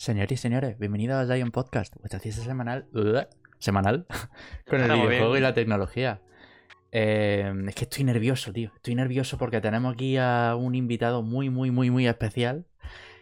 Señores 0.00 0.32
y 0.32 0.36
señores, 0.38 0.78
bienvenidos 0.78 1.18
a 1.28 1.34
Zion 1.34 1.50
Podcast, 1.50 1.94
vuestra 1.98 2.20
ciencia 2.20 2.42
semanal, 2.42 2.86
semanal 3.58 4.06
con 4.66 4.76
el 4.76 4.82
Estamos 4.84 5.06
videojuego 5.08 5.32
bien. 5.32 5.42
y 5.42 5.46
la 5.46 5.52
tecnología. 5.52 6.22
Eh, 6.90 7.52
es 7.68 7.74
que 7.74 7.84
estoy 7.84 8.04
nervioso, 8.04 8.50
tío. 8.50 8.72
Estoy 8.76 8.94
nervioso 8.94 9.36
porque 9.36 9.60
tenemos 9.60 9.92
aquí 9.92 10.16
a 10.16 10.56
un 10.58 10.74
invitado 10.74 11.20
muy, 11.22 11.50
muy, 11.50 11.70
muy, 11.70 11.90
muy 11.90 12.08
especial 12.08 12.64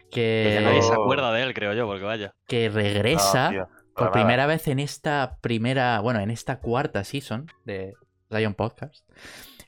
Que 0.08 0.54
que, 0.58 0.64
nadie 0.64 0.82
se 0.82 0.92
Oh. 0.94 1.02
acuerda 1.02 1.32
de 1.32 1.42
él, 1.42 1.52
creo 1.52 1.74
yo, 1.74 1.84
porque 1.88 2.04
vaya. 2.04 2.32
que 2.46 2.68
regresa 2.68 3.46
No, 3.46 3.50
tío, 3.50 3.68
por 3.94 4.02
nada. 4.04 4.12
primera 4.12 4.46
vez 4.46 4.68
en 4.68 4.78
esta 4.78 5.38
primera, 5.40 5.98
bueno, 5.98 6.20
en 6.20 6.30
esta 6.30 6.60
cuarta 6.60 7.02
season 7.02 7.48
de 7.64 7.94
Zion 8.32 8.54
Podcast. 8.54 9.04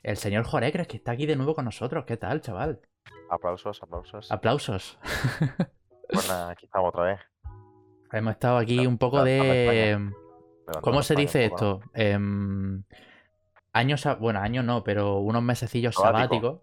El 0.01 0.15
señor 0.15 0.45
Jorecres, 0.45 0.87
que 0.87 0.95
está 0.95 1.11
aquí 1.11 1.25
de 1.25 1.35
nuevo 1.35 1.55
con 1.55 1.65
nosotros. 1.65 2.05
¿Qué 2.05 2.15
tal, 2.15 2.39
chaval? 2.39 2.79
Aplausos, 3.29 3.83
aplausos. 3.83 4.31
Aplausos. 4.31 4.97
Pues 6.11 6.27
nada, 6.27 6.51
aquí 6.51 6.65
estamos 6.65 6.89
otra 6.89 7.03
vez. 7.03 7.19
Hemos 8.11 8.33
estado 8.33 8.57
aquí 8.57 8.85
un 8.85 8.97
poco 8.97 9.23
de... 9.23 9.97
Levantando 9.97 10.21
¿Cómo 10.81 11.03
se 11.03 11.15
dice 11.15 11.45
esto? 11.45 11.81
Em, 11.93 12.83
años, 13.73 14.07
bueno, 14.19 14.39
años 14.39 14.63
no, 14.63 14.83
pero 14.83 15.19
unos 15.19 15.43
mesecillos 15.43 15.95
Sabático. 15.95 16.35
sabáticos, 16.35 16.61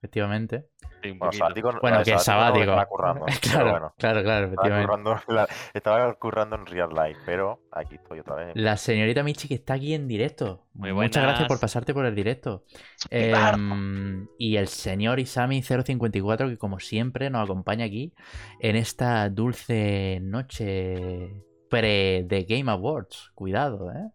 efectivamente. 0.00 0.66
Sí, 1.02 1.12
Bueno, 1.12 1.32
sabático, 1.32 1.72
Bueno, 1.80 1.98
no, 1.98 2.04
que 2.04 2.12
es 2.12 2.22
sabático 2.22 2.66
no, 2.76 2.86
currando, 2.86 3.24
claro, 3.40 3.70
bueno, 3.70 3.94
claro, 3.96 4.22
claro, 4.22 4.46
estaba 4.46 4.46
efectivamente. 4.46 4.86
currando, 4.86 5.22
en 5.28 5.34
la- 5.34 5.48
estaba 5.72 6.14
currando 6.14 6.56
en 6.56 6.66
real 6.66 6.90
life, 6.90 7.20
pero 7.24 7.60
aquí 7.72 7.94
estoy 7.94 8.18
otra 8.18 8.34
vez. 8.34 8.52
La 8.54 8.76
señorita 8.76 9.22
Michi 9.22 9.48
que 9.48 9.54
está 9.54 9.74
aquí 9.74 9.94
en 9.94 10.06
directo. 10.08 10.66
Muy 10.74 10.92
Muchas 10.92 11.22
gracias 11.22 11.48
por 11.48 11.56
buenas. 11.56 11.60
pasarte 11.62 11.94
por 11.94 12.04
el 12.04 12.14
directo. 12.14 12.64
Em, 13.08 14.28
y 14.38 14.56
el 14.56 14.68
señor 14.68 15.18
Isami054 15.20 16.48
que 16.50 16.58
como 16.58 16.80
siempre 16.80 17.30
nos 17.30 17.44
acompaña 17.44 17.86
aquí 17.86 18.12
en 18.60 18.76
esta 18.76 19.28
dulce 19.30 20.18
noche 20.22 21.32
pre 21.70 22.24
de 22.26 22.44
Game 22.44 22.70
Awards. 22.70 23.30
Cuidado, 23.34 23.90
¿eh? 23.92 24.10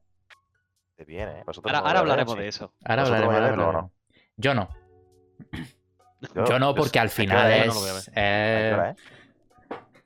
Te 0.97 1.03
viene, 1.05 1.39
¿eh? 1.39 1.44
Ahora, 1.73 1.94
no 1.94 1.99
hablaremos 1.99 2.38
de 2.38 2.47
eso. 2.47 2.73
Ahora 2.86 3.03
¿Vosotros 3.03 3.25
hablaremos, 3.25 3.66
hablaremos. 3.66 3.92
Yo 4.38 4.53
no. 4.53 4.70
Yo, 6.34 6.45
Yo 6.45 6.59
no, 6.59 6.73
porque 6.76 7.00
al 7.00 7.09
final 7.09 7.68
no 7.68 7.73
es. 7.73 7.84
ver. 7.84 8.18
¿A 8.18 8.20
qué 8.20 8.73
hora, 8.73 8.90
eh, 8.92 8.95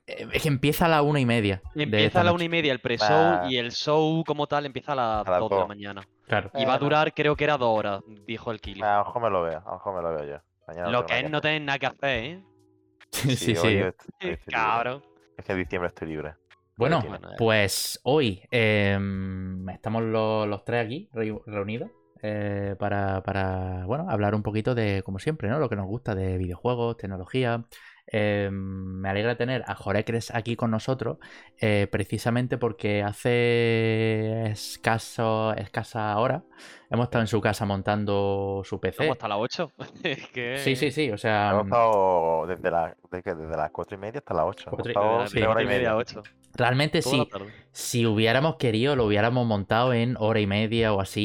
eh? 0.06 0.28
Es 0.32 0.42
que 0.42 0.48
empieza 0.48 0.86
a 0.86 0.88
la 0.88 1.02
una 1.02 1.20
y 1.20 1.26
media. 1.26 1.62
Empieza 1.74 2.20
a 2.20 2.24
la 2.24 2.32
una 2.32 2.42
y 2.44 2.48
media 2.48 2.72
el 2.72 2.80
pre-show 2.80 3.08
Ah. 3.10 3.46
y 3.48 3.56
el 3.58 3.70
show 3.70 4.24
como 4.26 4.46
tal 4.48 4.66
empieza 4.66 4.92
a 4.92 4.96
las 4.96 5.26
A 5.26 5.30
las 5.30 5.40
2 5.40 5.48
de 5.50 5.54
la 5.54 5.60
dos. 5.60 5.68
mañana. 5.68 6.02
Claro. 6.26 6.50
Y 6.54 6.64
va 6.64 6.74
a 6.74 6.78
durar, 6.78 7.14
creo 7.14 7.36
que 7.36 7.44
era 7.44 7.56
dos 7.56 7.78
horas, 7.78 8.00
dijo 8.26 8.50
el 8.50 8.60
Kili. 8.60 8.80
Ah, 8.82 9.04
mejor 9.06 9.22
me 9.22 9.30
lo 9.30 9.42
veo, 9.42 9.62
a 9.64 9.72
mejor 9.72 9.94
me 9.96 10.02
lo 10.02 10.14
veo 10.16 10.24
yo. 10.36 10.42
Mañana 10.66 10.90
Lo 10.90 11.06
que 11.06 11.18
es 11.20 11.30
no 11.30 11.40
tener 11.40 11.62
nada 11.62 11.78
que 11.78 11.86
hacer, 11.86 12.24
¿eh? 12.24 12.44
Sí, 13.12 13.36
sí, 13.36 13.54
sí. 13.56 13.68
estoy- 13.68 13.76
estoy 13.82 14.10
libre. 14.20 14.40
Cabrón. 14.48 15.02
Es 15.36 15.44
que 15.44 15.52
en 15.52 15.58
diciembre 15.58 15.88
estoy 15.88 16.08
libre. 16.08 16.34
Bueno, 16.76 17.02
eh. 17.06 17.34
pues 17.38 18.00
hoy 18.04 18.42
em, 18.50 19.68
estamos 19.68 20.02
los, 20.02 20.48
los 20.48 20.64
tres 20.64 20.86
aquí 20.86 21.08
reu- 21.12 21.42
reunidos 21.46 21.90
eh, 22.22 22.76
para, 22.78 23.22
para, 23.22 23.84
bueno, 23.86 24.06
hablar 24.10 24.34
un 24.34 24.42
poquito 24.42 24.74
de, 24.74 25.02
como 25.02 25.18
siempre, 25.18 25.48
¿no? 25.48 25.58
Lo 25.58 25.68
que 25.68 25.76
nos 25.76 25.86
gusta 25.86 26.14
de 26.14 26.36
videojuegos, 26.38 26.96
tecnología. 26.96 27.64
Em, 28.12 28.52
me 29.00 29.08
alegra 29.08 29.36
tener 29.36 29.62
a 29.68 29.76
Jorecres 29.76 30.34
aquí 30.34 30.56
con 30.56 30.72
nosotros, 30.72 31.18
eh, 31.60 31.86
precisamente 31.92 32.58
porque 32.58 33.04
hace 33.04 34.50
escaso, 34.50 35.54
escasa 35.54 36.18
hora 36.18 36.42
hemos 36.90 37.04
estado 37.04 37.22
en 37.22 37.28
su 37.28 37.40
casa 37.40 37.64
montando 37.66 38.62
su 38.64 38.80
PC. 38.80 39.04
Estamos 39.04 39.12
hasta 39.12 39.28
las 39.28 39.38
8. 39.38 39.72
es 40.02 40.26
que... 40.28 40.56
Sí, 40.58 40.74
sí, 40.74 40.90
sí, 40.90 41.10
o 41.12 41.18
sea, 41.18 41.50
Hemos 41.50 41.66
estado 41.66 42.46
desde, 42.48 42.70
la, 42.70 42.96
desde 43.12 43.56
las 43.56 43.70
cuatro 43.70 43.96
y 43.96 44.00
media 44.00 44.18
hasta 44.18 44.34
las 44.34 44.44
8. 44.44 44.64
Hemos 44.70 44.76
Cuatro 44.76 44.90
y- 44.90 44.92
estado 44.92 45.26
sí. 45.28 45.34
tres 45.36 45.46
horas 45.46 45.62
y 45.62 45.66
media. 45.66 45.96
8. 45.96 46.22
Realmente 46.54 47.02
sí. 47.02 47.28
Si 47.72 48.04
hubiéramos 48.06 48.56
querido, 48.56 48.96
lo 48.96 49.04
hubiéramos 49.06 49.46
montado 49.46 49.92
en 49.92 50.16
hora 50.18 50.40
y 50.40 50.46
media 50.46 50.92
o 50.92 51.00
así 51.00 51.20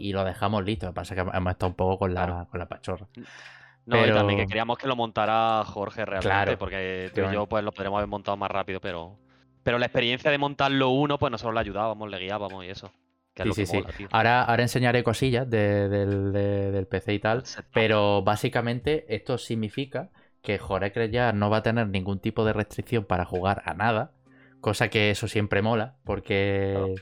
y, 0.00 0.08
y 0.08 0.12
lo 0.12 0.24
dejamos 0.24 0.64
listo. 0.64 0.86
Lo 0.86 0.92
que 0.92 0.96
pasa 0.96 1.14
es 1.14 1.22
que 1.22 1.30
hemos 1.36 1.50
estado 1.52 1.68
un 1.70 1.76
poco 1.76 1.98
con 1.98 2.14
la, 2.14 2.26
Claro. 2.26 2.48
con 2.50 2.58
la 2.58 2.66
pachorra. 2.66 3.06
No, 3.86 4.04
y 4.04 4.10
también 4.12 4.40
que 4.40 4.46
queríamos 4.46 4.78
que 4.78 4.88
lo 4.88 4.96
montara 4.96 5.62
Jorge 5.64 6.04
realmente, 6.04 6.28
Claro, 6.28 6.58
porque 6.58 7.10
tú 7.14 7.20
y 7.20 7.32
yo 7.32 7.46
pues 7.46 7.62
lo 7.62 7.70
podríamos 7.70 7.98
haber 7.98 8.08
montado 8.08 8.36
más 8.36 8.50
rápido, 8.50 8.80
pero 8.80 9.16
pero 9.62 9.78
la 9.78 9.86
experiencia 9.86 10.30
de 10.30 10.38
montarlo 10.38 10.90
uno, 10.90 11.18
pues 11.18 11.30
nosotros 11.30 11.54
le 11.54 11.60
ayudábamos, 11.60 12.08
le 12.10 12.18
guiábamos 12.18 12.64
y 12.64 12.68
eso. 12.68 12.90
Que 13.34 13.42
Sí, 13.44 13.52
sí, 13.66 13.82
que 13.82 13.92
sí. 13.92 13.96
tío. 13.98 14.08
Ahora, 14.12 14.42
ahora 14.44 14.62
enseñaré 14.62 15.02
cosillas 15.04 15.48
de- 15.50 15.88
del, 15.88 16.32
de- 16.32 16.70
del 16.72 16.86
PC 16.86 17.14
y 17.14 17.18
tal. 17.18 17.42
Pero 17.72 18.22
básicamente 18.22 19.04
esto 19.14 19.38
significa 19.38 20.10
que 20.40 20.58
Jorecres 20.58 21.10
ya 21.10 21.32
no 21.32 21.50
va 21.50 21.58
a 21.58 21.62
tener 21.62 21.88
ningún 21.88 22.18
tipo 22.20 22.44
de 22.44 22.52
restricción 22.54 23.04
para 23.04 23.24
jugar 23.24 23.62
a 23.66 23.74
nada. 23.74 24.12
Cosa 24.66 24.88
que 24.88 25.10
eso 25.12 25.28
siempre 25.28 25.62
mola. 25.62 25.94
Porque 26.04 26.96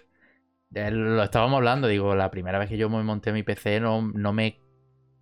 lo 0.71 1.23
estábamos 1.23 1.57
hablando, 1.57 1.89
digo, 1.89 2.15
la 2.15 2.31
primera 2.31 2.59
vez 2.59 2.69
que 2.69 2.77
yo 2.77 2.91
me 2.91 3.03
monté 3.03 3.33
mi 3.33 3.43
PC 3.43 3.81
no, 3.81 4.03
no 4.03 4.35
me 4.35 4.59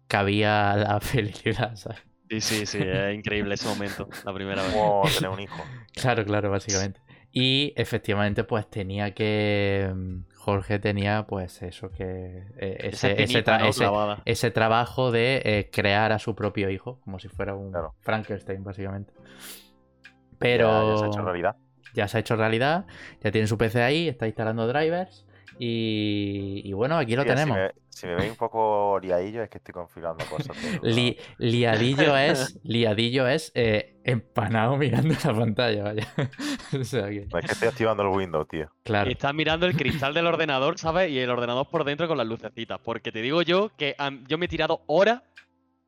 cabía 0.08 0.75
la 0.75 0.98
felicidad, 1.00 1.76
¿sabes? 1.76 2.03
Sí, 2.28 2.41
sí, 2.41 2.66
sí, 2.66 2.78
es 2.80 3.14
increíble 3.14 3.54
ese 3.54 3.69
momento, 3.69 4.08
la 4.25 4.34
primera 4.34 4.62
vez. 4.64 4.72
Como 4.72 5.04
tener 5.14 5.30
un 5.30 5.38
hijo. 5.41 5.64
Claro, 5.94 6.25
claro, 6.25 6.50
básicamente. 6.50 7.00
Y 7.30 7.75
efectivamente, 7.76 8.42
pues 8.42 8.69
tenía 8.69 9.14
que. 9.14 9.88
mm, 9.94 10.24
Jorge 10.34 10.80
tenía, 10.80 11.26
pues 11.28 11.62
eso, 11.62 11.91
que. 11.92 12.42
eh, 12.59 12.76
Esa 12.80 12.88
ese, 12.88 13.12
ese, 13.12 13.20
espinita, 13.20 13.53
tra- 13.53 13.60
¿no? 13.60 13.69
ese- 13.69 13.84
clavada. 13.84 14.22
ese 14.24 14.50
trabajo 14.50 15.12
de 15.12 15.42
eh, 15.44 15.70
crear 15.70 16.10
a 16.10 16.19
su 16.19 16.34
propio 16.34 16.70
hijo, 16.70 16.98
como 17.04 17.20
si 17.20 17.28
fuera 17.28 17.54
un 17.54 17.70
Claro. 17.70 17.94
Frankenstein, 18.00 18.64
básicamente. 18.64 19.12
Ya- 19.14 20.38
Pero 20.38 20.88
Ya, 20.88 20.97
se 20.97 21.04
ha 21.04 21.09
hecho 21.09 21.22
realidad. 21.22 21.56
Ya 21.94 22.08
se 22.08 22.16
ha 22.16 22.20
hecho 22.20 22.36
realidad, 22.36 22.86
ya 23.22 23.30
tiene 23.30 23.47
su 23.47 23.56
PC 23.58 23.82
ahí, 23.82 24.08
está 24.08 24.26
instalando 24.26 24.66
drivers. 24.66 25.26
Y, 25.58 26.62
y 26.64 26.72
bueno, 26.72 26.97
aquí 26.97 27.14
lo 27.14 27.25
tenemos. 27.25 27.56
Si 27.56 27.62
me, 27.62 27.70
si 27.91 28.06
me 28.06 28.14
veis 28.16 28.30
un 28.30 28.36
poco 28.36 28.98
liadillo 29.00 29.42
es 29.42 29.50
que 29.50 29.58
estoy 29.58 29.72
configurando 29.75 30.25
cosas. 30.26 30.56
Li- 30.82 31.16
liadillo 31.38 32.16
es, 32.19 32.58
liadillo 32.64 33.28
es 33.28 33.53
eh, 33.54 34.00
empanado 34.04 34.76
mirando 34.76 35.14
la 35.25 35.34
pantalla, 35.34 35.82
vaya. 35.84 36.06
o 36.80 36.84
sea 36.84 37.08
que, 37.10 37.26
No, 37.30 37.38
es 37.38 37.47
que 37.47 37.53
estoy 37.53 37.69
activando 37.69 38.03
el 38.03 38.09
Windows, 38.09 38.48
tío. 38.48 38.70
claro. 38.82 39.09
Y 39.10 39.12
estás 39.12 39.34
mirando 39.34 39.66
el 39.66 39.76
cristal 39.76 40.14
del 40.14 40.26
ordenador, 40.26 40.78
¿sabes? 40.78 41.10
Y 41.10 41.19
el 41.19 41.30
ordenador 41.30 41.69
por 41.69 41.84
dentro 41.84 42.09
con 42.09 42.16
las 42.19 42.26
lucecitas. 42.26 42.80
Porque 42.82 43.12
te 43.12 43.20
digo 43.20 43.42
yo 43.42 43.70
que 43.76 43.94
yo 44.26 44.38
me 44.38 44.47
he 44.47 44.48
tirado 44.48 44.82
horas 44.86 45.22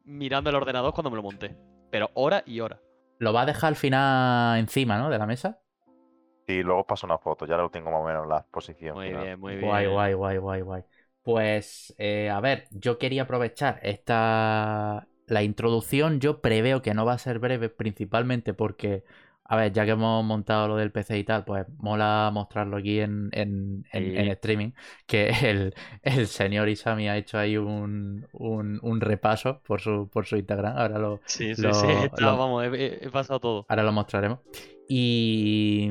mirando 0.05 0.51
el 0.51 0.57
ordenador 0.57 0.93
cuando 0.93 1.11
me 1.11 1.17
lo 1.17 1.23
monté. 1.23 1.57
Pero 1.91 2.11
horas 2.15 2.43
y 2.47 2.61
horas. 2.61 2.81
Lo 3.19 3.33
va 3.33 3.43
a 3.43 3.47
dejar 3.47 3.69
al 3.69 3.77
final 3.77 4.59
encima, 4.59 4.99
¿no? 4.99 5.09
De 5.09 5.19
la 5.19 5.27
mesa. 5.27 5.59
Y 6.47 6.63
luego 6.63 6.81
os 6.81 6.87
paso 6.87 7.07
una 7.07 7.19
foto, 7.19 7.47
ya 7.47 7.57
lo 7.57 7.71
tengo 7.71 7.91
más 7.91 8.01
o 8.01 8.05
menos 8.05 8.25
en 8.25 8.29
la 8.31 8.39
exposición. 8.39 8.95
Muy 8.97 9.09
final. 9.09 9.23
bien, 9.25 9.41
muy 9.41 9.57
bien. 9.57 9.69
Guay, 9.69 9.87
guay, 9.87 10.13
guay, 10.15 10.37
guay, 10.39 10.61
guay. 10.61 10.83
Pues, 11.23 11.95
eh, 11.99 12.29
a 12.31 12.41
ver, 12.41 12.67
yo 12.71 12.99
quería 12.99 13.23
aprovechar 13.23 13.81
esta. 13.83 15.07
La 15.27 15.43
introducción, 15.43 16.21
yo 16.21 16.43
preveo 16.43 16.83
que 16.83 16.93
no 16.93 17.07
va 17.07 17.15
a 17.15 17.19
ser 17.19 17.39
breve, 17.39 17.71
principalmente 17.71 18.53
porque, 18.53 19.05
a 19.45 19.57
ver, 19.57 19.73
ya 19.73 19.87
que 19.87 19.93
hemos 19.93 20.23
montado 20.23 20.69
lo 20.69 20.77
del 20.77 20.93
PC 20.93 21.17
y 21.17 21.25
tal, 21.25 21.45
pues 21.47 21.65
mola 21.79 22.31
mostrarlo 22.31 22.77
aquí 22.77 23.01
en, 23.01 23.31
en, 23.33 23.87
en- 23.91 24.05
Sí. 24.13 24.17
en 24.19 24.29
streaming. 24.29 24.71
Que 25.07 25.29
el, 25.51 25.75
el 26.03 26.27
señor 26.27 26.69
Isami 26.69 27.09
ha 27.09 27.17
hecho 27.17 27.39
ahí 27.39 27.57
un, 27.57 28.27
un, 28.33 28.79
un 28.83 29.01
repaso 29.01 29.63
por 29.67 29.81
su, 29.81 30.11
por 30.13 30.27
su 30.27 30.37
Instagram. 30.37 30.77
Ahora 30.77 30.99
lo, 30.99 31.21
Sí, 31.25 31.55
sí, 31.55 31.63
Lo- 31.63 31.73
sí. 31.73 31.87
está- 32.05 32.21
lo- 32.21 32.37
Vamos, 32.37 32.65
he 32.75 33.09
pasado 33.11 33.41
todo. 33.41 33.65
Ahora 33.71 33.83
lo 33.83 33.93
mostraremos. 33.93 34.41
Y, 34.87 35.91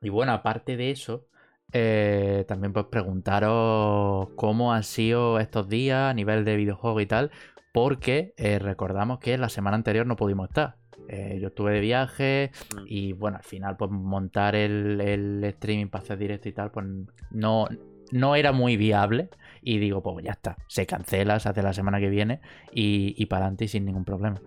y 0.00 0.08
bueno, 0.08 0.32
aparte 0.32 0.76
de 0.76 0.90
eso, 0.90 1.26
eh, 1.72 2.44
también 2.48 2.72
pues 2.72 2.86
preguntaros 2.86 4.30
cómo 4.36 4.72
han 4.72 4.82
sido 4.84 5.38
estos 5.38 5.68
días 5.68 6.10
a 6.10 6.14
nivel 6.14 6.44
de 6.44 6.56
videojuego 6.56 7.00
y 7.00 7.06
tal, 7.06 7.30
porque 7.72 8.34
eh, 8.36 8.58
recordamos 8.58 9.18
que 9.20 9.38
la 9.38 9.48
semana 9.48 9.76
anterior 9.76 10.06
no 10.06 10.16
pudimos 10.16 10.48
estar. 10.48 10.76
Eh, 11.08 11.38
yo 11.40 11.48
estuve 11.48 11.72
de 11.72 11.80
viaje 11.80 12.52
Mm. 12.72 12.84
y 12.86 13.12
bueno, 13.12 13.38
al 13.38 13.42
final 13.44 13.76
pues 13.76 13.90
montar 13.90 14.54
el, 14.54 15.00
el 15.00 15.44
streaming 15.44 15.88
para 15.88 16.02
hacer 16.04 16.18
directo 16.18 16.48
y 16.48 16.52
tal, 16.52 16.70
pues 16.70 16.86
no, 17.30 17.66
no 18.10 18.36
era 18.36 18.52
muy 18.52 18.76
viable. 18.76 19.30
Y 19.62 19.78
digo, 19.78 20.02
pues 20.02 20.24
ya 20.24 20.32
está, 20.32 20.58
se 20.68 20.86
cancela, 20.86 21.38
se 21.40 21.48
hace 21.50 21.62
la 21.62 21.72
semana 21.74 22.00
que 22.00 22.08
viene 22.08 22.40
y, 22.72 23.14
y 23.18 23.26
para 23.26 23.44
adelante 23.44 23.66
y 23.66 23.68
sin 23.68 23.84
ningún 23.84 24.04
problema. 24.04 24.40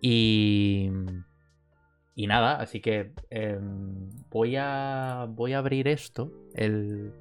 Y, 0.00 0.90
y 2.14 2.26
nada, 2.26 2.56
así 2.56 2.80
que 2.80 3.12
em, 3.30 4.08
voy, 4.30 4.56
a, 4.56 5.26
voy 5.28 5.52
a 5.52 5.58
abrir 5.58 5.88
esto, 5.88 6.30
el, 6.54 7.12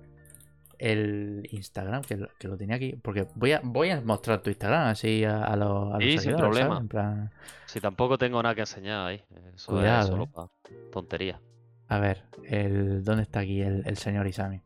el 0.78 1.48
Instagram, 1.51 2.04
que 2.04 2.18
lo, 2.18 2.28
que 2.38 2.48
lo 2.48 2.57
tenía 2.57 2.75
aquí, 2.75 2.95
porque 3.01 3.28
voy 3.36 3.54
a, 3.54 3.62
voy 3.63 3.90
a 3.90 4.01
mostrar 4.01 4.42
tu 4.42 4.50
Instagram 4.50 4.88
así 4.88 5.24
a, 5.24 5.44
a 5.45 5.56
los, 5.56 5.94
a 5.94 5.98
los 5.98 6.04
Sí, 6.04 6.18
sin 6.19 6.36
problema. 6.36 6.68
¿sabes? 6.68 6.81
En 6.81 6.88
plan, 6.88 7.31
Si 7.66 7.81
tampoco 7.81 8.18
tengo 8.18 8.42
nada 8.44 8.54
que 8.54 8.62
enseñar 8.62 9.07
ahí. 9.07 9.24
Eso 9.56 9.72
Cuidado, 9.74 10.01
es 10.01 10.07
solo 10.07 10.24
eh. 10.25 10.30
para 10.31 10.48
tontería. 10.92 11.42
a 11.88 12.00
ver, 12.00 12.24
el, 12.44 13.04
¿dónde 13.04 13.24
está 13.24 13.40
aquí 13.40 13.62
el, 13.62 13.84
el 13.88 13.98
señor 13.98 14.28
Isami? 14.28 14.62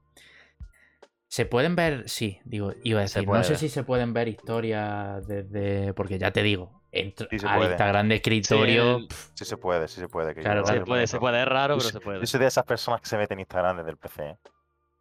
¿Se 1.29 1.45
pueden 1.45 1.75
ver? 1.75 2.07
Sí, 2.07 2.39
digo, 2.45 2.73
iba 2.83 2.99
a 2.99 3.03
decir, 3.03 3.27
no 3.27 3.43
sé 3.43 3.57
si 3.57 3.67
se 3.69 3.83
pueden 3.83 4.13
ver 4.13 4.27
historias 4.29 5.27
desde. 5.27 5.93
Porque 5.93 6.17
ya 6.17 6.31
te 6.31 6.41
digo, 6.41 6.76
entro- 6.91 7.27
Sí 7.29 7.39
se 7.39 7.47
ahí 7.47 7.57
puede. 7.59 7.71
está 7.71 7.87
grande 7.87 8.15
escritorio. 8.15 8.99
Sí 9.33 9.45
se 9.45 9.57
puede, 9.57 9.87
sí 9.87 9.99
se 9.99 10.07
puede. 10.07 10.33
que 10.33 10.41
Claro. 10.41 10.65
Se 10.65 10.81
puede, 10.81 11.07
se 11.07 11.19
puede, 11.19 11.41
es 11.41 11.47
raro, 11.47 11.75
Yo 11.75 11.79
pero 11.79 11.89
se 11.91 11.99
puede. 11.99 12.19
Yo 12.19 12.25
soy 12.27 12.39
de 12.39 12.47
esas 12.47 12.65
personas 12.65 13.01
que 13.01 13.07
se 13.07 13.17
meten 13.17 13.37
en 13.37 13.41
Instagram 13.41 13.77
desde 13.77 13.91
el 13.91 13.97
PC. 13.97 14.29
¿eh? 14.29 14.37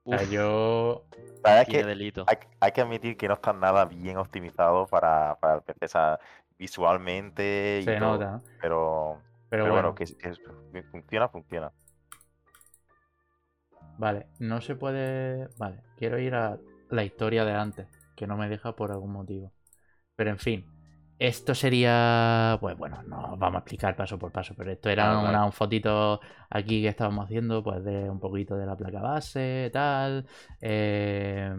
o 0.05 0.11
sea, 0.17 0.23
Uf, 0.23 0.31
yo. 0.31 1.05
La 1.43 1.51
verdad 1.51 1.61
es 1.63 1.69
tiene 1.69 1.83
que 1.83 1.89
delito. 1.89 2.25
hay, 2.29 2.37
hay 2.61 2.73
que 2.73 2.81
admitir 2.81 3.17
que 3.17 3.29
no 3.29 3.35
está 3.35 3.53
nada 3.53 3.85
bien 3.85 4.17
optimizado 4.19 4.87
para, 4.87 5.37
para 5.41 5.57
el 5.57 5.63
PC, 5.63 5.85
o 5.85 5.89
sea, 5.89 6.21
visualmente 6.59 7.83
Se 7.85 7.97
todo, 7.97 8.13
nota, 8.13 8.31
¿no? 8.33 8.43
pero, 8.61 9.19
Pero, 9.21 9.21
pero 9.49 9.63
bueno, 9.65 9.93
bueno, 9.93 9.95
que, 9.95 10.05
que 10.73 10.83
funciona, 10.85 11.29
funciona. 11.29 11.73
vale, 13.99 14.27
no 14.39 14.61
se 14.61 14.75
puede. 14.77 15.49
Vale, 15.59 15.83
quiero 15.97 16.19
ir 16.19 16.35
a 16.35 16.59
la 16.91 17.05
historia 17.05 17.45
de 17.45 17.53
antes, 17.53 17.89
que 18.15 18.27
no 18.27 18.37
me 18.37 18.49
deja 18.49 18.75
por 18.77 18.93
algún 18.93 19.13
motivo. 19.13 19.53
Pero 20.15 20.31
en 20.31 20.39
fin, 20.39 20.67
esto 21.19 21.55
sería. 21.55 22.59
Pues 22.61 22.77
bueno, 22.77 23.03
no 23.05 23.37
vamos 23.37 23.57
a 23.57 23.59
explicar 23.61 23.97
paso 23.97 24.19
por 24.19 24.33
paso, 24.33 24.55
pero 24.57 24.73
esto 24.73 24.91
era 24.91 25.19
una 25.19 25.51
fotito 25.53 26.21
aquí 26.51 26.83
que 26.83 26.89
estábamos 26.89 27.25
haciendo, 27.27 27.63
pues 27.65 27.85
de 27.85 28.11
un 28.11 28.21
poquito 28.21 28.57
de 28.57 28.67
la 28.67 28.77
placa 28.77 29.01
base, 29.01 29.71
tal. 29.73 30.27
eh, 30.61 31.51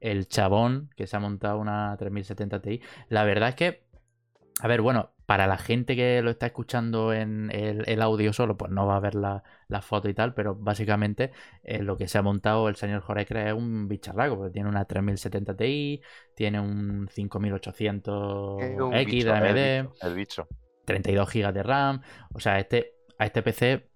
el 0.00 0.28
chabón 0.28 0.90
que 0.96 1.06
se 1.06 1.16
ha 1.16 1.20
montado 1.20 1.58
una 1.58 1.96
3070 1.96 2.60
Ti. 2.60 2.80
La 3.08 3.24
verdad 3.24 3.50
es 3.50 3.54
que. 3.54 3.83
A 4.60 4.68
ver, 4.68 4.80
bueno, 4.80 5.10
para 5.26 5.46
la 5.46 5.58
gente 5.58 5.96
que 5.96 6.22
lo 6.22 6.30
está 6.30 6.46
escuchando 6.46 7.12
en 7.12 7.50
el, 7.52 7.82
el 7.88 8.02
audio 8.02 8.32
solo, 8.32 8.56
pues 8.56 8.70
no 8.70 8.86
va 8.86 8.96
a 8.96 9.00
ver 9.00 9.14
la, 9.14 9.42
la 9.68 9.82
foto 9.82 10.08
y 10.08 10.14
tal, 10.14 10.34
pero 10.34 10.54
básicamente 10.54 11.32
eh, 11.62 11.82
lo 11.82 11.96
que 11.96 12.08
se 12.08 12.18
ha 12.18 12.22
montado 12.22 12.68
el 12.68 12.76
señor 12.76 13.00
Jorecre 13.00 13.48
es 13.48 13.54
un 13.54 13.88
bicharraco, 13.88 14.36
porque 14.36 14.52
tiene 14.52 14.68
una 14.68 14.84
3070 14.84 15.56
Ti, 15.56 16.00
tiene 16.36 16.60
un 16.60 17.08
5800 17.10 18.62
Es 18.62 18.80
un 18.80 18.94
X 18.94 19.14
bicho, 19.14 19.32
de 19.32 19.38
el 19.38 19.44
AMD, 19.44 19.88
bicho, 19.88 20.06
El 20.06 20.14
bicho. 20.14 20.48
32 20.84 21.32
GB 21.32 21.52
de 21.52 21.62
RAM, 21.62 22.02
o 22.32 22.40
sea, 22.40 22.58
este, 22.60 22.94
a 23.18 23.26
este 23.26 23.42
PC 23.42 23.88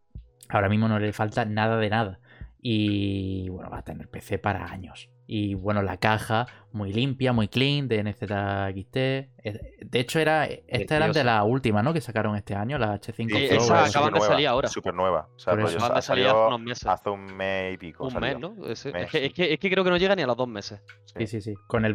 ahora 0.48 0.68
mismo 0.68 0.88
no 0.88 0.98
le 0.98 1.12
falta 1.12 1.44
nada 1.44 1.76
de 1.76 1.90
nada. 1.90 2.20
Y 2.60 3.48
bueno, 3.50 3.70
va 3.70 3.78
a 3.78 3.84
tener 3.84 4.08
PC 4.08 4.38
para 4.38 4.66
años. 4.66 5.10
Y 5.30 5.52
bueno, 5.52 5.82
la 5.82 5.98
caja 5.98 6.46
muy 6.72 6.90
limpia, 6.90 7.34
muy 7.34 7.48
clean, 7.48 7.86
de 7.86 8.02
NZXT. 8.02 8.94
De 8.96 10.00
hecho, 10.00 10.20
era, 10.20 10.46
esta 10.46 10.96
eran 10.96 11.12
de 11.12 11.22
la 11.22 11.44
última, 11.44 11.82
¿no? 11.82 11.92
Que 11.92 12.00
sacaron 12.00 12.34
este 12.34 12.54
año, 12.54 12.78
la 12.78 12.94
H5 12.98 13.12
Sí, 13.14 13.24
Pro. 13.26 13.36
esa 13.58 13.74
algo 13.74 13.88
acaban 13.90 14.06
de 14.14 14.18
nueva, 14.20 14.26
salir 14.26 14.48
ahora. 14.48 14.68
Súper 14.68 14.94
nueva. 14.94 15.28
O 15.36 15.38
sea, 15.38 15.52
Por 15.52 15.62
rollo, 15.64 15.76
eso. 15.76 15.84
Acaban 15.84 15.96
de 15.96 16.02
sa- 16.02 16.06
salir 16.06 16.26
hace 16.28 16.36
unos 16.46 16.60
meses. 16.62 16.86
hace 16.86 17.10
un 17.10 17.36
mes 17.36 17.74
y 17.74 17.76
pico. 17.76 18.04
Un 18.04 18.10
salió. 18.10 18.28
mes, 18.28 18.40
¿no? 18.58 18.66
Ese- 18.68 18.90
Mes, 18.92 19.04
es, 19.04 19.10
que, 19.10 19.26
es, 19.26 19.32
que, 19.34 19.52
es 19.52 19.58
que 19.60 19.70
creo 19.70 19.84
que 19.84 19.90
no 19.90 19.96
llega 19.98 20.16
ni 20.16 20.22
a 20.22 20.26
los 20.26 20.36
dos 20.36 20.48
meses. 20.48 20.80
Sí, 21.04 21.26
sí, 21.26 21.42
sí. 21.42 21.54
Con 21.66 21.84
el 21.84 21.92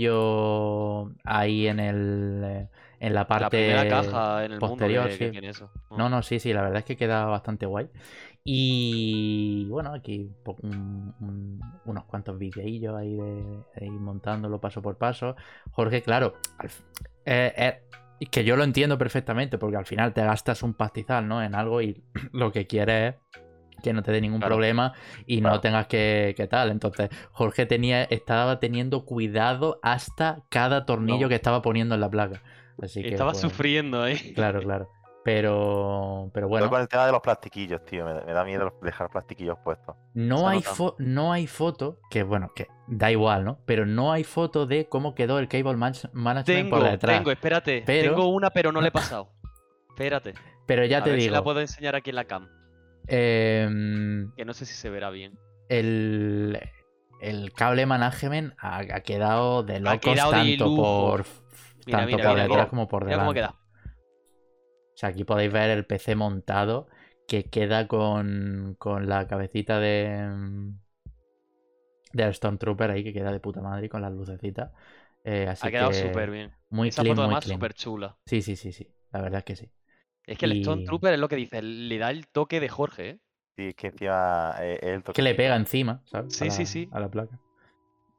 ventiladorcillo 0.00 1.12
ahí 1.24 1.66
en 1.68 1.80
el 1.80 2.42
eh, 2.44 2.68
en 3.00 3.14
la 3.14 3.26
parte 3.26 3.74
la 3.74 3.88
caja 3.88 4.44
en 4.44 4.52
el 4.52 4.58
posterior, 4.58 5.04
mundo 5.08 5.18
que, 5.18 5.30
que 5.30 5.40
sí. 5.40 5.46
eso. 5.46 5.70
No, 5.96 6.08
no, 6.10 6.22
sí, 6.22 6.38
sí, 6.38 6.52
la 6.52 6.60
verdad 6.62 6.78
es 6.80 6.84
que 6.84 6.96
queda 6.96 7.24
bastante 7.26 7.64
guay. 7.64 7.88
Y 8.44 9.66
bueno, 9.68 9.92
aquí 9.94 10.30
un- 10.62 11.14
un- 11.20 11.60
unos 11.84 12.04
cuantos 12.04 12.38
videillos 12.38 12.94
ahí 12.96 13.14
de, 13.14 13.64
montándolo 13.90 14.60
paso 14.60 14.80
por 14.80 14.96
paso. 14.96 15.36
Jorge, 15.72 16.02
claro, 16.02 16.34
al 16.58 16.70
eh, 17.26 17.52
eh, 17.56 18.26
que 18.30 18.44
yo 18.44 18.56
lo 18.56 18.64
entiendo 18.64 18.96
perfectamente, 18.98 19.58
porque 19.58 19.76
al 19.76 19.86
final 19.86 20.12
te 20.12 20.22
gastas 20.24 20.62
un 20.62 20.74
pastizal, 20.74 21.28
¿no? 21.28 21.42
En 21.42 21.54
algo 21.54 21.82
y 21.82 22.02
lo 22.32 22.50
que 22.52 22.66
quieres 22.66 23.14
es 23.14 23.82
que 23.82 23.92
no 23.92 24.02
te 24.02 24.12
dé 24.12 24.20
ningún 24.20 24.40
Claro. 24.40 24.54
problema 24.56 24.92
y 25.26 25.40
no 25.40 25.58
tengas 25.60 25.86
que, 25.86 26.34
que 26.36 26.46
tal. 26.46 26.70
Entonces, 26.70 27.08
Jorge 27.32 27.66
tenía, 27.66 28.04
estaba 28.04 28.60
teniendo 28.60 29.04
cuidado 29.06 29.78
hasta 29.82 30.42
cada 30.50 30.84
tornillo 30.86 31.22
No. 31.22 31.28
que 31.28 31.34
estaba 31.34 31.62
poniendo 31.62 31.94
en 31.94 32.00
la 32.02 32.10
placa. 32.10 32.42
Así 32.82 33.02
que, 33.02 33.08
Estaba 33.08 33.34
sufriendo 33.34 34.02
ahí. 34.02 34.16
Claro, 34.34 34.60
claro. 34.60 34.88
Pero, 35.22 36.30
pero 36.32 36.48
bueno. 36.48 36.70
con 36.70 36.80
el 36.80 36.88
tema 36.88 37.04
de 37.06 37.12
los 37.12 37.20
plastiquillos, 37.20 37.84
tío. 37.84 38.04
Me, 38.06 38.14
me 38.24 38.32
da 38.32 38.42
miedo 38.44 38.72
dejar 38.82 39.10
plastiquillos 39.10 39.58
puestos. 39.62 39.94
No 40.14 40.48
hay, 40.48 40.60
fo- 40.60 40.94
no 40.98 41.32
hay 41.32 41.46
foto, 41.46 41.98
que 42.10 42.22
bueno, 42.22 42.50
que 42.54 42.68
da 42.88 43.10
igual, 43.10 43.44
¿no? 43.44 43.58
Pero 43.66 43.84
no 43.84 44.12
hay 44.12 44.24
foto 44.24 44.66
de 44.66 44.88
cómo 44.88 45.14
quedó 45.14 45.38
el 45.38 45.46
cable 45.48 45.76
man- 45.76 45.92
management 46.14 46.46
Tengo, 46.64 46.78
por 46.78 46.90
detrás. 46.90 47.16
tengo, 47.18 47.30
espérate. 47.30 47.82
Pero- 47.84 48.14
Tengo 48.14 48.28
una, 48.28 48.50
pero 48.50 48.72
no 48.72 48.80
le 48.80 48.88
he 48.88 48.92
pasado. 48.92 49.30
Espérate. 49.90 50.32
Pero 50.66 50.86
ya 50.86 50.98
a 50.98 51.04
te 51.04 51.10
ver 51.10 51.18
si 51.20 51.24
digo, 51.26 51.34
la 51.36 51.42
puedo 51.44 51.60
enseñar 51.60 51.94
aquí 51.96 52.08
en 52.10 52.16
la 52.16 52.24
cam. 52.24 52.48
em, 53.06 54.32
Que 54.36 54.44
no 54.44 54.54
sé 54.54 54.64
si 54.64 54.74
se 54.74 54.88
verá 54.88 55.10
bien. 55.10 55.38
el, 55.68 56.58
el 57.20 57.52
cable 57.52 57.84
management 57.86 58.54
ha, 58.58 58.78
ha 58.78 59.00
quedado 59.00 59.62
de 59.62 59.80
locos 59.80 60.00
quedado 60.00 60.30
de 60.32 60.36
tanto 60.56 60.64
lujo. 60.64 60.82
por, 61.10 61.24
Mira, 61.86 61.98
tanto 61.98 62.16
mira, 62.16 62.24
por 62.28 62.32
mira, 62.34 62.42
detrás 62.44 62.48
mira. 62.58 62.68
como 62.70 62.88
por 62.88 63.04
Mira 63.04 63.18
cómo 63.18 63.32
delante. 63.34 63.54
queda. 63.54 63.59
O 65.00 65.02
sea, 65.02 65.08
aquí 65.08 65.24
podéis 65.24 65.50
ver 65.50 65.70
el 65.70 65.86
PC 65.86 66.14
montado 66.14 66.86
que 67.26 67.44
queda 67.44 67.88
con, 67.88 68.76
con 68.78 69.08
la 69.08 69.26
cabecita 69.26 69.78
de 69.80 70.28
mm, 70.30 70.74
del 72.12 72.34
Stormtrooper 72.34 72.90
ahí 72.90 73.02
que 73.02 73.14
queda 73.14 73.32
de 73.32 73.40
puta 73.40 73.62
madre 73.62 73.88
con 73.88 74.02
las 74.02 74.12
lucecitas. 74.12 74.72
Eh, 75.24 75.46
así 75.48 75.68
Ha 75.68 75.70
quedado 75.70 75.90
que 75.90 75.94
súper 75.94 76.30
bien. 76.30 76.52
Muy 76.68 76.90
Esa 76.90 77.00
clean, 77.02 77.16
foto 77.16 77.22
además 77.22 77.44
súper 77.44 77.72
chula. 77.72 78.16
Sí, 78.26 78.42
sí, 78.42 78.56
sí, 78.56 78.72
sí. 78.72 78.86
La 79.10 79.22
verdad 79.22 79.38
es 79.38 79.44
que 79.44 79.56
sí. 79.56 79.70
Es 80.26 80.36
que 80.38 80.44
el 80.44 80.52
Y- 80.52 80.60
Stone 80.60 80.82
Trooper 80.84 81.14
es 81.14 81.18
lo 81.20 81.28
que 81.28 81.36
dice, 81.36 81.62
le 81.62 81.98
da 81.98 82.10
el 82.10 82.28
toque 82.28 82.60
de 82.60 82.68
Jorge, 82.68 83.08
¿eh? 83.08 83.18
Sí, 83.56 83.68
es 83.68 83.74
que 83.74 83.86
encima 83.88 84.54
eh, 84.60 84.78
el 84.82 85.02
que 85.02 85.22
le 85.22 85.34
pega 85.34 85.56
encima, 85.56 86.02
¿sabes? 86.04 86.34
Sí, 86.34 86.44
a 86.44 86.48
sí, 86.50 86.64
la- 86.64 86.66
sí. 86.66 86.88
A 86.92 87.00
la 87.00 87.08
placa. 87.10 87.38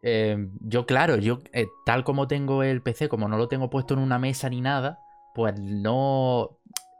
Eh, 0.04 0.38
yo, 0.62 0.86
claro, 0.86 1.18
yo 1.18 1.40
eh, 1.54 1.68
tal 1.86 2.04
como 2.04 2.28
tengo 2.28 2.64
el 2.64 2.82
PC, 2.82 3.08
como 3.10 3.28
no 3.28 3.38
lo 3.38 3.48
tengo 3.48 3.70
puesto 3.70 3.94
en 3.94 4.00
una 4.00 4.20
mesa 4.20 4.50
ni 4.50 4.62
nada, 4.62 5.00
pues 5.34 5.60
no. 5.60 6.58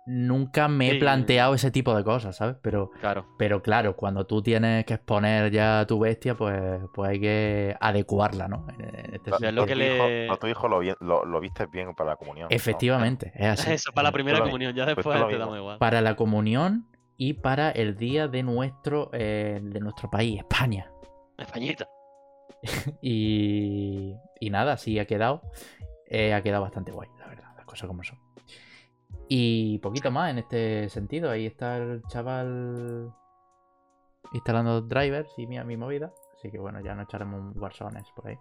Nunca 0.08 0.68
me 0.68 0.88
he 0.90 0.92
Sí. 0.94 0.98
planteado 0.98 1.54
ese 1.54 1.70
tipo 1.70 1.96
de 1.96 2.04
cosas, 2.04 2.36
¿sabes? 2.36 2.56
Pero, 2.64 2.90
Claro. 3.02 3.28
pero 3.38 3.62
claro, 3.62 3.96
cuando 3.96 4.26
tú 4.26 4.42
tienes 4.42 4.84
que 4.86 4.96
exponer 4.96 5.52
ya 5.52 5.86
tu 5.88 6.00
bestia, 6.00 6.36
pues, 6.36 6.82
pues 6.94 7.12
hay 7.12 7.20
que 7.22 7.76
adecuarla, 7.80 8.48
¿no? 8.48 8.66
Este 9.14 9.30
Lo- 9.30 9.38
Ya 9.40 9.50
es 9.50 9.54
lo 9.54 9.66
que 9.68 9.74
tu 9.76 9.80
hijo- 9.80 10.08
le- 10.08 10.28
lo 10.28 10.38
tu 10.38 10.48
hijo 10.48 10.68
lo, 10.68 10.80
vi- 10.80 10.96
lo, 11.02 11.24
lo 11.24 11.40
viste 11.40 11.68
bien 11.68 11.94
para 11.94 12.10
la 12.12 12.16
comunión. 12.16 12.48
¿no? 12.50 12.56
Efectivamente, 12.56 13.32
es 13.36 13.46
así. 13.70 13.72
Eso 13.74 13.92
para 13.94 14.10
la 14.10 14.12
primera 14.12 14.40
comunión, 14.42 14.74
ya 14.74 14.86
pues 14.86 14.96
después 14.98 15.20
lo 15.20 15.28
te 15.28 15.38
damos 15.38 15.58
igual. 15.58 15.78
Para 15.78 16.02
la 16.02 16.16
comunión 16.16 16.88
y 17.16 17.34
para 17.34 17.70
el 17.70 17.96
día 17.96 18.28
de 18.28 18.42
nuestro, 18.42 19.12
eh, 19.14 19.60
de 19.62 19.80
nuestro 19.80 20.10
país, 20.10 20.40
España. 20.40 20.92
Españita. 21.38 21.88
Y, 23.02 24.16
y 24.40 24.50
nada, 24.50 24.78
sí 24.78 24.98
ha 25.00 25.06
quedado. 25.06 25.42
Eh, 26.08 26.34
ha 26.34 26.42
quedado 26.42 26.64
bastante 26.64 26.92
guay, 26.92 27.10
la 27.20 27.28
verdad, 27.28 27.54
las 27.56 27.66
cosas 27.66 27.88
como 27.88 28.04
son. 28.04 28.18
Y 29.28 29.78
poquito 29.80 30.12
más 30.12 30.32
en 30.32 30.40
este 30.40 30.90
sentido. 30.90 31.30
Ahí 31.30 31.46
está 31.46 31.78
el 31.78 32.02
chaval 32.08 33.14
instalando 34.34 34.82
drivers 34.82 35.32
y 35.38 35.48
mi, 35.48 35.60
mi 35.64 35.78
movida. 35.78 36.12
Así 36.38 36.52
que 36.52 36.60
bueno, 36.60 36.82
ya 36.82 36.96
no 36.96 37.04
echaremos 37.04 37.40
un 37.40 37.62
Warzones 37.62 38.06
por 38.16 38.28
ahí. 38.28 38.38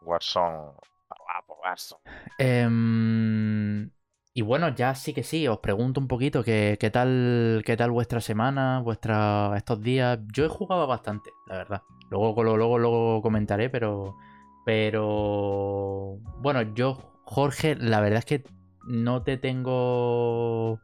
Warzone. 0.00 0.72
Guapo, 1.08 1.58
Warzone. 1.62 2.02
Em, 2.38 3.90
y 4.34 4.42
bueno, 4.42 4.74
ya 4.74 4.94
sí 4.94 5.12
que 5.12 5.22
sí, 5.22 5.46
os 5.46 5.58
pregunto 5.58 6.00
un 6.00 6.08
poquito 6.08 6.42
que, 6.42 6.78
qué 6.80 6.90
tal, 6.90 7.62
qué 7.66 7.76
tal 7.76 7.90
vuestra 7.90 8.20
semana, 8.20 8.80
vuestra, 8.80 9.52
estos 9.56 9.82
días. 9.82 10.18
Yo 10.32 10.46
he 10.46 10.48
jugado 10.48 10.86
bastante, 10.86 11.30
la 11.46 11.58
verdad. 11.58 11.82
Luego, 12.10 12.42
luego, 12.42 12.56
luego, 12.56 12.78
luego 12.78 13.22
comentaré, 13.22 13.68
pero. 13.70 14.16
Pero. 14.64 16.16
Bueno, 16.38 16.62
yo, 16.74 16.98
Jorge, 17.24 17.76
la 17.76 18.00
verdad 18.00 18.20
es 18.20 18.24
que 18.24 18.44
no 18.84 19.22
te 19.22 19.36
tengo 19.36 20.78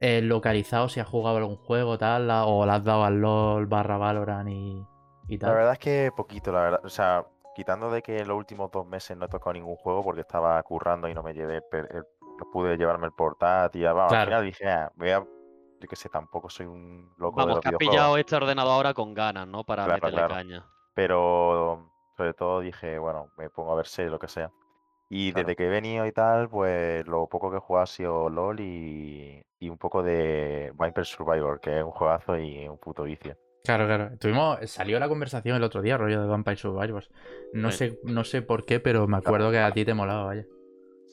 eh, 0.00 0.20
localizado 0.22 0.88
si 0.88 1.00
has 1.00 1.08
jugado 1.08 1.38
algún 1.38 1.56
juego, 1.56 1.96
tal, 1.98 2.28
la- 2.28 2.44
o 2.44 2.64
le 2.66 2.72
has 2.72 2.84
dado 2.84 3.04
al 3.04 3.20
LOL 3.20 3.66
barra 3.66 3.96
Valorant 3.96 4.48
y, 4.50 4.84
y 5.28 5.38
La 5.38 5.48
tal. 5.48 5.54
verdad 5.56 5.72
es 5.72 5.78
que 5.78 6.10
poquito, 6.16 6.52
la 6.52 6.60
verdad. 6.60 6.80
O 6.84 6.88
sea, 6.88 7.24
quitando 7.54 7.90
de 7.90 8.02
que 8.02 8.18
en 8.18 8.28
los 8.28 8.36
últimos 8.36 8.70
dos 8.70 8.86
meses 8.86 9.16
no 9.16 9.24
he 9.26 9.28
tocado 9.28 9.54
ningún 9.54 9.76
juego 9.76 10.04
porque 10.04 10.20
estaba 10.20 10.62
currando 10.62 11.08
y 11.08 11.14
no 11.14 11.22
me 11.22 11.32
llevé 11.32 11.62
el, 11.72 11.78
el- 11.90 12.04
no 12.38 12.50
pude 12.52 12.76
llevarme 12.76 13.06
el 13.06 13.12
portátil. 13.12 13.80
y 13.80 13.84
vamos, 13.84 14.08
Claro. 14.08 14.20
Al 14.20 14.26
final 14.26 14.44
dije, 14.44 14.68
ah, 14.68 14.92
voy 14.96 15.10
a- 15.10 15.20
yo 15.80 15.88
qué 15.88 15.96
sé, 15.96 16.08
tampoco 16.10 16.48
soy 16.50 16.66
un 16.66 17.10
loco 17.16 17.40
de 17.40 17.46
Vamos, 17.46 17.56
los 17.56 17.62
que 17.62 17.68
has 17.70 17.76
pillado 17.76 18.16
este 18.18 18.36
ordenador 18.36 18.72
ahora 18.72 18.94
con 18.94 19.14
ganas, 19.14 19.46
¿no? 19.46 19.64
Para 19.64 19.84
Claro, 19.84 19.94
meterle 20.00 20.16
claro. 20.16 20.34
caña. 20.34 20.66
Pero 20.94 21.90
sobre 22.16 22.32
todo 22.34 22.60
dije, 22.60 22.98
bueno, 22.98 23.30
me 23.36 23.48
pongo 23.50 23.72
a 23.72 23.76
ver 23.76 23.86
series, 23.86 24.10
lo 24.12 24.18
que 24.18 24.28
sea. 24.28 24.50
Y 25.08 25.32
Claro. 25.32 25.46
desde 25.46 25.56
que 25.56 25.66
he 25.66 25.70
venido 25.70 26.06
y 26.06 26.12
tal, 26.12 26.48
pues 26.48 27.06
lo 27.06 27.28
poco 27.28 27.50
que 27.50 27.58
he 27.58 27.60
jugado 27.60 27.84
ha 27.84 27.86
sido 27.86 28.28
LOL 28.28 28.58
y, 28.60 29.40
y 29.60 29.68
un 29.68 29.78
poco 29.78 30.02
de 30.02 30.72
Viper 30.78 31.04
Survivor, 31.06 31.60
que 31.60 31.78
es 31.78 31.84
un 31.84 31.92
juegazo 31.92 32.36
y 32.38 32.66
un 32.66 32.78
puto 32.78 33.04
vicio. 33.04 33.36
Claro, 33.64 33.86
claro. 33.86 34.10
Tuvimos, 34.18 34.58
salió 34.70 34.98
la 35.00 35.08
conversación 35.08 35.56
el 35.56 35.62
otro 35.64 35.82
día, 35.82 35.96
rollo 35.96 36.20
de 36.22 36.26
Vampire 36.28 36.56
Survivors. 36.56 37.08
No 37.52 37.70
Sí. 37.70 37.78
sé, 37.78 37.98
no 38.04 38.24
sé 38.24 38.42
por 38.42 38.64
qué, 38.64 38.80
pero 38.80 39.06
me 39.08 39.16
acuerdo 39.16 39.50
que 39.50 39.58
a 39.58 39.72
ti 39.72 39.84
te 39.84 39.94
molaba, 39.94 40.24
vaya. 40.24 40.46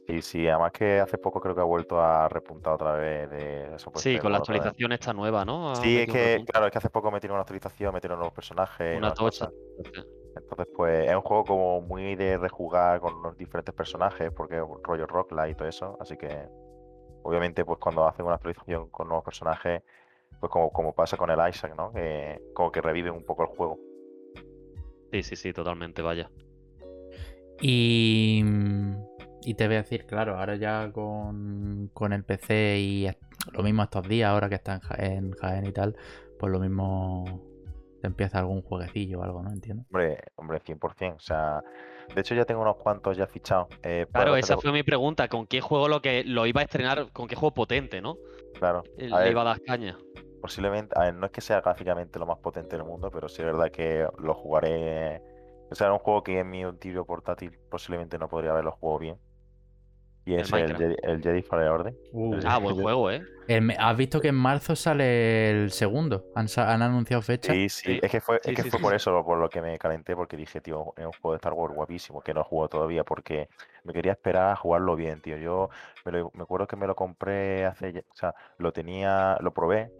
Sí, 0.06 0.22
sí, 0.22 0.48
además 0.48 0.72
que 0.74 1.00
hace 1.00 1.18
poco 1.18 1.40
creo 1.40 1.56
que 1.56 1.62
ha 1.62 1.66
vuelto 1.66 2.02
a 2.02 2.28
repuntar 2.28 2.74
otra 2.74 2.94
vez 2.94 3.30
de 3.30 3.76
eso. 3.76 3.90
pues, 3.90 4.04
Sí, 4.04 4.20
con 4.20 4.32
la 4.32 4.40
actualización 4.40 4.92
esta 4.92 5.14
nueva, 5.14 5.46
¿no? 5.46 5.72
Ha 5.72 5.76
Sí, 5.78 6.00
es 6.00 6.08
que, 6.12 6.44
claro, 6.46 6.66
es 6.66 6.72
que 6.74 6.78
hace 6.80 6.90
poco 6.90 7.10
metieron 7.10 7.36
una 7.36 7.42
actualización, 7.42 7.94
metieron 7.94 8.20
nuevos 8.20 8.34
personajes, 8.34 8.98
Una 8.98 9.14
tocha. 9.14 9.48
cosas. 9.48 9.54
Entonces, 10.36 10.68
pues 10.76 11.10
es 11.10 11.16
un 11.16 11.22
juego 11.22 11.44
como 11.44 11.82
muy 11.82 12.16
de 12.16 12.38
rejugar 12.38 13.00
con 13.00 13.22
los 13.22 13.38
diferentes 13.38 13.74
personajes, 13.74 14.32
porque 14.32 14.58
es 14.58 14.64
un 14.64 14.84
rollo 14.84 15.06
rocklight 15.06 15.52
y 15.52 15.56
todo 15.56 15.68
eso. 15.68 15.98
Así 16.00 16.18
que, 16.18 16.48
obviamente, 17.24 17.64
pues 17.66 17.80
cuando 17.80 18.08
hacen 18.08 18.26
una 18.26 18.36
actualización 18.36 18.90
con 18.90 19.08
nuevos 19.08 19.24
personajes, 19.24 19.84
pues 20.40 20.52
como, 20.52 20.72
como 20.72 20.94
pasa 20.94 21.18
con 21.18 21.30
el 21.30 21.40
Isaac, 21.50 21.74
¿no? 21.78 21.92
Que 21.94 22.42
como 22.54 22.72
que 22.72 22.82
revive 22.82 23.12
un 23.12 23.24
poco 23.24 23.44
el 23.44 23.50
juego. 23.50 23.80
Sí, 25.12 25.24
sí, 25.24 25.36
sí, 25.36 25.54
totalmente, 25.54 26.02
vaya. 26.02 26.30
Y, 27.62 28.44
y 29.44 29.54
te 29.54 29.68
voy 29.68 29.76
a 29.76 29.84
decir, 29.84 30.06
claro, 30.06 30.38
ahora 30.38 30.56
ya 30.56 30.92
con, 30.92 31.90
con 31.94 32.14
el 32.14 32.24
PC 32.24 32.80
y 32.80 33.08
lo 33.52 33.64
mismo 33.64 33.84
estos 33.84 34.08
días, 34.08 34.30
ahora 34.30 34.50
que 34.50 34.56
está 34.56 34.82
en 34.98 35.32
Jaén 35.32 35.66
y 35.68 35.72
tal, 35.72 35.96
pues 36.40 36.52
lo 36.52 36.60
mismo 36.60 37.53
te 38.04 38.08
empieza 38.08 38.38
algún 38.40 38.62
jueguecillo 38.62 39.22
o 39.22 39.24
algo, 39.24 39.42
¿no? 39.42 39.50
Entiendo. 39.54 39.86
Hombre, 39.90 40.18
hombre, 40.36 40.60
100%. 40.60 41.16
O 41.16 41.20
sea, 41.22 41.62
de 42.14 42.20
hecho 42.20 42.36
ya 42.36 42.44
tengo 42.44 42.62
unos 42.62 42.76
cuantos 42.76 43.16
ya 43.16 43.26
fichados. 43.28 43.70
eh, 43.82 44.06
Claro, 44.12 44.36
esa 44.36 44.58
fue 44.58 44.74
mi 44.74 44.84
pregunta. 44.84 45.30
¿Con 45.30 45.48
qué 45.48 45.62
juego 45.62 45.88
lo 45.88 46.02
que 46.02 46.26
lo 46.26 46.46
iba 46.46 46.60
a 46.60 46.66
estrenar? 46.66 47.14
¿Con 47.14 47.30
qué 47.30 47.36
juego 47.38 47.54
potente, 47.54 48.02
no? 48.02 48.18
Claro. 48.60 48.84
Eh, 48.98 49.08
A 49.10 49.20
Le 49.20 49.24
ver, 49.24 49.32
iba 49.32 49.42
a 49.44 49.46
dar 49.46 49.62
caña. 49.62 49.98
posiblemente, 50.42 50.94
a 51.00 51.04
ver, 51.04 51.14
no 51.16 51.28
es 51.28 51.32
que 51.32 51.40
sea 51.40 51.62
gráficamente 51.62 52.20
lo 52.20 52.26
más 52.26 52.40
potente 52.40 52.76
del 52.76 52.86
mundo, 52.86 53.10
pero 53.10 53.30
sí 53.30 53.42
es 53.42 53.46
verdad 53.46 53.72
que 53.72 54.06
lo 54.20 54.34
jugaré. 54.34 55.22
O 55.72 55.76
sea, 55.76 55.88
era 55.88 55.94
un 55.94 56.00
juego 56.00 56.24
que 56.24 56.38
en 56.40 56.50
mi 56.50 56.62
antiguo 56.64 57.06
portátil 57.06 57.58
posiblemente 57.72 58.18
no 58.20 58.28
podría 58.28 58.52
haberlo 58.52 58.74
jugado 58.74 59.00
bien. 59.00 59.18
Y 60.26 60.36
es 60.36 60.52
el. 60.54 60.76
Jedi, 60.78 60.96
el 61.04 61.22
Jedi 61.22 61.42
Fallen 61.42 61.68
Order. 61.68 61.94
Uh. 62.12 62.36
Ah, 62.46 62.60
buen 62.60 62.76
juego, 62.76 63.12
¿eh? 63.12 63.24
El 63.48 63.62
me- 63.62 63.76
¿Has 63.78 63.98
visto 63.98 64.22
que 64.22 64.30
en 64.30 64.36
marzo 64.36 64.76
sale 64.76 65.50
el 65.52 65.72
segundo? 65.72 66.24
¿Han, 66.34 66.48
han 66.58 66.82
anunciado 66.82 67.22
fecha? 67.22 67.54
Sí, 67.54 67.68
sí, 67.68 67.96
Sí, 67.96 68.00
es 68.02 68.10
que 68.10 68.22
fue, 68.22 68.40
sí, 68.42 68.52
es 68.52 68.56
que 68.56 68.64
sí, 68.64 68.70
fue 68.70 68.80
sí, 68.80 68.84
por 68.84 68.94
sí. 68.94 68.96
eso 68.96 69.26
por 69.26 69.38
lo 69.38 69.50
que 69.50 69.62
me 69.62 69.78
calenté, 69.78 70.16
porque 70.16 70.38
dije, 70.38 70.62
tío, 70.62 70.94
es 70.96 71.06
un 71.06 71.12
juego 71.12 71.32
de 71.34 71.38
Star 71.38 71.52
Wars 71.52 71.74
guapísimo, 71.74 72.22
que 72.22 72.34
no 72.34 72.40
he 72.42 72.44
jugado 72.46 72.70
todavía, 72.70 73.04
porque 73.04 73.50
me 73.84 73.92
quería 73.92 74.14
esperar 74.14 74.52
a 74.52 74.56
jugarlo 74.56 74.96
bien, 74.96 75.20
tío. 75.22 75.36
Yo 75.38 75.70
me, 76.06 76.14
lo- 76.14 76.32
me 76.36 76.44
acuerdo 76.44 76.68
que 76.68 76.78
me 76.78 76.88
lo 76.88 76.96
compré 76.96 77.66
hace, 77.66 77.92
ya- 77.92 78.04
o 78.10 78.16
sea, 78.16 78.34
lo 78.60 78.72
tenía, 78.72 79.38
lo 79.42 79.54
probé, 79.54 79.92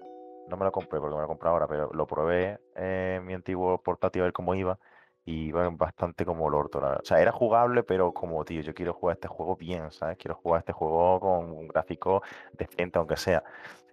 no 0.48 0.56
me 0.56 0.64
lo 0.64 0.72
compré 0.72 1.02
porque 1.02 1.16
me 1.16 1.22
lo 1.22 1.28
compré 1.28 1.50
ahora, 1.50 1.68
pero 1.68 1.90
lo 1.94 2.08
probé 2.08 2.60
en 2.76 3.26
mi 3.26 3.34
antiguo 3.34 3.78
portátil 3.82 4.22
a 4.22 4.26
ver 4.26 4.34
cómo 4.34 4.56
iba, 4.56 4.80
y 5.26 5.48
iba 5.48 5.70
bastante 5.70 6.26
como 6.26 6.48
el 6.48 6.54
orto. 6.54 6.80
O 6.80 7.06
sea, 7.06 7.22
era 7.22 7.32
jugable, 7.32 7.84
pero 7.84 8.14
como, 8.14 8.44
tío, 8.44 8.62
yo 8.62 8.74
quiero 8.74 8.94
jugar 8.94 9.16
este 9.16 9.28
juego 9.28 9.56
bien, 9.56 9.92
¿sabes? 9.92 10.18
Quiero 10.18 10.36
jugar 10.36 10.60
este 10.60 10.74
juego 10.74 11.20
con 11.20 11.52
un 11.52 11.68
gráfico 11.68 12.22
decente, 12.52 13.00
aunque 13.00 13.16
sea. 13.16 13.44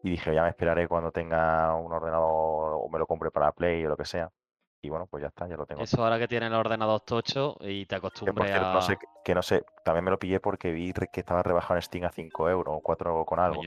Y 0.03 0.11
dije, 0.11 0.35
ya 0.35 0.43
me 0.43 0.49
esperaré 0.49 0.89
cuando 0.89 1.13
tenga 1.13 1.75
un 1.75 1.93
ordenador 1.93 2.73
o 2.75 2.89
me 2.89 2.99
lo 2.99 3.07
compre 3.07 3.31
para 3.31 3.53
Play 3.53 3.85
o 3.85 3.91
lo 3.91 3.97
que 3.97 4.05
sea. 4.05 4.31
Y 4.83 4.89
bueno, 4.89 5.07
pues 5.07 5.21
ya 5.21 5.29
está, 5.29 5.47
ya 5.47 5.57
lo 5.57 5.67
tengo. 5.67 5.83
Eso 5.83 6.03
ahora 6.03 6.19
que 6.19 6.27
tiene 6.27 6.47
el 6.47 6.55
ordenador 6.55 7.03
tocho 7.03 7.57
y 7.61 7.85
te 7.85 7.97
acostumbres 7.97 8.49
cierto, 8.49 8.73
no 8.73 8.79
a. 8.79 8.83
sé, 8.83 8.99
que 9.23 9.35
no 9.35 9.43
sé, 9.43 9.63
también 9.85 10.05
me 10.05 10.11
lo 10.11 10.19
pillé 10.19 10.41
porque 10.41 10.73
vi 10.73 10.93
que 10.93 11.21
estaba 11.21 11.43
rebajado 11.43 11.77
en 11.77 11.83
Steam 11.83 12.05
a 12.07 12.11
5 12.11 12.49
euros 12.49 12.75
o 12.79 12.81
4 12.81 13.25
con 13.27 13.39
algo. 13.39 13.61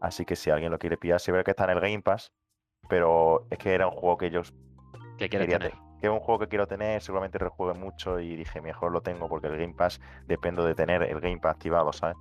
Así 0.00 0.26
que 0.26 0.36
si 0.36 0.50
alguien 0.50 0.70
lo 0.70 0.78
quiere 0.78 0.98
pillar, 0.98 1.18
sí 1.18 1.32
ve 1.32 1.42
que 1.42 1.52
está 1.52 1.64
en 1.64 1.70
el 1.70 1.80
Game 1.80 2.02
Pass, 2.02 2.30
pero 2.90 3.46
es 3.50 3.56
que 3.58 3.72
era 3.72 3.86
un 3.88 3.94
juego 3.94 4.18
que 4.18 4.30
yo 4.30 4.42
¿Qué 5.16 5.30
quería 5.30 5.58
tener? 5.58 5.70
tener. 5.70 5.83
Que 6.04 6.08
es 6.08 6.12
un 6.12 6.20
juego 6.20 6.38
que 6.40 6.48
quiero 6.48 6.66
tener, 6.66 7.00
seguramente 7.00 7.38
rejuegue 7.38 7.78
mucho 7.78 8.20
y 8.20 8.36
dije, 8.36 8.60
mejor 8.60 8.92
lo 8.92 9.00
tengo 9.00 9.26
porque 9.26 9.46
el 9.46 9.56
Game 9.56 9.72
Pass 9.72 10.02
dependo 10.26 10.62
de 10.62 10.74
tener 10.74 11.02
el 11.02 11.18
Game 11.18 11.38
Pass 11.38 11.52
activado, 11.52 11.94
¿sabes? 11.94 12.14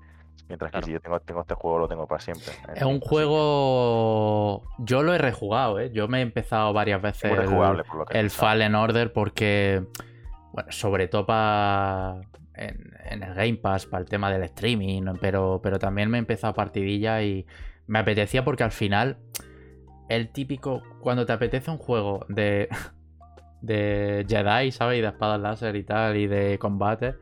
Mientras 0.47 0.71
Claro. 0.71 0.85
que 0.85 0.87
si 0.87 0.93
yo 0.93 1.01
tengo, 1.01 1.19
tengo 1.19 1.41
este 1.41 1.53
juego, 1.53 1.79
lo 1.79 1.89
tengo 1.89 2.07
para 2.07 2.21
siempre. 2.21 2.53
Es 2.73 2.83
un 2.83 3.01
juego. 3.01 4.63
Yo 4.77 5.03
lo 5.03 5.13
he 5.13 5.17
rejugado, 5.17 5.81
¿eh? 5.81 5.91
Yo 5.91 6.07
me 6.07 6.19
he 6.19 6.21
empezado 6.21 6.71
varias 6.71 6.99
es 6.99 7.03
veces 7.03 7.31
el, 7.31 7.37
rejugable, 7.39 7.83
por 7.83 7.97
lo 7.97 8.05
que 8.05 8.13
he 8.15 8.21
el 8.21 8.27
pensado. 8.27 8.47
Fallen 8.47 8.75
Order 8.75 9.11
porque. 9.11 9.83
Bueno, 10.53 10.71
sobre 10.71 11.09
todo 11.09 11.25
para. 11.25 12.21
En, 12.53 12.93
en 13.03 13.21
el 13.21 13.33
Game 13.33 13.55
Pass, 13.55 13.85
para 13.85 14.01
el 14.01 14.07
tema 14.09 14.31
del 14.31 14.43
streaming, 14.43 15.03
pero, 15.19 15.59
pero 15.61 15.77
también 15.77 16.09
me 16.09 16.17
he 16.17 16.19
empezado 16.19 16.53
partidilla 16.53 17.21
y 17.21 17.45
me 17.85 17.99
apetecía 17.99 18.45
porque 18.45 18.63
al 18.63 18.71
final. 18.71 19.17
El 20.07 20.29
típico. 20.29 20.81
Cuando 21.01 21.25
te 21.25 21.33
apetece 21.33 21.69
un 21.69 21.79
juego 21.79 22.25
de. 22.29 22.69
De 23.63 24.25
Jedi, 24.27 24.71
¿sabes? 24.71 24.99
Y 24.99 25.01
de 25.01 25.07
espadas 25.07 25.39
láser 25.39 25.75
y 25.77 25.83
tal, 25.83 26.17
y 26.17 26.27
de 26.27 26.59
combate, 26.59 27.15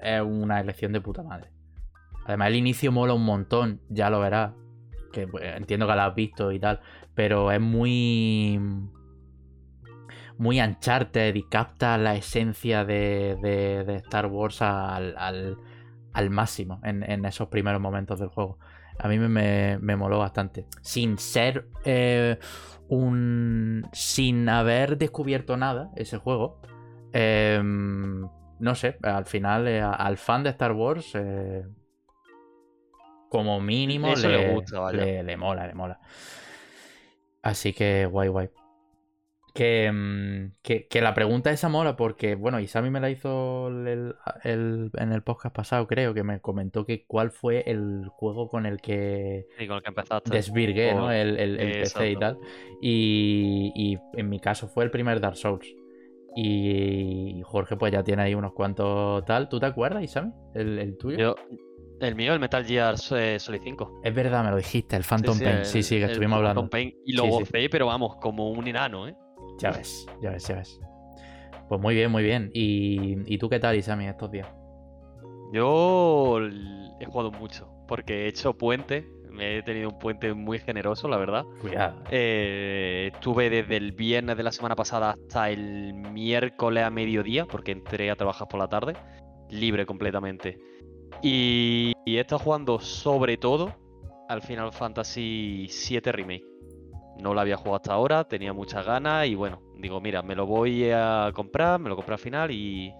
es 0.00 0.22
una 0.22 0.60
elección 0.60 0.92
de 0.92 1.00
puta 1.00 1.22
madre. 1.24 1.50
Además, 2.26 2.48
el 2.48 2.54
inicio 2.54 2.92
mola 2.92 3.12
un 3.12 3.24
montón, 3.24 3.80
ya 3.88 4.08
lo 4.08 4.20
verás. 4.20 4.52
Que 5.12 5.26
pues, 5.26 5.42
entiendo 5.56 5.88
que 5.88 5.94
lo 5.96 6.00
has 6.02 6.14
visto 6.14 6.52
y 6.52 6.60
tal. 6.60 6.78
Pero 7.14 7.50
es 7.50 7.60
muy. 7.60 8.60
Muy 10.38 10.60
Uncharted 10.60 11.34
y 11.34 11.42
capta 11.42 11.98
la 11.98 12.14
esencia 12.14 12.84
de, 12.84 13.36
de- 13.42 13.84
de 13.84 13.96
Star 13.96 14.26
Wars 14.26 14.62
al, 14.62 15.14
al- 15.18 15.56
al 16.12 16.30
máximo 16.30 16.80
en, 16.84 17.02
en 17.02 17.24
esos 17.24 17.48
primeros 17.48 17.80
momentos 17.80 18.20
del 18.20 18.28
juego. 18.28 18.58
A 19.02 19.08
mí 19.08 19.18
me, 19.18 19.28
me- 19.28 19.78
me 19.80 19.96
moló 19.96 20.18
bastante. 20.18 20.66
Sin 20.82 21.16
ser 21.18 21.66
eh, 21.84 22.38
un. 22.88 23.88
Sin 23.92 24.48
haber 24.48 24.98
descubierto 24.98 25.56
nada, 25.56 25.90
ese 25.96 26.18
juego. 26.18 26.60
em, 27.12 28.28
no 28.60 28.74
sé, 28.74 28.98
al 29.02 29.24
final, 29.24 29.66
eh, 29.68 29.80
al 29.80 30.16
fan 30.18 30.42
de 30.44 30.50
Star 30.50 30.72
Wars. 30.72 31.12
eh, 31.14 31.64
como 33.30 33.60
mínimo 33.60 34.08
le, 34.16 34.28
le 34.28 34.52
gusta, 34.54 34.92
le- 34.92 35.22
le 35.22 35.36
mola, 35.36 35.66
le 35.66 35.74
mola. 35.74 35.98
Así 37.42 37.72
que 37.72 38.06
guay, 38.06 38.28
guay. 38.28 38.50
Que, 39.54 39.90
mm, 39.92 40.52
que, 40.62 40.86
que 40.86 41.00
la 41.00 41.12
pregunta 41.14 41.50
esa 41.50 41.68
mola 41.68 41.96
porque, 41.96 42.34
bueno, 42.36 42.60
Isami 42.60 42.90
me 42.90 43.00
la 43.00 43.10
hizo 43.10 43.68
el- 43.68 44.14
el- 44.44 44.90
en 44.96 45.12
el 45.12 45.22
podcast 45.22 45.54
pasado, 45.54 45.86
creo, 45.86 46.14
que 46.14 46.22
me 46.22 46.40
comentó 46.40 46.84
que 46.86 47.04
cuál 47.06 47.30
fue 47.30 47.64
el 47.66 48.06
juego 48.08 48.48
con 48.48 48.64
el 48.66 48.80
que 48.80 49.46
Sí, 49.58 49.66
con 49.66 49.76
el 49.78 49.82
que 49.82 49.88
empezaste. 49.88 50.30
desvirgué, 50.30 50.94
¿no? 50.94 51.10
El, 51.10 51.38
el- 51.38 51.58
el 51.60 51.72
PC 51.80 52.10
y 52.12 52.16
tal. 52.16 52.38
Y, 52.80 53.72
y 53.74 53.98
en 54.18 54.28
mi 54.28 54.38
caso 54.40 54.68
fue 54.68 54.84
el 54.84 54.90
primer 54.90 55.20
Dark 55.20 55.36
Souls. 55.36 55.66
Y 56.36 57.42
Jorge 57.44 57.76
pues 57.76 57.92
ya 57.92 58.02
tiene 58.02 58.22
ahí 58.22 58.34
unos 58.34 58.52
cuantos 58.52 59.24
tal. 59.24 59.48
¿Tú 59.48 59.58
te 59.60 59.66
acuerdas, 59.66 60.02
Isami? 60.02 60.32
¿El, 60.54 60.78
el 60.78 60.96
tuyo? 60.96 61.18
Yo- 61.18 61.34
el 62.00 62.14
mío, 62.14 62.32
el 62.32 62.40
Metal 62.40 62.64
Gear 62.64 62.94
eh, 63.14 63.38
Solid 63.38 63.60
5. 63.62 64.00
Es 64.02 64.14
verdad, 64.14 64.42
me 64.42 64.50
lo 64.50 64.56
dijiste, 64.56 64.96
el 64.96 65.04
Phantom 65.04 65.34
sí, 65.36 65.44
Pain. 65.44 65.64
sí, 65.66 65.82
sí, 65.82 65.98
que 65.98 66.04
estuvimos 66.06 66.38
Phantom 66.38 66.48
hablando. 66.50 66.70
Pain, 66.70 66.94
y 67.04 67.12
lo 67.12 67.26
gocé, 67.26 67.68
pero 67.68 67.84
vamos, 67.86 68.16
como 68.22 68.50
un 68.52 68.66
enano, 68.66 69.06
¿eh? 69.06 69.14
Ya 69.60 69.70
ves, 69.70 70.06
ya 70.22 70.30
ves, 70.30 70.48
ya 70.48 70.56
ves. 70.56 70.80
Pues 71.68 71.80
muy 71.80 71.94
bien, 71.94 72.10
muy 72.10 72.22
bien. 72.22 72.50
¿Y, 72.54 73.32
y 73.32 73.38
tú 73.38 73.48
qué 73.48 73.60
tal, 73.60 73.76
Isami, 73.76 74.06
estos 74.06 74.30
días? 74.30 74.48
Yo 75.52 76.38
he 76.98 77.04
jugado 77.04 77.30
mucho, 77.30 77.68
porque 77.86 78.24
he 78.24 78.28
hecho 78.28 78.54
puente, 78.56 79.06
me 79.30 79.58
he 79.58 79.62
tenido 79.62 79.90
un 79.90 79.98
puente 79.98 80.32
muy 80.32 80.58
generoso, 80.58 81.08
la 81.08 81.18
verdad. 81.18 81.44
Cuidado. 81.60 82.02
Eh, 82.10 83.10
estuve 83.12 83.50
desde 83.50 83.76
el 83.76 83.92
viernes 83.92 84.36
de 84.36 84.42
la 84.42 84.52
semana 84.52 84.74
pasada 84.74 85.10
hasta 85.10 85.50
el 85.50 85.92
miércoles 85.94 86.84
a 86.84 86.90
mediodía, 86.90 87.44
porque 87.44 87.72
entré 87.72 88.10
a 88.10 88.16
trabajar 88.16 88.48
por 88.48 88.60
la 88.60 88.68
tarde, 88.68 88.94
libre 89.50 89.84
completamente. 89.84 90.58
Y, 91.22 91.92
y 92.06 92.16
he 92.16 92.20
estado 92.20 92.38
jugando 92.38 92.80
sobre 92.80 93.36
todo 93.36 93.74
al 94.28 94.40
Final 94.42 94.72
Fantasy 94.72 95.68
VII 95.88 96.12
Remake. 96.12 96.49
No 97.18 97.34
lo 97.34 97.40
había 97.40 97.56
jugado 97.56 97.76
hasta 97.76 97.92
ahora, 97.92 98.24
tenía 98.24 98.52
muchas 98.52 98.86
ganas 98.86 99.26
y 99.26 99.34
bueno, 99.34 99.62
digo, 99.76 100.00
mira, 100.00 100.22
me 100.22 100.34
lo 100.34 100.46
voy 100.46 100.90
a 100.90 101.30
comprar, 101.34 101.78
me 101.80 101.88
lo 101.88 101.96
compré 101.96 102.14
al 102.14 102.20
final 102.20 102.50
y, 102.50 102.94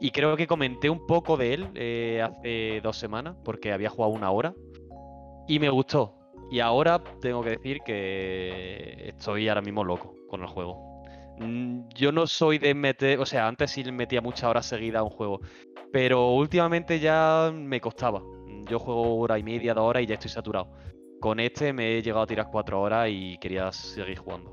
y 0.00 0.10
creo 0.10 0.36
que 0.36 0.46
comenté 0.46 0.90
un 0.90 1.06
poco 1.06 1.36
de 1.36 1.54
él 1.54 1.68
eh, 1.74 2.22
hace 2.22 2.80
dos 2.82 2.96
semanas, 2.96 3.36
porque 3.44 3.72
había 3.72 3.90
jugado 3.90 4.12
una 4.12 4.30
hora 4.30 4.54
y 5.46 5.58
me 5.58 5.68
gustó. 5.68 6.18
Y 6.50 6.60
ahora 6.60 7.02
tengo 7.20 7.42
que 7.42 7.50
decir 7.50 7.80
que 7.84 9.08
estoy 9.08 9.48
ahora 9.48 9.62
mismo 9.62 9.84
loco 9.84 10.14
con 10.28 10.42
el 10.42 10.46
juego. 10.48 11.02
Mm, 11.38 11.88
Yo 11.94 12.12
no 12.12 12.26
soy 12.26 12.58
de 12.58 12.74
meter, 12.74 13.18
o 13.18 13.26
sea, 13.26 13.48
antes 13.48 13.70
sí 13.70 13.82
metía 13.90 14.20
muchas 14.20 14.44
horas 14.44 14.66
seguidas 14.66 15.00
a 15.00 15.04
un 15.04 15.10
juego, 15.10 15.40
pero 15.92 16.32
últimamente 16.32 17.00
ya 17.00 17.50
me 17.52 17.80
costaba. 17.80 18.22
Yo 18.68 18.78
juego 18.78 19.16
hora 19.18 19.38
y 19.38 19.42
media, 19.42 19.74
dos 19.74 19.84
horas 19.84 20.02
y 20.02 20.06
ya 20.06 20.14
estoy 20.14 20.30
saturado. 20.30 20.68
Con 21.24 21.40
este 21.40 21.72
me 21.72 21.96
he 21.96 22.02
llegado 22.02 22.24
a 22.24 22.26
tirar 22.26 22.48
cuatro 22.52 22.82
horas 22.82 23.08
y 23.10 23.38
quería 23.38 23.72
seguir 23.72 24.18
jugando. 24.18 24.50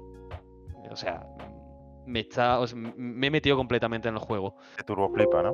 O 0.89 0.95
sea, 0.95 1.21
me 2.05 2.21
está, 2.21 2.61
o 2.61 2.65
sea, 2.65 2.77
m- 2.79 2.93
me 2.95 3.27
he 3.27 3.29
metido 3.29 3.57
completamente 3.57 4.07
en 4.07 4.13
el 4.13 4.21
juego. 4.21 4.55
De 4.77 4.83
Turbo 4.85 5.09
Flipa, 5.09 5.43
¿no? 5.43 5.53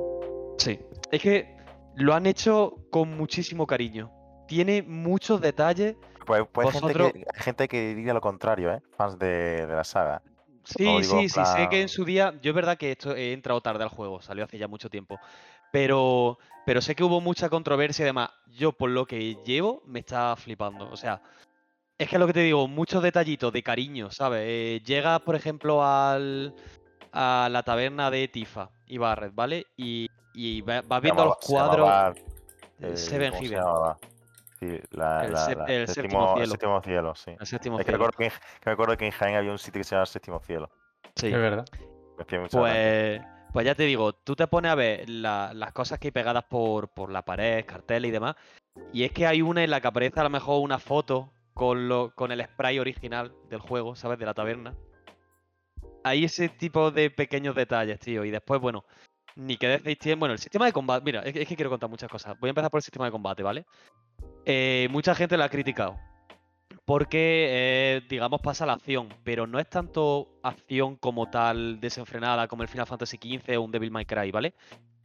Sí. 0.58 0.78
Es 1.10 1.20
que 1.20 1.56
lo 1.96 2.14
han 2.14 2.26
hecho 2.26 2.76
con 2.92 3.16
muchísimo 3.16 3.66
cariño. 3.66 4.12
Tiene 4.46 4.80
muchos 4.84 5.40
detalles. 5.40 5.96
Pues, 6.24 6.44
pues 6.52 6.66
hay 6.68 6.72
gente 6.74 6.86
Vosotros- 6.86 7.12
que, 7.12 7.18
hay 7.34 7.42
gente 7.42 7.66
que 7.66 7.94
diría 7.96 8.14
lo 8.14 8.20
contrario, 8.20 8.72
¿eh? 8.72 8.80
Fans 8.96 9.18
de, 9.18 9.66
de 9.66 9.74
la 9.74 9.82
saga. 9.82 10.22
Sí, 10.62 10.84
digo, 10.84 11.00
sí, 11.00 11.28
sí, 11.30 11.40
sé 11.44 11.68
que 11.68 11.80
en 11.82 11.88
su 11.88 12.04
día, 12.04 12.32
yo 12.42 12.50
es 12.50 12.54
verdad 12.54 12.76
que 12.78 12.92
esto 12.92 13.16
he 13.16 13.32
entrado 13.32 13.60
tarde 13.60 13.82
al 13.82 13.88
juego, 13.88 14.22
salió 14.22 14.44
hace 14.44 14.56
ya 14.56 14.68
mucho 14.68 14.88
tiempo, 14.88 15.18
pero, 15.72 16.38
pero 16.68 16.82
sé 16.82 16.94
que 16.94 17.02
hubo 17.02 17.18
mucha 17.22 17.48
controversia 17.48 18.02
y 18.02 18.06
demás. 18.06 18.28
Yo 18.48 18.72
por 18.72 18.90
lo 18.90 19.06
que 19.06 19.36
llevo 19.42 19.82
me 19.86 20.00
está 20.00 20.36
flipando, 20.36 20.86
o 20.90 20.98
sea, 20.98 21.22
es 21.96 22.06
que 22.10 22.16
es 22.16 22.20
lo 22.20 22.26
que 22.26 22.34
te 22.34 22.40
digo, 22.40 22.68
muchos 22.68 23.02
detallitos 23.02 23.50
de 23.54 23.62
cariño, 23.62 24.10
¿sabes? 24.10 24.42
Eh, 24.44 24.82
llegas, 24.84 25.18
por 25.22 25.34
ejemplo, 25.34 25.82
al, 25.82 26.54
a 27.10 27.48
la 27.50 27.62
taberna 27.62 28.10
de 28.10 28.28
Tifa 28.28 28.68
y 28.86 28.98
Barret, 28.98 29.34
¿vale? 29.34 29.66
Y, 29.78 30.08
y 30.34 30.60
va- 30.60 30.82
vas 30.86 30.98
Se 30.98 31.04
viendo 31.04 31.24
los 31.24 31.36
llamaba- 31.36 31.40
se 31.40 31.52
cuadros. 31.54 31.88
llamaba, 31.88 32.14
eh, 32.80 32.96
Seven 32.98 33.30
¿cómo 33.30 33.42
se 33.42 33.48
Heaven, 33.48 33.64
llamaba? 33.64 33.98
Sí, 34.60 34.66
la, 34.90 35.24
El 35.24 35.32
la- 35.32 35.46
sep- 35.46 35.56
la- 35.56 35.64
el 35.72 35.88
séptimo, 35.88 35.94
séptimo 35.94 36.34
cielo. 36.36 36.50
séptimo 36.50 36.82
cielo, 36.82 37.14
sí. 37.14 37.30
el 37.40 37.46
séptimo 37.46 37.78
Es 37.80 37.86
que 37.86 37.92
cielo. 37.92 38.06
recuerdo 38.06 38.18
que, 38.18 38.28
que 38.60 38.66
me 38.66 38.72
acuerdo 38.72 38.96
que 38.98 39.06
en 39.06 39.12
Jaén 39.12 39.36
había 39.36 39.52
un 39.52 39.58
sitio 39.58 39.80
que 39.80 39.84
se 39.84 39.94
llama 39.94 40.04
Séptimo 40.04 40.38
Cielo. 40.40 40.68
Sí. 41.16 41.28
Es 41.28 41.32
verdad. 41.32 41.64
Me 42.18 42.24
hacía 42.24 42.40
mucha 42.40 42.60
gracia. 42.60 43.37
Pues, 43.52 43.66
ya 43.66 43.74
te 43.74 43.84
digo, 43.84 44.12
tú 44.12 44.36
te 44.36 44.46
pones 44.46 44.70
a 44.70 44.74
ver 44.74 45.08
la- 45.08 45.52
las 45.54 45.72
cosas 45.72 45.98
que 45.98 46.08
hay 46.08 46.12
pegadas 46.12 46.44
por, 46.44 46.88
por 46.88 47.10
la 47.10 47.22
pared, 47.22 47.64
carteles 47.64 48.08
y 48.08 48.12
demás. 48.12 48.36
Y 48.92 49.04
es 49.04 49.12
que 49.12 49.26
hay 49.26 49.42
una 49.42 49.64
en 49.64 49.70
la 49.70 49.80
que 49.80 49.88
aparece 49.88 50.20
a 50.20 50.24
lo 50.24 50.30
mejor 50.30 50.62
una 50.62 50.78
foto 50.78 51.32
con, 51.54 51.88
lo, 51.88 52.14
con 52.14 52.30
el 52.30 52.42
spray 52.44 52.78
original 52.78 53.32
del 53.50 53.60
juego, 53.60 53.96
¿sabes? 53.96 54.18
De 54.18 54.26
la 54.26 54.34
taberna. 54.34 54.74
Hay 56.04 56.24
ese 56.24 56.48
tipo 56.48 56.90
de 56.90 57.10
pequeños 57.10 57.54
detalles, 57.54 57.98
tío. 57.98 58.24
Y 58.24 58.30
después, 58.30 58.60
bueno, 58.60 58.84
ni 59.34 59.56
que 59.56 59.68
decís 59.68 59.98
tiempo. 59.98 60.20
Bueno, 60.20 60.34
el 60.34 60.38
sistema 60.38 60.66
de 60.66 60.72
combate. 60.72 61.04
Mira, 61.04 61.22
es 61.22 61.32
que, 61.32 61.56
quiero 61.56 61.70
contar 61.70 61.90
muchas 61.90 62.10
cosas. 62.10 62.38
Voy 62.38 62.48
a 62.48 62.50
empezar 62.50 62.70
por 62.70 62.78
el 62.78 62.84
sistema 62.84 63.06
de 63.06 63.12
combate, 63.12 63.42
¿vale? 63.42 63.66
Eh, 64.44 64.88
mucha 64.90 65.14
gente 65.14 65.36
lo 65.36 65.44
ha 65.44 65.48
criticado. 65.48 65.98
Porque, 66.88 67.48
eh, 67.50 68.02
digamos, 68.08 68.40
pasa 68.40 68.64
la 68.64 68.72
acción, 68.72 69.10
pero 69.22 69.46
no 69.46 69.58
es 69.58 69.68
tanto 69.68 70.26
acción 70.42 70.96
como 70.96 71.28
tal 71.28 71.80
desenfrenada 71.80 72.48
como 72.48 72.62
el 72.62 72.68
Final 72.70 72.86
Fantasy 72.86 73.18
XV 73.18 73.58
o 73.58 73.60
un 73.60 73.70
Devil 73.70 73.90
May 73.90 74.06
Cry, 74.06 74.30
¿vale? 74.30 74.54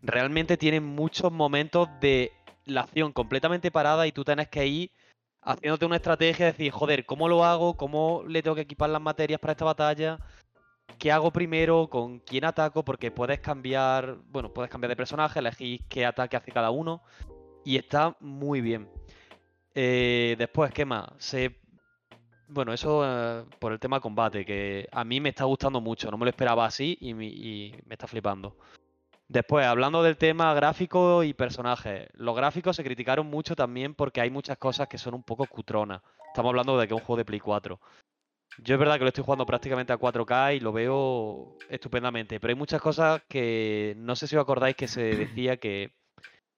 Realmente 0.02 0.56
tiene 0.56 0.80
muchos 0.80 1.30
momentos 1.30 1.90
de 2.00 2.32
la 2.63 2.84
acción 2.84 3.12
completamente 3.12 3.70
parada 3.70 4.08
y 4.08 4.13
tú 4.13 4.24
tienes 4.24 4.48
que 4.48 4.66
ir 4.66 4.92
haciéndote 5.42 5.86
una 5.86 5.98
estrategia, 5.98 6.46
decir, 6.46 6.72
joder, 6.72 7.06
¿cómo 7.06 7.28
lo 7.28 7.44
hago? 7.44 7.75
¿Cómo 7.75 8.24
le 8.30 8.42
tengo 8.42 8.56
que 8.56 8.62
equipar 8.62 8.90
las 8.90 9.02
materias 9.02 9.42
para 9.42 9.52
esta 9.52 9.66
batalla? 9.66 10.20
¿Qué 10.98 11.12
hago 11.12 11.32
primero? 11.32 11.90
¿Con 11.90 12.20
quién 12.20 12.46
ataco? 12.46 12.86
Porque 12.86 13.12
puedes 13.12 13.42
cambiar, 13.42 14.20
bueno, 14.30 14.54
puedes 14.54 14.72
cambiar 14.72 14.88
de 14.88 14.96
personaje, 14.96 15.40
elegir 15.40 15.82
qué 15.90 16.06
ataque 16.06 16.38
hace 16.38 16.54
cada 16.54 16.72
uno 16.72 17.02
y 17.66 17.75
está 17.75 18.16
muy 18.22 18.62
bien. 18.62 18.88
Eh, 19.75 20.36
después, 20.38 20.72
¿qué 20.72 20.86
más? 20.86 21.10
Se... 21.18 21.62
Bueno, 22.53 22.72
eso 22.72 23.01
eh, 23.03 23.45
por 23.57 23.72
el 23.72 23.79
tema 23.79 24.00
combate, 24.00 24.45
que 24.45 24.88
a 24.91 25.03
mí 25.03 25.19
me 25.19 25.29
está 25.29 25.45
gustando 25.45 25.81
mucho, 25.81 26.12
no 26.12 26.17
me 26.19 26.25
lo 26.25 26.29
esperaba 26.29 26.67
así 26.67 26.95
y, 27.01 27.15
me 27.15 27.93
está 27.93 28.05
flipando. 28.05 28.55
Después, 29.27 29.65
hablando 29.65 30.03
del 30.03 30.17
tema 30.17 30.53
gráfico 30.53 31.24
y 31.24 31.33
personajes, 31.33 32.10
los 32.13 32.36
gráficos 32.36 32.75
se 32.75 32.83
criticaron 32.83 33.25
mucho 33.25 33.55
también 33.55 33.95
porque 33.95 34.22
hay 34.22 34.29
muchas 34.29 34.60
cosas 34.60 34.88
que 34.88 35.00
son 35.00 35.15
un 35.15 35.24
poco 35.24 35.48
cutronas. 35.48 36.03
Estamos 36.27 36.51
hablando 36.51 36.77
de 36.77 36.88
que 36.88 36.93
es 36.93 37.00
un 37.00 37.05
juego 37.05 37.17
de 37.17 37.25
Play 37.25 37.39
4. 37.39 37.79
Yo 38.60 38.75
es 38.75 38.79
verdad 38.79 38.98
que 39.00 39.05
lo 39.05 39.07
estoy 39.07 39.24
jugando 39.24 39.48
prácticamente 39.48 39.91
a 39.91 39.98
4K 39.98 40.57
y 40.57 40.60
lo 40.60 40.72
veo 40.72 41.57
estupendamente, 41.69 42.39
pero 42.39 42.51
hay 42.51 42.55
muchas 42.55 42.83
cosas 42.83 43.24
que 43.27 43.95
no 43.98 44.15
sé 44.15 44.27
si 44.27 44.36
os 44.36 44.43
acordáis 44.43 44.75
que 44.75 44.88
se 44.88 45.01
decía 45.01 45.57
que 45.57 45.95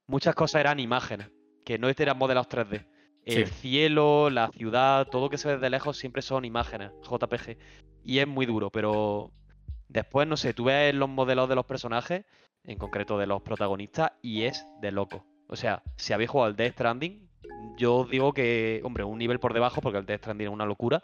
muchas 0.08 0.36
cosas 0.36 0.60
eran 0.60 0.82
imágenes, 0.82 1.32
que 1.64 1.80
no 1.80 1.88
eran 1.88 2.18
modelados 2.18 2.50
3D. 2.50 2.95
El 3.26 3.48
cielo, 3.48 4.30
la 4.30 4.50
ciudad, 4.50 5.08
todo 5.08 5.24
lo 5.24 5.30
que 5.30 5.38
se 5.38 5.48
ve 5.48 5.58
de 5.58 5.70
lejos 5.70 5.98
siempre 5.98 6.22
son 6.22 6.46
imágenes, 6.46 6.92
JPG. 7.04 7.58
Y 8.04 8.20
es 8.20 8.28
muy 8.28 8.46
duro, 8.46 8.70
pero 8.70 9.32
después, 9.90 10.28
no 10.28 10.38
sé, 10.38 10.54
tú 10.54 10.66
ves 10.66 10.94
los 10.94 11.10
modelos 11.10 11.50
de 11.50 11.56
los 11.56 11.66
personajes, 11.66 12.24
en 12.64 12.78
concreto 12.78 13.18
de 13.18 13.28
los 13.28 13.42
protagonistas, 13.42 14.12
y 14.22 14.44
es 14.44 14.66
de 14.82 14.92
loco. 14.92 15.26
O 15.48 15.56
sea, 15.56 15.82
si 15.98 16.14
habéis 16.14 16.30
jugado 16.30 16.48
al 16.50 16.56
Death 16.56 16.74
Stranding, 16.74 17.28
yo 17.78 18.06
digo 18.06 18.34
que, 18.34 18.82
hombre, 18.84 19.04
un 19.04 19.18
nivel 19.18 19.40
por 19.40 19.54
debajo, 19.54 19.82
porque 19.82 19.98
el 19.98 20.06
Death 20.06 20.22
Stranding 20.22 20.48
es 20.48 20.54
una 20.54 20.66
locura, 20.66 21.04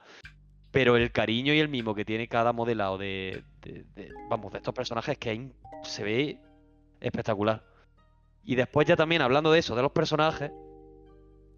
pero 0.72 0.96
el 0.96 1.12
cariño 1.12 1.54
y 1.54 1.60
el 1.60 1.70
mimo 1.70 1.94
que 1.96 2.06
tiene 2.06 2.28
cada 2.28 2.54
modelado 2.54 2.98
de, 2.98 3.44
de- 3.62 3.86
vamos, 4.30 4.52
de 4.52 4.60
estos 4.60 4.74
personajes 4.74 5.18
que 5.18 5.52
se 5.84 6.04
ve 6.04 6.40
espectacular. 7.00 7.64
Y 8.44 8.56
después 8.56 8.88
ya 8.88 8.96
también 8.96 9.22
hablando 9.22 9.52
de 9.52 9.60
eso, 9.60 9.76
de 9.76 9.82
los 9.82 9.92
personajes, 9.92 10.52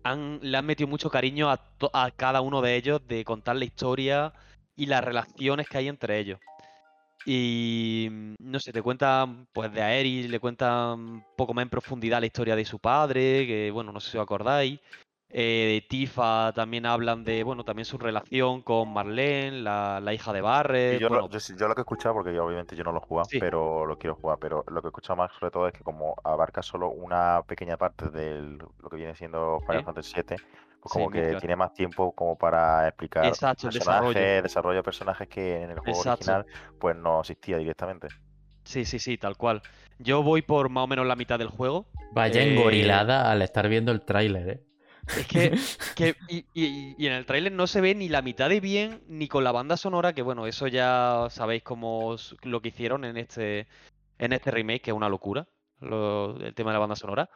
han, 0.04 0.40
le 0.42 0.58
han 0.58 0.66
metido 0.66 0.88
mucho 0.88 1.10
cariño 1.10 1.50
a, 1.50 1.62
a 1.94 2.12
cada 2.12 2.42
uno 2.42 2.62
de 2.62 2.76
ellos 2.76 3.02
de 3.08 3.24
contar 3.26 3.56
la 3.56 3.66
historia 3.66 4.34
y 4.76 4.86
las 4.86 5.04
relaciones 5.04 5.68
que 5.68 5.78
hay 5.78 5.88
entre 5.88 6.20
ellos. 6.20 6.40
Y 7.26 8.08
mm, 8.12 8.36
no 8.40 8.60
sé, 8.60 8.72
te 8.74 8.82
cuentan 8.82 9.48
pues 9.54 9.72
de 9.74 9.82
Aerys, 9.82 10.30
le 10.30 10.40
cuentan 10.40 11.00
un 11.00 11.26
poco 11.38 11.54
más 11.54 11.64
en 11.64 11.70
profundidad 11.70 12.20
la 12.20 12.26
historia 12.26 12.56
de 12.56 12.66
su 12.66 12.80
padre, 12.80 13.48
que 13.48 13.72
bueno, 13.72 13.92
no 13.92 14.00
sé 14.00 14.12
si 14.12 14.18
os 14.18 14.24
acordáis. 14.24 14.80
Eh, 15.36 15.82
de 15.82 15.88
Tifa 15.90 16.52
también 16.54 16.86
hablan 16.86 17.24
de, 17.24 17.44
bueno, 17.44 17.64
también 17.66 17.86
su 17.86 17.98
relación 17.98 18.62
con 18.62 18.94
Marlene, 18.94 19.62
la, 19.62 20.00
la 20.00 20.14
hija 20.14 20.32
de 20.32 20.42
Barret. 20.42 21.00
yo, 21.00 21.10
lo- 21.10 21.10
bueno, 21.10 21.30
yo, 21.30 21.40
sí- 21.40 21.56
yo 21.58 21.68
lo 21.68 21.74
que 21.74 21.82
he 21.82 21.84
escuchado, 21.84 22.14
porque 22.14 22.34
yo 22.34 22.46
obviamente 22.46 22.76
yo 22.76 22.84
no 22.84 22.92
lo 22.92 23.00
he 23.00 23.02
jugado, 23.08 23.28
Sí. 23.32 23.40
pero 23.40 23.86
lo 23.88 23.98
quiero 23.98 24.16
jugar, 24.16 24.38
pero 24.40 24.64
lo 24.68 24.82
que 24.82 24.88
he 24.88 24.90
escuchado 24.90 25.18
más 25.18 25.32
sobre 25.40 25.50
todo 25.52 25.68
es 25.68 25.74
que 25.74 25.84
como 25.84 26.16
abarca 26.24 26.62
solo 26.62 26.90
una 26.92 27.42
pequeña 27.48 27.78
parte 27.78 28.10
de 28.10 28.42
lo 28.80 28.90
que 28.90 28.96
viene 28.96 29.16
siendo 29.16 29.60
Final. 29.66 29.84
Fantasy 29.86 30.12
VII, 30.14 30.38
pues 30.82 30.94
como 30.94 31.10
que 31.10 31.22
claro. 31.22 31.40
tiene 31.40 31.56
más 31.56 31.74
tiempo 31.74 32.12
como 32.14 32.38
para 32.38 32.88
explicar 32.88 33.26
Exacto, 33.26 33.68
el 33.70 33.74
desarrollo. 33.74 34.14
personajes, 34.14 34.44
desarrollo 34.44 34.78
de 34.78 34.84
personajes 34.84 35.28
que 35.30 35.64
en 35.64 35.72
el 35.72 35.80
juego 35.80 35.98
Exacto. 36.00 36.32
original 36.32 36.46
pues 36.80 36.96
no 36.96 37.22
existía 37.22 37.58
directamente. 37.58 38.08
Sí, 38.66 38.86
sí, 38.86 39.00
sí, 39.00 39.18
tal 39.18 39.36
cual. 39.36 39.62
Yo 40.00 40.22
voy 40.24 40.42
por 40.42 40.70
más 40.70 40.84
o 40.84 40.88
menos 40.88 41.06
la 41.08 41.16
mitad 41.16 41.40
del 41.40 41.50
juego. 41.50 41.86
Vaya 42.14 42.42
Eh, 42.42 42.54
engorilada 42.54 43.32
al 43.32 43.42
estar 43.42 43.68
viendo 43.68 43.92
el 43.92 44.02
tráiler, 44.02 44.50
¿eh? 44.50 44.64
Es 45.18 45.28
que, 45.28 45.52
que 45.96 46.16
y, 46.28 46.46
y- 46.54 46.96
y 46.98 47.08
en 47.08 47.14
el 47.14 47.26
tráiler 47.26 47.52
no 47.52 47.68
se 47.68 47.82
ve 47.82 47.96
ni 47.96 48.10
la 48.10 48.22
mitad 48.22 48.50
de 48.50 48.60
bien, 48.60 49.02
ni 49.08 49.28
con 49.28 49.44
la 49.44 49.52
banda 49.52 49.78
sonora, 49.78 50.14
que 50.14 50.22
bueno, 50.22 50.48
eso 50.48 50.68
ya 50.68 51.28
sabéis 51.30 51.64
cómo 51.64 52.16
lo 52.44 52.62
que 52.62 52.70
hicieron 52.70 53.06
en 53.06 53.18
este, 53.18 53.68
en 54.18 54.34
este 54.34 54.52
remake, 54.52 54.82
que 54.82 54.92
es 54.92 54.98
una 54.98 55.10
locura, 55.10 55.48
lo- 55.82 56.38
el 56.40 56.54
tema 56.54 56.72
de 56.72 56.76
la 56.76 56.80
banda 56.80 56.96
sonora. 56.96 57.30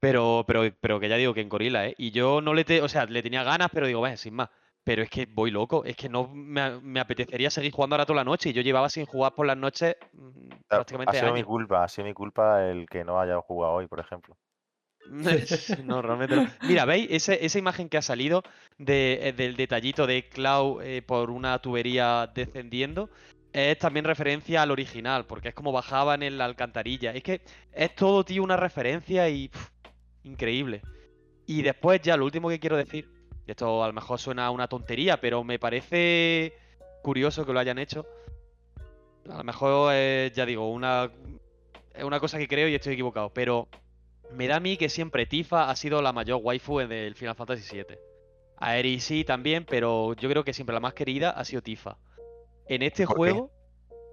Pero, 0.00 0.44
pero, 0.46 0.62
pero 0.80 1.00
que 1.00 1.08
ya 1.08 1.16
digo 1.16 1.34
que 1.34 1.40
en 1.40 1.48
Gorila, 1.48 1.86
¿eh? 1.88 1.94
Y 1.98 2.12
yo 2.12 2.40
no 2.40 2.54
le, 2.54 2.64
te, 2.64 2.82
o 2.82 2.88
sea, 2.88 3.04
le 3.06 3.22
tenía 3.22 3.42
ganas, 3.42 3.68
pero 3.72 3.86
digo, 3.86 3.98
bueno, 4.00 4.16
sin 4.16 4.34
más. 4.34 4.48
Pero 4.84 5.02
es 5.02 5.10
que 5.10 5.26
voy 5.26 5.50
loco, 5.50 5.84
es 5.84 5.96
que 5.96 6.08
no 6.08 6.28
me, 6.32 7.00
apetecería 7.00 7.50
seguir 7.50 7.72
jugando 7.72 7.94
ahora 7.96 8.06
toda 8.06 8.18
la 8.18 8.24
noche. 8.24 8.50
Y 8.50 8.52
yo 8.52 8.62
llevaba 8.62 8.88
sin 8.88 9.06
jugar 9.06 9.34
por 9.34 9.44
las 9.46 9.56
noches 9.56 9.96
mm, 10.12 10.18
Ha- 10.20 10.54
Ha 10.60 10.68
prácticamente 10.68 11.18
sido 11.18 11.32
mi 11.32 11.42
culpa, 11.42 11.82
ha 11.84 11.88
sido 11.88 12.06
mi 12.06 12.14
culpa 12.14 12.64
el 12.64 12.86
que 12.88 13.02
no 13.04 13.20
haya 13.20 13.40
jugado 13.40 13.74
hoy, 13.74 13.86
por 13.88 13.98
ejemplo. 14.00 14.36
No, 15.84 16.02
realmente. 16.02 16.48
Mira, 16.62 16.84
¿veis? 16.84 17.28
Esa 17.28 17.58
imagen 17.58 17.88
que 17.88 17.96
ha 17.96 18.02
salido 18.02 18.42
eh, 18.78 19.32
del 19.36 19.56
detallito 19.56 20.06
de 20.06 20.28
Cloud 20.28 20.82
eh, 20.82 21.02
por 21.02 21.30
una 21.30 21.58
tubería 21.60 22.30
descendiendo 22.34 23.10
es 23.52 23.78
también 23.78 24.04
referencia 24.04 24.62
al 24.62 24.70
original, 24.70 25.24
porque 25.26 25.48
es 25.48 25.54
como 25.54 25.72
bajaban 25.72 26.22
en 26.22 26.38
la 26.38 26.44
alcantarilla. 26.44 27.12
Es 27.12 27.22
que 27.22 27.40
es 27.72 27.94
todo, 27.94 28.24
tío, 28.24 28.42
una 28.42 28.56
referencia 28.56 29.28
y 29.28 29.50
increíble. 30.22 30.82
Y 31.46 31.62
después 31.62 32.00
ya 32.02 32.16
lo 32.16 32.26
último 32.26 32.50
que 32.50 32.60
quiero 32.60 32.76
decir, 32.76 33.08
esto 33.46 33.82
a 33.82 33.86
lo 33.86 33.92
mejor 33.94 34.18
suena 34.18 34.50
una 34.50 34.68
tontería, 34.68 35.18
pero 35.20 35.42
me 35.42 35.58
parece 35.58 36.52
curioso 37.02 37.46
que 37.46 37.52
lo 37.52 37.60
hayan 37.60 37.78
hecho. 37.78 38.06
A 39.30 39.38
lo 39.38 39.44
mejor 39.44 39.94
es, 39.94 40.32
ya 40.34 40.44
digo, 40.44 40.70
una, 40.70 41.10
es 41.94 42.04
una 42.04 42.20
cosa 42.20 42.38
que 42.38 42.48
creo 42.48 42.68
y 42.68 42.74
estoy 42.74 42.92
equivocado, 42.92 43.30
pero 43.32 43.68
me 44.32 44.46
da 44.48 44.56
a 44.56 44.60
mí 44.60 44.76
que 44.76 44.88
siempre 44.88 45.26
Tifa 45.26 45.70
ha 45.70 45.76
sido 45.76 46.02
la 46.02 46.12
mayor 46.12 46.40
waifu 46.42 46.80
en 46.80 46.92
el 46.92 47.14
Final 47.14 47.34
Fantasy 47.34 47.76
VII. 47.76 47.98
Aerys 48.60 49.04
sí 49.04 49.24
también, 49.24 49.64
pero 49.64 50.14
yo 50.14 50.28
creo 50.28 50.44
que 50.44 50.52
siempre 50.52 50.74
la 50.74 50.80
más 50.80 50.94
querida 50.94 51.30
ha 51.30 51.44
sido 51.44 51.62
Tifa. 51.62 51.96
En 52.68 52.82
este 52.82 53.06
¿Por 53.06 53.14
qué? 53.14 53.16
juego, 53.16 53.50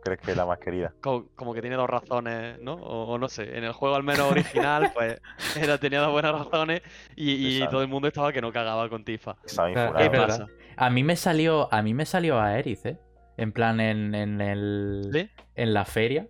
¿Crees 0.04 0.22
que 0.22 0.32
es 0.32 0.38
la 0.38 0.46
más 0.46 0.60
querida? 0.60 0.94
co- 1.02 1.30
como, 1.36 1.54
que 1.54 1.62
tiene 1.62 1.76
dos 1.76 1.90
razones, 1.90 2.60
¿no? 2.62 2.74
O, 2.76 3.14
o 3.14 3.18
no 3.18 3.28
sé, 3.28 3.58
en 3.58 3.64
el 3.64 3.74
juego 3.74 3.96
al 3.96 4.04
menos 4.04 4.32
original, 4.32 4.88
pues 4.94 5.20
era, 5.60 5.78
tenía 5.80 6.00
dos 6.02 6.12
buenas 6.12 6.32
razones 6.34 6.82
y, 7.16 7.64
y 7.64 7.68
todo 7.68 7.82
el 7.82 7.88
mundo 7.88 8.08
estaba 8.08 8.32
que 8.32 8.42
no 8.42 8.52
cagaba 8.52 8.88
con 8.88 9.04
Tifa. 9.04 9.36
¿Qué 9.44 10.06
es 10.06 10.10
pasa? 10.12 10.48
A 10.78 10.90
mí 10.90 11.04
me 11.04 11.16
salió, 11.16 11.74
a 11.74 11.82
mí 11.82 11.94
me 11.94 12.06
salió 12.06 12.40
a 12.40 12.58
Eris, 12.60 12.86
¿eh? 12.86 13.00
En 13.38 13.52
plan, 13.52 13.80
en, 13.80 14.14
en 14.16 14.40
el, 14.42 15.10
¿Sí? 15.12 15.30
en 15.56 15.74
la 15.74 15.86
feria. 15.86 16.28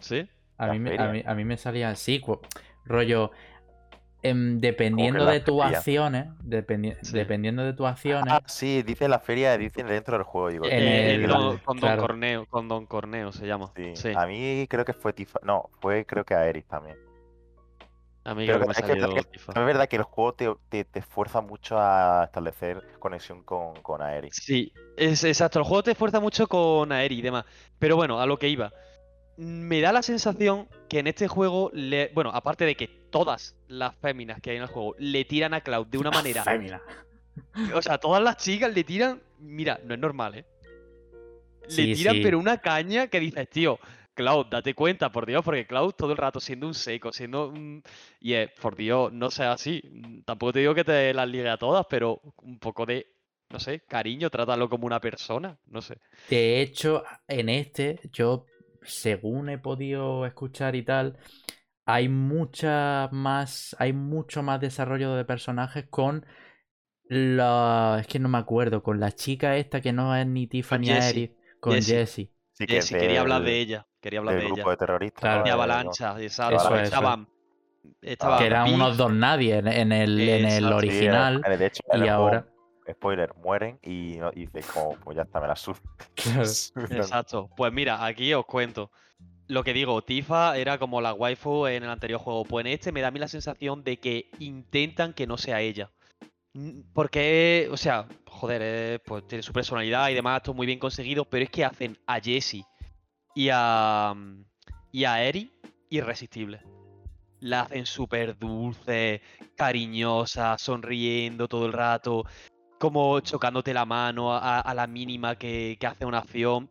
¿Sí? 0.00 0.28
A 0.58 0.66
¿La 0.68 0.72
mí, 0.72 0.78
me, 0.78 0.98
a, 0.98 1.08
mí, 1.08 1.22
a 1.26 1.34
mí 1.34 1.44
me 1.44 1.56
salía 1.56 1.90
así, 1.90 2.22
rollo. 2.84 3.30
em, 4.22 4.58
dependiendo 4.58 5.26
de 5.26 5.40
tus 5.40 5.62
acciones, 5.62 6.28
dependi- 6.42 6.96
Sí. 7.02 7.12
dependiendo 7.12 7.62
de 7.62 7.74
tus 7.74 7.86
acciones, 7.86 8.32
Ah, 8.32 8.40
sí, 8.46 8.82
dice 8.82 9.06
la 9.08 9.18
feria, 9.18 9.58
dicen 9.58 9.86
dentro 9.86 10.16
del 10.16 10.24
juego. 10.24 10.48
Digo, 10.48 10.64
con 11.64 11.76
Don 11.76 11.78
claro. 11.78 12.00
Corneo, 12.02 12.46
con 12.46 12.68
Don 12.68 12.86
Corneo 12.86 13.32
se 13.32 13.46
llama. 13.46 13.70
Sí, 13.76 13.96
Sí, 13.96 14.12
A 14.16 14.26
mí 14.26 14.66
creo 14.70 14.84
que 14.84 14.94
fue 14.94 15.12
Tifa. 15.12 15.40
No, 15.42 15.68
fue 15.80 16.06
creo 16.06 16.24
que 16.24 16.34
a 16.34 16.46
Eris 16.46 16.64
también. 16.66 16.96
a 18.26 18.34
mí 18.34 18.46
Creo 18.46 18.56
que 18.56 18.62
que- 18.62 18.66
me 18.68 18.70
ha 18.70 18.72
es 18.72 18.80
que 18.80 18.86
salido 18.88 19.06
también- 19.08 19.26
Tifa. 19.30 19.52
Es 19.52 19.66
verdad 19.66 19.86
que 19.86 19.96
el 19.96 20.02
juego 20.04 20.32
te, 20.32 20.50
te, 20.70 20.84
te 20.84 21.00
esfuerza 21.00 21.42
mucho 21.42 21.76
a 21.78 22.24
establecer 22.24 22.82
conexión 22.98 23.42
con, 23.42 23.74
con 23.82 24.00
Aerys. 24.00 24.36
Sí, 24.36 24.72
es 24.96 25.22
exacto. 25.24 25.58
El 25.58 25.66
juego 25.66 25.82
te 25.82 25.90
esfuerza 25.90 26.20
mucho 26.20 26.46
con 26.46 26.90
Aeri 26.92 27.18
y 27.18 27.20
demás. 27.22 27.44
Pero 27.78 27.96
bueno, 27.96 28.18
a 28.22 28.24
lo 28.24 28.38
que 28.38 28.48
iba. 28.48 28.72
Me 29.36 29.80
da 29.80 29.92
la 29.92 30.02
sensación 30.02 30.68
que 30.88 31.00
en 31.00 31.06
este 31.06 31.28
juego, 31.28 31.70
le... 31.72 32.10
bueno, 32.14 32.30
aparte 32.32 32.64
de 32.64 32.76
que 32.76 32.88
todas 33.10 33.56
las 33.68 33.96
féminas 33.96 34.40
que 34.40 34.50
hay 34.50 34.56
en 34.56 34.62
el 34.62 34.68
juego 34.68 34.94
le 34.98 35.24
tiran 35.24 35.54
a 35.54 35.60
Cloud 35.60 35.86
de 35.86 35.98
una 35.98 36.10
manera. 36.10 36.44
Fémina. 36.44 36.82
O 37.74 37.82
sea, 37.82 37.98
todas 37.98 38.22
las 38.22 38.36
chicas 38.36 38.72
le 38.72 38.84
tiran. 38.84 39.20
Mira, 39.40 39.80
no 39.84 39.94
es 39.94 40.00
normal, 40.00 40.36
¿eh? 40.36 40.44
Sí, 41.66 41.86
le 41.86 41.94
tiran 41.94 42.14
sí. 42.16 42.20
pero 42.22 42.38
una 42.38 42.58
caña 42.58 43.08
que 43.08 43.20
dices, 43.20 43.48
tío, 43.48 43.78
Cloud, 44.14 44.46
date 44.46 44.74
cuenta, 44.74 45.10
por 45.10 45.26
Dios, 45.26 45.44
porque 45.44 45.66
Cloud 45.66 45.92
todo 45.92 46.12
el 46.12 46.16
rato 46.16 46.40
siendo 46.40 46.66
un 46.66 46.74
seco, 46.74 47.12
siendo 47.12 47.48
un... 47.48 47.82
Y 48.20 48.34
es, 48.34 48.50
por 48.52 48.76
Dios, 48.76 49.12
no 49.12 49.30
sea 49.30 49.52
así. 49.52 49.82
Mm, 49.90 50.22
Tampoco 50.22 50.52
te 50.52 50.60
digo 50.60 50.74
que 50.74 50.84
te 50.84 51.12
las 51.12 51.28
ligue 51.28 51.48
a 51.48 51.56
todas, 51.56 51.86
pero 51.90 52.20
un 52.42 52.58
poco 52.58 52.86
de, 52.86 53.06
no 53.50 53.58
sé, 53.58 53.80
cariño, 53.80 54.30
trátalo 54.30 54.68
como 54.68 54.86
una 54.86 55.00
persona, 55.00 55.58
no 55.66 55.82
sé. 55.82 55.98
De 56.30 56.60
hecho, 56.60 57.02
en 57.26 57.48
este, 57.48 58.00
yo, 58.12 58.46
según 58.84 59.48
he 59.48 59.58
podido 59.58 60.26
escuchar 60.26 60.74
y 60.76 60.82
tal, 60.82 61.18
hay 61.86 62.08
mucha 62.08 63.08
más. 63.12 63.76
Hay 63.78 63.92
mucho 63.92 64.42
más 64.42 64.60
desarrollo 64.60 65.14
de 65.14 65.24
personajes 65.24 65.86
con 65.88 66.24
la. 67.04 67.98
Es 68.00 68.06
que 68.06 68.18
no 68.18 68.28
me 68.28 68.38
acuerdo, 68.38 68.82
con 68.82 69.00
la 69.00 69.12
chica 69.12 69.56
esta 69.56 69.80
que 69.80 69.92
no 69.92 70.16
es 70.16 70.26
ni 70.26 70.48
Jessie, 70.50 70.92
Aerith, 70.92 71.36
con 71.60 71.74
Jessie. 71.74 71.96
Jessie. 71.96 72.30
Sí, 72.52 72.64
es 72.68 72.84
si 72.86 72.94
quería 72.94 73.20
hablar 73.20 73.42
de 73.42 73.58
ella, 73.58 73.86
quería 74.00 74.20
hablar 74.20 74.36
del 74.36 74.44
de 74.44 74.46
grupo 74.52 74.62
ella. 74.62 74.70
de 74.70 74.76
terroristas. 74.76 75.20
Claro. 75.20 75.38
¿no? 75.40 75.44
De 75.44 75.50
Avalancha, 75.50 76.22
exacto. 76.22 76.56
Eso, 76.56 76.74
eso. 76.76 76.82
Estaban, 76.84 77.28
estaban 78.00 78.38
Que 78.38 78.46
eran 78.46 78.72
unos 78.72 78.96
dos 78.96 79.12
nadie 79.12 79.58
en, 79.58 79.68
en 79.68 79.92
el, 79.92 80.20
en 80.20 80.44
el. 80.46 80.64
Sí, 80.64 80.72
original. 80.72 81.42
de 81.42 81.66
hecho, 81.66 81.82
en 81.90 81.98
y 81.98 82.02
el 82.02 82.08
juego, 82.08 82.22
ahora. 82.22 82.46
Spoiler, 82.92 83.34
mueren 83.36 83.78
y, 83.82 84.18
y 84.34 84.46
dices, 84.46 84.66
como, 84.66 84.96
pues 84.96 85.16
ya 85.16 85.22
está, 85.22 85.40
me 85.40 85.48
la 85.48 85.56
subo. 85.56 85.78
Exacto. 86.90 87.50
Pues 87.56 87.72
mira, 87.72 88.04
aquí 88.04 88.32
os 88.34 88.46
cuento. 88.46 88.90
Lo 89.46 89.62
que 89.62 89.74
digo, 89.74 90.02
Tifa 90.02 90.56
era 90.56 90.78
como 90.78 91.00
la 91.00 91.12
waifu 91.12 91.66
en 91.66 91.82
el 91.82 91.90
anterior 91.90 92.20
juego. 92.20 92.44
Pues 92.44 92.64
en 92.64 92.72
este 92.72 92.92
me 92.92 93.00
da 93.00 93.08
a 93.08 93.10
mí 93.10 93.18
la 93.18 93.28
sensación 93.28 93.84
de 93.84 93.98
que 93.98 94.30
intentan 94.38 95.12
que 95.12 95.26
no 95.26 95.36
sea 95.36 95.60
ella. 95.60 95.90
Porque, 96.92 97.68
o 97.70 97.76
sea, 97.76 98.06
joder, 98.26 98.62
eh, 98.64 98.98
pues 99.04 99.26
tiene 99.26 99.42
su 99.42 99.52
personalidad 99.52 100.08
y 100.08 100.14
demás, 100.14 100.42
todo 100.42 100.54
muy 100.54 100.66
bien 100.66 100.78
conseguido, 100.78 101.24
pero 101.24 101.44
es 101.44 101.50
que 101.50 101.64
hacen 101.64 101.98
a 102.06 102.20
Jessie 102.20 102.64
y 103.34 103.48
a, 103.52 104.14
y 104.92 105.04
a 105.04 105.24
Eri 105.24 105.52
irresistibles. 105.90 106.62
La 107.40 107.62
hacen 107.62 107.86
súper 107.86 108.38
dulce, 108.38 109.20
cariñosa, 109.56 110.56
sonriendo 110.56 111.48
todo 111.48 111.66
el 111.66 111.72
rato, 111.72 112.24
como 112.84 113.18
chocándote 113.20 113.72
la 113.72 113.86
mano 113.86 114.34
a, 114.34 114.60
a 114.60 114.74
la 114.74 114.86
mínima 114.86 115.36
que, 115.36 115.78
que 115.80 115.86
hace 115.86 116.04
una 116.04 116.18
acción. 116.18 116.68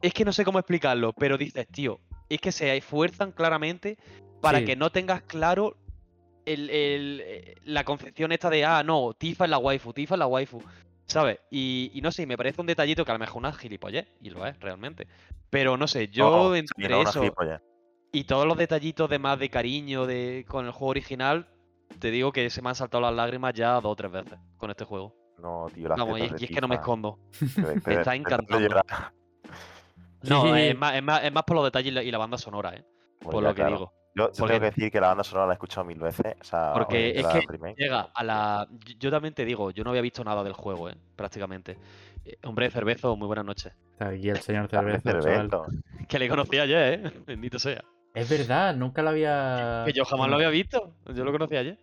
Es 0.00 0.14
que 0.14 0.24
no 0.24 0.32
sé 0.32 0.44
cómo 0.44 0.60
explicarlo, 0.60 1.12
pero 1.12 1.36
dices, 1.36 1.66
tío, 1.66 1.98
es 2.28 2.40
que 2.40 2.52
se 2.52 2.76
esfuerzan 2.76 3.32
claramente 3.32 3.98
para 4.40 4.60
Sí. 4.60 4.64
que 4.64 4.76
no 4.76 4.90
tengas 4.90 5.22
claro 5.22 5.76
el- 6.46 6.70
el- 6.70 7.22
eh, 7.24 7.54
la 7.64 7.82
concepción 7.82 8.30
esta 8.30 8.48
de, 8.48 8.64
ah, 8.64 8.84
no, 8.84 9.12
Tifa 9.12 9.44
es 9.46 9.50
la 9.50 9.58
waifu, 9.58 9.92
Tifa 9.92 10.14
es 10.14 10.18
la 10.20 10.28
waifu, 10.28 10.62
¿sabes? 11.04 11.40
Y, 11.50 11.90
y 11.94 12.00
no 12.00 12.12
sé, 12.12 12.24
me 12.24 12.36
parece 12.36 12.60
un 12.60 12.68
detallito 12.68 13.04
que 13.04 13.10
a 13.10 13.14
lo 13.14 13.18
mejor 13.18 13.38
una 13.40 13.52
gilipollez, 13.52 14.06
y 14.22 14.30
lo 14.30 14.46
es 14.46 14.58
realmente. 14.60 15.08
Pero 15.50 15.76
no 15.76 15.88
sé, 15.88 16.06
yo 16.08 16.52
sí, 16.54 16.60
entre 16.60 16.88
no, 16.90 17.02
eso 17.02 17.22
y 18.12 18.22
todos 18.22 18.46
los 18.46 18.56
detallitos 18.56 19.10
de 19.10 19.18
más 19.18 19.38
de 19.40 19.50
cariño 19.50 20.06
de, 20.06 20.44
con 20.48 20.64
el 20.64 20.70
juego 20.70 20.90
original, 20.92 21.48
te 21.98 22.10
digo 22.10 22.32
que 22.32 22.50
se 22.50 22.62
me 22.62 22.68
han 22.70 22.74
saltado 22.74 23.02
las 23.02 23.14
lágrimas 23.14 23.52
ya 23.54 23.74
dos 23.74 23.86
o 23.92 23.96
tres 23.96 24.10
veces 24.12 24.38
con 24.56 24.70
este 24.70 24.84
juego. 24.84 25.14
No, 25.38 25.66
tío, 25.72 25.88
las 25.88 25.98
Vamos, 25.98 26.18
y, 26.18 26.22
y 26.22 26.44
es 26.44 26.50
que 26.50 26.60
no 26.60 26.68
me 26.68 26.76
escondo. 26.76 27.18
te- 27.84 27.94
está 27.94 28.14
encantando. 28.14 28.82
No, 30.22 30.42
Sí. 30.42 30.60
es 30.62 30.76
más, 30.76 30.96
es, 30.96 31.02
más, 31.02 31.22
es 31.22 31.32
más 31.32 31.44
por 31.44 31.54
los 31.56 31.64
detalles 31.64 31.92
y 31.92 31.94
la, 31.94 32.02
y 32.02 32.10
la 32.10 32.18
banda 32.18 32.36
sonora, 32.38 32.74
¿eh? 32.74 32.84
Bueno, 33.20 33.30
por 33.30 33.42
ya, 33.44 33.48
lo 33.50 33.54
que 33.54 33.60
claro. 33.62 33.76
digo. 33.76 33.92
Yo, 34.16 34.24
yo 34.24 34.32
Porque- 34.36 34.54
tengo 34.54 34.60
que 34.60 34.66
decir 34.74 34.90
que 34.90 35.00
la 35.00 35.06
banda 35.08 35.22
sonora 35.22 35.46
la 35.46 35.52
he 35.52 35.54
escuchado 35.54 35.84
mil 35.84 36.00
veces. 36.00 36.34
O 36.40 36.44
sea, 36.44 36.72
Porque 36.74 37.10
es 37.10 37.24
que 37.24 37.40
remake, 37.48 37.76
Llega 37.78 38.00
a 38.12 38.24
la. 38.24 38.66
Yo, 38.98 39.10
también 39.12 39.32
te 39.32 39.44
digo, 39.44 39.70
yo 39.70 39.84
no 39.84 39.90
había 39.90 40.02
visto 40.02 40.24
nada 40.24 40.42
del 40.42 40.54
juego, 40.54 40.90
¿eh? 40.90 40.96
Prácticamente. 41.14 41.78
Eh, 42.24 42.36
hombre, 42.42 42.68
Cervezo, 42.68 43.14
muy 43.16 43.28
buenas 43.28 43.44
noches. 43.44 43.72
Está 43.92 44.08
aquí 44.08 44.28
el 44.28 44.40
señor 44.40 44.66
chaval. 44.68 45.00
Cerveto. 45.00 45.66
Que 46.08 46.18
le 46.18 46.28
conocí 46.28 46.58
ayer, 46.58 46.94
¿eh? 47.06 47.12
Bendito 47.26 47.60
sea. 47.60 47.84
Es 48.18 48.28
verdad, 48.28 48.74
nunca 48.74 49.00
lo 49.00 49.10
había. 49.10 49.84
Que 49.86 49.92
yo 49.92 50.04
jamás 50.04 50.28
lo 50.28 50.34
había 50.34 50.48
visto. 50.48 50.92
Yo 51.14 51.24
lo 51.24 51.30
conocí 51.30 51.56
ayer. 51.56 51.78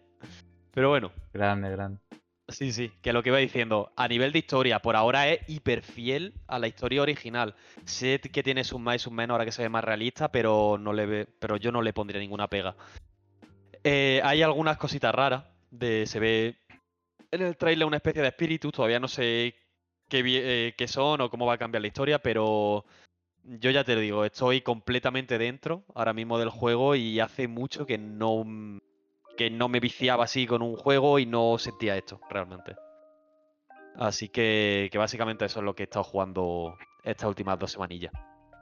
Pero 0.74 0.89
bueno. 0.89 1.12
Grande, 1.34 1.69
grande. 1.69 2.02
Sí, 2.50 2.74
sí, 2.74 2.91
que 3.02 3.13
lo 3.13 3.24
que 3.24 3.30
iba 3.30 3.38
diciendo, 3.38 3.93
a 3.95 4.08
nivel 4.10 4.34
de 4.34 4.39
historia, 4.39 4.80
por 4.80 4.98
ahora 4.98 5.30
es 5.30 5.39
hiper 5.48 5.82
fiel 5.82 6.34
a 6.48 6.60
la 6.60 6.67
historia 6.67 7.02
original. 7.02 7.56
Sé 7.86 8.19
que 8.19 8.43
tiene 8.43 8.65
sus 8.65 8.82
más 8.82 8.98
y 8.98 9.00
sus 9.00 9.13
menos 9.13 9.34
ahora 9.34 9.45
que 9.45 9.54
se 9.54 9.63
ve 9.63 9.69
más 9.69 9.84
realista, 9.84 10.30
pero 10.30 10.78
no 10.78 10.91
le 10.91 11.06
ve, 11.06 11.28
pero 11.39 11.56
yo 11.56 11.71
no 11.71 11.82
le 11.82 11.93
pondría 11.93 12.19
ninguna 12.19 12.50
pega. 12.50 12.76
Eh, 13.84 14.19
hay 14.24 14.41
algunas 14.41 14.78
cositas 14.78 15.15
raras. 15.15 15.45
De, 15.71 16.06
se 16.06 16.19
ve 16.19 16.58
en 17.32 17.41
el 17.41 17.56
trailer 17.56 17.88
una 17.88 17.98
especie 17.98 18.21
de 18.21 18.28
espíritu, 18.28 18.71
todavía 18.71 19.00
no 19.00 19.08
sé 19.08 19.56
qué, 20.10 20.21
eh, 20.26 20.76
qué 20.78 20.88
son 20.88 21.21
o 21.21 21.30
cómo 21.30 21.45
va 21.45 21.54
a 21.54 21.58
cambiar 21.58 21.82
la 21.82 21.88
historia, 21.88 22.19
pero 22.19 22.86
yo 23.47 23.71
ya 23.71 23.84
te 23.84 23.95
lo 23.95 24.01
digo, 24.01 24.25
estoy 24.25 24.62
completamente 24.62 25.38
dentro 25.38 25.84
ahora 25.93 26.13
mismo 26.13 26.39
del 26.39 26.49
juego 26.49 26.95
y 26.95 27.19
hace 27.19 27.47
mucho 27.47 27.86
que 27.86 27.97
no, 27.97 28.43
que 29.38 29.49
no 29.49 29.69
me 29.69 29.79
viciaba 29.79 30.23
así 30.23 30.47
con 30.47 30.62
un 30.62 30.75
juego 30.75 31.19
y 31.19 31.25
no 31.25 31.58
sentía 31.58 31.95
esto 31.95 32.19
realmente. 32.29 32.75
Así 33.95 34.29
que, 34.29 34.89
que 34.91 34.97
básicamente 34.97 35.45
eso 35.45 35.60
es 35.60 35.65
lo 35.65 35.75
que 35.75 35.84
he 35.84 35.86
estado 35.86 36.03
jugando 36.03 36.75
estas 37.03 37.29
últimas 37.29 37.58
dos 37.58 37.71
semanillas. 37.71 38.12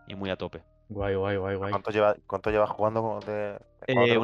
Y 0.08 0.15
muy 0.15 0.30
a 0.30 0.36
tope. 0.36 0.62
Guay, 0.89 1.15
guay, 1.15 1.38
guay, 1.38 1.56
guay. 1.56 1.72
¿Cuánto 1.72 1.91
llevas 1.91 2.17
cuánto 2.28 2.67
jugando 2.67 3.19
de, 3.26 3.58
Eh? 3.88 4.17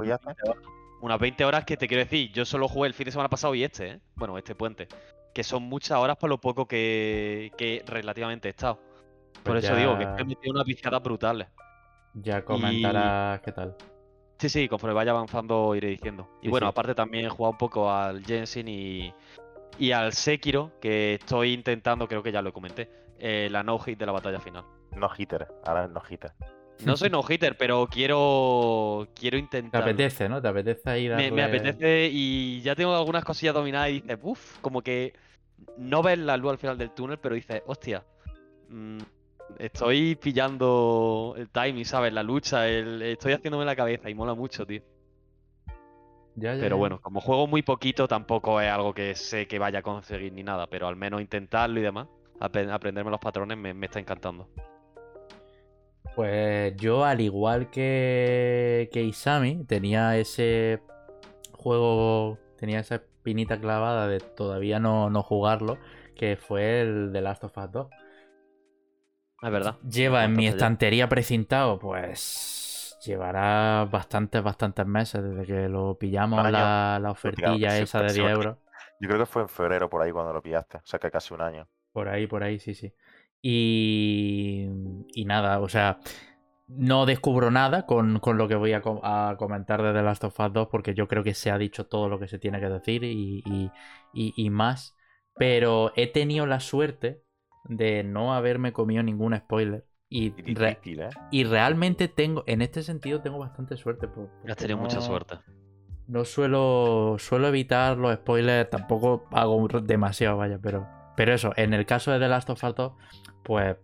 Unas 1.02 1.20
20 1.20 1.46
horas 1.46 1.64
que 1.64 1.78
te 1.78 1.88
quiero 1.88 2.04
decir, 2.04 2.32
yo 2.34 2.44
solo 2.44 2.68
jugué 2.68 2.88
el 2.88 2.94
fin 2.94 3.06
de 3.06 3.12
semana 3.12 3.30
pasado 3.30 3.56
y 3.56 3.64
este, 3.64 3.92
¿eh? 3.92 4.00
Bueno, 4.16 4.38
este 4.38 4.54
puente. 4.54 4.88
Que 5.34 5.44
son 5.44 5.64
muchas 5.64 5.98
horas 5.98 6.18
por 6.18 6.30
lo 6.30 6.40
poco 6.40 6.68
que, 6.68 7.52
que 7.58 7.84
relativamente 7.88 8.50
he 8.50 8.52
estado. 8.52 8.80
Por 9.44 9.54
Pues 9.54 9.64
eso 9.66 9.76
digo 9.76 9.98
que 9.98 10.04
he 10.04 10.26
metido 10.26 10.54
unas 10.54 10.66
viciadas 10.66 11.02
brutales. 11.02 11.48
Ya 12.14 12.44
comentarás 12.44 13.42
qué 13.42 13.52
tal. 13.52 13.76
Sí, 14.38 14.50
sí, 14.50 14.68
conforme 14.70 14.94
vaya 14.94 15.12
avanzando 15.12 15.76
iré 15.76 15.90
diciendo. 15.90 16.28
Y 16.42 16.46
Sí, 16.46 16.50
bueno, 16.50 16.68
sí. 16.68 16.70
aparte 16.72 16.96
también 16.96 17.26
he 17.26 17.30
jugado 17.30 17.52
un 17.52 17.58
poco 17.58 17.92
al 17.92 18.24
Genshin 18.26 18.68
y, 18.68 19.14
y 19.78 19.92
al 19.92 20.14
Sekiro, 20.14 20.72
que 20.80 21.16
estoy 21.16 21.54
intentando, 21.54 22.08
creo 22.08 22.24
que 22.24 22.32
ya 22.32 22.42
lo 22.42 22.54
comenté, 22.54 22.90
eh, 23.20 23.50
la 23.52 23.64
no 23.64 23.78
hit 23.80 24.00
de 24.00 24.06
la 24.06 24.12
batalla 24.14 24.40
final. 24.40 24.64
No 24.96 25.10
hitter, 25.18 25.48
ahora 25.66 25.86
es 25.86 25.92
no 25.92 26.02
hitter. 26.10 26.32
No 26.86 26.96
soy 26.96 27.10
no 27.12 27.22
hitter, 27.28 27.58
pero 27.58 27.88
quiero 27.92 29.08
quiero 29.14 29.36
Te 29.36 29.40
intentar. 29.40 29.82
apetece, 29.84 30.30
¿no? 30.30 30.42
Te 30.42 30.48
apetece 30.48 30.90
ahí 30.90 31.10
Me, 31.10 31.32
me 31.32 31.44
apetece 31.44 32.10
y 32.12 32.62
ya 32.62 32.76
tengo 32.76 32.96
algunas 32.96 33.24
cosillas 33.26 33.54
dominadas 33.54 33.90
y 33.90 34.02
dices, 34.02 34.18
uff, 34.22 34.58
como 34.62 34.82
que 34.82 35.14
no 35.78 36.02
ves 36.02 36.18
la 36.18 36.38
luz 36.38 36.52
al 36.54 36.58
final 36.58 36.78
del 36.78 36.92
túnel, 36.92 37.20
pero 37.20 37.36
dices, 37.36 37.62
hostia, 37.66 38.04
mm, 38.70 39.00
estoy 39.58 40.16
pillando 40.16 41.34
el 41.38 41.50
timing, 41.50 41.86
¿sabes? 41.86 42.14
La 42.14 42.24
lucha, 42.24 42.68
el- 42.68 43.02
estoy 43.02 43.34
haciéndome 43.34 43.66
la 43.66 43.76
cabeza 43.76 44.10
y 44.10 44.14
mola 44.16 44.34
mucho, 44.34 44.66
tío. 44.66 44.82
Ya, 46.36 46.54
ya, 46.56 46.60
Pero 46.62 46.76
ya. 46.76 46.80
bueno, 46.80 47.02
como 47.02 47.20
juego 47.20 47.48
muy 47.48 47.62
poquito, 47.64 48.08
tampoco 48.08 48.62
es 48.62 48.70
algo 48.72 48.94
que 48.94 49.16
sé 49.16 49.48
que 49.48 49.60
vaya 49.60 49.80
a 49.80 49.82
conseguir 49.84 50.32
ni 50.32 50.44
nada, 50.44 50.68
pero 50.68 50.88
al 50.88 50.96
menos 50.96 51.22
intentarlo 51.22 51.80
y 51.80 51.84
demás, 51.84 52.08
aprenderme 52.40 53.12
los 53.12 53.20
patrones 53.20 53.58
me, 53.58 53.74
me 53.74 53.88
está 53.88 54.00
encantando. 54.00 54.48
Pues 56.16 56.76
yo, 56.78 57.04
al 57.06 57.22
igual 57.22 57.70
que, 57.70 58.90
que 58.92 59.04
Isami, 59.04 59.64
tenía 59.66 60.18
ese 60.18 60.82
juego, 61.54 62.38
tenía 62.58 62.80
esa 62.80 62.96
espinita 62.96 63.60
clavada 63.60 64.08
de 64.08 64.20
todavía 64.20 64.80
no, 64.80 65.10
no 65.10 65.24
jugarlo, 65.24 65.78
que 66.16 66.36
fue 66.36 66.82
el 66.82 67.14
de 67.14 67.22
Last 67.22 67.44
of 67.44 67.58
Us 67.58 67.72
2. 67.72 67.88
Es 69.42 69.52
verdad. 69.52 69.78
Lleva 69.82 70.24
en 70.26 70.34
mi 70.36 70.44
ya- 70.46 70.50
estantería 70.52 71.08
precintado, 71.10 71.80
pues 71.80 72.98
llevará 73.06 73.86
bastantes, 73.90 74.44
bastantes 74.44 74.86
meses 74.86 75.24
desde 75.24 75.46
que 75.46 75.70
lo 75.70 75.98
pillamos 75.98 76.40
año, 76.40 76.52
la, 76.52 77.00
la 77.02 77.12
ofertilla 77.12 77.78
esa 77.78 78.02
de 78.02 78.10
sí, 78.10 78.20
10 78.20 78.28
sí. 78.28 78.34
euros. 78.36 78.58
Yo 79.00 79.08
creo 79.08 79.20
que 79.20 79.26
fue 79.26 79.44
en 79.44 79.50
febrero 79.50 79.90
por 79.90 80.02
ahí 80.02 80.12
cuando 80.12 80.34
lo 80.34 80.42
pillaste. 80.42 80.78
O 80.78 80.82
sea 80.86 81.00
que 81.00 81.10
casi 81.10 81.34
un 81.34 81.42
año. 81.42 81.68
Por 81.94 82.10
ahí, 82.10 82.28
por 82.28 82.44
ahí, 82.44 82.60
sí, 82.60 82.74
sí. 82.76 82.94
Y, 83.42 84.68
y 85.14 85.26
nada, 85.26 85.60
o 85.62 85.70
sea, 85.70 86.00
no 86.68 87.06
descubro 87.06 87.50
nada 87.52 87.86
con, 87.86 88.20
con 88.20 88.38
lo 88.38 88.48
que 88.50 88.56
voy 88.56 88.74
a, 88.74 88.82
co- 88.82 89.00
a 89.04 89.36
comentar 89.38 89.82
de 89.82 89.94
The 89.94 90.02
Last 90.04 90.26
of 90.26 90.40
Us 90.40 90.54
2 90.54 90.68
porque 90.70 90.94
yo 90.94 91.08
creo 91.08 91.24
que 91.24 91.34
se 91.34 91.50
ha 91.50 91.58
dicho 91.58 91.88
todo 91.88 92.10
lo 92.10 92.20
que 92.20 92.28
se 92.28 92.40
tiene 92.40 92.60
que 92.60 92.68
decir 92.70 93.06
y, 93.06 93.42
y- 93.46 93.72
y- 94.14 94.34
y 94.36 94.50
más. 94.50 94.98
Pero 95.36 95.94
he 95.96 96.08
tenido 96.08 96.46
la 96.46 96.60
suerte 96.60 97.24
de 97.66 98.04
no 98.04 98.34
haberme 98.34 98.74
comido 98.74 99.04
ningún 99.04 99.36
spoiler. 99.38 99.86
Y, 100.12 100.34
Y 100.46 100.56
re- 100.56 100.70
difícil, 100.72 101.02
¿eh? 101.02 101.10
y 101.32 101.44
realmente 101.44 102.08
tengo, 102.08 102.44
en 102.48 102.62
este 102.64 102.82
sentido, 102.82 103.22
tengo 103.22 103.38
bastante 103.38 103.78
suerte. 103.78 104.08
Has 104.48 104.58
tenido 104.58 104.78
mucha 104.78 105.02
suerte. 105.02 105.36
no 106.08 106.26
suelo, 106.26 107.18
suelo 107.20 107.48
evitar 107.48 107.96
los 107.98 108.16
spoilers, 108.16 108.70
tampoco 108.72 109.28
hago 109.32 109.68
demasiado, 109.84 110.38
vaya, 110.38 110.58
pero, 110.60 110.88
pero 111.16 111.34
eso, 111.34 111.52
en 111.56 111.74
el 111.76 111.86
caso 111.86 112.12
de 112.12 112.18
The 112.20 112.28
Last 112.28 112.50
of 112.50 112.64
Us 112.64 112.76
2, 112.76 112.94
pues 113.44 113.78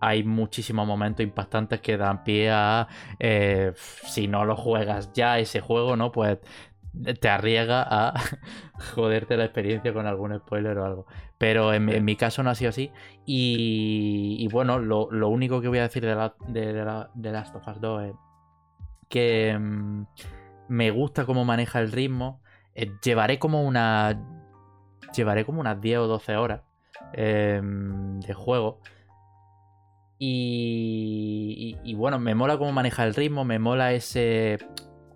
hay 0.00 0.24
muchísimos 0.24 0.86
momentos 0.86 1.24
impactantes 1.24 1.80
que 1.80 1.96
dan 1.96 2.24
pie 2.24 2.50
a, 2.50 2.88
eh, 3.18 3.72
si 3.76 4.28
no 4.28 4.44
lo 4.44 4.56
juegas 4.56 5.12
ya 5.14 5.38
ese 5.38 5.60
juego, 5.60 5.96
¿no? 5.96 6.12
Pues 6.12 6.38
te 7.20 7.28
arriesga 7.28 7.82
a 7.88 8.14
joderte 8.94 9.36
la 9.36 9.44
experiencia 9.44 9.92
con 9.92 10.06
algún 10.06 10.36
spoiler 10.38 10.78
o 10.78 10.84
algo. 10.84 11.06
Pero 11.38 11.72
en, 11.72 11.88
en 11.88 12.04
mi 12.04 12.16
caso 12.16 12.42
no 12.42 12.50
ha 12.50 12.54
sido 12.54 12.70
así. 12.70 12.92
Y, 13.26 14.36
y 14.38 14.48
bueno, 14.48 14.78
lo, 14.78 15.10
lo, 15.10 15.28
único 15.28 15.60
que 15.60 15.68
voy 15.68 15.78
a 15.78 15.82
decir 15.82 16.04
de, 16.04 16.14
la, 16.14 16.34
de, 16.48 16.72
de, 16.72 16.84
la, 16.84 17.10
de 17.14 17.32
Last 17.32 17.54
of 17.56 17.66
Us 17.66 17.80
2 17.80 18.04
es 18.04 18.12
que 19.08 19.56
mmm, 19.58 20.04
me 20.68 20.90
gusta 20.90 21.24
cómo 21.24 21.44
maneja 21.44 21.80
el 21.80 21.92
ritmo. 21.92 22.40
Eh, 22.74 22.92
llevaré 23.02 23.38
como 23.38 23.62
una. 23.62 24.20
Llevaré 25.14 25.44
como 25.44 25.60
unas 25.60 25.80
10 25.80 25.98
o 25.98 26.06
12 26.06 26.36
horas 26.36 26.62
eh, 27.12 27.60
de 27.62 28.34
juego. 28.34 28.80
Y, 30.18 31.76
y, 31.82 31.90
y, 31.90 31.94
bueno, 31.94 32.20
me 32.20 32.36
mola 32.36 32.56
cómo 32.56 32.70
maneja 32.70 33.02
el 33.04 33.14
ritmo, 33.14 33.44
me 33.44 33.58
mola 33.58 33.92
ese 33.92 34.58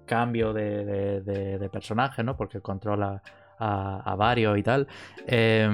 cambio 0.07 0.53
de, 0.53 1.69
personaje, 1.73 2.23
¿no? 2.23 2.37
Porque 2.37 2.61
controla 2.61 3.23
a, 3.59 4.15
varios 4.17 4.57
y 4.59 4.63
tal. 4.63 4.89
Eh, 5.27 5.69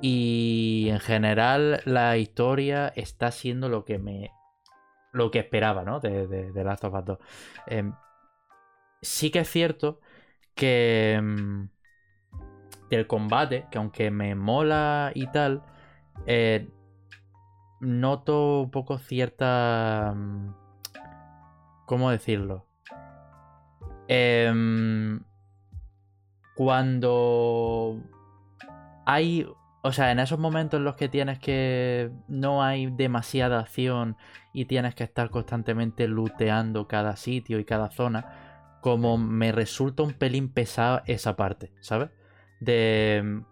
y 0.00 0.88
en 0.90 1.00
general 1.00 1.80
la 1.84 2.16
historia 2.16 2.88
está 2.88 3.30
siendo 3.30 3.68
lo 3.68 3.84
que 3.84 3.98
me... 3.98 4.32
Lo 5.12 5.30
que 5.30 5.38
esperaba, 5.38 5.82
¿no? 5.82 6.00
De, 6.00 6.26
de, 6.26 6.64
Last 6.64 6.84
of 6.84 6.94
Us 6.94 7.04
2. 7.04 7.18
Eh, 7.68 7.90
sí 9.00 9.30
que 9.30 9.40
es 9.40 9.50
cierto 9.50 10.00
que... 10.54 11.16
Um, 11.18 11.68
del 12.90 13.06
combate, 13.08 13.66
que 13.70 13.78
aunque 13.78 14.12
me 14.12 14.36
mola 14.36 15.10
y 15.12 15.26
tal, 15.32 15.64
eh, 16.26 16.68
noto 17.80 18.62
un 18.62 18.70
poco 18.70 18.98
cierta... 18.98 20.12
Um, 20.12 20.54
¿Cómo 21.86 22.10
decirlo? 22.10 22.65
Eh, 24.08 25.18
cuando 26.56 28.02
hay, 29.04 29.46
o 29.82 29.92
sea, 29.92 30.10
en 30.10 30.18
esos 30.18 30.38
momentos 30.38 30.78
en 30.78 30.84
los 30.84 30.96
que 30.96 31.10
tienes 31.10 31.38
que 31.38 32.10
no 32.28 32.62
hay 32.62 32.86
demasiada 32.86 33.60
acción 33.60 34.16
y 34.54 34.64
tienes 34.64 34.94
que 34.94 35.04
estar 35.04 35.28
constantemente 35.28 36.08
looteando 36.08 36.88
cada 36.88 37.16
sitio 37.16 37.58
y 37.58 37.66
cada 37.66 37.90
zona, 37.90 38.78
como 38.80 39.18
me 39.18 39.52
resulta 39.52 40.02
un 40.02 40.14
pelín 40.14 40.48
pesado 40.48 41.02
esa 41.04 41.36
parte, 41.36 41.72
¿sabes? 41.80 42.08
De 42.60 43.42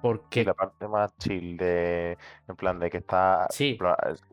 porque... 0.00 0.44
La 0.44 0.54
parte 0.54 0.88
más 0.88 1.16
chill 1.18 1.56
de. 1.56 2.16
En 2.48 2.56
plan, 2.56 2.78
de 2.78 2.90
que 2.90 2.98
está. 2.98 3.46
Sí. 3.50 3.78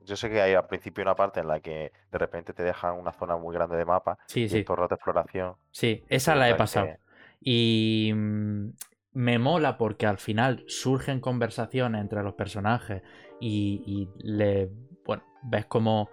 Yo 0.05 0.15
sé 0.15 0.29
que 0.29 0.41
hay 0.41 0.53
al 0.53 0.67
principio 0.67 1.03
una 1.03 1.15
parte 1.15 1.39
en 1.39 1.47
la 1.47 1.59
que 1.59 1.91
de 2.11 2.17
repente 2.17 2.53
te 2.53 2.63
dejan 2.63 2.95
una 2.95 3.11
zona 3.11 3.37
muy 3.37 3.53
grande 3.53 3.77
de 3.77 3.85
mapa. 3.85 4.17
Sí, 4.27 4.43
y 4.43 4.49
sí. 4.49 4.63
todo 4.63 4.75
el 4.75 4.81
rato 4.81 4.95
de 4.95 4.95
exploración. 4.95 5.55
Sí, 5.71 6.03
esa 6.09 6.35
la 6.35 6.49
he 6.49 6.55
pasado. 6.55 6.87
Que... 6.87 6.99
Y 7.41 8.11
mm, 8.13 8.69
me 9.13 9.39
mola 9.39 9.77
porque 9.77 10.05
al 10.05 10.17
final 10.17 10.63
surgen 10.67 11.19
conversaciones 11.19 12.01
entre 12.01 12.23
los 12.23 12.33
personajes 12.33 13.01
y, 13.39 13.81
y 13.85 14.09
le. 14.23 14.69
Bueno, 15.05 15.23
ves 15.43 15.65
cómo 15.65 16.09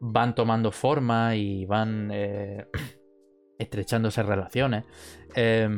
van 0.00 0.34
tomando 0.34 0.70
forma 0.70 1.34
y 1.34 1.64
van 1.64 2.10
eh, 2.12 2.66
estrechándose 3.58 4.22
relaciones. 4.22 4.84
Eh, 5.34 5.68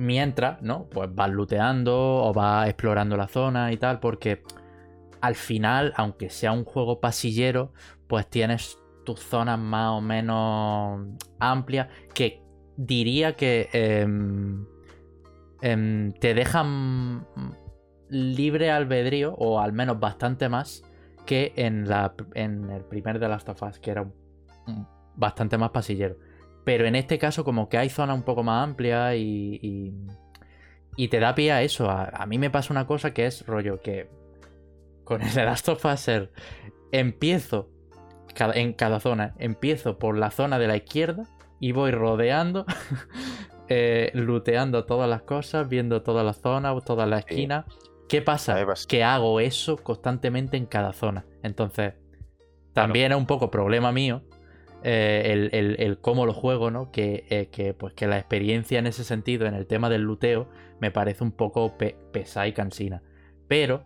mientras, 0.00 0.62
¿no? 0.62 0.88
Pues 0.88 1.14
vas 1.14 1.30
looteando 1.30 1.94
o 1.94 2.32
vas 2.32 2.68
explorando 2.68 3.16
la 3.16 3.28
zona 3.28 3.70
y 3.70 3.76
tal, 3.76 4.00
porque 4.00 4.42
al 5.20 5.34
final, 5.34 5.92
aunque 5.96 6.30
sea 6.30 6.52
un 6.52 6.64
juego 6.64 7.00
pasillero, 7.00 7.72
pues 8.06 8.26
tienes 8.28 8.78
tus 9.04 9.20
zonas 9.20 9.58
más 9.58 9.90
o 9.90 10.00
menos 10.00 11.06
amplias 11.38 11.88
que 12.14 12.42
diría 12.76 13.36
que 13.36 13.68
eh, 13.74 14.06
eh, 15.60 16.12
te 16.18 16.34
dejan 16.34 17.26
libre 18.08 18.70
albedrío, 18.70 19.34
o 19.34 19.60
al 19.60 19.74
menos 19.74 20.00
bastante 20.00 20.48
más, 20.48 20.82
que 21.26 21.52
en, 21.56 21.86
la, 21.88 22.14
en 22.34 22.70
el 22.70 22.84
primer 22.84 23.18
de 23.18 23.28
Last 23.28 23.50
of 23.50 23.62
Us, 23.62 23.78
que 23.78 23.90
era 23.90 24.10
bastante 25.14 25.58
más 25.58 25.70
pasillero. 25.70 26.16
Pero 26.70 26.86
en 26.86 26.94
este 26.94 27.18
caso, 27.18 27.42
como 27.42 27.68
que 27.68 27.78
hay 27.78 27.90
zona 27.90 28.14
un 28.14 28.22
poco 28.22 28.44
más 28.44 28.62
amplia 28.62 29.16
y, 29.16 29.58
y, 29.60 29.92
y 30.94 31.08
te 31.08 31.18
da 31.18 31.34
pie 31.34 31.50
a 31.50 31.62
eso. 31.62 31.90
A, 31.90 32.04
a, 32.04 32.26
mí 32.26 32.38
me 32.38 32.48
pasa 32.48 32.72
una 32.72 32.86
cosa 32.86 33.12
que 33.12 33.26
es 33.26 33.44
rollo 33.44 33.80
que 33.80 34.08
con 35.02 35.20
el 35.20 35.34
Last 35.34 35.68
of 35.68 35.84
Us 35.84 36.08
empiezo 36.92 37.70
cada, 38.36 38.54
en 38.54 38.72
cada 38.72 39.00
zona, 39.00 39.34
empiezo 39.40 39.98
por 39.98 40.16
la 40.16 40.30
zona 40.30 40.60
de 40.60 40.68
la 40.68 40.76
izquierda 40.76 41.24
y 41.58 41.72
voy 41.72 41.90
rodeando, 41.90 42.66
eh, 43.68 44.12
looteando 44.14 44.84
todas 44.86 45.10
las 45.10 45.22
cosas, 45.22 45.68
viendo 45.68 46.02
todas 46.02 46.24
las 46.24 46.40
zonas, 46.40 46.84
todas 46.84 47.08
las 47.08 47.26
esquinas. 47.26 47.64
Sí. 47.66 47.78
¿Qué 48.08 48.22
pasa? 48.22 48.64
Que 48.86 49.02
hago 49.02 49.40
eso 49.40 49.76
constantemente 49.76 50.56
en 50.56 50.66
cada 50.66 50.92
zona. 50.92 51.26
Entonces, 51.42 51.94
también 52.74 53.08
claro. 53.08 53.16
es 53.16 53.20
un 53.22 53.26
poco 53.26 53.50
problema 53.50 53.90
mío 53.90 54.22
eh, 54.82 55.22
el, 55.26 55.50
el, 55.52 55.76
el, 55.78 56.00
cómo 56.00 56.26
lo 56.26 56.32
juego, 56.32 56.70
¿no? 56.70 56.90
Que, 56.90 57.26
eh, 57.28 57.48
que, 57.50 57.74
pues 57.74 57.94
que 57.94 58.06
la 58.06 58.18
experiencia 58.18 58.78
en 58.78 58.86
ese 58.86 59.04
sentido, 59.04 59.46
en 59.46 59.54
el 59.54 59.66
tema 59.66 59.88
del 59.90 60.02
luteo, 60.02 60.48
me 60.80 60.90
parece 60.90 61.22
un 61.24 61.32
poco 61.32 61.76
pe 61.76 61.96
pesada 62.12 62.46
y 62.46 62.52
cansina. 62.52 63.02
Pero 63.48 63.84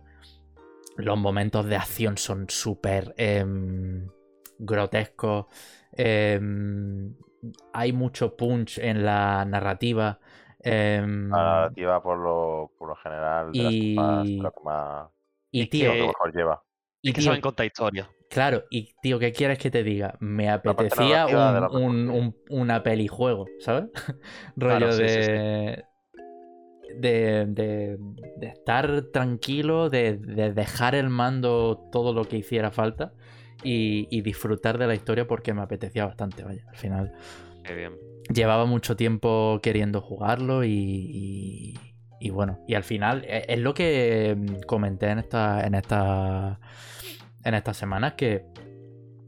los 0.97 1.17
momentos 1.17 1.65
de 1.65 1.75
acción 1.75 2.17
son 2.17 2.49
súper 2.49 3.13
eh, 3.17 3.45
grotescos. 4.57 5.47
hay 5.97 7.93
mucho 7.93 8.35
punch 8.37 8.77
en 8.79 9.03
la 9.05 9.43
narrativa. 9.45 10.19
la 10.63 11.01
narrativa, 11.05 12.01
por 12.01 12.17
lo, 12.19 12.71
por 12.77 12.89
lo 12.89 12.95
general, 12.95 13.51
de 13.51 13.57
y... 13.59 13.95
las 13.95 14.05
tomas, 14.05 14.27
lo 14.29 14.51
que 14.51 14.63
más. 14.63 15.09
Y 15.51 15.67
tío, 15.67 15.91
que 15.91 16.07
mejor 16.07 16.33
lleva. 16.33 16.63
Y 17.01 17.13
que 17.13 17.19
tío, 17.19 17.25
saben 17.25 17.41
contar 17.41 17.65
historia. 17.65 18.09
Claro, 18.29 18.63
y 18.69 18.93
tío, 19.01 19.19
¿qué 19.19 19.31
quieres 19.31 19.57
que 19.59 19.71
te 19.71 19.83
diga? 19.83 20.17
Me 20.19 20.49
apetecía 20.49 21.27
un, 21.27 21.81
un, 21.81 22.09
un, 22.09 22.35
una 22.49 22.83
pelijuego, 22.83 23.45
¿sabes? 23.59 23.85
Rollo 24.55 24.77
claro, 24.77 24.91
sí, 24.91 25.03
de... 25.03 25.09
Sí, 25.09 25.21
sí. 25.23 25.85
De, 26.97 27.45
de, 27.47 27.97
de, 28.37 28.47
estar 28.47 29.01
tranquilo, 29.11 29.89
de, 29.89 30.15
de, 30.17 30.53
dejar 30.53 30.95
el 30.95 31.09
mando 31.09 31.89
todo 31.91 32.13
lo 32.13 32.23
que 32.23 32.37
hiciera 32.37 32.71
falta 32.71 33.11
y, 33.63 34.07
y, 34.09 34.21
disfrutar 34.21 34.77
de 34.77 34.87
la 34.87 34.95
historia 34.95 35.27
porque 35.27 35.53
me 35.53 35.61
apetecía 35.61 36.05
bastante, 36.05 36.45
vaya, 36.45 36.63
al 36.69 36.77
final. 36.77 37.13
Qué 37.65 37.75
bien. 37.75 37.97
Llevaba 38.33 38.65
mucho 38.65 38.95
tiempo 38.95 39.59
queriendo 39.61 39.99
jugarlo 39.99 40.63
y, 40.63 40.71
y, 40.71 41.73
y 42.21 42.29
bueno, 42.29 42.63
y 42.65 42.75
al 42.75 42.83
final 42.83 43.25
es, 43.27 43.43
es 43.49 43.59
lo 43.59 43.73
que 43.73 44.37
comenté 44.65 45.09
en 45.09 45.19
esta, 45.19 45.67
en 45.67 45.75
esta 45.75 46.61
en 47.45 47.53
estas 47.53 47.77
semanas 47.77 48.13
que 48.13 48.45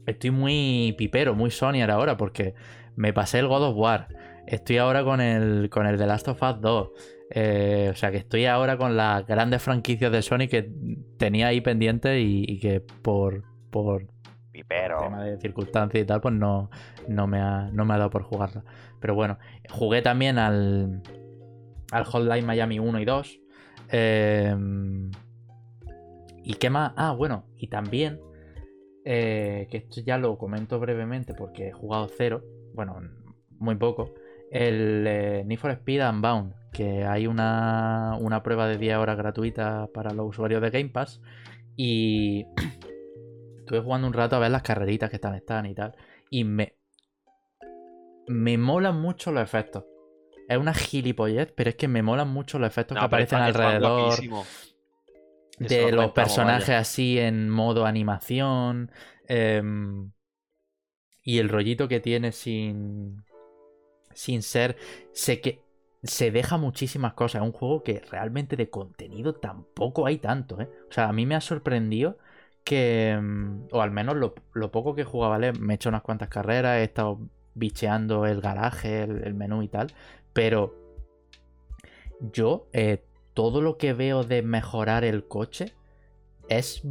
estoy 0.06 0.30
muy 0.30 0.94
pipero, 0.98 1.34
muy 1.34 1.50
Sonyer 1.50 1.90
ahora, 1.90 2.16
porque 2.16 2.54
me 2.96 3.12
pasé 3.12 3.38
el 3.38 3.46
God 3.46 3.68
of 3.68 3.76
War. 3.76 4.08
Estoy 4.46 4.78
ahora 4.78 5.04
con 5.04 5.20
el, 5.20 5.70
con 5.70 5.86
el 5.86 5.96
The 5.96 6.06
Last 6.06 6.28
of 6.28 6.42
Us 6.42 6.60
2. 6.60 6.90
Eh, 7.30 7.88
o 7.92 7.96
sea 7.96 8.10
que 8.10 8.16
estoy 8.16 8.46
ahora 8.46 8.76
con 8.76 8.96
las 8.96 9.26
grandes 9.26 9.62
franquicias 9.62 10.10
de 10.10 10.22
Sony 10.22 10.48
que 10.50 10.70
tenía 11.18 11.48
ahí 11.48 11.60
pendientes 11.60 12.18
y, 12.18 12.44
y, 12.48 12.58
que 12.58 12.80
por, 12.80 13.44
por 13.70 14.06
Pipero. 14.50 15.00
tema 15.00 15.24
de 15.24 15.38
circunstancias 15.38 16.02
y 16.02 16.06
tal, 16.06 16.20
pues 16.20 16.34
no, 16.34 16.70
no, 17.06 17.26
me 17.26 17.38
ha, 17.40 17.68
no 17.70 17.84
me 17.84 17.94
ha 17.94 17.98
dado 17.98 18.10
por 18.10 18.22
jugarla. 18.22 18.64
Pero 18.98 19.14
bueno, 19.14 19.38
jugué 19.68 20.02
también 20.02 20.38
al, 20.38 21.02
al 21.92 22.04
Hotline 22.04 22.46
Miami 22.46 22.78
1 22.78 22.98
y 22.98 23.04
2. 23.04 23.40
Eh, 23.90 24.56
¿Y 26.48 26.54
qué 26.54 26.70
más? 26.70 26.94
Ah, 26.96 27.12
bueno, 27.12 27.44
y 27.58 27.66
también, 27.66 28.22
eh, 29.04 29.68
que 29.70 29.76
esto 29.76 30.00
ya 30.00 30.16
lo 30.16 30.38
comento 30.38 30.80
brevemente 30.80 31.34
porque 31.34 31.68
he 31.68 31.72
jugado 31.72 32.08
cero, 32.08 32.42
bueno, 32.72 32.98
muy 33.58 33.74
poco, 33.74 34.14
el 34.50 35.04
eh, 35.06 35.42
Need 35.44 35.58
for 35.58 35.72
Speed 35.72 36.08
Unbound, 36.08 36.54
que 36.72 37.04
hay 37.04 37.26
una, 37.26 38.16
una 38.18 38.42
prueba 38.42 38.66
de 38.66 38.78
10 38.78 38.96
horas 38.96 39.18
gratuita 39.18 39.90
para 39.92 40.14
los 40.14 40.26
usuarios 40.26 40.62
de 40.62 40.70
Game 40.70 40.88
Pass 40.88 41.20
y 41.76 42.46
estuve 43.58 43.80
jugando 43.80 44.06
un 44.06 44.14
rato 44.14 44.36
a 44.36 44.38
ver 44.38 44.50
las 44.50 44.62
carreritas 44.62 45.10
que 45.10 45.16
están, 45.16 45.34
están 45.34 45.66
y 45.66 45.74
tal, 45.74 45.94
y 46.30 46.44
me, 46.44 46.76
me 48.26 48.56
molan 48.56 48.98
mucho 48.98 49.32
los 49.32 49.42
efectos. 49.42 49.84
Es 50.48 50.56
una 50.56 50.72
gilipollez, 50.72 51.52
pero 51.54 51.68
es 51.68 51.76
que 51.76 51.88
me 51.88 52.00
molan 52.00 52.30
mucho 52.30 52.58
los 52.58 52.68
efectos 52.68 52.94
no, 52.94 53.02
que 53.02 53.04
aparecen 53.04 53.40
alrededor 53.40 54.18
de 55.58 55.92
los 55.92 56.12
personajes 56.12 56.68
vaya. 56.68 56.80
así 56.80 57.18
en 57.18 57.48
modo 57.48 57.86
animación. 57.86 58.90
Eh, 59.28 59.62
y 61.22 61.38
el 61.38 61.48
rollito 61.48 61.88
que 61.88 62.00
tiene 62.00 62.32
sin. 62.32 63.24
Sin 64.14 64.42
ser. 64.42 64.76
Sé 65.12 65.40
que. 65.40 65.60
Se 66.02 66.30
deja 66.30 66.56
muchísimas 66.56 67.12
cosas. 67.14 67.42
Es 67.42 67.46
un 67.46 67.52
juego 67.52 67.82
que 67.82 68.00
realmente 68.00 68.56
de 68.56 68.70
contenido 68.70 69.34
tampoco 69.34 70.06
hay 70.06 70.18
tanto, 70.18 70.60
¿eh? 70.60 70.70
O 70.88 70.92
sea, 70.92 71.08
a 71.08 71.12
mí 71.12 71.26
me 71.26 71.34
ha 71.34 71.40
sorprendido 71.40 72.18
que. 72.64 73.18
O 73.72 73.82
al 73.82 73.90
menos 73.90 74.16
lo, 74.16 74.34
lo 74.54 74.70
poco 74.70 74.94
que 74.94 75.04
jugaba, 75.04 75.34
¿vale? 75.34 75.52
Me 75.52 75.74
he 75.74 75.76
hecho 75.76 75.88
unas 75.90 76.02
cuantas 76.02 76.28
carreras, 76.28 76.78
he 76.78 76.84
estado 76.84 77.20
bicheando 77.54 78.26
el 78.26 78.40
garaje, 78.40 79.02
el, 79.02 79.24
el 79.24 79.34
menú 79.34 79.62
y 79.62 79.68
tal. 79.68 79.88
Pero 80.32 80.74
yo, 82.20 82.68
eh, 82.72 83.04
todo 83.38 83.60
lo 83.62 83.76
que 83.78 83.92
veo 83.92 84.24
de 84.24 84.42
mejorar 84.42 85.04
el 85.04 85.28
coche 85.28 85.72
es 86.48 86.82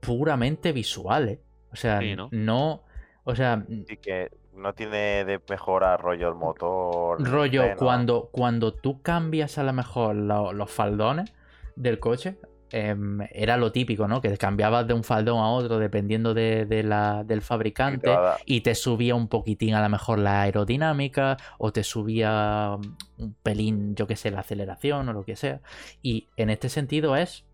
puramente 0.00 0.72
visual, 0.72 1.28
¿eh? 1.30 1.40
O 1.72 1.76
sea, 1.76 2.00
Sí, 2.00 2.14
¿no? 2.14 2.28
no. 2.32 2.82
O 3.24 3.34
sea, 3.34 3.64
Así 3.84 3.96
que 3.96 4.30
no 4.54 4.74
tiene 4.74 5.24
de 5.24 5.40
mejora 5.48 5.96
rollo 5.96 6.28
el 6.28 6.34
motor. 6.34 7.26
rollo, 7.26 7.64
cuando, 7.78 8.28
cuando 8.30 8.74
tú 8.74 9.00
cambias 9.00 9.56
a 9.56 9.62
lo 9.64 9.72
mejor 9.72 10.16
lo- 10.16 10.52
los 10.52 10.70
faldones 10.70 11.32
del 11.76 11.98
coche, 11.98 12.36
em, 12.72 13.20
era 13.30 13.56
lo 13.56 13.70
típico, 13.72 14.08
¿no? 14.08 14.20
Que 14.20 14.36
cambiabas 14.36 14.86
de 14.86 14.94
un 14.94 15.04
faldón 15.04 15.38
a 15.38 15.48
otro 15.50 15.78
dependiendo 15.78 16.34
de, 16.34 16.66
de 16.66 16.82
la, 16.82 17.22
del 17.24 17.38
Y 17.38 17.40
te 17.40 17.46
fabricante 17.46 18.10
y 18.44 18.60
te 18.62 18.74
subía 18.74 19.14
un 19.14 19.28
poquitín 19.28 19.74
a 19.74 19.82
lo 19.82 19.88
mejor 19.88 20.18
la 20.18 20.42
aerodinámica 20.42 21.36
o 21.58 21.72
te 21.72 21.84
subía 21.84 22.76
mm, 22.78 23.22
un 23.22 23.34
pelín, 23.42 23.94
yo 23.94 24.06
qué 24.06 24.16
sé, 24.16 24.30
la 24.30 24.40
aceleración 24.40 25.08
o 25.08 25.12
lo 25.12 25.24
que 25.24 25.36
sea. 25.36 25.60
Y 26.02 26.28
en 26.36 26.50
este 26.50 26.68
sentido 26.68 27.16
es 27.16 27.44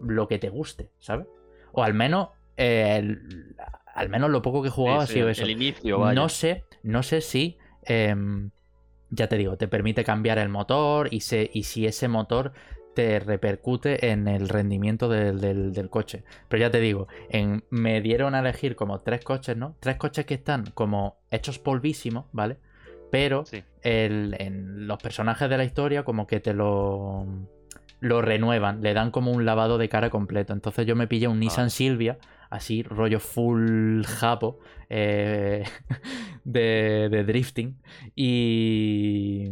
lo 0.00 0.28
que 0.28 0.38
te 0.38 0.48
guste, 0.48 0.90
¿sabes? 0.98 1.26
O 1.72 1.82
al 1.82 1.94
menos, 1.94 2.28
eh, 2.56 2.96
el- 2.98 3.56
al 3.94 4.08
menos 4.08 4.30
lo 4.30 4.42
poco 4.42 4.62
que 4.62 4.68
he 4.68 4.70
jugado 4.70 5.00
Sí, 5.00 5.04
ha 5.04 5.06
sido 5.14 5.26
el- 5.26 5.32
eso. 5.32 5.42
El 5.44 5.50
inicio, 5.50 5.98
vaya. 6.00 6.14
No 6.20 6.28
sé, 6.28 6.64
no 6.82 7.02
sé 7.02 7.20
si, 7.20 7.58
em, 7.82 8.50
ya 9.10 9.28
te 9.28 9.36
digo, 9.38 9.56
te 9.56 9.68
permite 9.68 10.04
cambiar 10.04 10.38
el 10.38 10.48
motor 10.48 11.08
y, 11.12 11.20
se- 11.20 11.50
y 11.52 11.62
si 11.64 11.86
ese 11.86 12.08
motor 12.08 12.52
te 12.96 13.20
repercute 13.20 14.10
en 14.10 14.26
el 14.26 14.48
rendimiento 14.48 15.08
del, 15.10 15.38
del- 15.40 15.72
del 15.74 15.90
coche. 15.90 16.24
Pero 16.48 16.62
ya 16.62 16.70
te 16.70 16.80
digo, 16.80 17.06
en, 17.28 17.62
me 17.70 18.00
dieron 18.00 18.34
a 18.34 18.40
elegir 18.40 18.74
como 18.74 19.00
tres 19.02 19.22
coches, 19.22 19.54
¿no? 19.56 19.76
Tres 19.80 19.96
coches 19.96 20.24
que 20.24 20.34
están 20.34 20.64
como 20.74 21.18
hechos 21.30 21.58
polvísimos, 21.58 22.24
¿vale? 22.32 22.56
Pero 23.12 23.44
Sí. 23.44 23.62
el- 23.82 24.34
en 24.38 24.88
los 24.88 24.98
personajes 25.00 25.48
de 25.50 25.58
la 25.58 25.64
historia 25.64 26.04
como 26.04 26.26
que 26.26 26.40
te 26.40 26.54
lo, 26.54 27.26
lo 28.00 28.22
renuevan, 28.22 28.80
le 28.82 28.94
dan 28.94 29.10
como 29.10 29.30
un 29.30 29.44
lavado 29.44 29.76
de 29.76 29.88
cara 29.90 30.08
completo. 30.08 30.54
Entonces 30.54 30.86
yo 30.86 30.96
me 30.96 31.06
pillé 31.06 31.28
un 31.28 31.38
Nissan 31.38 31.64
Vale. 31.64 31.70
Silvia, 31.70 32.18
así 32.48 32.82
rollo 32.82 33.20
full 33.20 34.02
japo, 34.04 34.58
eh, 34.88 35.64
de, 36.44 37.08
de 37.10 37.24
drifting. 37.24 37.76
Y, 38.14 39.50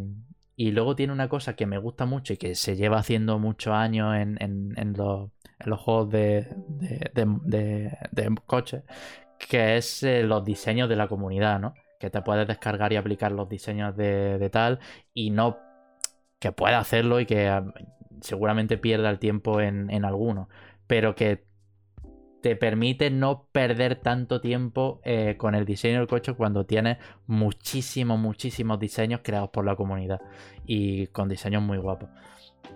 y 0.56 0.70
luego 0.72 0.94
tiene 0.96 1.12
una 1.12 1.28
cosa 1.28 1.56
que 1.56 1.66
me 1.66 1.78
gusta 1.78 2.06
mucho 2.06 2.32
y 2.34 2.36
que 2.36 2.54
se 2.54 2.76
lleva 2.76 2.98
haciendo 2.98 3.38
muchos 3.38 3.74
años 3.74 4.14
en, 4.16 4.38
en- 4.40 4.74
los, 4.96 5.30
juegos 5.80 6.10
de, 6.10 6.48
de, 6.68 7.10
de- 7.14 7.98
de- 8.12 8.34
coches, 8.46 8.84
que 9.38 9.76
es 9.76 10.02
eh, 10.02 10.22
los 10.24 10.44
diseños 10.44 10.88
de 10.88 10.96
la 10.96 11.08
comunidad, 11.08 11.60
¿no? 11.60 11.74
Que 12.00 12.10
te 12.10 12.22
puedes 12.22 12.46
descargar 12.48 12.92
y 12.92 12.96
aplicar 12.96 13.32
los 13.32 13.48
diseños 13.48 13.96
de, 13.96 14.38
de 14.38 14.50
tal 14.50 14.80
y 15.14 15.30
no 15.30 15.58
que 16.38 16.52
pueda 16.52 16.78
hacerlo 16.78 17.20
y 17.20 17.26
que 17.26 17.48
ah, 17.48 17.64
seguramente 18.20 18.78
pierda 18.78 19.10
el 19.10 19.18
tiempo 19.18 19.60
en, 19.60 19.90
en 19.90 20.04
alguno, 20.04 20.48
pero 20.86 21.14
que 21.14 21.44
te 22.44 22.57
permite 22.57 23.09
no 23.11 23.46
perder 23.52 23.96
tanto 23.96 24.42
tiempo 24.42 25.00
eh, 25.02 25.37
con 25.38 25.54
el 25.54 25.64
diseño 25.64 26.00
del 26.00 26.07
coche 26.07 26.35
cuando 26.35 26.66
tienes 26.66 26.98
muchísimos, 27.26 28.18
muchísimos 28.18 28.78
diseños 28.78 29.20
creados 29.24 29.48
por 29.48 29.64
la 29.64 29.74
comunidad 29.76 30.20
y 30.66 31.07
con 31.07 31.26
diseños 31.30 31.62
muy 31.62 31.78
guapos. 31.78 32.11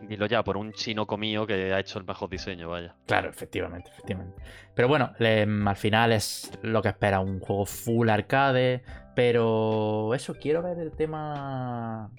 Dilo 0.09 0.25
ya, 0.25 0.43
por 0.43 0.57
un 0.57 0.73
chino 0.73 1.07
comío 1.07 1.47
que 1.47 1.75
ha 1.75 1.81
hecho 1.81 1.99
el 1.99 2.07
mejor 2.07 2.31
diseño, 2.31 2.71
vaya. 2.71 2.95
Claro, 3.05 3.29
efectivamente, 3.29 3.91
efectivamente. 3.91 4.41
Pero 4.75 4.89
bueno, 4.89 5.13
le- 5.19 5.43
al 5.43 5.77
final 5.77 6.13
es 6.13 6.51
lo 6.63 6.81
que 6.81 6.89
espera, 6.89 7.21
un 7.21 7.39
juego 7.39 7.67
full 7.67 8.09
arcade, 8.09 8.83
pero 9.15 10.15
eso, 10.15 10.33
quiero 10.41 10.63
ver 10.63 10.79
el 10.79 10.93
tema, 10.93 12.11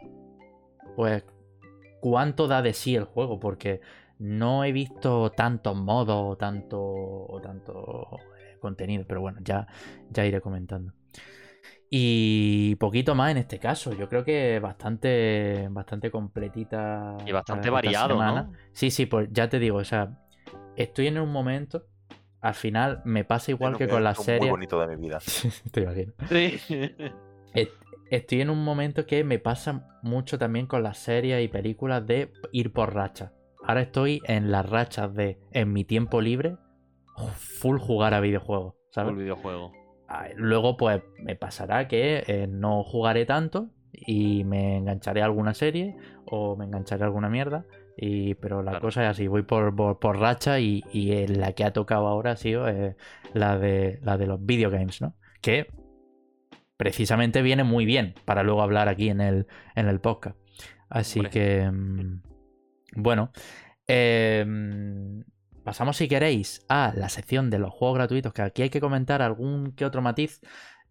pues, 0.95 1.23
cuánto 1.99 2.47
da 2.47 2.61
de 2.61 2.73
sí 2.73 2.95
el 2.95 3.05
juego, 3.05 3.39
porque 3.39 3.81
no 4.19 4.63
he 4.63 4.71
visto 4.71 5.31
tantos 5.31 5.75
modos 5.75 6.33
o 6.33 6.37
tanto, 6.37 6.79
o 6.79 7.39
tanto 7.41 8.19
eh, 8.37 8.57
contenido, 8.59 9.05
pero 9.07 9.21
bueno, 9.21 9.39
ya, 9.41 9.67
ya 10.09 10.25
iré 10.25 10.41
comentando. 10.41 10.93
Y 11.89 12.75
poquito 12.75 13.15
más 13.15 13.31
en 13.31 13.37
este 13.37 13.57
caso, 13.57 13.93
yo 13.93 14.07
creo 14.07 14.23
que 14.23 14.59
bastante, 14.59 15.67
bastante 15.71 16.11
completita. 16.11 17.17
Y 17.25 17.31
bastante 17.31 17.69
variado, 17.69 18.09
semana. 18.09 18.43
¿no? 18.43 18.53
Sí, 18.73 18.91
sí, 18.91 19.07
pues 19.07 19.29
ya 19.31 19.49
te 19.49 19.57
digo, 19.57 19.77
o 19.77 19.83
sea, 19.83 20.19
estoy 20.75 21.07
en 21.07 21.19
un 21.19 21.31
momento, 21.31 21.87
al 22.41 22.53
final 22.53 23.01
me 23.05 23.23
pasa 23.23 23.51
igual 23.51 23.71
Es 23.73 23.77
que 23.79 23.83
un 23.85 23.89
con 23.89 24.03
Muy 24.03 24.13
series. 24.15 24.51
bonito 24.51 24.79
de 24.79 24.95
mi 24.95 25.07
vida. 25.07 25.19
Te 25.71 25.81
imagino. 25.81 26.13
Sí. 26.29 26.59
Estoy 28.11 28.41
en 28.41 28.49
un 28.49 28.63
momento 28.63 29.05
que 29.05 29.23
me 29.23 29.37
pasa 29.37 29.99
mucho 30.01 30.39
también 30.39 30.65
con 30.65 30.81
las 30.81 30.97
series 30.97 31.43
y 31.43 31.47
películas 31.47 32.05
de 32.05 32.31
ir 32.51 32.73
por 32.73 32.93
rachas. 32.93 33.31
Ahora 33.69 33.81
estoy 33.81 34.19
en 34.25 34.49
las 34.49 34.67
rachas 34.67 35.13
de, 35.13 35.37
en 35.51 35.71
mi 35.71 35.83
tiempo 35.85 36.21
libre, 36.21 36.57
full 37.35 37.77
jugar 37.77 38.15
a 38.15 38.19
videojuegos, 38.19 38.73
¿sabes? 38.89 39.11
Un 39.11 39.19
videojuego. 39.19 39.71
Ah, 40.07 40.25
Luego, 40.35 40.75
pues 40.75 41.03
me 41.19 41.35
pasará 41.35 41.87
que 41.87 42.23
eh, 42.25 42.47
no 42.49 42.83
jugaré 42.83 43.27
tanto 43.27 43.69
y 43.93 44.43
me 44.43 44.77
engancharé 44.77 45.21
a 45.21 45.25
alguna 45.25 45.53
serie 45.53 45.95
o 46.25 46.55
me 46.55 46.65
engancharé 46.65 47.03
a 47.03 47.05
alguna 47.05 47.29
mierda. 47.29 47.63
Y, 47.95 48.33
pero 48.33 48.63
la 48.63 48.71
Claro. 48.71 48.87
cosa 48.87 49.03
es 49.03 49.09
así, 49.11 49.27
voy 49.27 49.43
por, 49.43 49.75
por, 49.75 49.99
por 49.99 50.17
racha 50.17 50.59
y, 50.59 50.83
y, 50.91 51.11
eh, 51.11 51.27
la 51.27 51.51
que 51.53 51.63
ha 51.63 51.71
tocado 51.71 52.07
ahora 52.07 52.31
ha 52.31 52.37
sido 52.37 52.67
eh, 52.67 52.95
la, 53.35 53.59
de, 53.59 53.99
la 54.01 54.17
de 54.17 54.25
los 54.25 54.43
videogames, 54.43 54.99
¿no? 54.99 55.13
Que 55.41 55.67
precisamente 56.75 57.43
viene 57.43 57.63
muy 57.63 57.85
bien 57.85 58.15
para 58.25 58.41
luego 58.41 58.63
hablar 58.63 58.89
aquí 58.89 59.09
en 59.09 59.21
el, 59.21 59.45
en 59.75 59.87
el 59.87 59.99
podcast. 59.99 60.39
Así 60.89 61.21
que, 61.21 61.69
mm, 61.69 62.21
bueno, 62.95 63.31
em, 63.87 65.23
pasamos 65.63 65.97
si 65.97 66.07
queréis 66.07 66.65
a 66.69 66.93
la 66.95 67.09
sección 67.09 67.49
de 67.49 67.59
los 67.59 67.71
juegos 67.73 67.97
gratuitos, 67.97 68.33
que 68.33 68.41
aquí 68.41 68.61
hay 68.63 68.69
que 68.69 68.81
comentar 68.81 69.21
algún 69.21 69.73
que 69.73 69.85
otro 69.85 70.01
matiz, 70.01 70.41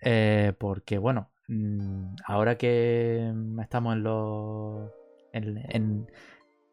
eh, 0.01 0.53
porque 0.59 0.99
bueno, 0.99 1.31
mm, 1.49 2.17
ahora 2.25 2.57
que 2.57 3.33
estamos 3.61 3.95
en 3.95 4.03
los... 4.03 4.91
En, 5.33 5.59
en, 5.71 6.11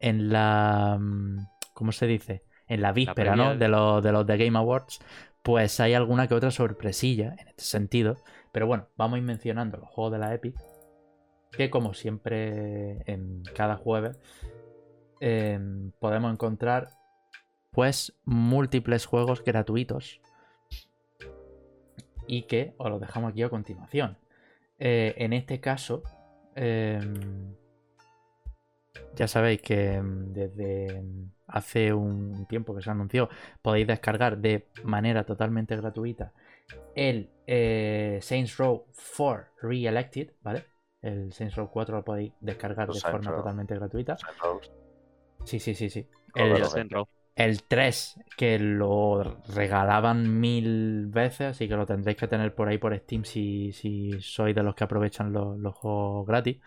en 0.00 0.28
la... 0.30 0.96
mm, 1.00 1.38
¿Cómo 1.74 1.92
se 1.92 2.06
dice? 2.06 2.42
En 2.68 2.82
la 2.82 2.92
víspera, 2.92 3.36
¿no? 3.36 3.56
De 3.56 3.68
los, 3.68 4.02
de 4.02 4.12
los 4.12 4.26
The 4.26 4.36
Game 4.38 4.58
Awards, 4.58 4.98
pues 5.42 5.78
hay 5.78 5.94
alguna 5.94 6.26
que 6.26 6.34
otra 6.34 6.50
sorpresilla 6.50 7.36
en 7.38 7.48
este 7.48 7.64
sentido. 7.64 8.16
Pero 8.52 8.66
bueno, 8.66 8.88
vamos 8.96 9.16
a 9.16 9.18
ir 9.18 9.24
mencionando 9.24 9.76
los 9.76 9.88
juegos 9.90 10.12
de 10.12 10.18
la 10.18 10.34
Epic, 10.34 10.56
que 11.52 11.70
como 11.70 11.94
siempre 11.94 13.02
en 13.10 13.42
cada 13.54 13.76
jueves 13.76 14.18
em, 15.20 15.90
podemos 16.00 16.32
encontrar 16.32 16.88
pues 17.70 18.14
múltiples 18.24 19.06
juegos 19.06 19.44
gratuitos 19.44 20.20
y 22.26 22.42
que 22.42 22.74
os 22.78 22.90
los 22.90 23.00
dejamos 23.00 23.30
aquí 23.32 23.42
a 23.42 23.48
continuación. 23.48 24.18
Eh, 24.78 25.14
en 25.18 25.32
este 25.32 25.60
caso, 25.60 26.02
em, 26.54 27.54
ya 29.14 29.28
sabéis 29.28 29.60
que 29.62 29.94
em, 29.94 30.32
desde 30.32 31.02
hace 31.46 31.92
un 31.92 32.46
tiempo 32.46 32.74
que 32.74 32.82
se 32.82 32.90
anunció, 32.90 33.28
podéis 33.62 33.86
descargar 33.86 34.38
de 34.38 34.68
manera 34.82 35.24
totalmente 35.24 35.76
gratuita 35.76 36.32
el 36.94 37.30
eh, 37.46 38.18
Saints 38.22 38.56
Row 38.56 38.86
4 39.16 39.44
Re-Elected, 39.62 40.32
¿vale? 40.42 40.64
El 41.02 41.32
Saints 41.32 41.54
Row 41.54 41.70
4 41.70 41.96
lo 41.96 42.04
podéis 42.04 42.32
descargar 42.40 42.88
Los 42.88 42.96
de 42.96 43.00
Saints 43.00 43.12
forma 43.18 43.30
Row. 43.30 43.40
totalmente 43.40 43.74
gratuita. 43.74 44.16
Saints. 44.16 44.72
Sí, 45.46 45.60
sí, 45.60 45.74
sí, 45.74 45.90
sí. 45.90 46.06
El, 46.34 46.56
El 46.56 46.60
lo 46.60 46.68
centro. 46.68 47.08
el 47.36 47.62
3, 47.64 48.18
que 48.36 48.58
lo 48.58 49.22
regalaban 49.48 50.40
mil 50.40 51.06
veces, 51.08 51.48
así 51.52 51.68
que 51.68 51.76
lo 51.76 51.86
tendréis 51.86 52.18
que 52.18 52.28
tener 52.28 52.54
por 52.54 52.68
ahí 52.68 52.78
por 52.78 52.96
Steam 52.98 53.24
si, 53.24 53.72
si 53.72 54.20
sois 54.20 54.54
de 54.54 54.62
los 54.62 54.74
que 54.74 54.84
aprovechan 54.84 55.32
los, 55.32 55.58
los 55.58 55.74
juegos 55.74 56.26
gratis. 56.26 56.58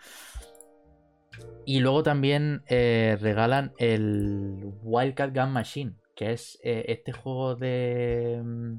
Y 1.64 1.80
luego 1.80 2.02
también 2.02 2.62
eh, 2.68 3.16
regalan 3.20 3.72
el 3.78 4.72
Wildcat 4.82 5.34
Gun 5.34 5.52
Machine, 5.52 5.94
que 6.16 6.32
es 6.32 6.58
eh, 6.62 6.84
este 6.88 7.12
juego 7.12 7.54
de... 7.56 8.40
mm, 8.42 8.74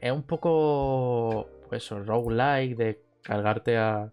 Es 0.00 0.12
un 0.12 0.24
poco... 0.24 1.48
Pues 1.68 1.84
eso, 1.84 2.00
roguelike, 2.00 2.76
de 2.76 3.02
cargarte 3.22 3.78
a, 3.78 4.12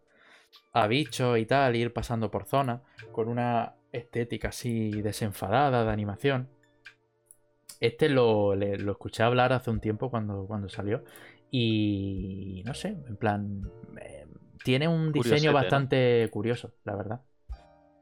a 0.73 0.87
bichos 0.87 1.39
y 1.39 1.45
tal, 1.47 1.75
ir 1.75 1.93
pasando 1.93 2.31
por 2.31 2.45
zonas, 2.45 2.81
con 3.13 3.29
una 3.29 3.76
estética 3.91 4.49
así 4.49 5.01
desenfadada 5.01 5.83
de 5.85 5.91
animación. 5.91 6.49
Este 7.79 8.09
lo, 8.09 8.55
le- 8.55 8.77
lo 8.77 8.91
escuché 8.93 9.23
hablar 9.23 9.53
hace 9.53 9.69
un 9.69 9.79
tiempo 9.79 10.09
cuando, 10.09 10.45
cuando 10.47 10.69
salió. 10.69 11.03
Y 11.51 12.63
no 12.65 12.73
sé, 12.73 12.89
en 12.89 13.17
plan. 13.17 13.61
eh, 14.01 14.25
tiene 14.63 14.87
un 14.87 15.11
Curiosete, 15.11 15.39
diseño 15.39 15.51
¿no? 15.53 15.59
bastante 15.61 16.29
curioso, 16.31 16.73
la 16.83 16.95
verdad. 16.95 17.21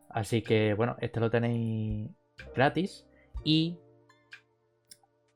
Así 0.09 0.43
que 0.43 0.73
bueno, 0.75 0.97
este 1.01 1.19
lo 1.19 1.29
tenéis 1.31 2.09
gratis. 2.55 3.07
Y 3.43 3.79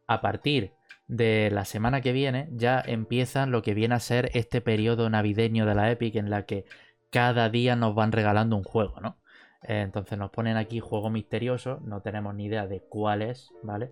a 0.08 0.22
partir 0.22 0.74
de 1.08 1.50
la 1.52 1.66
semana 1.66 2.02
que 2.02 2.12
viene 2.12 2.50
ya 2.52 2.82
empiezan 2.86 3.52
lo 3.52 3.62
que 3.62 3.74
viene 3.74 3.95
a 3.95 4.00
ser 4.00 4.30
este 4.34 4.62
periodo 4.62 5.10
navideño 5.10 5.66
de 5.66 5.76
la 5.76 5.91
Epic 5.91 6.16
en 6.16 6.30
la 6.30 6.45
que 6.45 6.66
cada 7.12 7.50
día 7.50 7.76
nos 7.76 7.95
van 7.95 8.12
regalando 8.12 8.56
un 8.58 8.64
juego, 8.64 9.00
¿no? 9.02 9.18
Eh, 9.64 9.82
entonces 9.82 10.18
nos 10.18 10.32
ponen 10.32 10.57
aquí 10.57 10.80
juego 10.80 11.10
misterioso, 11.10 11.80
no 11.84 12.01
tenemos 12.01 12.34
ni 12.36 12.45
idea 12.45 12.68
de 12.68 12.82
cuál 12.82 13.22
es, 13.22 13.51
¿vale? 13.64 13.91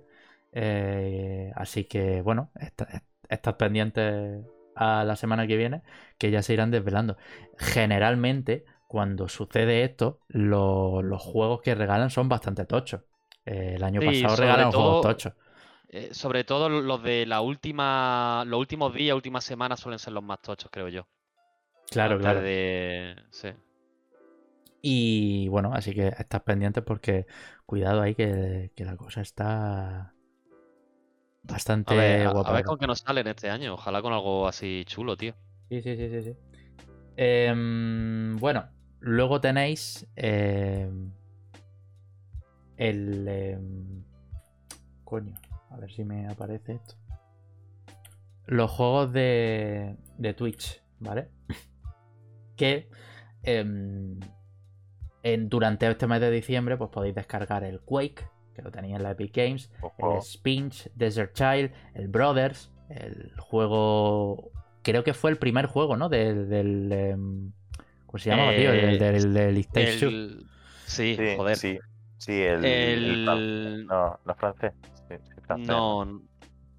Eh, 0.53 1.51
así 1.55 1.83
que 1.85 2.21
bueno, 2.21 2.51
estad 3.29 3.57
pendientes 3.57 4.43
a 4.75 5.03
la 5.03 5.15
semana 5.15 5.47
que 5.47 5.57
viene 5.57 5.81
que 6.17 6.31
ya 6.31 6.41
se 6.41 6.53
irán 6.53 6.71
desvelando. 6.71 7.17
Generalmente, 7.57 8.65
cuando 8.87 9.27
sucede 9.27 9.83
esto, 9.83 10.19
los 10.29 11.21
juegos 11.21 11.61
que 11.61 11.75
regalan 11.75 12.09
son 12.09 12.29
bastante 12.29 12.65
tochos. 12.65 13.01
Eh, 13.45 13.73
el 13.75 13.83
año 13.83 14.01
pasado 14.01 14.35
regalaron 14.35 14.71
juegos 14.71 15.01
tochos. 15.01 15.33
Eh, 15.89 16.09
sobre 16.13 16.43
todo 16.43 16.69
los 16.69 17.01
de 17.01 17.25
la 17.25 17.41
última, 17.41 18.43
los 18.45 18.59
últimos 18.59 18.93
días, 18.93 19.15
últimas 19.15 19.43
semanas 19.43 19.79
suelen 19.79 19.99
ser 19.99 20.13
los 20.13 20.23
más 20.23 20.41
tochos, 20.41 20.69
creo 20.71 20.89
yo. 20.89 21.07
Claro, 21.89 22.19
claro. 22.19 22.41
Sí. 23.31 23.49
Y 24.81 25.47
bueno, 25.49 25.71
así 25.73 25.93
que 25.93 26.07
estás 26.07 26.41
pendiente 26.41 26.81
porque 26.81 27.25
cuidado 27.65 28.01
ahí 28.01 28.15
que, 28.15 28.71
la 28.77 28.95
cosa 28.95 29.21
está 29.21 30.13
bastante 31.43 31.93
a 31.93 31.97
ver, 31.97 32.29
guapa. 32.29 32.49
A 32.49 32.53
ver 32.53 32.65
con 32.65 32.77
qué 32.77 32.87
nos 32.87 32.99
salen 32.99 33.27
este 33.27 33.49
año. 33.49 33.73
Ojalá 33.73 34.01
con 34.01 34.13
algo 34.13 34.47
así 34.47 34.83
chulo, 34.85 35.17
tío. 35.17 35.33
Sí, 35.69 35.81
sí, 35.81 35.95
sí, 35.95 36.09
sí. 36.09 36.21
sí. 36.21 36.37
Em, 37.17 38.37
bueno, 38.37 38.69
luego 38.99 39.41
tenéis 39.41 40.07
em, 40.15 41.11
el... 42.77 43.27
Em, 43.27 44.03
coño. 45.03 45.35
A 45.69 45.77
ver 45.77 45.91
si 45.91 46.03
me 46.03 46.27
aparece 46.27 46.73
esto. 46.73 46.95
Los 48.45 48.71
juegos 48.71 49.11
de, 49.11 49.97
de 50.17 50.33
Twitch, 50.33 50.81
¿vale? 50.99 51.29
que 52.55 52.89
em, 53.43 54.19
en, 55.33 55.49
durante 55.49 55.89
este 55.89 56.07
mes 56.07 56.21
de 56.21 56.31
diciembre 56.31 56.77
pues 56.77 56.89
podéis 56.89 57.15
descargar 57.15 57.63
el 57.63 57.79
Quake, 57.81 58.27
que 58.55 58.61
lo 58.61 58.71
tenéis 58.71 58.95
en 58.95 59.03
la 59.03 59.11
Epic 59.11 59.35
Games, 59.35 59.71
el 59.97 60.21
Spinch, 60.21 60.89
Desert 60.95 61.33
Child, 61.33 61.71
el 61.93 62.07
Brothers, 62.07 62.71
el 62.89 63.31
juego... 63.39 64.51
Creo 64.81 65.03
que 65.03 65.13
fue 65.13 65.31
el 65.31 65.37
primer 65.37 65.65
juego, 65.65 65.97
¿no? 65.97 66.09
Del... 66.09 66.49
del 66.49 66.91
em, 66.91 67.51
¿Cómo 68.05 68.19
se 68.19 68.29
llama, 68.29 68.55
tío? 68.55 68.71
El 68.71 68.99
del, 68.99 69.33
del, 69.33 69.67
el... 69.73 70.47
Sí, 70.85 71.17
joder. 71.35 71.57
Sí, 71.57 71.77
sí 72.17 72.41
el, 72.41 72.63
el... 72.63 73.85
No, 73.85 74.19
no 74.23 74.31
es 74.31 74.37
francés. 74.37 74.73
No, 75.57 76.05
no 76.05 76.21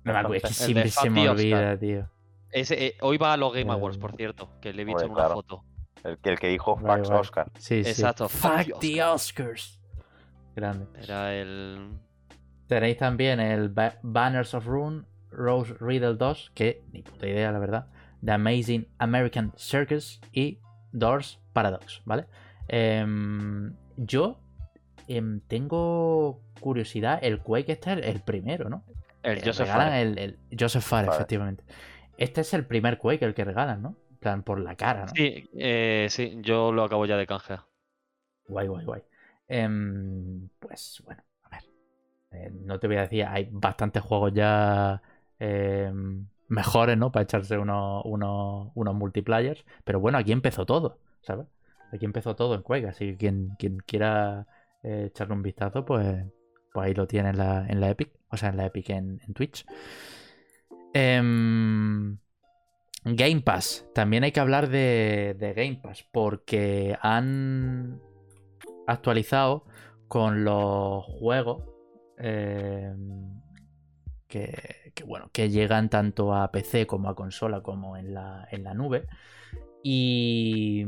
me 0.04 0.12
acuerdo, 0.12 0.34
es 0.34 0.42
que 0.42 0.54
siempre 0.54 0.88
se 0.88 1.10
me 1.10 1.28
olvida, 1.28 1.78
tío. 1.78 2.08
Ese, 2.50 2.86
eh, 2.86 2.96
hoy 3.02 3.18
va 3.18 3.34
a 3.34 3.36
los 3.36 3.52
Game 3.52 3.70
Awards, 3.70 3.98
por 3.98 4.16
cierto, 4.16 4.48
que 4.60 4.72
le 4.72 4.82
he 4.82 4.84
visto 4.84 5.04
en 5.04 5.10
una 5.10 5.28
foto. 5.28 5.64
El, 6.04 6.18
el 6.22 6.38
que 6.38 6.48
dijo 6.48 6.76
Fuck 6.76 7.10
Oscar. 7.10 7.50
Sí, 7.58 7.84
sí. 7.84 7.90
Exacto. 7.90 8.28
Fuck, 8.28 8.78
the 8.80 9.02
Oscars. 9.02 9.80
Grande. 10.54 10.86
Era 11.02 11.34
el. 11.34 11.98
Tenéis 12.66 12.98
también 12.98 13.40
el 13.40 13.74
Banners 14.02 14.54
of 14.54 14.66
Rune, 14.66 15.04
Rose 15.30 15.74
Riddle 15.80 16.16
2, 16.16 16.52
que 16.54 16.84
ni 16.92 17.02
puta 17.02 17.26
idea, 17.26 17.50
la 17.50 17.58
verdad. 17.58 17.86
The 18.24 18.32
Amazing 18.32 18.88
American 18.98 19.52
Circus 19.56 20.20
y 20.32 20.58
Doors 20.92 21.40
Paradox, 21.52 22.02
¿vale? 22.04 22.26
Em, 22.68 23.74
yo 23.96 24.38
em, 25.06 25.40
tengo 25.40 26.42
curiosidad, 26.60 27.18
el 27.22 27.40
Quake 27.40 27.72
este 27.72 27.92
es 27.92 28.06
el, 28.06 28.20
primero, 28.20 28.68
¿no? 28.68 28.84
El 29.22 29.42
Joseph 29.42 29.68
Fares. 29.68 30.16
El, 30.16 30.38
Joseph 30.58 30.82
Fares, 30.82 31.14
efectivamente. 31.14 31.64
Este 32.18 32.42
es 32.42 32.52
el 32.52 32.66
primer 32.66 32.98
Quake 32.98 33.24
el 33.24 33.34
que 33.34 33.44
regalan, 33.44 33.80
¿no? 33.80 33.96
En 34.18 34.20
plan, 34.20 34.42
por 34.42 34.58
la 34.58 34.74
cara, 34.74 35.06
¿no? 35.06 35.12
Sí, 35.14 35.48
eh, 35.54 36.08
sí, 36.10 36.38
yo 36.40 36.72
lo 36.72 36.82
acabo 36.82 37.06
ya 37.06 37.16
de 37.16 37.26
canjear. 37.26 37.64
Guay, 38.48 38.66
guay, 38.66 38.84
guay. 38.84 39.02
Em, 39.46 40.48
pues 40.58 41.00
bueno, 41.04 41.22
a 41.44 41.48
ver. 41.50 41.62
Eh, 42.32 42.50
no 42.52 42.80
te 42.80 42.88
voy 42.88 42.96
a 42.96 43.02
decir, 43.02 43.24
hay 43.24 43.48
bastantes 43.50 44.02
juegos 44.02 44.32
ya 44.34 45.00
em, 45.38 46.26
mejores, 46.48 46.98
¿no? 46.98 47.12
Para 47.12 47.22
echarse 47.22 47.56
unos, 47.56 48.02
unos, 48.04 48.72
unos 48.74 48.94
multiplayers. 48.94 49.64
Pero 49.84 50.00
bueno, 50.00 50.18
aquí 50.18 50.32
empezó 50.32 50.66
todo, 50.66 50.98
¿sabes? 51.22 51.46
Aquí 51.92 52.04
empezó 52.04 52.34
todo 52.34 52.54
en 52.56 52.62
Quake, 52.62 52.88
así 52.88 53.12
que 53.12 53.16
quien, 53.16 53.50
quien 53.56 53.78
quiera 53.78 54.46
eh, 54.82 55.04
echarle 55.06 55.34
un 55.34 55.42
vistazo, 55.42 55.84
pues, 55.84 56.24
pues 56.72 56.86
ahí 56.86 56.94
lo 56.94 57.06
tiene 57.06 57.30
en 57.30 57.38
la, 57.38 57.66
en 57.68 57.80
la 57.80 57.90
Epic, 57.90 58.10
o 58.30 58.36
sea, 58.36 58.48
en 58.48 58.56
la 58.56 58.66
Epic 58.66 58.90
en, 58.90 59.20
Twitch. 59.32 59.64
Em, 60.92 62.18
Game 63.16 63.40
Pass, 63.42 63.88
también 63.94 64.24
hay 64.24 64.32
que 64.32 64.40
hablar 64.40 64.68
de, 64.68 65.36
Game 65.56 65.80
Pass, 65.82 66.06
porque 66.10 66.96
han 67.00 68.00
actualizado 68.86 69.66
con 70.08 70.44
los 70.44 71.04
juegos 71.04 71.64
em, 72.16 73.40
que, 74.26 74.92
bueno, 75.06 75.30
que 75.32 75.50
llegan 75.50 75.90
tanto 75.90 76.34
a 76.34 76.50
PC 76.50 76.86
como 76.86 77.08
a 77.08 77.14
consola 77.14 77.62
como 77.62 77.96
en 77.96 78.14
la, 78.14 78.48
en 78.50 78.64
la 78.64 78.74
nube. 78.74 79.06
Y 79.82 80.84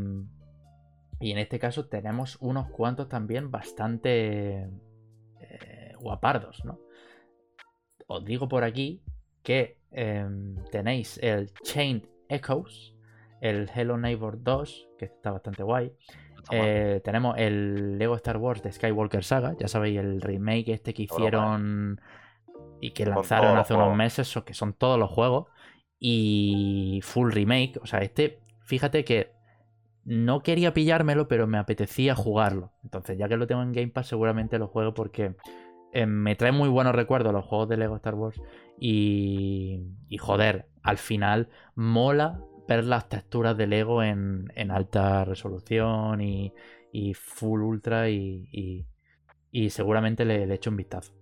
y 1.21 1.33
en 1.33 1.39
este 1.39 1.59
caso 1.59 1.87
tenemos 1.87 2.39
unos 2.41 2.71
cuantos 2.71 3.09
también 3.09 3.51
bastante 3.51 4.71
eh, 5.39 5.93
guapardos, 6.01 6.65
¿no? 6.65 6.81
Os 8.07 8.25
digo 8.25 8.49
por 8.49 8.65
aquí 8.65 9.03
que 9.43 9.77
em, 9.91 10.57
tenéis 10.73 11.19
el 11.23 11.53
Chained 11.63 12.05
Echoes, 12.31 12.95
el 13.41 13.71
Hello 13.75 13.97
Neighbor 13.99 14.43
2, 14.43 14.89
que 14.99 15.07
está 15.07 15.33
bastante 15.33 15.63
guay. 15.63 15.93
Eh, 16.51 17.01
tenemos 17.05 17.37
el 17.39 17.99
Lego 17.99 18.17
Star 18.17 18.39
Wars 18.39 18.63
de 18.63 18.73
Skywalker 18.73 19.25
Saga, 19.25 19.55
ya 19.59 19.69
sabéis, 19.69 19.99
el 19.99 20.21
remake 20.21 20.73
este 20.73 20.95
que 20.95 21.03
hicieron 21.03 22.01
y 22.81 22.93
que 22.93 23.05
lanzaron 23.05 23.59
hace 23.59 23.75
unos 23.75 23.95
meses, 23.95 24.35
que 24.45 24.55
son 24.55 24.73
todos 24.73 24.99
los 24.99 25.11
juegos. 25.11 25.49
Y 25.99 27.01
full 27.03 27.31
remake, 27.31 27.79
o 27.83 27.87
sea, 27.87 28.01
este, 28.01 28.41
fíjate 28.65 29.05
que 29.05 29.33
no 30.05 30.43
quería 30.43 30.73
pillármelo, 30.73 31.29
pero 31.29 31.47
me 31.47 31.59
apetecía 31.59 32.15
jugarlo. 32.15 32.73
Entonces, 32.83 33.19
ya 33.19 33.29
que 33.29 33.37
lo 33.37 33.47
tengo 33.47 33.63
en 33.63 33.73
Game 33.73 33.89
Pass, 33.89 34.09
seguramente 34.09 34.59
lo 34.59 34.67
juego 34.67 34.95
porque 34.95 35.37
eh, 35.93 36.07
me 36.07 36.37
trae 36.37 36.53
muy 36.53 36.69
buenos 36.69 36.95
recuerdos 36.95 37.33
los 37.33 37.45
juegos 37.45 37.69
de 37.69 37.77
Lego 37.77 37.97
Star 37.97 38.15
Wars. 38.15 38.41
Y, 38.81 39.83
y 40.09 40.19
joder, 40.19 40.67
al 40.83 40.97
final 40.97 41.49
mola 41.75 42.41
ver 42.67 42.85
las 42.85 43.09
texturas 43.09 43.57
de 43.57 43.67
Lego 43.67 44.03
en, 44.03 44.51
alta 44.71 45.25
resolución 45.25 46.21
y, 46.23 46.53
full 47.15 47.61
ultra 47.61 48.09
y, 48.09 48.87
y 49.53 49.71
seguramente 49.71 50.25
le, 50.25 50.47
le 50.47 50.55
echo 50.55 50.71
un 50.71 50.77
vistazo. 50.77 51.13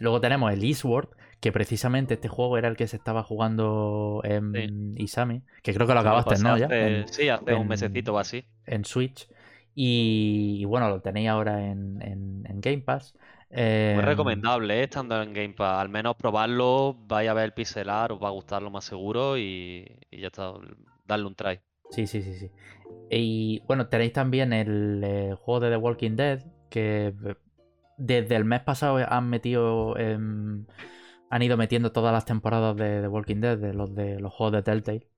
Luego 0.00 0.20
tenemos 0.20 0.52
el 0.52 0.62
Eastward, 0.62 1.08
que 1.40 1.52
precisamente 1.52 2.14
este 2.14 2.28
juego 2.28 2.58
era 2.58 2.68
el 2.68 2.76
que 2.76 2.86
se 2.86 2.96
estaba 2.96 3.22
jugando 3.22 4.22
en 4.24 4.94
Isami, 4.96 5.42
que 5.62 5.74
creo 5.74 5.86
que 5.86 5.94
lo 5.94 6.00
acabaste, 6.00 6.42
¿no? 6.42 6.56
Ya, 6.56 6.68
sí, 7.06 7.28
hace 7.28 7.54
un 7.54 7.68
mesecito 7.68 8.14
o 8.14 8.18
así. 8.18 8.44
En 8.66 8.84
Switch. 8.84 9.28
Y, 9.74 10.64
bueno, 10.66 10.88
lo 10.88 11.00
tenéis 11.00 11.28
ahora 11.28 11.66
en, 11.66 12.44
Game 12.60 12.78
Pass. 12.78 13.14
Muy 13.54 13.62
em, 13.62 14.00
recomendable, 14.00 14.80
¿eh? 14.80 14.84
estando 14.84 15.22
en 15.22 15.32
Game 15.32 15.54
Pass. 15.54 15.80
Al 15.80 15.88
menos 15.88 16.16
probarlo, 16.16 16.96
vaya 17.06 17.30
a 17.30 17.34
ver 17.34 17.44
el 17.44 17.52
pixelar, 17.52 18.10
os 18.10 18.20
va 18.20 18.28
a 18.28 18.32
gustar 18.32 18.62
lo 18.62 18.70
más 18.70 18.84
seguro 18.84 19.38
y, 19.38 19.86
ya 20.10 20.26
está, 20.26 20.54
darle 21.06 21.26
un 21.26 21.36
try. 21.36 21.60
Sí, 21.90 22.08
sí, 22.08 22.20
sí, 22.22 22.34
sí. 22.34 22.50
Y 23.10 23.62
bueno, 23.68 23.86
tenéis 23.86 24.12
también 24.12 24.52
el 24.52 25.00
eh, 25.04 25.34
juego 25.38 25.60
de 25.60 25.70
The 25.70 25.76
Walking 25.76 26.16
Dead, 26.16 26.44
que 26.68 27.14
eh, 27.24 27.34
desde 27.96 28.34
el 28.34 28.44
mes 28.44 28.60
pasado 28.62 28.98
han 29.08 29.30
metido 29.30 29.94
han 29.94 31.42
ido 31.42 31.56
metiendo 31.56 31.92
todas 31.92 32.12
las 32.12 32.24
temporadas 32.24 32.76
de 32.76 33.02
The 33.02 33.08
Walking 33.08 33.40
Dead, 33.40 33.58
de 33.58 33.72
los 33.72 33.94
de 33.94 34.18
los 34.18 34.32
juegos 34.32 34.52
de 34.54 34.62
Telltale. 34.62 35.08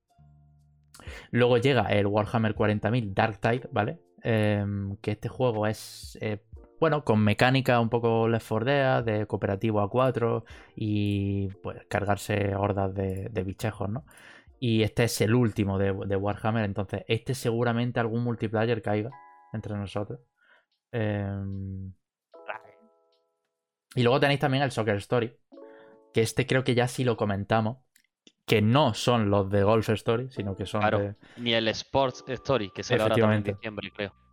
Luego 1.30 1.56
llega 1.56 1.84
el 1.84 2.06
Warhammer 2.06 2.54
40.000 2.54 3.14
Dark 3.14 3.40
Tide, 3.40 3.68
¿vale? 3.72 4.00
Em, 4.22 4.96
que 4.96 5.12
este 5.12 5.28
juego 5.28 5.66
es, 5.66 6.18
bueno, 6.78 7.04
con 7.04 7.22
mecánica 7.22 7.80
un 7.80 7.88
poco 7.88 8.28
Left 8.28 8.48
4 8.48 8.64
Dead, 8.64 9.04
de 9.04 9.26
cooperativo 9.26 9.80
a 9.80 9.88
4 9.88 10.44
y 10.74 11.48
pues 11.62 11.84
cargarse 11.86 12.54
hordas 12.54 12.94
de, 12.94 13.42
bichejos, 13.44 13.88
¿no? 13.88 14.04
Y 14.58 14.82
este 14.82 15.04
es 15.04 15.20
el 15.20 15.34
último 15.34 15.78
de, 15.78 15.90
Warhammer, 15.90 16.64
entonces 16.64 17.04
este 17.08 17.34
seguramente 17.34 18.00
algún 18.00 18.24
multiplayer 18.24 18.82
caiga 18.82 19.10
entre 19.52 19.74
nosotros. 19.76 20.20
Em, 20.92 21.92
y 23.94 24.02
luego 24.02 24.20
tenéis 24.20 24.40
también 24.40 24.62
el 24.62 24.70
Soccer 24.70 24.96
Story, 24.96 25.34
que 26.12 26.20
este 26.20 26.46
creo 26.46 26.64
que 26.64 26.74
ya 26.74 26.88
sí 26.88 27.04
lo 27.04 27.16
comentamos, 27.16 27.78
que 28.46 28.62
no 28.62 28.94
son 28.94 29.30
los 29.30 29.50
de 29.50 29.62
Golf 29.62 29.88
Story, 29.90 30.30
sino 30.30 30.54
que 30.54 30.66
son 30.66 30.80
claro, 30.80 31.16
ni 31.36 31.52
el 31.54 31.68
Sports 31.68 32.24
Story, 32.28 32.70
que 32.70 32.82
será 32.82 33.06
ahora 33.06 33.36
en 33.36 33.42
diciembre, 33.42 33.90
creo. 33.94 34.25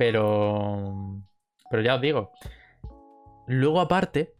Pero 0.00 1.20
pero 1.68 1.82
ya 1.82 1.96
os 1.96 2.00
digo, 2.00 2.32
luego 3.46 3.82
aparte 3.82 4.32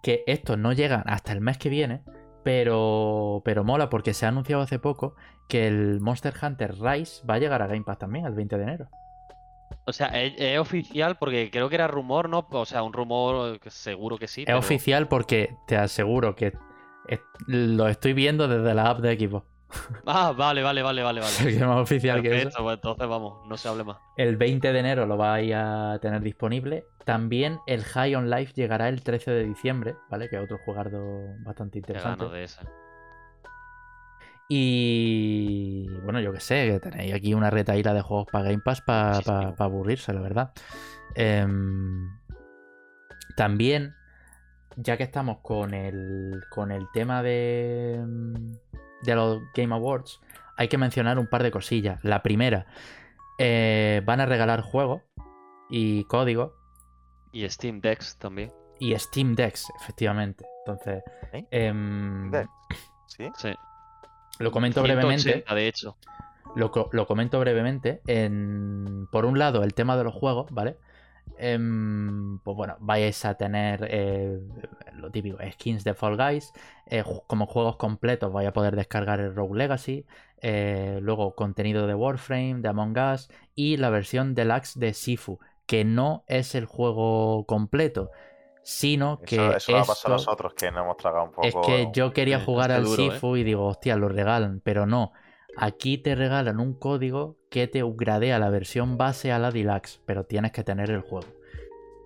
que 0.00 0.22
estos 0.28 0.56
no 0.56 0.72
llegan 0.72 1.02
hasta 1.06 1.32
el 1.32 1.40
mes 1.40 1.58
que 1.58 1.68
viene, 1.68 2.04
pero, 2.44 3.42
pero 3.44 3.64
mola 3.64 3.90
porque 3.90 4.14
se 4.14 4.26
ha 4.26 4.28
anunciado 4.28 4.62
hace 4.62 4.78
poco 4.78 5.16
que 5.48 5.66
el 5.66 5.98
Monster 6.00 6.32
Hunter 6.40 6.76
Rise 6.80 7.26
va 7.28 7.34
a 7.34 7.38
llegar 7.40 7.62
a 7.62 7.66
Game 7.66 7.82
Pass 7.82 7.98
también 7.98 8.26
el 8.26 8.34
20 8.34 8.56
de 8.58 8.62
enero. 8.62 8.88
O 9.86 9.92
sea, 9.92 10.06
es, 10.22 10.34
es 10.38 10.56
oficial 10.60 11.16
porque 11.18 11.50
creo 11.50 11.68
que 11.68 11.74
era 11.74 11.88
rumor, 11.88 12.28
¿no? 12.28 12.46
O 12.48 12.64
sea, 12.64 12.84
un 12.84 12.92
rumor 12.92 13.58
que 13.58 13.70
seguro 13.70 14.18
que 14.18 14.28
sí. 14.28 14.42
Es 14.42 14.46
pero- 14.46 14.58
oficial 14.60 15.08
porque 15.08 15.56
te 15.66 15.76
aseguro 15.76 16.36
que 16.36 16.52
es- 17.08 17.20
lo 17.48 17.88
estoy 17.88 18.12
viendo 18.12 18.46
desde 18.46 18.72
la 18.72 18.88
app 18.88 19.00
de 19.00 19.10
equipo. 19.10 19.46
Ah, 20.06 20.32
vale, 20.36 20.62
vale, 20.62 20.82
vale, 20.82 21.02
vale, 21.02 21.20
vale. 21.20 21.64
oficial 21.80 22.22
que 22.22 22.28
eso. 22.28 22.36
Perfecto, 22.36 22.62
pues 22.62 22.74
entonces 22.76 23.08
vamos, 23.08 23.46
no 23.46 23.56
se 23.56 23.68
hable 23.68 23.84
más. 23.84 23.98
El 24.16 24.36
20 24.36 24.72
de 24.72 24.78
enero 24.78 25.06
lo 25.06 25.16
vais 25.16 25.52
a 25.54 25.98
tener 26.00 26.22
disponible. 26.22 26.86
También 27.04 27.58
el 27.66 27.84
High 27.84 28.14
on 28.14 28.30
Life 28.30 28.52
llegará 28.54 28.88
el 28.88 29.02
13 29.02 29.30
de 29.30 29.44
diciembre, 29.44 29.96
¿vale? 30.10 30.28
Que 30.28 30.36
es 30.36 30.42
otro 30.42 30.58
jugardo 30.64 31.00
bastante 31.44 31.72
Qué 31.72 31.78
interesante. 31.78 32.28
de. 32.28 32.48
Y 34.50 35.86
bueno, 36.04 36.20
yo 36.20 36.32
que 36.32 36.40
sé, 36.40 36.66
que 36.66 36.80
tenéis 36.80 37.12
aquí 37.12 37.34
una 37.34 37.50
retaíla 37.50 37.92
de 37.92 38.00
juegos 38.00 38.28
para 38.32 38.44
Game 38.44 38.62
Pass 38.64 38.80
para 38.80 39.54
aburrirse, 39.58 40.14
la 40.14 40.22
verdad. 40.22 40.52
Em, 41.14 42.08
también, 43.36 43.94
ya 44.76 44.96
que 44.96 45.02
estamos 45.02 45.38
con 45.42 45.74
el, 45.74 46.40
con 46.48 46.72
el 46.72 46.86
tema 46.94 47.22
de, 47.22 48.02
de 49.02 49.14
los 49.14 49.40
Game 49.54 49.74
Awards, 49.74 50.20
hay 50.56 50.68
que 50.68 50.78
mencionar 50.78 51.18
un 51.18 51.26
par 51.28 51.42
de 51.42 51.50
cosillas. 51.50 52.02
La 52.04 52.22
primera, 52.22 52.66
eh, 53.38 54.02
van 54.04 54.20
a 54.20 54.26
regalar 54.26 54.62
juegos 54.62 55.02
y 55.70 56.04
códigos 56.04 56.52
Y 57.32 57.48
Steam 57.48 57.80
Decks 57.80 58.16
también. 58.18 58.52
y 58.80 58.96
Steam 58.98 59.34
Decks, 59.34 59.66
efectivamente. 59.80 60.44
Entonces, 60.66 61.02
¿Eh? 61.32 61.72
Dex. 62.30 62.48
¿Sí? 63.06 63.28
Sí. 63.36 63.52
lo 64.38 64.50
comento 64.52 64.82
brevemente. 64.82 65.22
180, 65.22 65.54
de 65.54 65.68
hecho. 65.68 65.96
Lo, 66.56 66.72
lo 66.92 67.06
comento 67.06 67.38
brevemente. 67.40 68.00
En, 68.06 69.06
por 69.12 69.24
un 69.26 69.38
lado, 69.38 69.62
el 69.62 69.74
tema 69.74 69.96
de 69.96 70.04
los 70.04 70.14
juegos, 70.14 70.50
¿vale? 70.50 70.78
Em, 71.38 72.38
pues 72.40 72.56
bueno, 72.56 72.76
vais 72.80 73.24
a 73.24 73.34
tener 73.34 73.86
eh, 73.90 74.38
lo 74.94 75.10
típico, 75.10 75.38
skins 75.52 75.84
de 75.84 75.94
Fall 75.94 76.16
Guys. 76.16 76.52
eh, 76.86 77.04
como 77.26 77.46
juegos 77.46 77.76
completos 77.76 78.32
vais 78.32 78.48
a 78.48 78.52
poder 78.52 78.74
descargar 78.76 79.20
el 79.20 79.34
Rogue 79.34 79.56
Legacy. 79.58 80.04
eh, 80.40 81.00
luego 81.02 81.34
contenido 81.34 81.86
de 81.88 81.94
Warframe, 81.94 82.60
de 82.60 82.68
Among 82.68 82.96
Us. 83.14 83.28
Y 83.56 83.76
la 83.76 83.90
versión 83.90 84.34
deluxe 84.34 84.78
de 84.78 84.94
Sifu, 84.94 85.38
que 85.66 85.84
no 85.84 86.22
es 86.28 86.54
el 86.54 86.64
juego 86.66 87.44
completo. 87.46 88.10
Sino 88.62 89.20
que 89.20 89.36
Eso, 89.36 89.56
eso 89.56 89.72
pasado 89.72 89.88
a 89.88 89.90
esto- 89.90 90.10
nosotros, 90.10 90.54
que 90.54 90.70
nos 90.70 90.84
hemos 90.84 90.96
tragado 90.98 91.24
un 91.24 91.30
poco. 91.32 91.48
es 91.48 91.54
que 91.66 91.88
yo 91.92 92.12
quería 92.12 92.38
jugar 92.40 92.70
al 92.70 92.84
duro, 92.84 93.02
¿eh? 93.04 93.10
Sifu 93.12 93.36
y 93.36 93.42
digo, 93.44 93.66
hostia, 93.66 93.96
lo 93.96 94.08
regalan, 94.08 94.60
pero 94.62 94.86
no. 94.86 95.12
Aquí 95.60 95.98
te 95.98 96.14
regalan 96.14 96.60
un 96.60 96.72
código 96.74 97.36
que 97.50 97.66
te 97.66 97.82
upgradea 97.82 98.38
la 98.38 98.48
versión 98.48 98.96
base 98.96 99.32
a 99.32 99.38
la 99.38 99.50
deluxe, 99.50 100.00
pero 100.06 100.24
tienes 100.24 100.52
que 100.52 100.62
tener 100.62 100.90
el 100.90 101.00
juego. 101.00 101.26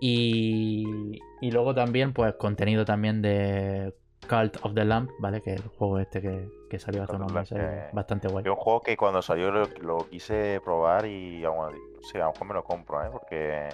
Y, 0.01 1.21
y 1.41 1.51
luego 1.51 1.75
también, 1.75 2.13
pues, 2.13 2.35
contenido 2.35 2.85
también 2.85 3.21
de 3.23 3.95
Cult 4.29 4.57
of 4.63 4.75
the 4.75 4.85
Lamp, 4.85 5.11
¿vale? 5.19 5.43
Que 5.43 5.55
es 5.55 5.61
el 5.61 5.69
juego 5.69 5.99
este 5.99 6.21
que, 6.21 6.49
que 6.71 6.79
salió 6.79 7.03
hace 7.03 7.17
unos 7.17 7.33
meses, 7.33 7.59
bastante 7.93 8.27
guay. 8.29 8.43
Es 8.45 8.51
un 8.51 8.57
juego 8.57 8.81
que 8.81 8.97
cuando 8.97 9.21
salió 9.21 9.51
lo, 9.51 9.67
lo 9.81 10.09
quise 10.09 10.61
probar 10.65 11.07
y 11.07 11.45
aún 11.45 11.75
sé, 12.01 12.23
a 12.23 12.27
lo 12.27 12.33
mejor 12.33 12.49
me 12.49 12.55
lo 12.55 12.65
compro, 12.65 13.05
¿eh? 13.05 13.09
Porque 13.13 13.69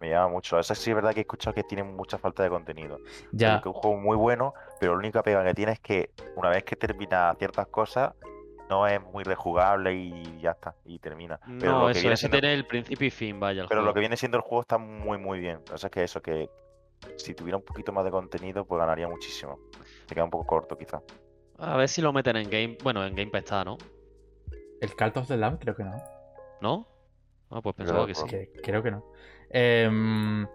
me 0.00 0.10
llama 0.10 0.28
mucho. 0.28 0.58
Eso 0.58 0.74
sí 0.74 0.90
es 0.90 0.96
verdad 0.96 1.12
que 1.12 1.20
he 1.20 1.22
escuchado 1.22 1.54
que 1.54 1.62
tiene 1.62 1.84
mucha 1.84 2.18
falta 2.18 2.42
de 2.42 2.50
contenido. 2.50 2.98
Ya, 3.30 3.58
es 3.58 3.66
un 3.66 3.72
juego 3.72 3.96
muy 3.96 4.16
bueno, 4.16 4.52
pero 4.80 4.92
la 4.92 4.98
única 4.98 5.22
pega 5.22 5.44
que 5.44 5.54
tiene 5.54 5.72
es 5.72 5.80
que 5.80 6.10
una 6.34 6.50
vez 6.50 6.64
que 6.64 6.74
termina 6.74 7.32
ciertas 7.38 7.68
cosas, 7.68 8.12
no 8.70 8.86
es 8.86 9.00
muy 9.02 9.24
rejugable 9.24 9.94
y 9.94 10.40
ya 10.40 10.52
está, 10.52 10.74
y 10.84 10.98
termina. 10.98 11.38
Pero 11.60 11.72
No, 11.72 11.78
lo 11.80 11.86
que 11.86 11.92
eso, 11.92 12.00
viene 12.02 12.16
siendo- 12.16 12.38
tiene 12.40 12.54
el 12.54 12.66
principio 12.66 13.06
y 13.06 13.10
fin, 13.10 13.38
vaya. 13.40 13.62
el 13.62 13.68
Pero 13.68 13.82
lo 13.82 13.92
que 13.94 14.00
viene 14.00 14.16
siendo 14.16 14.36
el 14.38 14.42
juego 14.42 14.62
está 14.62 14.78
muy, 14.78 15.18
muy 15.18 15.40
bien. 15.40 15.60
O 15.72 15.76
sea, 15.78 15.88
es 15.88 15.92
que 15.92 16.02
eso, 16.04 16.22
que 16.22 16.48
si 17.16 17.34
tuviera 17.34 17.56
un 17.56 17.64
poquito 17.64 17.92
más 17.92 18.04
de 18.04 18.10
contenido, 18.10 18.64
pues 18.64 18.78
ganaría 18.78 19.08
muchísimo. 19.08 19.58
Se 20.06 20.14
queda 20.14 20.24
un 20.24 20.30
poco 20.30 20.46
corto, 20.46 20.78
quizás. 20.78 21.02
A 21.58 21.76
ver 21.76 21.88
si 21.88 22.00
lo 22.02 22.12
meten 22.12 22.36
en 22.36 22.48
Game. 22.50 22.78
Bueno, 22.82 23.04
en 23.04 23.14
Game 23.14 23.30
Pass 23.30 23.42
está, 23.44 23.64
¿no? 23.64 23.76
el 24.80 24.96
Cult 24.96 25.16
of 25.18 25.28
the 25.28 25.36
Lamp 25.36 25.60
creo 25.60 25.76
que 25.76 25.84
no. 25.84 25.92
¿No? 26.60 26.88
Ah, 27.50 27.60
pues 27.62 27.76
pensaba 27.76 28.04
Creo- 28.04 28.06
que 28.08 28.14
sí. 28.14 28.26
Que- 28.26 28.50
creo 28.62 28.82
que 28.82 28.90
no. 28.90 29.04
Em, 29.50 30.46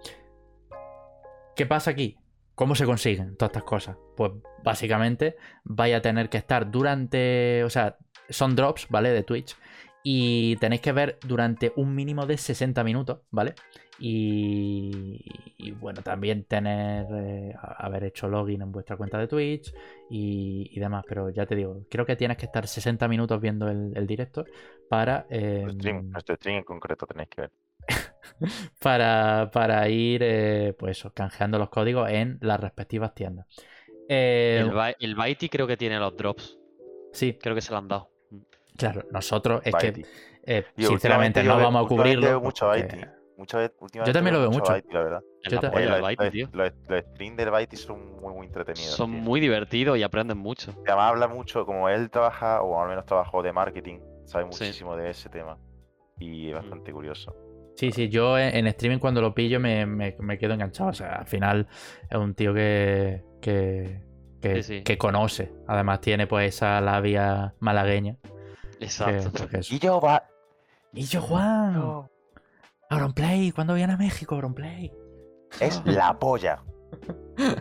¿Qué 1.56 1.66
pasa 1.66 1.92
aquí? 1.92 2.18
¿Cómo 2.58 2.74
se 2.74 2.86
consiguen 2.86 3.38
todas 3.38 3.52
estas 3.52 3.66
cosas? 3.66 3.98
Pues 4.16 4.32
básicamente 4.64 5.36
vaya 5.64 5.98
a 5.98 6.02
tener 6.02 6.28
que 6.28 6.40
estar 6.40 6.72
durante. 6.72 7.64
O 7.64 7.70
sea, 7.70 7.98
son 8.30 8.56
drops, 8.56 8.88
¿vale? 8.90 9.12
De 9.12 9.22
Twitch. 9.22 9.56
Y 10.02 10.56
tenéis 10.56 10.82
que 10.82 10.92
ver 10.92 11.20
durante 11.22 11.72
un 11.76 11.94
mínimo 11.94 12.26
de 12.26 12.36
60 12.36 12.84
minutos, 12.84 13.20
¿vale? 13.30 13.54
Y, 14.00 15.22
bueno, 15.80 16.02
también 16.02 16.46
tener. 16.46 17.06
eh, 17.12 17.54
haber 17.62 18.06
hecho 18.06 18.28
login 18.28 18.64
en 18.64 18.72
vuestra 18.72 18.98
cuenta 18.98 19.20
de 19.20 19.28
Twitch 19.28 19.72
y, 20.10 20.80
demás. 20.80 21.06
Pero 21.08 21.30
ya 21.30 21.46
te 21.46 21.56
digo, 21.56 21.86
creo 21.92 22.08
que 22.08 22.16
tienes 22.16 22.38
que 22.38 22.48
estar 22.48 22.68
60 22.68 23.08
minutos 23.08 23.40
viendo 23.40 23.70
el, 23.70 24.08
directo 24.08 24.46
para. 24.90 25.28
Nuestro 25.30 25.74
stream, 25.74 26.10
nuestro 26.10 26.36
stream 26.38 26.58
en 26.58 26.64
concreto 26.64 27.06
tenéis 27.06 27.30
que 27.30 27.42
ver. 27.42 27.52
para, 28.82 29.50
para 29.52 29.88
ir, 29.90 30.22
eh, 30.24 30.76
pues 30.78 30.98
eso, 30.98 31.12
canjeando 31.14 31.58
los 31.60 31.70
códigos 31.70 32.10
en 32.10 32.38
las 32.42 32.60
respectivas 32.60 33.14
tiendas. 33.14 33.48
Eh, 34.10 34.66
El, 35.00 35.16
Bitey 35.16 35.50
creo 35.50 35.68
que 35.68 35.78
tiene 35.78 36.00
los 36.00 36.16
drops. 36.16 36.58
sí, 37.12 37.38
Creo 37.42 37.56
que 37.56 37.62
se 37.62 37.72
lo 37.72 37.78
han 37.78 37.88
dado. 37.88 38.12
claro, 38.78 39.04
nosotros 39.12 39.62
es 39.66 39.74
Baiti. 39.74 40.04
que, 40.04 40.08
eh, 40.46 40.66
sinceramente, 40.78 41.44
no 41.44 41.58
yo 41.58 41.64
vamos 41.64 41.86
a 41.86 41.88
cubrirlo. 41.90 42.26
veo 42.28 42.42
mucho 42.42 42.66
porque- 42.68 42.82
Baiti. 42.84 43.06
Muchas 43.38 43.60
veces, 43.62 43.78
últimamente 43.82 44.14
también 44.14 44.34
lo 44.34 44.40
veo 44.40 44.50
mucho. 44.50 44.72
Baiti, 44.72 44.92
la 44.92 45.04
verdad. 45.04 45.22
Yo 45.44 45.58
Eh, 45.58 45.60
del 45.62 45.90
los, 45.90 46.18
los- 46.18 46.32
tío. 46.32 46.50
los- 46.54 46.72
los 46.88 47.02
streams 47.12 47.38
del 47.38 47.52
Baiti 47.52 47.76
son 47.78 48.20
muy, 48.20 48.34
muy 48.34 48.48
entretenidos. 48.48 48.96
Son 48.96 49.12
tío. 49.12 49.22
muy 49.22 49.40
divertidos 49.40 49.96
y 50.00 50.02
aprenden 50.02 50.40
mucho. 50.40 50.72
Y 50.72 50.88
Además 50.90 51.12
habla 51.12 51.28
mucho, 51.28 51.64
como 51.64 51.88
él 51.88 52.10
trabaja, 52.10 52.64
o 52.64 52.82
al 52.82 52.90
menos 52.90 53.06
trabajó 53.06 53.44
de 53.44 53.54
marketing, 53.54 54.00
sabe 54.26 54.46
Sí. 54.46 54.64
muchísimo 54.64 54.96
de 54.96 55.12
ese 55.12 55.30
tema. 55.30 55.56
Y 56.18 56.48
es 56.50 56.54
Mm. 56.56 56.58
bastante 56.58 56.92
curioso. 56.92 57.36
Sí, 57.78 57.92
sí, 57.92 58.10
yo 58.10 58.38
en, 58.38 58.56
en 58.56 58.68
streaming 58.68 58.98
cuando 59.00 59.22
lo 59.22 59.34
pillo 59.34 59.60
me, 59.60 59.86
me- 59.86 60.16
me 60.20 60.38
quedo 60.38 60.54
enganchado. 60.54 60.90
O 60.90 60.94
sea, 60.94 61.14
al 61.18 61.28
final 61.28 61.68
es 62.10 62.18
un 62.18 62.34
tío 62.34 62.54
que, 62.54 63.24
que, 63.42 64.04
que, 64.42 64.64
Sí, 64.64 64.78
sí. 64.78 64.84
que 64.84 64.98
conoce. 64.98 65.54
Además 65.68 66.02
tiene 66.02 66.28
pues 66.28 66.56
esa 66.56 66.82
labia 66.82 67.54
malagueña. 67.60 68.18
Exacto. 68.80 69.48
que 69.48 69.60
eso. 69.60 69.74
Y 69.76 69.80
yo 69.80 70.02
va. 70.02 70.24
Y 70.94 71.04
yo, 71.04 71.22
Juan, 71.22 72.08
Auronplay, 72.90 73.52
¿cuándo 73.52 73.74
viene 73.76 73.94
a 73.94 73.98
México, 73.98 74.36
Auronplay? 74.36 74.92
Es 75.60 75.82
la 75.86 76.18
polla. 76.18 76.64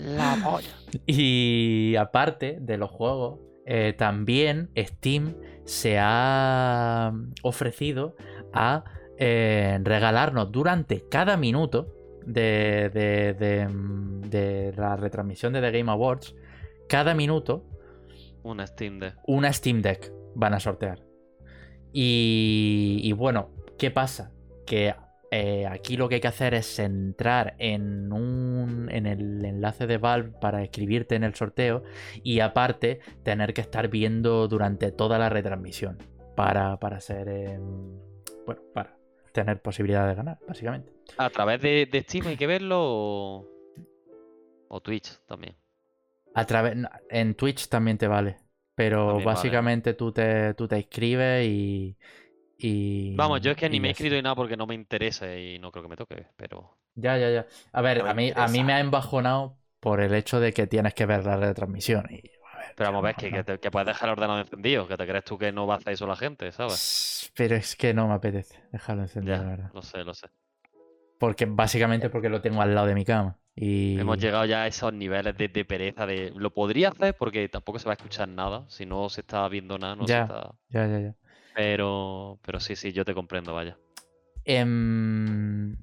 La 0.01 0.37
polla. 0.43 0.69
Y 1.07 1.95
aparte 1.97 2.57
de 2.61 2.79
los 2.79 2.91
juegos, 2.91 3.41
eh, 3.67 3.95
también 3.99 4.71
Steam 4.79 5.35
se 5.65 5.99
ha 6.01 7.13
ofrecido 7.43 8.15
a 8.55 8.85
eh, 9.19 9.79
regalarnos 9.83 10.51
durante 10.53 11.09
cada 11.09 11.37
minuto 11.37 11.93
de, 12.25 12.91
de- 12.93 13.35
de, 13.35 13.69
mm, 13.69 14.21
de 14.23 14.73
la 14.77 14.97
retransmisión 14.97 15.53
de 15.53 15.61
The 15.61 15.71
Game 15.79 15.91
Awards, 15.91 16.35
cada 16.89 17.15
minuto 17.15 17.65
Una 18.43 18.67
Steam 18.67 18.99
Deck. 18.99 19.15
una 19.27 19.53
Steam 19.53 19.83
Deck 19.83 20.13
van 20.35 20.55
a 20.55 20.61
sortear. 20.61 21.01
Y, 21.93 23.01
y 23.03 23.13
bueno, 23.13 23.51
¿qué 23.79 23.91
pasa? 23.91 24.33
Que 24.67 24.95
eh, 25.31 25.67
aquí 25.67 25.97
lo 25.97 26.09
que 26.09 26.17
hay 26.17 26.21
que 26.21 26.29
hacer 26.29 26.55
es 26.55 26.79
entrar 26.79 27.55
en, 27.59 28.13
un, 28.13 28.89
en 28.91 29.07
el 29.07 29.45
enlace 29.45 29.87
de 29.87 29.99
Valve 29.99 30.31
para 30.41 30.63
escribirte 30.63 31.15
en 31.15 31.25
el 31.25 31.35
sorteo 31.35 31.83
y 32.23 32.41
aparte 32.41 33.01
tener 33.23 33.55
que 33.55 33.61
estar 33.63 33.89
viendo 33.89 34.47
durante 34.49 34.93
toda 34.93 35.19
la 35.19 35.29
retransmisión 35.29 35.99
para, 36.37 36.79
para 36.79 37.01
ser... 37.01 37.29
em, 37.29 37.99
bueno, 38.47 38.63
para 38.75 38.96
tener 39.37 39.63
posibilidad 39.63 40.09
de 40.09 40.17
ganar, 40.17 40.41
básicamente. 40.49 40.93
¿A 41.19 41.29
través 41.31 41.61
de, 41.61 41.87
de 41.93 42.01
Steam 42.03 42.27
hay 42.29 42.37
que 42.39 42.47
verlo 42.47 42.77
o, 42.81 43.51
o 44.69 44.81
Twitch 44.81 45.19
también? 45.27 45.57
A 46.35 46.45
través, 46.47 46.77
en 47.09 47.35
Twitch 47.35 47.69
también 47.69 47.99
te 47.99 48.09
vale. 48.09 48.37
Pero 48.75 49.01
También 49.07 49.33
vale. 49.33 49.61
básicamente 49.61 49.95
tú, 49.95 50.13
te, 50.13 50.53
tú 50.55 50.69
te 50.69 50.77
inscribes 50.79 51.47
y, 51.47 51.97
y. 52.59 53.19
Vamos, 53.19 53.41
yo 53.41 53.51
es 53.51 53.57
que 53.57 53.69
ni 53.69 53.81
me 53.81 53.89
he 53.89 53.91
ya 53.91 53.93
inscrito 53.93 54.15
ni 54.15 54.23
nada 54.23 54.35
porque 54.37 54.57
no 54.57 54.67
me 54.67 54.75
interesa 54.77 55.35
y 55.37 55.59
no 55.59 55.71
creo 55.73 55.83
que 55.83 55.89
me 55.89 55.97
toque, 55.97 56.27
pero... 56.37 56.79
Ya, 56.95 57.19
ya, 57.19 57.31
ya. 57.31 57.47
A 57.73 57.83
ver, 57.83 57.99
No 57.99 58.07
a, 58.07 58.15
mí, 58.15 58.33
a 58.35 58.49
mí 58.49 58.65
me 58.65 58.73
ha 58.73 58.81
embajonado 58.81 59.59
por 59.81 60.01
el 60.01 60.15
hecho 60.15 60.41
de 60.41 60.53
que 60.55 60.67
tienes 60.67 60.95
que 60.95 61.05
ver 61.07 61.25
la 61.27 61.37
retransmisión. 61.37 62.07
Y, 62.11 62.23
ver, 62.67 62.75
Pero 62.77 62.93
vamos 62.93 63.17
tío, 63.17 63.31
que, 63.31 63.37
que, 63.37 63.45
te- 63.45 63.59
que 63.59 63.71
puedes 63.71 63.87
dejar 63.87 64.09
el 64.09 64.13
ordenador 64.13 64.45
encendido, 64.45 64.87
que 64.89 64.97
te 64.97 65.07
crees 65.07 65.25
tú 65.25 65.39
que 65.39 65.53
no 65.53 65.67
va 65.67 65.75
a 65.75 65.77
hacer 65.79 65.93
eso 65.95 66.07
la 66.07 66.17
gente, 66.17 66.51
¿sabes? 66.53 67.31
Pero 67.37 67.57
es 67.57 67.77
que 67.77 67.95
no 67.95 68.09
me 68.09 68.15
apetece 68.15 68.61
dejarlo 68.73 69.03
encendido, 69.03 69.37
Ya, 69.37 69.43
la 69.43 69.49
verdad. 69.51 69.71
lo 69.75 69.83
sé, 69.83 70.05
lo 70.05 70.15
sé. 70.15 70.29
Porque 71.19 71.47
básicamente 71.47 72.11
porque 72.11 72.29
lo 72.29 72.41
tengo 72.41 72.61
al 72.63 72.75
lado 72.75 72.87
de 72.89 72.95
mi 72.95 73.05
cama. 73.05 73.39
Y... 73.55 73.99
Hemos 73.99 74.19
llegado 74.19 74.45
ya 74.45 74.63
a 74.63 74.67
esos 74.67 74.93
niveles 74.93 75.35
de, 75.39 75.49
de 75.49 75.65
pereza 75.65 76.05
de 76.07 76.31
lo 76.37 76.53
podría 76.53 76.91
hacer 76.91 77.15
porque 77.17 77.49
tampoco 77.49 77.79
se 77.79 77.87
va 77.87 77.93
a 77.93 77.97
escuchar 77.97 78.29
nada. 78.29 78.67
Si 78.69 78.85
no 78.85 79.09
se 79.09 79.23
está 79.23 79.49
viendo 79.49 79.79
nada, 79.79 79.97
no 79.97 80.07
Ya. 80.07 80.27
se 80.27 80.33
está. 80.35 80.51
Ya, 80.69 80.87
ya, 80.87 81.01
ya. 81.01 81.15
Pero, 81.55 82.39
pero 82.43 82.61
sí, 82.61 82.77
sí, 82.77 82.93
yo 82.93 83.05
te 83.07 83.15
comprendo, 83.15 83.55
vaya. 83.55 83.79
Em, 84.45 85.75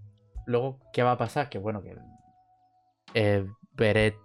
luego, 0.46 0.80
¿qué 0.94 1.02
va 1.02 1.14
a 1.14 1.18
pasar? 1.18 1.50
Que 1.50 1.58
bueno, 1.58 1.82
que 1.82 1.98
eh, 3.16 3.46
veré 3.74 4.16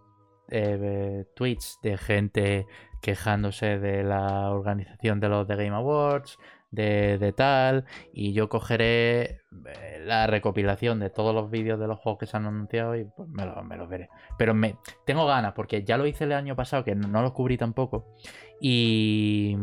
eh, 0.51 1.25
tweets 1.35 1.79
de 1.83 1.97
gente 1.99 2.67
quejándose 3.01 3.79
de 3.79 4.03
la 4.05 4.51
organización 4.51 5.21
de 5.21 5.29
los 5.29 5.47
The 5.47 5.57
Game 5.57 5.75
Awards, 5.77 6.39
de, 6.71 7.17
de 7.17 7.33
tal, 7.33 7.87
y 8.13 8.33
yo 8.35 8.49
cogeré 8.51 9.41
eh, 9.67 10.03
la 10.05 10.27
recopilación 10.27 10.99
de 11.01 11.09
todos 11.09 11.35
los 11.35 11.49
vídeos 11.51 11.81
de 11.81 11.87
los 11.87 11.99
juegos 11.99 12.19
que 12.21 12.27
se 12.27 12.37
han 12.37 12.45
anunciado 12.47 12.95
y 12.97 13.05
pues 13.05 13.27
me, 13.31 13.47
lo- 13.47 13.63
me 13.65 13.77
los 13.77 13.89
veré. 13.89 14.11
Pero 14.37 14.53
me 14.53 14.77
tengo 15.07 15.25
ganas, 15.27 15.55
porque 15.55 15.83
ya 15.85 15.97
lo 15.97 16.07
hice 16.07 16.25
el 16.25 16.33
año 16.33 16.57
pasado, 16.57 16.85
que 16.85 16.95
no, 16.95 17.09
no 17.09 17.23
lo 17.23 17.33
cubrí 17.33 17.57
tampoco, 17.57 18.15
y, 18.61 19.57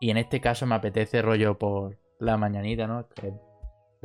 y 0.00 0.10
en 0.10 0.16
este 0.16 0.40
caso 0.40 0.66
me 0.66 0.74
apetece 0.74 1.22
rollo 1.22 1.56
por 1.58 1.98
la 2.18 2.36
mañanita, 2.36 2.86
¿no? 2.86 3.08
Que 3.08 3.32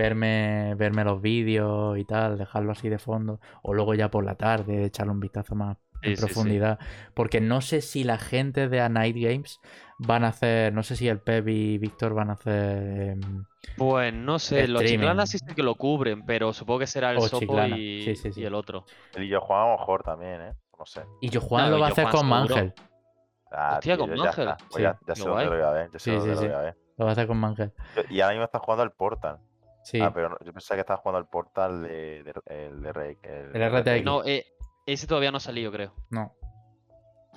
verme, 0.03 0.75
verme 0.75 1.03
los 1.03 1.21
vídeos 1.21 1.97
y 1.97 2.05
tal, 2.05 2.37
dejarlo 2.37 2.71
así 2.71 2.87
de 2.87 2.99
fondo, 2.99 3.41
o 3.61 3.73
luego 3.73 3.93
ya 3.95 4.09
por 4.09 4.23
la 4.23 4.35
tarde 4.35 4.85
echarle 4.85 5.11
un 5.11 5.19
vistazo 5.19 5.55
más 5.55 5.77
en 6.01 6.11
Sí, 6.11 6.15
sí, 6.15 6.15
sí. 6.15 6.25
profundidad, 6.33 6.79
porque 7.13 7.41
no 7.41 7.59
sé 7.59 7.81
si 7.81 8.05
la 8.05 8.17
gente 8.17 8.69
de 8.69 8.79
A 8.79 8.87
Night 8.87 9.17
Games 9.19 9.59
van 9.97 10.23
a 10.23 10.29
hacer, 10.29 10.71
no 10.71 10.81
sé 10.83 10.95
si 10.95 11.09
el 11.09 11.19
Pep 11.19 11.45
y 11.49 11.77
Víctor 11.77 12.13
van 12.13 12.29
a 12.29 12.33
hacer 12.33 13.09
em, 13.09 13.43
Pues 13.75 14.13
no 14.13 14.39
sé, 14.39 14.69
los 14.69 14.85
chiclanas 14.85 15.29
sí 15.31 15.37
sé 15.39 15.53
que 15.53 15.63
lo 15.63 15.75
cubren, 15.75 16.23
pero 16.25 16.53
supongo 16.53 16.79
que 16.79 16.87
será 16.87 17.11
el 17.11 17.17
O 17.17 17.21
Sopo 17.27 17.61
y, 17.65 18.03
sí, 18.05 18.15
sí, 18.15 18.31
sí. 18.31 18.39
y 18.41 18.45
el 18.45 18.53
otro. 18.55 18.85
El 19.15 19.27
yo 19.27 19.41
Juan 19.41 19.61
a 19.67 19.71
lo 19.71 19.77
mejor 19.77 20.03
también, 20.03 20.41
¿eh? 20.41 20.53
No 20.79 20.85
sé. 20.85 21.01
y 21.19 21.29
yo 21.29 21.41
Juan 21.41 21.63
Claro, 21.65 21.75
lo 21.75 21.81
va 21.81 21.87
a 21.87 21.89
y 21.89 21.91
hacer 21.91 22.05
con 22.05 22.11
seguro. 22.21 22.29
Mangel, 22.29 22.73
Ah, 23.51 23.73
Hostia, 23.73 23.95
tío, 23.97 24.05
con 24.07 24.15
ya 24.15 24.23
Mangel. 24.23 24.49
Pues 24.69 24.83
ya, 24.83 24.91
ya 24.93 24.99
qué 25.05 25.15
sé 25.15 25.27
dónde 25.27 25.33
guay. 25.33 25.45
lo 25.47 25.51
voy 25.51 25.61
a 25.65 25.71
ver. 25.71 25.89
Ya 25.91 25.99
sé 25.99 26.11
dónde 26.11 26.35
lo 26.35 26.41
voy 26.41 26.51
a 26.53 26.59
ver. 26.59 26.77
lo 26.97 27.05
va 27.05 27.09
a 27.09 27.13
hacer 27.13 27.27
con 27.27 27.37
Mangel. 27.37 27.73
Yo- 27.97 28.01
Y 28.09 28.21
ahora 28.21 28.33
mismo 28.35 28.45
está 28.45 28.59
jugando 28.59 28.83
al 28.83 28.91
Portal. 28.93 29.39
Sí, 29.89 29.99
Ah, 29.99 30.11
pero 30.13 30.29
no- 30.29 30.37
yo 30.45 30.53
pensaba 30.53 30.75
que 30.77 30.81
estaba 30.81 30.97
jugando 30.99 31.17
al 31.17 31.27
Portal 31.27 31.81
de, 31.81 32.23
de, 32.23 32.33
el 32.45 32.81
de 32.81 32.93
Rey. 32.93 33.17
El, 33.23 33.55
El 33.55 33.61
RTX. 33.63 34.05
No, 34.05 34.23
eh, 34.23 34.45
ese 34.85 35.07
todavía 35.07 35.31
no 35.31 35.37
ha 35.37 35.39
salido, 35.41 35.71
creo. 35.71 35.93
no. 36.11 36.35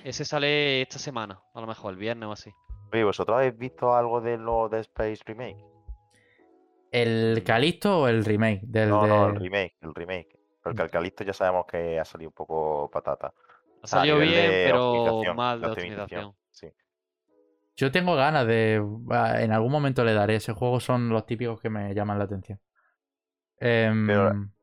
Ese 0.05 0.24
sale 0.24 0.82
esta 0.82 0.98
semana, 0.98 1.40
a 1.55 1.61
lo 1.61 1.66
mejor, 1.66 1.92
el 1.92 1.98
viernes 1.98 2.28
o 2.28 2.32
así. 2.32 2.50
Oye, 2.92 3.05
¿vosotros 3.05 3.36
habéis 3.36 3.57
visto 3.57 3.94
algo 3.94 4.20
de 4.20 4.36
lo 4.36 4.68
de 4.68 4.80
Space 4.80 5.22
Remake? 5.24 5.64
¿El 6.90 7.42
Calisto 7.44 8.00
o 8.00 8.09
el 8.09 8.24
remake? 8.24 8.61
Del 8.64 8.90
No, 8.90 9.03
de... 9.03 9.09
no, 9.09 9.28
el 9.28 9.36
remake, 9.36 9.76
el 9.80 9.94
remake. 9.94 10.38
Porque 10.62 10.82
el 10.82 10.90
Calisto 10.90 11.24
ya 11.24 11.32
sabemos 11.32 11.66
que 11.66 11.98
ha 11.98 12.05
salido 12.05 12.28
un 12.30 12.34
poco 12.34 12.90
patata. 12.90 13.28
Ha 13.28 13.32
O 13.82 13.86
sea, 13.86 13.98
a 13.98 14.03
salido 14.03 14.18
bien, 14.18 14.50
pero 14.64 15.34
mal 15.34 15.61
de 15.61 15.66
optimización, 15.68 16.00
optimización. 16.03 16.34
Yo 17.76 17.90
tengo 17.90 18.14
ganas 18.16 18.46
de. 18.46 18.74
En 18.74 19.52
algún 19.52 19.72
momento 19.72 20.04
le 20.04 20.12
daré. 20.14 20.36
Ese 20.36 20.52
juego 20.52 20.80
son 20.80 21.08
los 21.08 21.26
típicos 21.26 21.60
que 21.60 21.70
me 21.70 21.94
llaman 21.94 22.18
la 22.18 22.24
atención. 22.24 22.60
Em, 23.58 24.08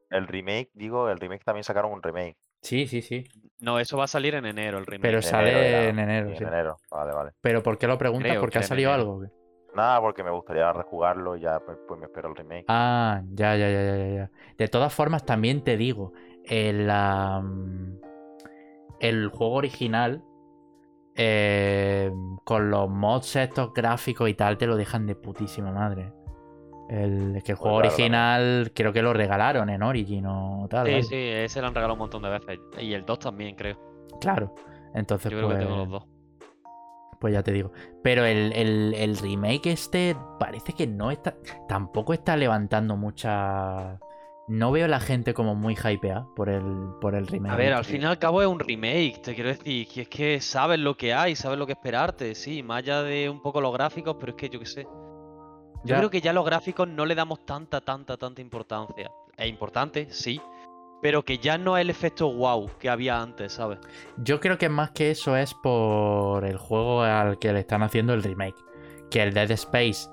El 0.09 0.27
remake, 0.27 0.71
digo, 0.73 1.09
el 1.09 1.19
remake 1.19 1.43
también 1.43 1.63
sacaron 1.63 1.91
un 1.91 2.01
remake. 2.03 2.37
Sí, 2.61 2.87
sí, 2.87 3.01
sí. 3.01 3.25
No, 3.59 3.79
eso 3.79 3.97
va 3.97 4.03
a 4.05 4.07
salir 4.07 4.35
en 4.35 4.45
enero, 4.45 4.77
el 4.77 4.85
remake. 4.85 5.03
Pero 5.03 5.17
En 5.19 5.23
sale 5.23 5.49
enero 5.51 5.89
en 5.89 5.99
enero, 5.99 6.29
Sí, 6.29 6.35
sí. 6.37 6.43
en 6.43 6.49
enero. 6.49 6.77
Vale, 6.91 7.13
vale. 7.13 7.31
Pero 7.41 7.63
¿por 7.63 7.77
qué 7.77 7.87
lo 7.87 7.97
preguntas? 7.97 8.31
Creo 8.31 8.41
¿Porque 8.41 8.59
que 8.59 8.59
ha 8.59 8.67
salido 8.67 8.91
algo? 8.91 9.21
qué? 9.21 9.27
Nada, 9.75 10.01
porque 10.01 10.23
me 10.23 10.31
gustaría 10.31 10.73
rejugarlo 10.73 11.37
y 11.37 11.41
ya 11.41 11.59
pues, 11.59 11.77
pues 11.87 11.99
me 11.99 12.07
espero 12.07 12.29
el 12.29 12.35
remake. 12.35 12.65
Ah, 12.67 13.21
ya, 13.33 13.55
ya, 13.55 13.69
ya, 13.69 13.83
ya, 13.83 13.97
ya, 13.97 14.07
ya. 14.15 14.31
De 14.57 14.67
todas 14.67 14.93
formas, 14.93 15.25
también 15.25 15.63
te 15.63 15.77
digo, 15.77 16.11
el, 16.43 16.89
am, 16.89 17.99
el 18.99 19.29
juego 19.29 19.53
original, 19.55 20.23
eh, 21.21 22.11
con 22.45 22.71
los 22.71 22.89
mods 22.89 23.35
estos 23.35 23.73
gráficos 23.73 24.29
y 24.29 24.35
tal, 24.35 24.57
te 24.57 24.65
lo 24.67 24.77
dejan 24.77 25.05
de 25.05 25.15
putísima 25.15 25.71
madre. 25.71 26.13
El, 26.89 27.35
es 27.35 27.43
que 27.43 27.51
el 27.51 27.57
Pues 27.57 27.59
juego 27.59 27.77
claro, 27.81 27.93
original 27.93 28.71
creo 28.73 28.93
que 28.93 29.01
lo 29.01 29.13
regalaron 29.13 29.69
en 29.69 29.83
Origin 29.83 30.25
o 30.25 30.65
tal. 30.69 30.87
Sí, 30.87 31.03
sí, 31.03 31.15
ese 31.15 31.61
lo 31.61 31.67
han 31.67 31.75
regalado 31.75 31.93
un 31.93 31.99
montón 31.99 32.23
de 32.23 32.29
veces. 32.29 32.59
Y 32.79 32.93
el 32.93 33.05
2 33.05 33.19
también, 33.19 33.55
creo. 33.55 33.77
Claro. 34.21 34.55
Entonces, 34.95 35.31
Yo 35.31 35.37
creo 35.37 35.49
pues, 35.49 35.59
que 35.59 35.65
tengo 35.65 35.77
los 35.77 35.89
dos. 35.89 36.03
pues 37.19 37.33
ya 37.33 37.43
te 37.43 37.51
digo. 37.51 37.71
Pero 38.01 38.25
el, 38.25 38.53
el- 38.53 38.93
el 38.95 39.17
remake 39.17 39.67
este 39.67 40.15
parece 40.39 40.73
que 40.73 40.87
no 40.87 41.11
está. 41.11 41.35
Tampoco 41.67 42.13
está 42.13 42.35
levantando 42.37 42.95
mucha. 42.97 43.99
No 44.49 44.71
veo 44.71 44.85
a 44.85 44.87
la 44.87 44.99
gente 44.99 45.33
como 45.35 45.53
muy 45.55 45.75
hypeada 45.75 46.27
por 46.35 46.49
el, 46.49 46.63
por 46.99 47.13
el 47.13 47.27
remake. 47.27 47.53
A 47.53 47.55
ver, 47.55 47.73
al 47.73 47.85
fin 47.85 48.01
y 48.01 48.05
al 48.05 48.17
cabo 48.17 48.41
es 48.41 48.47
un 48.47 48.59
remake, 48.59 49.21
te 49.21 49.35
quiero 49.35 49.49
decir, 49.49 49.87
que 49.87 50.01
es 50.01 50.07
que 50.09 50.41
sabes 50.41 50.79
lo 50.79 50.97
que 50.97 51.13
hay, 51.13 51.35
sabes 51.35 51.59
lo 51.59 51.67
que 51.67 51.73
esperarte, 51.73 52.33
sí, 52.33 52.63
más 52.63 52.79
allá 52.79 53.03
de 53.03 53.29
un 53.29 53.41
poco 53.41 53.61
los 53.61 53.71
gráficos, 53.71 54.17
pero 54.19 54.31
es 54.31 54.35
que 54.35 54.49
yo 54.49 54.59
qué 54.59 54.65
sé. 54.65 54.83
Yo 54.83 54.89
Ya. 55.85 55.97
creo 55.97 56.09
que 56.09 56.19
ya 56.19 56.33
los 56.33 56.43
gráficos 56.45 56.87
no 56.87 57.05
le 57.05 57.13
damos 57.15 57.45
tanta, 57.45 57.79
tanta, 57.79 58.17
tanta 58.17 58.41
importancia. 58.41 59.11
Es 59.37 59.47
importante, 59.47 60.07
sí, 60.09 60.41
pero 61.01 61.23
que 61.23 61.37
ya 61.37 61.57
no 61.59 61.77
es 61.77 61.81
el 61.81 61.89
efecto 61.91 62.33
wow 62.33 62.69
que 62.79 62.89
había 62.89 63.21
antes, 63.21 63.53
¿sabes? 63.53 63.77
Yo 64.17 64.39
creo 64.39 64.57
que 64.57 64.67
más 64.67 64.91
que 64.91 65.11
eso 65.11 65.37
es 65.37 65.53
por 65.53 66.43
el 66.43 66.57
juego 66.57 67.03
al 67.03 67.37
que 67.39 67.53
le 67.53 67.59
están 67.59 67.83
haciendo 67.83 68.13
el 68.13 68.23
remake. 68.23 68.57
Que 69.11 69.21
el 69.23 69.33
Dead 69.33 69.49
Space, 69.51 70.09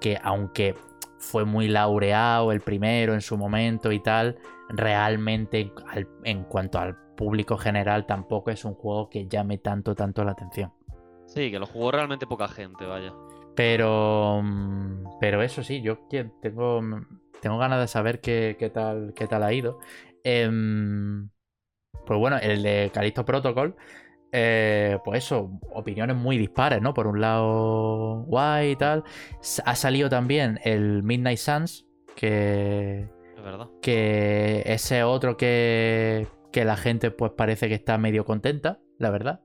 que 0.00 0.18
aunque 0.22 0.74
fue 1.22 1.44
muy 1.44 1.68
laureado 1.68 2.52
el 2.52 2.60
primero 2.60 3.14
en 3.14 3.20
su 3.20 3.38
momento 3.38 3.92
y 3.92 4.00
tal, 4.00 4.36
realmente 4.68 5.72
al- 5.88 6.08
en 6.24 6.44
cuanto 6.44 6.78
al 6.78 6.96
público 7.16 7.56
general 7.56 8.04
tampoco 8.06 8.50
es 8.50 8.64
un 8.64 8.74
juego 8.74 9.08
que 9.08 9.28
llame 9.28 9.58
tanto, 9.58 9.94
tanto 9.94 10.24
la 10.24 10.32
atención. 10.32 10.72
Sí, 11.26 11.50
que 11.50 11.58
lo 11.58 11.66
jugó 11.66 11.92
realmente 11.92 12.26
poca 12.26 12.48
gente, 12.48 12.84
vaya. 12.84 13.14
Pero, 13.54 14.40
mm, 14.42 15.18
pero 15.20 15.42
eso 15.42 15.62
sí, 15.62 15.80
yo 15.80 15.98
tengo, 16.40 16.80
tengo 17.40 17.58
ganas 17.58 17.80
de 17.80 17.86
saber 17.88 18.20
qué, 18.20 18.56
qué 18.58 18.68
tal, 18.70 19.12
qué 19.14 19.26
tal 19.28 19.42
ha 19.44 19.52
ido. 19.52 19.78
Em, 20.24 21.28
pues 22.04 22.18
bueno, 22.18 22.36
el 22.38 22.62
de 22.62 22.90
Callisto 22.92 23.24
Protocol, 23.24 23.76
eh, 24.32 24.98
pues 25.04 25.24
eso, 25.24 25.50
opiniones 25.72 26.16
muy 26.16 26.38
dispares, 26.38 26.80
¿no? 26.80 26.94
Por 26.94 27.06
un 27.06 27.20
lado, 27.20 28.22
guay 28.26 28.70
y 28.70 28.76
tal. 28.76 29.04
Ha 29.64 29.76
salido 29.76 30.08
también 30.08 30.58
el 30.64 31.02
Midnight 31.02 31.38
Suns, 31.38 31.86
que, 32.16 33.08
Es 33.36 33.44
verdad. 33.44 33.68
que 33.82 34.62
ese 34.64 35.04
otro 35.04 35.36
que, 35.36 36.26
que 36.50 36.64
la 36.64 36.76
gente 36.76 37.10
pues 37.10 37.32
parece 37.32 37.68
que 37.68 37.74
está 37.74 37.98
medio 37.98 38.24
contenta, 38.24 38.80
la 38.98 39.10
verdad. 39.10 39.40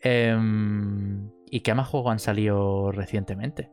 Em, 0.00 1.30
¿Y 1.50 1.60
qué 1.60 1.74
más 1.74 1.88
juegos 1.88 2.12
han 2.12 2.18
salido 2.18 2.92
recientemente? 2.92 3.70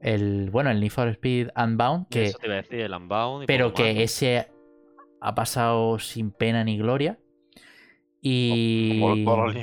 El, 0.00 0.50
bueno, 0.50 0.70
el 0.70 0.80
Need 0.80 0.90
for 0.90 1.08
Speed 1.08 1.50
Unbound, 1.56 2.08
que, 2.08 2.24
Eso 2.24 2.38
te 2.38 2.46
iba 2.46 2.54
a 2.54 2.62
decir, 2.62 2.80
el 2.80 2.92
Unbound. 2.92 3.44
y 3.44 3.46
pero 3.46 3.66
más, 3.66 3.74
que 3.74 4.02
ese 4.02 4.48
ha 5.20 5.34
pasado 5.36 6.00
sin 6.00 6.32
pena 6.32 6.64
ni 6.64 6.76
gloria. 6.76 7.18
Y... 8.24 9.00
Como 9.00 9.24
todos 9.24 9.46
los 9.46 9.54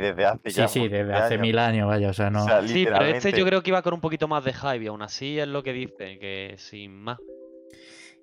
desde 0.00 0.24
hace 0.26 0.50
Sí, 0.50 0.56
ya 0.56 0.68
sí, 0.68 0.80
montón 0.80 0.98
desde 0.98 1.12
de 1.12 1.14
hace 1.14 1.34
años. 1.34 1.42
mil 1.42 1.58
años, 1.60 1.86
vaya, 1.86 2.10
o 2.10 2.12
sea, 2.12 2.28
no... 2.28 2.42
O 2.42 2.46
sea, 2.46 2.66
Sí, 2.66 2.84
pero 2.84 3.04
este 3.04 3.32
yo 3.32 3.46
creo 3.46 3.62
que 3.62 3.70
iba 3.70 3.82
con 3.82 3.94
un 3.94 4.00
poquito 4.00 4.26
más 4.26 4.44
de 4.44 4.52
hype 4.52 4.82
y 4.82 4.86
aún 4.88 5.00
así 5.02 5.38
es 5.38 5.46
lo 5.46 5.62
que 5.62 5.72
dice, 5.72 6.18
que 6.18 6.54
sin 6.58 6.92
más. 6.92 7.18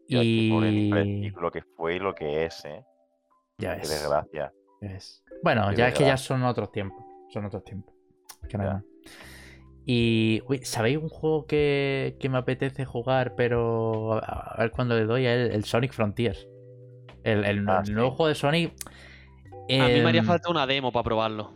Es 0.10 0.22
y... 0.24 0.50
Speed, 0.52 1.34
lo 1.42 1.52
que 1.52 1.62
fue 1.78 1.96
y 1.96 2.00
lo 2.00 2.14
que 2.14 2.44
es, 2.46 2.66
¿eh? 2.66 2.84
Ya 3.60 3.76
Qué 3.76 3.80
ves. 3.80 3.90
desgracia. 3.90 4.52
ya 4.82 4.88
ves. 4.90 5.24
Bueno, 5.42 5.70
Qué 5.70 5.78
ya 5.78 5.88
es 5.88 5.94
que 5.94 6.04
ya 6.06 6.18
son 6.18 6.44
otros 6.44 6.70
tiempos. 6.74 7.06
Son 7.30 7.46
otros 7.46 7.64
tiempos. 7.64 7.96
Que 8.50 8.58
no 8.58 8.64
hay 8.64 8.70
Ya. 8.70 8.74
más. 8.74 8.84
Y, 9.86 10.42
uy, 10.48 10.60
¿sabéis 10.66 10.98
un 10.98 11.08
juego 11.10 11.48
que, 11.48 12.18
que 12.20 12.28
me 12.30 12.38
apetece 12.38 12.84
jugar, 12.86 13.36
pero 13.36 14.16
a, 14.16 14.54
a 14.56 14.58
ver 14.62 14.72
cuándo 14.72 14.96
le 14.96 15.06
doy? 15.06 15.26
El, 15.26 15.52
el 15.52 15.64
Sonic 15.64 15.94
Frontiers. 15.94 16.46
El, 17.24 17.46
el- 17.46 17.68
Ah, 17.70 17.80
el 17.80 17.86
sí. 17.86 17.94
nuevo 17.94 18.12
juego 18.12 18.28
de 18.28 18.36
Sonic. 18.36 18.74
A 19.80 19.88
mí 19.88 20.02
me 20.02 20.10
haría 20.10 20.22
em, 20.22 20.26
falta 20.28 20.50
una 20.50 20.68
demo 20.68 20.92
para 20.92 21.04
probarlo. 21.04 21.54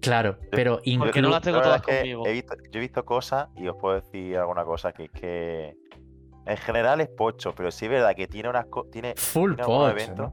Claro, 0.00 0.38
pero 0.50 0.76
Porque 0.76 0.90
inclu- 0.90 1.22
no 1.22 1.28
las 1.28 1.40
La 1.40 1.40
tengo 1.40 1.62
todas 1.62 1.80
es 1.80 1.86
que 1.86 1.98
conmigo. 1.98 2.26
he 2.26 2.32
visto, 2.32 2.54
yo 2.72 2.78
he 2.78 2.80
visto 2.80 3.04
cosas 3.04 3.48
y 3.56 3.68
os 3.68 3.76
puedo 3.76 3.96
decir 4.00 4.36
alguna 4.38 4.64
cosa 4.64 4.92
que 4.92 5.04
es 5.04 5.10
que 5.10 5.74
en 6.46 6.56
general 6.56 7.00
es 7.00 7.08
pocho, 7.08 7.54
pero 7.54 7.70
sí 7.70 7.84
es 7.84 7.90
verdad 7.90 8.14
que 8.16 8.26
tiene 8.26 8.48
unas 8.48 8.66
co- 8.66 8.86
tiene, 8.90 9.14
full 9.16 9.54
tiene 9.54 9.66
pocho, 9.66 10.32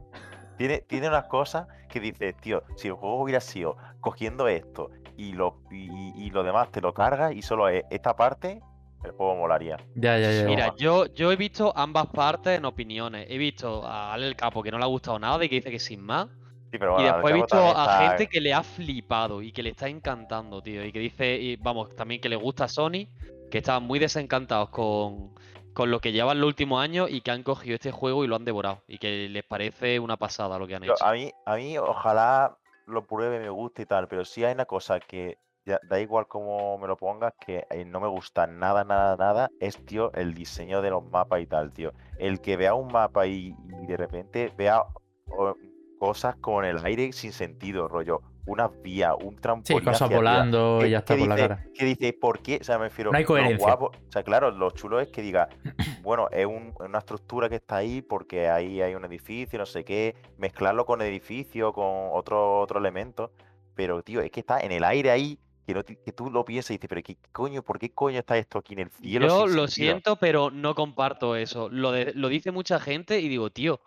tiene, 0.56 0.78
tiene 0.88 1.08
unas 1.08 1.26
cosas 1.26 1.68
que 1.88 2.00
dices, 2.00 2.34
tío, 2.38 2.62
si 2.76 2.88
el 2.88 2.94
juego 2.94 3.22
hubiera 3.22 3.40
sido 3.40 3.76
cogiendo 4.00 4.48
esto 4.48 4.90
y 5.16 5.32
lo, 5.32 5.60
y, 5.70 6.12
y 6.16 6.30
lo 6.30 6.42
demás 6.42 6.70
te 6.70 6.80
lo 6.80 6.94
cargas 6.94 7.34
y 7.34 7.42
solo 7.42 7.68
es 7.68 7.84
esta 7.90 8.16
parte, 8.16 8.60
el 9.04 9.10
juego 9.12 9.36
molaría. 9.36 9.76
Ya, 9.94 10.18
ya, 10.18 10.32
ya. 10.32 10.44
Mira, 10.46 10.74
yo, 10.76 11.06
yo 11.14 11.30
he 11.30 11.36
visto 11.36 11.72
ambas 11.76 12.06
partes 12.06 12.56
en 12.58 12.64
opiniones. 12.64 13.26
He 13.28 13.36
visto 13.38 13.84
a 13.86 14.12
Ale 14.14 14.26
el 14.28 14.34
Capo 14.36 14.62
que 14.62 14.70
no 14.70 14.78
le 14.78 14.84
ha 14.84 14.88
gustado 14.88 15.18
nada 15.18 15.44
y 15.44 15.48
que 15.48 15.56
dice 15.56 15.70
que 15.70 15.78
sin 15.78 16.00
más. 16.00 16.28
Sí, 16.70 16.78
pero 16.78 16.92
Y 16.92 16.94
bueno, 17.02 17.12
después 17.14 17.32
he 17.32 17.36
visto 17.36 17.56
a 17.56 17.68
está- 17.84 18.08
gente 18.10 18.26
que 18.26 18.40
le 18.40 18.52
ha 18.52 18.62
flipado 18.62 19.40
y 19.42 19.52
que 19.52 19.62
le 19.62 19.70
está 19.70 19.88
encantando, 19.88 20.62
tío. 20.62 20.84
Y 20.84 20.92
que 20.92 20.98
dice, 20.98 21.36
y 21.36 21.56
vamos, 21.56 21.94
también 21.96 22.20
que 22.20 22.28
le 22.28 22.36
gusta 22.36 22.68
Sony, 22.68 23.06
que 23.50 23.58
estaban 23.58 23.84
muy 23.84 23.98
desencantados 23.98 24.68
con, 24.68 25.34
con 25.72 25.90
lo 25.90 26.00
que 26.00 26.12
llevan 26.12 26.40
los 26.40 26.48
últimos 26.48 26.82
años 26.82 27.08
y 27.10 27.22
que 27.22 27.30
han 27.30 27.42
cogido 27.42 27.74
este 27.76 27.90
juego 27.90 28.22
y 28.24 28.26
lo 28.26 28.36
han 28.36 28.44
devorado. 28.44 28.82
Y 28.86 28.98
que 28.98 29.28
les 29.30 29.44
parece 29.44 29.98
una 29.98 30.16
pasada 30.18 30.58
lo 30.58 30.66
que 30.66 30.74
han 30.74 30.82
Yo- 30.82 30.92
hecho. 30.94 31.04
a 31.04 31.12
mí, 31.12 31.32
a 31.46 31.56
mí, 31.56 31.78
ojalá 31.78 32.56
lo 32.86 33.06
pruebe, 33.06 33.38
me 33.38 33.48
guste 33.50 33.82
y 33.82 33.86
tal, 33.86 34.06
pero 34.08 34.24
sí 34.24 34.44
hay 34.44 34.52
una 34.54 34.64
cosa 34.66 35.00
que 35.00 35.38
ya- 35.64 35.80
da 35.84 36.00
igual 36.00 36.26
cómo 36.26 36.76
me 36.78 36.86
lo 36.86 36.96
pongas, 36.96 37.32
que 37.46 37.66
eh, 37.70 37.84
no 37.84 38.00
me 38.00 38.08
gusta 38.08 38.46
nada, 38.46 38.84
nada, 38.84 39.16
nada, 39.16 39.50
es, 39.60 39.76
tío, 39.84 40.10
el 40.14 40.34
diseño 40.34 40.80
de 40.82 40.90
los 40.90 41.04
mapas 41.10 41.40
y 41.42 41.46
tal, 41.46 41.72
tío. 41.72 41.92
El 42.18 42.40
que 42.40 42.56
vea 42.56 42.74
un 42.74 42.90
mapa 42.90 43.26
y, 43.26 43.54
y 43.82 43.86
de 43.86 43.96
repente 43.98 44.50
vea 44.56 44.82
o, 45.26 45.54
cosas 45.98 46.36
con 46.36 46.64
el 46.64 46.84
aire 46.84 47.12
sin 47.12 47.32
sentido, 47.32 47.88
rollo, 47.88 48.20
una 48.46 48.68
vía, 48.68 49.14
un 49.14 49.34
Sí, 49.34 49.40
trampolín 49.40 49.84
cosas 49.84 50.02
hacia 50.02 50.06
arriba. 50.16 50.18
volando 50.20 50.78
y 50.78 50.84
que- 50.84 50.90
ya 50.90 50.98
está 50.98 51.16
por 51.16 51.28
la 51.28 51.34
dice- 51.34 51.48
cara. 51.48 51.64
Que 51.74 51.84
dice, 51.84 52.12
¿por 52.14 52.40
qué? 52.40 52.58
O 52.60 52.64
sea, 52.64 52.78
me 52.78 52.84
refiero. 52.84 53.10
No 53.12 53.18
hay 53.18 53.24
lo 53.24 53.28
coherencia. 53.28 53.66
guapo- 53.66 53.90
o 53.94 54.12
sea, 54.12 54.22
claro, 54.22 54.50
lo 54.50 54.70
chulo 54.70 55.00
es 55.00 55.08
que 55.08 55.20
diga, 55.22 55.48
bueno, 56.02 56.28
es 56.30 56.46
un- 56.46 56.72
una 56.80 56.98
estructura 56.98 57.48
que 57.48 57.56
está 57.56 57.76
ahí 57.76 58.00
porque 58.00 58.48
ahí 58.48 58.80
hay 58.80 58.94
un 58.94 59.04
edificio, 59.04 59.58
no 59.58 59.66
sé 59.66 59.84
qué, 59.84 60.14
mezclarlo 60.38 60.86
con 60.86 61.02
edificio, 61.02 61.72
con 61.72 61.84
otro, 62.12 62.60
otro 62.60 62.78
elemento. 62.78 63.32
Pero, 63.74 64.02
tío, 64.02 64.20
es 64.22 64.30
que 64.30 64.40
está 64.40 64.60
en 64.60 64.72
el 64.72 64.82
aire 64.84 65.10
ahí, 65.10 65.38
que, 65.66 65.74
no 65.74 65.84
que 65.84 66.12
tú 66.12 66.30
lo 66.30 66.44
piensas 66.46 66.70
y 66.70 66.74
dices, 66.74 66.88
pero 66.88 67.02
¿qué 67.02 67.18
coño? 67.32 67.62
¿Por 67.62 67.78
qué 67.78 67.90
coño 67.92 68.18
está 68.20 68.38
esto 68.38 68.58
aquí 68.58 68.72
en 68.72 68.80
el 68.80 68.90
cielo? 68.90 69.26
Yo 69.28 69.34
lo 69.46 69.46
sentido?". 69.46 69.68
siento, 69.68 70.16
pero 70.16 70.50
no 70.50 70.74
comparto 70.74 71.36
eso. 71.36 71.68
Lo, 71.70 71.92
de- 71.92 72.12
lo 72.14 72.28
dice 72.28 72.50
mucha 72.50 72.80
gente 72.80 73.20
y 73.20 73.28
digo, 73.28 73.50
tío. 73.50 73.80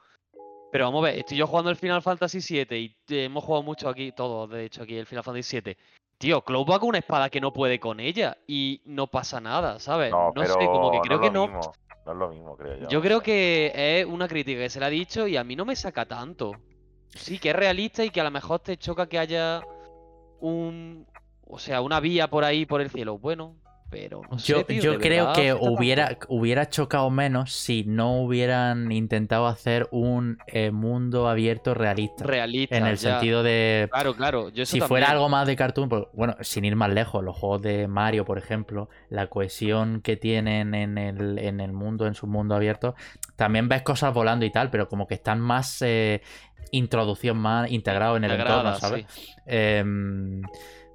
Pero 0.71 0.85
vamos 0.85 1.03
a 1.03 1.07
ver, 1.07 1.19
estoy 1.19 1.37
yo 1.37 1.47
jugando 1.47 1.69
el 1.69 1.75
Final 1.75 2.01
Fantasy 2.01 2.39
VII 2.39 2.77
y 2.77 2.95
hemos 3.09 3.43
jugado 3.43 3.63
mucho 3.63 3.89
aquí, 3.89 4.11
todos, 4.13 4.49
de 4.49 4.65
hecho, 4.65 4.83
aquí 4.83 4.95
el 4.95 5.05
Final 5.05 5.23
Fantasy 5.23 5.59
VII. 5.59 5.77
Tío, 6.17 6.41
Cloud 6.43 6.69
va 6.69 6.79
con 6.79 6.89
una 6.89 6.99
espada 6.99 7.29
que 7.29 7.41
no 7.41 7.51
puede 7.51 7.79
con 7.79 7.99
ella 7.99 8.37
y 8.47 8.81
no 8.85 9.07
pasa 9.07 9.41
nada, 9.41 9.79
¿sabes? 9.79 10.11
No, 10.11 10.27
No, 10.27 10.33
pero 10.33 10.53
sé, 10.53 10.65
como 10.65 10.91
que 10.91 10.97
no 10.97 11.03
creo 11.03 11.15
es 11.17 11.21
que 11.21 11.27
lo 11.27 11.33
no. 11.33 11.47
mismo, 11.47 11.73
no 12.05 12.11
es 12.11 12.17
lo 12.17 12.29
mismo, 12.29 12.57
creo 12.57 12.77
yo. 12.77 12.87
Yo 12.89 12.99
no 12.99 13.03
creo 13.03 13.21
que 13.21 13.71
es 13.75 14.05
una 14.05 14.27
crítica 14.27 14.61
que 14.61 14.69
se 14.69 14.79
le 14.79 14.85
ha 14.85 14.89
dicho 14.89 15.27
y 15.27 15.35
a 15.35 15.43
mí 15.43 15.55
no 15.55 15.65
me 15.65 15.75
saca 15.75 16.05
tanto. 16.05 16.51
Sí, 17.09 17.39
que 17.39 17.49
es 17.49 17.55
realista 17.55 18.05
y 18.05 18.09
que 18.11 18.21
a 18.21 18.23
lo 18.23 18.31
mejor 18.31 18.59
te 18.59 18.77
choca 18.77 19.07
que 19.09 19.17
haya 19.19 19.61
un. 20.39 21.05
O 21.47 21.59
sea, 21.59 21.81
una 21.81 21.99
vía 21.99 22.29
por 22.29 22.45
ahí 22.45 22.65
por 22.65 22.79
el 22.81 22.89
cielo. 22.89 23.17
Bueno, 23.17 23.55
pero 23.91 24.21
no 24.31 24.39
sé, 24.39 24.53
Yo, 24.53 24.65
tío, 24.65 24.81
yo 24.81 24.91
¿de 24.93 24.97
creo 24.99 25.27
verdad 25.27 25.35
que 25.35 25.53
hubiera, 25.53 26.17
hubiera 26.29 26.69
chocado 26.69 27.09
menos 27.09 27.51
si 27.51 27.83
no 27.83 28.21
hubieran 28.21 28.89
intentado 28.93 29.47
hacer 29.47 29.89
un 29.91 30.37
eh, 30.47 30.71
mundo 30.71 31.27
abierto 31.27 31.73
realista. 31.73 32.23
realista. 32.23 32.77
en 32.77 32.87
el 32.87 32.95
ya. 32.95 33.11
sentido 33.11 33.43
de. 33.43 33.89
Claro, 33.91 34.15
claro. 34.15 34.49
Yo 34.49 34.63
eso 34.63 34.71
Si 34.71 34.79
fuera 34.81 35.11
algo 35.11 35.27
más 35.27 35.45
de 35.45 35.57
cartoon, 35.57 35.89
pues, 35.89 36.03
bueno, 36.13 36.37
sin 36.39 36.63
ir 36.63 36.77
más 36.77 36.91
lejos, 36.91 37.21
los 37.21 37.35
juegos 37.35 37.61
de 37.61 37.87
Mario, 37.89 38.23
por 38.23 38.37
ejemplo, 38.37 38.87
la 39.09 39.27
cohesión 39.27 39.99
que 40.01 40.15
tienen 40.15 40.73
en 40.73 40.97
el, 40.97 41.37
en 41.37 41.59
el 41.59 41.73
mundo, 41.73 42.07
en 42.07 42.15
su 42.15 42.27
mundo 42.27 42.55
abierto, 42.55 42.95
también 43.35 43.67
ves 43.67 43.81
cosas 43.81 44.13
volando 44.13 44.45
y 44.45 44.51
tal, 44.51 44.69
pero 44.69 44.87
como 44.87 45.05
que 45.05 45.15
están 45.15 45.41
más 45.41 45.81
eh, 45.81 46.21
introducción, 46.71 47.37
más 47.37 47.69
integrado 47.69 48.15
en 48.15 48.23
el 48.23 48.31
entorno, 48.31 48.73
¿sabes? 48.75 49.05
sí. 49.09 49.33
Em, 49.45 50.43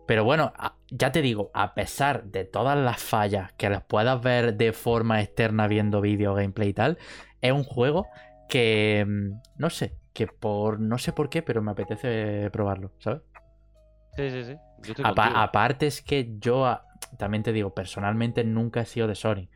pero 0.06 0.24
bueno, 0.24 0.52
ya 0.90 1.12
te 1.12 1.22
digo, 1.22 1.50
a 1.54 1.74
pesar 1.74 2.24
de 2.24 2.44
todas 2.44 2.78
las 2.78 3.02
fallas 3.02 3.52
que 3.54 3.68
las 3.70 3.82
puedas 3.84 4.20
ver 4.22 4.56
de 4.56 4.72
forma 4.72 5.20
externa 5.20 5.66
viendo 5.68 6.00
vídeo, 6.00 6.34
gameplay 6.34 6.68
y 6.70 6.74
tal, 6.74 6.98
es 7.40 7.52
un 7.52 7.64
juego 7.64 8.06
que 8.48 9.00
em, 9.00 9.40
no 9.56 9.70
sé, 9.70 9.94
que 10.12 10.26
por 10.26 10.80
no 10.80 10.98
sé 10.98 11.12
por 11.12 11.28
qué, 11.28 11.42
pero 11.42 11.62
me 11.62 11.72
apetece 11.72 12.48
probarlo, 12.50 12.92
¿sabes? 12.98 13.22
Sí, 14.16 14.30
sí, 14.30 14.44
sí. 14.44 14.54
Yo 14.82 14.92
estoy 14.92 15.04
aparte 15.34 15.86
es 15.86 16.00
que 16.02 16.36
yo 16.38 16.78
también 17.18 17.42
te 17.42 17.52
digo, 17.52 17.74
personalmente 17.74 18.44
nunca 18.44 18.80
he 18.80 18.86
sido 18.86 19.06
de 19.06 19.14
Sony. 19.14 19.48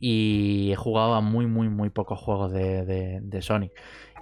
Y 0.00 0.70
he 0.72 0.76
jugado 0.76 1.14
a 1.14 1.20
muy, 1.20 1.46
muy, 1.46 1.68
muy 1.68 1.90
pocos 1.90 2.18
juegos 2.20 2.52
de, 2.52 2.84
de- 2.84 3.20
de 3.22 3.42
Sony. 3.42 3.70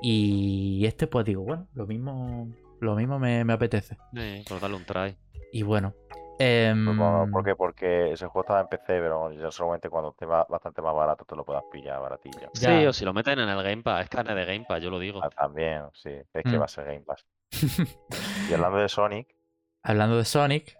Y 0.03 0.85
este, 0.87 1.07
pues 1.07 1.25
digo, 1.25 1.43
bueno, 1.43 1.67
lo 1.75 1.87
mismo, 1.87 2.49
lo 2.81 2.95
mismo 2.95 3.19
me, 3.19 3.45
me 3.45 3.53
apetece. 3.53 3.97
Eh, 4.17 4.43
por 4.49 4.61
darle 4.61 4.77
un 4.77 4.85
try. 4.85 5.17
Y 5.57 5.63
bueno. 5.63 5.95
bueno, 6.39 7.29
¿Por 7.33 7.43
qué? 7.43 7.55
Porque 7.57 8.13
ese 8.13 8.27
juego 8.27 8.43
estaba 8.43 8.61
en 8.61 8.67
PC, 8.69 8.85
pero 9.01 9.33
ya 9.33 9.51
solamente 9.51 9.89
cuando 9.89 10.11
esté 10.11 10.27
ba- 10.27 10.47
bastante 10.51 10.83
más 10.83 10.95
barato 10.95 11.25
te 11.25 11.35
lo 11.35 11.47
puedas 11.47 11.65
pillar 11.73 11.99
baratillo. 11.99 12.51
Ya. 12.53 12.79
Sí, 12.79 12.87
o 12.87 12.93
si 12.93 13.07
lo 13.07 13.15
meten 13.15 13.39
en 13.39 13.49
el 13.49 13.63
Game 13.63 13.83
Pass. 13.83 14.03
Es 14.05 14.11
carne 14.11 14.35
de 14.35 14.45
Game 14.45 14.67
Pass, 14.69 14.83
yo 14.83 14.91
lo 14.91 14.99
digo. 14.99 15.21
Ah, 15.23 15.31
también, 15.31 15.85
sí, 15.95 16.11
es 16.11 16.45
que 16.45 16.57
Mm. 16.57 16.59
va 16.59 16.65
a 16.67 16.69
ser 16.69 16.85
Game 16.85 17.01
Pass. 17.07 17.25
Y 18.51 18.53
hablando 18.53 18.77
de 18.79 18.89
Sonic, 18.91 19.35
hablando 19.83 20.19
de 20.19 20.25
Sonic, 20.27 20.77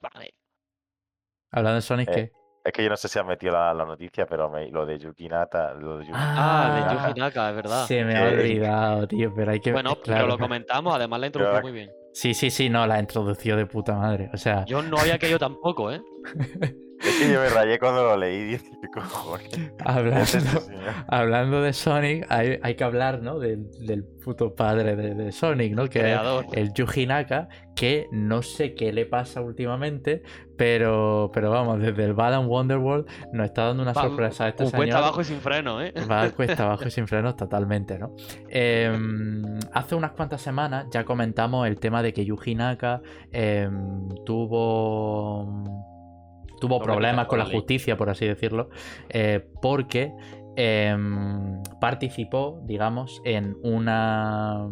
Vale. 0.00 0.34
hablando 1.52 1.76
de 1.76 1.82
Sonic, 1.82 2.08
Eh, 2.08 2.12
¿qué? 2.12 2.32
es 2.64 2.72
que 2.72 2.82
yo 2.82 2.90
no 2.90 2.96
sé 2.96 3.06
si 3.08 3.18
has 3.20 3.24
metido 3.26 3.52
la, 3.52 3.72
la 3.72 3.84
noticia, 3.84 4.26
pero 4.26 4.50
me- 4.50 4.68
lo 4.68 4.84
de 4.84 4.98
Yuki 4.98 5.28
Nata, 5.28 5.74
lo 5.74 5.98
de 5.98 6.06
Yuki 6.06 6.18
Ah, 6.18 6.70
de 6.74 6.80
Ah, 6.80 6.92
Yuji 7.08 7.20
Naka, 7.20 7.50
es 7.50 7.56
verdad. 7.56 7.86
Se 7.86 8.04
me 8.04 8.16
ha 8.16 8.24
olvidado, 8.24 9.06
tío, 9.06 9.32
pero 9.32 9.52
hay 9.52 9.60
que 9.60 9.70
Bueno, 9.72 9.96
pero 10.04 10.26
lo 10.26 10.38
comentamos, 10.38 10.92
además 10.94 11.20
la 11.20 11.26
introdujo 11.26 11.60
muy 11.62 11.72
bien. 11.72 11.90
Sí, 12.12 12.34
sí, 12.34 12.50
sí, 12.50 12.68
no, 12.68 12.86
la 12.86 13.00
introducción 13.00 13.58
de 13.58 13.66
puta 13.66 13.94
madre. 13.96 14.30
O 14.32 14.36
sea, 14.36 14.64
Yo 14.66 14.82
no 14.82 14.98
había 14.98 15.18
caído 15.18 15.38
tampoco, 15.38 15.90
¿eh? 15.90 16.02
Es 17.04 17.18
que 17.18 17.32
yo 17.32 17.40
me 17.40 17.48
rayé 17.48 17.78
cuando 17.78 18.02
lo 18.04 18.16
leí 18.16 18.36
y 18.40 18.44
dije, 18.44 18.70
¿qué 18.80 18.88
cojones? 18.88 19.72
hablando, 19.84 20.20
Es 20.22 20.34
este 20.34 20.58
hablando 21.08 21.60
de 21.62 21.72
Sonic, 21.72 22.26
hay, 22.28 22.58
hay 22.62 22.74
que 22.76 22.84
hablar, 22.84 23.22
¿no? 23.22 23.38
Del, 23.38 23.70
del 23.86 24.04
puto 24.04 24.54
padre 24.54 24.94
de, 24.94 25.14
de 25.14 25.32
Sonic, 25.32 25.74
¿no? 25.74 25.88
Que 25.88 26.12
es 26.14 26.20
el 26.52 26.72
Yuji 26.72 27.06
Naka, 27.06 27.48
que 27.74 28.06
no 28.12 28.42
sé 28.42 28.74
qué 28.74 28.92
le 28.92 29.04
pasa 29.06 29.40
últimamente, 29.40 30.22
pero, 30.56 31.30
pero 31.34 31.50
vamos, 31.50 31.80
desde 31.80 32.04
el 32.04 32.12
Bad 32.14 32.34
and 32.34 32.48
Wonderworld 32.48 33.06
nos 33.32 33.46
está 33.46 33.64
dando 33.64 33.82
una 33.82 33.92
Va- 33.92 34.02
sorpresa 34.02 34.44
a 34.44 34.48
este 34.50 34.66
señor. 34.66 34.76
cuesta 34.76 34.98
abajo 34.98 35.20
y 35.20 35.24
sin 35.24 35.40
freno, 35.40 35.82
¿eh? 35.82 35.92
Va 36.08 36.30
cuesta 36.36 36.64
abajo 36.64 36.86
y 36.86 36.90
sin 36.92 37.08
frenos 37.08 37.34
totalmente, 37.36 37.98
¿no? 37.98 38.14
Em, 38.48 39.42
hace 39.72 39.94
unas 39.96 40.12
cuantas 40.12 40.40
semanas 40.40 40.86
ya 40.92 41.04
comentamos 41.04 41.66
el 41.66 41.80
tema 41.80 42.00
de 42.02 42.12
que 42.12 42.24
Yuji 42.24 42.54
Naka 42.54 43.00
em, 43.32 44.08
tuvo 44.24 45.90
tuvo 46.62 46.78
Doble 46.78 46.92
problemas 46.92 47.26
con 47.26 47.40
la 47.40 47.46
justicia, 47.46 47.96
por 47.96 48.08
así 48.08 48.24
decirlo, 48.24 48.70
eh, 49.08 49.44
porque 49.60 50.12
em, 50.54 51.60
participó, 51.80 52.60
digamos, 52.64 53.20
en 53.24 53.56
una, 53.64 54.68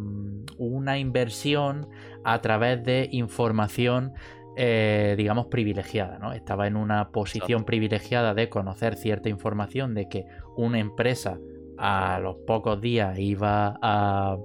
una 0.57 0.99
inversión 0.99 1.89
a 2.23 2.41
través 2.41 2.85
de 2.85 3.09
información 3.11 4.13
eh, 4.57 5.15
digamos, 5.17 5.47
privilegiada, 5.47 6.19
¿no? 6.19 6.33
Estaba 6.33 6.67
en 6.67 6.77
una 6.77 7.11
posición 7.11 7.65
privilegiada 7.65 8.35
de 8.35 8.49
conocer 8.49 8.95
cierta 8.97 9.29
información 9.29 9.95
de 9.95 10.09
que 10.09 10.27
una 10.57 10.79
empresa 10.79 11.39
a 11.79 12.19
los 12.21 12.37
pocos 12.47 12.81
días 12.81 13.19
iba 13.19 13.79
a 13.81 14.37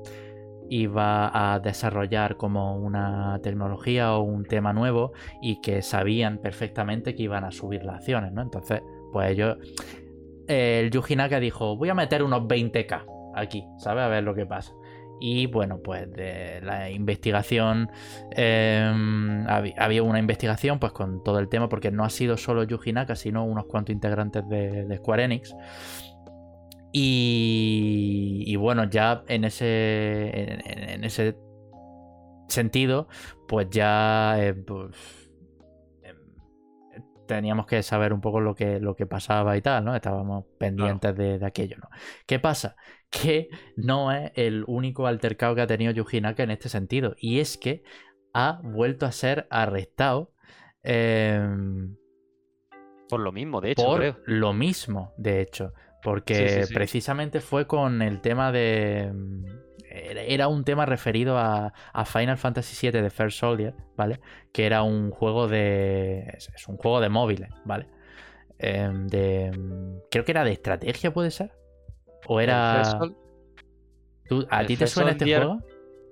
iba 0.69 1.53
a 1.53 1.59
desarrollar 1.59 2.37
como 2.37 2.77
una 2.77 3.39
tecnología 3.43 4.13
o 4.13 4.21
un 4.21 4.45
tema 4.45 4.73
nuevo 4.73 5.13
y 5.41 5.61
que 5.61 5.81
sabían 5.81 6.39
perfectamente 6.39 7.15
que 7.15 7.23
iban 7.23 7.43
a 7.43 7.51
subir 7.51 7.83
las 7.83 7.97
acciones, 7.97 8.31
¿no? 8.31 8.41
Entonces, 8.41 8.81
pues 9.11 9.31
ellos 9.31 9.57
el 10.47 10.91
Yuji 10.91 11.15
Naka 11.15 11.39
dijo, 11.39 11.75
voy 11.75 11.89
a 11.89 11.93
meter 11.95 12.21
unos 12.23 12.41
20k 12.43 13.05
aquí, 13.35 13.65
¿sabes? 13.79 14.03
A 14.03 14.07
ver 14.07 14.23
lo 14.23 14.35
que 14.35 14.45
pasa. 14.45 14.73
Y 15.19 15.47
bueno, 15.47 15.79
pues 15.81 16.11
de 16.11 16.59
la 16.61 16.89
investigación, 16.89 17.89
habi- 18.35 19.73
había 19.77 20.03
una 20.03 20.19
investigación 20.19 20.77
pues 20.79 20.91
con 20.91 21.23
todo 21.23 21.39
el 21.39 21.47
tema, 21.49 21.69
porque 21.69 21.89
no 21.91 22.03
ha 22.03 22.09
sido 22.09 22.37
solo 22.37 22.63
Yuji 22.63 22.93
Naka, 22.93 23.15
sino 23.15 23.45
unos 23.45 23.65
cuantos 23.65 23.93
integrantes 23.93 24.47
de, 24.49 24.85
de 24.85 24.97
Square 24.97 25.23
Enix. 25.23 25.55
Y, 26.97 28.43
y 28.47 28.55
bueno, 28.55 28.89
ya 28.89 29.25
en 29.27 29.43
ese, 29.43 30.29
en, 30.93 31.03
ese 31.03 31.37
sentido, 32.47 33.09
pues 33.49 33.69
ya 33.69 34.37
eh, 34.39 34.53
pues, 34.53 34.95
em, 36.03 36.15
teníamos 37.27 37.65
que 37.65 37.83
saber 37.83 38.13
un 38.13 38.21
poco 38.21 38.39
lo 38.39 38.55
que, 38.55 38.79
lo 38.79 38.95
que 38.95 39.05
pasaba 39.07 39.57
y 39.57 39.61
tal, 39.61 39.83
¿no? 39.83 39.93
Estábamos 39.93 40.45
pendientes 40.57 41.13
de, 41.17 41.37
de 41.37 41.45
aquello, 41.45 41.75
¿no? 41.81 41.89
¿Qué 42.25 42.39
pasa? 42.39 42.77
Que 43.09 43.49
no 43.75 44.13
es 44.13 44.31
el 44.35 44.63
único 44.65 45.05
altercado 45.05 45.53
que 45.53 45.61
ha 45.63 45.67
tenido 45.67 45.91
Yuji 45.91 46.21
Naka 46.21 46.43
en 46.43 46.51
este 46.51 46.69
sentido. 46.69 47.13
Y 47.19 47.39
es 47.41 47.57
que 47.57 47.83
ha 48.33 48.61
vuelto 48.63 49.05
a 49.05 49.11
ser 49.11 49.47
arrestado 49.49 50.31
em, 50.81 51.97
Por 53.09 53.19
lo 53.19 53.33
mismo, 53.33 53.59
de 53.59 53.71
hecho, 53.71 53.83
por 53.83 53.99
creo. 53.99 54.17
lo 54.25 54.53
mismo, 54.53 55.13
de 55.17 55.41
hecho. 55.41 55.73
Porque 56.05 56.35
Sí, 56.35 56.49
sí, 56.61 56.63
sí. 56.67 56.73
precisamente 56.75 57.41
fue 57.41 57.65
con 57.67 58.01
el 58.03 58.21
tema 58.21 58.51
de. 58.51 59.11
mm, 59.11 59.45
Era 59.89 60.47
un 60.47 60.63
tema 60.63 60.85
referido 60.85 61.37
a, 61.37 61.73
a 61.93 62.05
Final 62.05 62.37
Fantasy 62.37 62.89
VII 62.91 63.01
de 63.01 63.09
First 63.09 63.39
Soldier, 63.39 63.73
¿vale? 63.97 64.19
Que 64.53 64.65
era 64.67 64.83
un 64.83 65.09
juego 65.09 65.47
de. 65.47 66.27
Es, 66.37 66.67
un 66.67 66.77
juego 66.77 67.01
de 67.01 67.09
móviles, 67.09 67.49
¿vale? 67.65 67.87
Em, 68.59 69.07
de. 69.07 69.51
mm, 69.57 69.97
Creo 70.11 70.23
que 70.25 70.31
era 70.31 70.43
de 70.43 70.51
estrategia, 70.51 71.11
¿puede 71.11 71.31
ser? 71.31 71.51
¿O 72.27 72.39
era. 72.39 72.71
El 72.71 72.77
First 72.85 72.97
Sol- 72.99 73.17
¿Tú- 74.27 74.47
¿A 74.51 74.65
ti 74.65 74.77
te 74.77 74.85
suena 74.87 75.11
este 75.11 75.25
Soldier- 75.25 75.43
juego? 75.43 75.61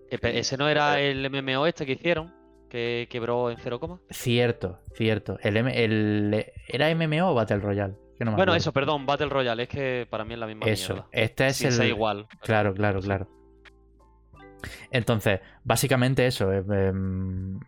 eh, 0.09 0.39
Ese 0.39 0.57
no 0.57 0.67
era 0.69 0.99
el 0.99 1.23
MMO 1.29 1.65
este 1.67 1.85
que 1.85 1.93
hicieron, 1.93 2.33
que 2.69 3.07
quebró 3.11 3.51
en 3.51 3.57
cero 3.59 3.79
coma. 3.79 3.99
Cierto, 4.09 4.79
cierto. 4.95 5.37
El, 5.43 5.57
el- 5.57 6.45
¿Era 6.67 6.89
MMO 6.95 7.31
o 7.31 7.33
Battle 7.35 7.57
Royale? 7.59 7.95
Que 8.24 8.26
no 8.26 8.32
me 8.32 8.38
Bueno, 8.38 8.55
eso, 8.55 8.71
perdón, 8.74 9.05
Battle 9.05 9.30
Royale, 9.30 9.63
es 9.63 9.69
que 9.69 10.07
para 10.09 10.26
mí 10.26 10.34
es 10.34 10.39
la 10.39 10.47
misma 10.47 10.65
Eso, 10.65 10.93
mierda. 10.93 11.09
este 11.11 11.47
es 11.47 11.57
Sí, 11.57 11.67
el. 11.67 11.84
igual. 11.89 12.28
Claro, 12.41 12.74
claro, 12.74 12.99
claro. 13.01 13.28
Entonces, 14.91 15.39
básicamente 15.63 16.26
eso. 16.26 16.51
eh, 16.51 16.63
em, 16.69 17.59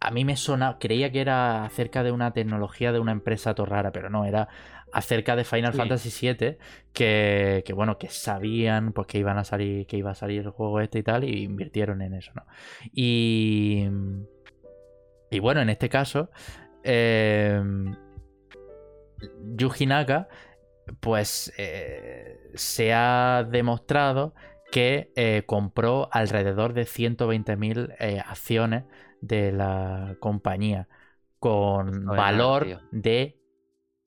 a 0.00 0.10
mí 0.10 0.24
me 0.24 0.36
suena, 0.36 0.78
creía 0.78 1.10
que 1.10 1.20
era 1.20 1.64
acerca 1.64 2.02
de 2.02 2.12
una 2.12 2.32
tecnología 2.32 2.92
de 2.92 2.98
una 3.00 3.12
empresa 3.12 3.54
todo 3.54 3.66
rara, 3.66 3.90
pero 3.90 4.10
no, 4.10 4.24
era 4.26 4.48
acerca 4.92 5.34
de 5.34 5.44
Final 5.44 5.72
Sí. 5.72 5.78
Fantasy 5.78 6.26
VII, 6.34 6.58
que, 6.92 7.62
que, 7.66 7.72
bueno, 7.72 7.96
que 7.98 8.08
sabían 8.08 8.92
pues 8.92 9.06
que 9.08 9.18
iban 9.18 9.38
a 9.38 9.44
salir, 9.44 9.86
que 9.86 9.96
iba 9.96 10.10
a 10.12 10.14
salir 10.14 10.42
el 10.42 10.50
juego 10.50 10.80
este 10.80 10.98
y 11.00 11.02
tal, 11.02 11.24
y 11.24 11.42
invirtieron 11.42 12.02
en 12.02 12.14
eso, 12.14 12.32
¿no? 12.36 12.44
Y, 12.92 13.88
y 15.30 15.38
bueno, 15.40 15.62
en 15.62 15.70
este 15.70 15.88
caso, 15.88 16.30
em, 16.84 17.96
Yuji 19.56 19.86
Naka, 19.86 20.28
pues 21.00 21.52
eh, 21.56 22.50
se 22.54 22.92
ha 22.92 23.46
demostrado 23.48 24.34
que 24.74 25.12
eh, 25.14 25.44
compró 25.46 26.08
alrededor 26.10 26.72
de 26.72 26.82
120.000 26.82 27.94
eh, 28.00 28.20
acciones 28.26 28.82
de 29.20 29.52
la 29.52 30.16
compañía 30.18 30.88
con 31.38 32.04
valor 32.06 32.80
de, 32.90 33.38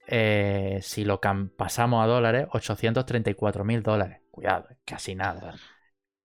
eh, 0.08 0.80
si 0.82 1.06
lo 1.06 1.22
pasamos 1.56 2.04
a 2.04 2.08
dólares, 2.08 2.48
834.000 2.52 3.82
dólares. 3.82 4.20
Cuidado, 4.30 4.68
casi 4.84 5.16
nada. 5.16 5.56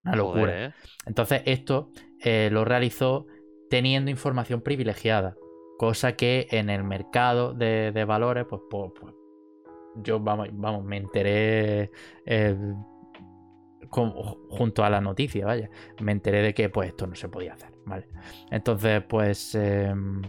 Una 0.02 0.16
locura. 0.16 0.42
Joder. 0.42 0.74
Entonces, 1.06 1.42
esto 1.46 1.90
lo 2.24 2.64
realizó 2.64 3.26
teniendo 3.70 4.10
información 4.10 4.60
privilegiada, 4.60 5.36
cosa 5.82 6.14
que 6.14 6.46
en 6.52 6.70
el 6.70 6.84
mercado 6.84 7.54
de, 7.54 7.90
de 7.90 8.04
valores, 8.04 8.46
pues, 8.48 8.62
pues, 8.70 8.92
pues, 9.00 9.12
yo 9.96 10.20
vamos, 10.20 10.48
vamos, 10.52 10.84
me 10.84 10.96
enteré 10.96 11.90
eh, 12.24 12.56
con- 13.90 14.12
junto 14.12 14.84
a 14.84 14.90
la 14.90 15.00
noticia, 15.00 15.44
vaya, 15.44 15.68
me 16.00 16.12
enteré 16.12 16.40
de 16.40 16.54
que 16.54 16.68
pues 16.68 16.90
esto 16.90 17.08
no 17.08 17.16
se 17.16 17.28
podía 17.28 17.54
hacer, 17.54 17.70
¿vale? 17.84 18.06
Entonces, 18.52 19.02
pues 19.08 19.56
em, 19.56 20.22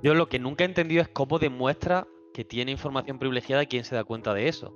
Yo 0.00 0.14
lo 0.14 0.28
que 0.28 0.38
nunca 0.38 0.62
he 0.62 0.66
entendido 0.68 1.02
es 1.02 1.08
cómo 1.08 1.40
demuestra 1.40 2.06
que 2.32 2.44
tiene 2.44 2.70
información 2.70 3.18
privilegiada 3.18 3.64
y 3.64 3.66
quién 3.66 3.82
se 3.82 3.96
da 3.96 4.04
cuenta 4.04 4.32
de 4.32 4.46
eso. 4.46 4.72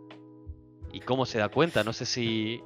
Y 0.92 0.98
cómo 0.98 1.26
se 1.26 1.38
da 1.38 1.48
cuenta, 1.48 1.84
no 1.84 1.92
sé 1.92 2.07
si 2.07 2.61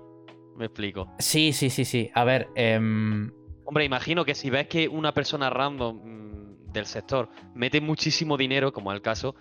me 0.57 0.65
explico. 0.65 1.07
sí, 1.19 1.53
sí, 1.53 1.69
sí, 1.69 1.85
sí. 1.85 2.11
A 2.15 2.25
ver, 2.25 2.49
em, 2.55 3.31
Hombre, 3.67 3.85
imagino 3.85 4.25
que 4.25 4.35
si 4.35 4.49
ves 4.49 4.69
que 4.69 4.89
una 4.89 5.13
persona 5.13 5.51
random 5.51 6.01
del 6.79 6.87
sector 6.87 7.29
mete 7.55 7.81
muchísimo 7.81 8.37
dinero, 8.37 8.73
como 8.73 8.93
es 8.93 8.97
el 8.97 9.03
caso, 9.03 9.35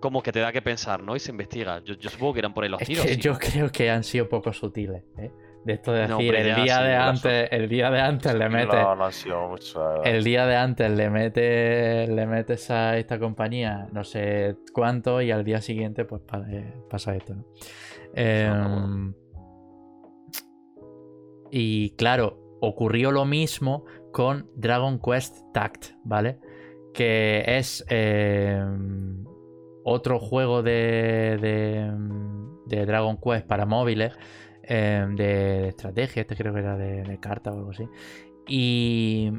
como 0.00 0.22
que 0.22 0.32
te 0.32 0.40
da 0.40 0.52
que 0.52 0.60
pensar, 0.62 1.02
¿no? 1.02 1.16
Y 1.16 1.20
se 1.20 1.30
investiga. 1.30 1.82
Yo, 1.84 1.94
yo 1.94 2.10
supongo 2.10 2.34
que 2.34 2.40
eran 2.40 2.52
por 2.52 2.64
ahí 2.64 2.70
los 2.70 2.80
es 2.82 2.88
tiros. 2.88 3.06
que 3.06 3.14
¿sí? 3.14 3.20
yo 3.20 3.38
creo 3.38 3.70
que 3.70 3.90
han 3.90 4.04
sido 4.04 4.28
poco 4.28 4.52
sutiles, 4.52 5.02
¿eh? 5.18 5.30
De 5.64 5.72
esto 5.72 5.92
de 5.92 6.06
No, 6.06 6.18
decir, 6.18 6.34
hombre, 6.34 6.50
el 6.50 6.62
día 6.62 6.82
de 6.82 6.94
antes, 6.94 7.48
el 7.50 7.68
día 7.70 7.90
de 7.90 8.00
antes 8.00 8.34
le 8.34 8.48
metes. 8.50 8.74
No, 8.82 8.96
no 8.96 9.04
ha 9.06 9.12
sido 9.12 9.48
mucho. 9.48 10.04
El 10.04 10.22
día 10.22 10.44
de 10.46 10.56
antes 10.56 10.90
le 10.90 11.08
metes, 11.08 12.06
le 12.10 12.26
metes 12.26 12.70
a 12.70 12.98
esta 12.98 13.18
compañía 13.18 13.88
no 13.90 14.04
sé 14.04 14.56
cuánto 14.74 15.22
y 15.22 15.30
al 15.30 15.42
día 15.42 15.62
siguiente 15.62 16.04
pues 16.04 16.20
eh, 16.50 16.70
pasa 16.90 17.16
esto, 17.16 17.34
¿no? 17.36 17.46
Em, 18.14 19.14
y 21.50 21.90
claro, 21.96 22.58
ocurrió 22.60 23.10
lo 23.10 23.24
mismo 23.24 23.86
con 24.12 24.50
Dragon 24.56 25.00
Quest 25.00 25.38
Tact, 25.54 25.92
¿vale? 26.04 26.38
Que 26.94 27.44
es 27.46 27.84
em, 27.88 29.24
otro 29.84 30.18
juego 30.18 30.62
de, 30.62 31.36
de, 31.40 31.92
de 32.66 32.86
Dragon 32.86 33.18
Quest 33.18 33.46
para 33.46 33.66
móviles, 33.66 34.12
em, 34.62 35.16
de, 35.16 35.68
estrategia, 35.68 36.22
este 36.22 36.36
creo 36.36 36.54
que 36.54 36.60
era 36.60 36.76
de, 36.76 37.02
de 37.02 37.20
carta 37.20 37.50
o 37.52 37.58
algo 37.58 37.70
así. 37.72 37.88
Y 38.46 39.32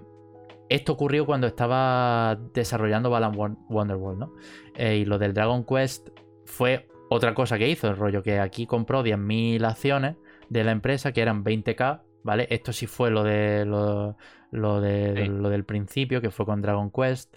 esto 0.70 0.93
ocurrió 0.93 1.26
cuando 1.26 1.47
estaba 1.47 2.38
desarrollando 2.53 3.10
Balan 3.10 3.34
Won- 3.36 3.58
Wonderworld, 3.70 4.20
¿no? 4.20 4.34
Eh, 4.76 4.97
y 4.97 5.06
lo 5.06 5.18
del 5.18 5.34
Dragon 5.34 5.64
Quest 5.64 6.10
fue 6.45 6.88
otra 7.10 7.34
cosa 7.34 7.58
que 7.58 7.70
hizo, 7.70 7.88
el 7.88 7.95
rollo 7.97 8.22
que 8.24 8.39
aquí 8.39 8.66
compró 8.66 9.03
10.000 9.03 9.64
acciones 9.64 10.18
de 10.49 10.64
la 10.64 10.72
empresa 10.72 11.12
que 11.12 11.22
eran 11.22 11.43
20k, 11.43 12.01
¿vale? 12.24 12.47
Esto 12.49 12.74
sí 12.74 12.88
fue 12.88 13.12
lo 13.12 13.24
de 13.24 13.64
lo, 13.66 14.18
lo 14.56 14.82
de- 14.82 15.24
Sí. 15.26 15.28
lo 15.30 15.49
del 15.49 15.64
principio, 15.66 16.22
que 16.22 16.32
fue 16.32 16.45
con 16.45 16.62
Dragon 16.62 16.91
Quest. 16.91 17.34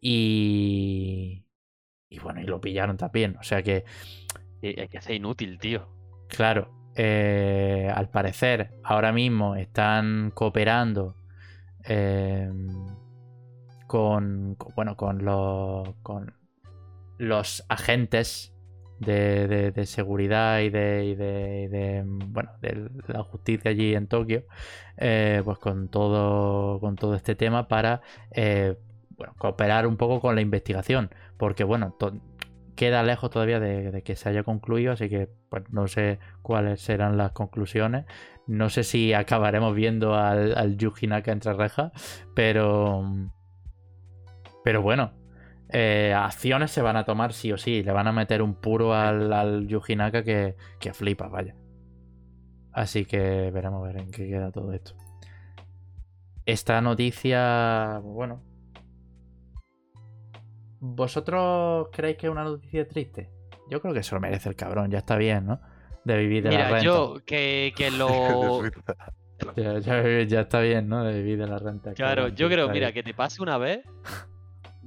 Y. 0.00 1.44
Y 2.08 2.18
bueno, 2.20 2.40
y 2.40 2.44
lo 2.44 2.60
pillaron 2.60 2.96
también. 2.96 3.36
O 3.38 3.42
sea 3.42 3.62
que, 3.62 3.84
Hay 4.62 4.88
que 4.88 5.00
ser 5.00 5.14
inútil, 5.16 5.58
tío. 5.58 5.88
claro, 6.28 6.70
eh, 6.94 7.90
al 7.94 8.08
parecer, 8.10 8.78
ahora 8.84 9.12
mismo 9.12 9.54
están 9.56 10.30
cooperando 10.34 11.14
eh, 11.88 12.50
con, 13.86 14.54
con- 14.56 14.74
bueno, 14.74 14.96
con 14.96 15.24
los, 15.24 15.94
con 16.02 16.34
los 17.18 17.64
agentes 17.68 18.52
de, 18.98 19.70
de- 19.72 19.86
seguridad 19.86 20.60
y 20.60 20.70
de, 20.70 21.04
y 21.04 21.14
de- 21.14 22.02
bueno, 22.06 22.50
de 22.60 22.90
la 23.08 23.22
justicia 23.22 23.70
allí 23.70 23.94
en 23.94 24.06
Tokio, 24.06 24.44
eh, 24.96 25.42
pues 25.44 25.58
con 25.58 25.88
todo, 25.88 26.80
con 26.80 26.96
todo 26.96 27.14
este 27.14 27.34
tema 27.34 27.68
para 27.68 28.00
eh, 28.30 28.76
bueno, 29.16 29.34
cooperar 29.38 29.86
un 29.86 29.96
poco 29.96 30.20
con 30.20 30.34
la 30.34 30.40
investigación, 30.40 31.10
porque 31.36 31.64
bueno, 31.64 31.96
queda 32.74 33.02
lejos 33.02 33.30
todavía 33.30 33.58
de, 33.60 33.90
de 33.90 34.02
que 34.02 34.16
se 34.16 34.28
haya 34.28 34.42
concluido, 34.42 34.92
así 34.92 35.08
que 35.08 35.28
pues 35.48 35.64
no 35.70 35.88
sé 35.88 36.18
cuáles 36.42 36.80
serán 36.80 37.16
las 37.16 37.32
conclusiones. 37.32 38.04
No 38.46 38.70
sé 38.70 38.84
si 38.84 39.12
acabaremos 39.12 39.74
viendo 39.74 40.14
al, 40.14 40.56
al 40.56 40.76
Yuji 40.76 41.08
Naka 41.08 41.32
entre 41.32 41.52
rejas, 41.54 41.90
pero. 42.34 43.02
Pero 44.64 44.82
bueno. 44.82 45.12
Eh, 45.70 46.14
acciones 46.16 46.70
se 46.70 46.82
van 46.82 46.96
a 46.96 47.04
tomar 47.04 47.32
sí 47.32 47.52
o 47.52 47.58
sí. 47.58 47.82
Le 47.82 47.92
van 47.92 48.06
a 48.06 48.12
meter 48.12 48.42
un 48.42 48.54
puro 48.54 48.94
al, 48.94 49.32
al 49.32 49.66
Yuji 49.66 49.96
Naka 49.96 50.22
que, 50.22 50.56
que 50.80 50.92
flipa, 50.94 51.28
vaya. 51.28 51.54
Así 52.72 53.04
que 53.06 53.50
veremos 53.50 53.82
a 53.82 53.86
ver 53.86 53.96
en 54.02 54.10
qué 54.10 54.28
queda 54.28 54.50
todo 54.52 54.72
esto. 54.72 54.92
Esta 56.44 56.80
noticia. 56.80 58.00
Bueno. 58.02 58.42
¿Vosotros 60.80 61.88
creéis 61.92 62.18
que 62.18 62.26
es 62.26 62.30
una 62.32 62.44
noticia 62.44 62.86
triste? 62.86 63.30
Yo 63.70 63.80
creo 63.80 63.94
que 63.94 64.02
se 64.02 64.14
lo 64.14 64.20
merece 64.20 64.48
el 64.48 64.56
cabrón, 64.56 64.90
ya 64.90 64.98
está 64.98 65.16
bien, 65.16 65.46
¿no? 65.46 65.60
De 66.04 66.16
vivir 66.18 66.42
de 66.44 66.50
la 66.52 66.56
Mira, 66.56 66.70
renta. 66.70 66.84
yo 66.84 67.14
que, 67.26 67.72
que 67.76 67.90
lo. 67.98 68.62
Ya, 69.56 69.78
ya- 69.80 70.22
ya 70.22 70.40
está 70.42 70.60
bien, 70.60 70.88
¿no? 70.88 71.02
De 71.02 71.14
vivir 71.14 71.38
de 71.38 71.48
la 71.48 71.58
renta. 71.58 71.92
Claro, 71.94 72.22
cabrón, 72.22 72.36
yo 72.36 72.48
creo, 72.48 72.68
mira, 72.68 72.88
bien. 72.88 72.94
que 72.94 73.02
te 73.02 73.14
pase 73.14 73.42
una 73.42 73.58
vez. 73.58 73.80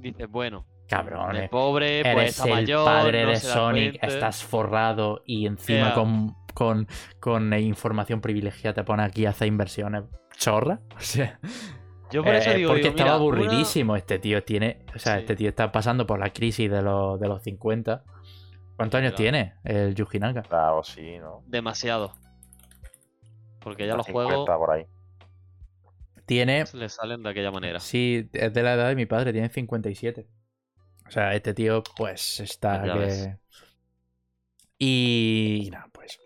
Dices, 0.00 0.28
bueno, 0.30 0.66
Cabrones. 0.88 1.42
el 1.44 1.48
pobre, 1.50 2.02
pues 2.02 2.14
Eres 2.16 2.30
está 2.30 2.44
el 2.44 2.50
mayor. 2.50 2.84
padre 2.84 3.22
no 3.24 3.28
de 3.30 3.36
Sonic, 3.36 3.98
cuenta. 4.00 4.06
estás 4.06 4.42
forrado 4.44 5.22
y 5.26 5.46
encima 5.46 5.94
con, 5.94 6.34
con, 6.54 6.86
con 7.20 7.52
información 7.54 8.20
privilegiada 8.20 8.74
te 8.74 8.84
pone 8.84 9.02
aquí 9.04 9.26
a 9.26 9.30
hacer 9.30 9.48
inversiones 9.48 10.04
chorra. 10.36 10.80
O 10.96 11.00
sea, 11.00 11.38
Yo 12.10 12.24
por 12.24 12.34
eso 12.34 12.50
eh, 12.50 12.56
digo, 12.56 12.70
porque 12.70 12.82
digo, 12.82 12.90
estaba 12.96 13.10
mira, 13.10 13.16
una- 13.16 13.24
aburridísimo. 13.24 13.94
Este 13.96 14.18
tío 14.18 14.42
tiene. 14.42 14.84
O 14.94 14.98
sea, 14.98 15.14
Sí. 15.14 15.20
este 15.20 15.36
tío 15.36 15.48
está 15.48 15.70
pasando 15.70 16.06
por 16.06 16.18
la 16.18 16.30
crisis 16.30 16.68
de 16.70 16.82
los, 16.82 17.20
de 17.20 17.28
los 17.28 17.40
50. 17.42 18.02
¿Cuántos 18.76 18.98
años 18.98 19.12
Claro. 19.12 19.22
tiene 19.22 19.54
el 19.62 19.94
Yuji 19.94 20.18
Naka? 20.18 20.42
Claro, 20.42 20.82
sí, 20.82 21.18
¿no? 21.18 21.42
Demasiado. 21.46 22.12
Porque 23.60 23.86
ya 23.86 23.94
los 23.94 24.06
50 24.06 24.34
juegos 24.34 24.58
por 24.58 24.70
ahí. 24.72 24.86
Tiene. 26.30 26.62
le 26.74 26.88
salen 26.88 27.24
de 27.24 27.30
aquella 27.30 27.50
manera. 27.50 27.80
Sí, 27.80 28.30
es 28.32 28.54
de 28.54 28.62
la 28.62 28.74
edad 28.74 28.88
de 28.88 28.94
mi 28.94 29.04
padre, 29.04 29.32
tiene 29.32 29.48
57. 29.48 30.28
O 31.04 31.10
sea, 31.10 31.34
este 31.34 31.54
tío, 31.54 31.82
pues 31.96 32.38
está 32.38 32.86
Ya 32.86 32.92
que. 32.92 32.98
ves. 33.00 33.30
Y 34.78 35.68
nada, 35.72 35.88
pues. 35.92 36.20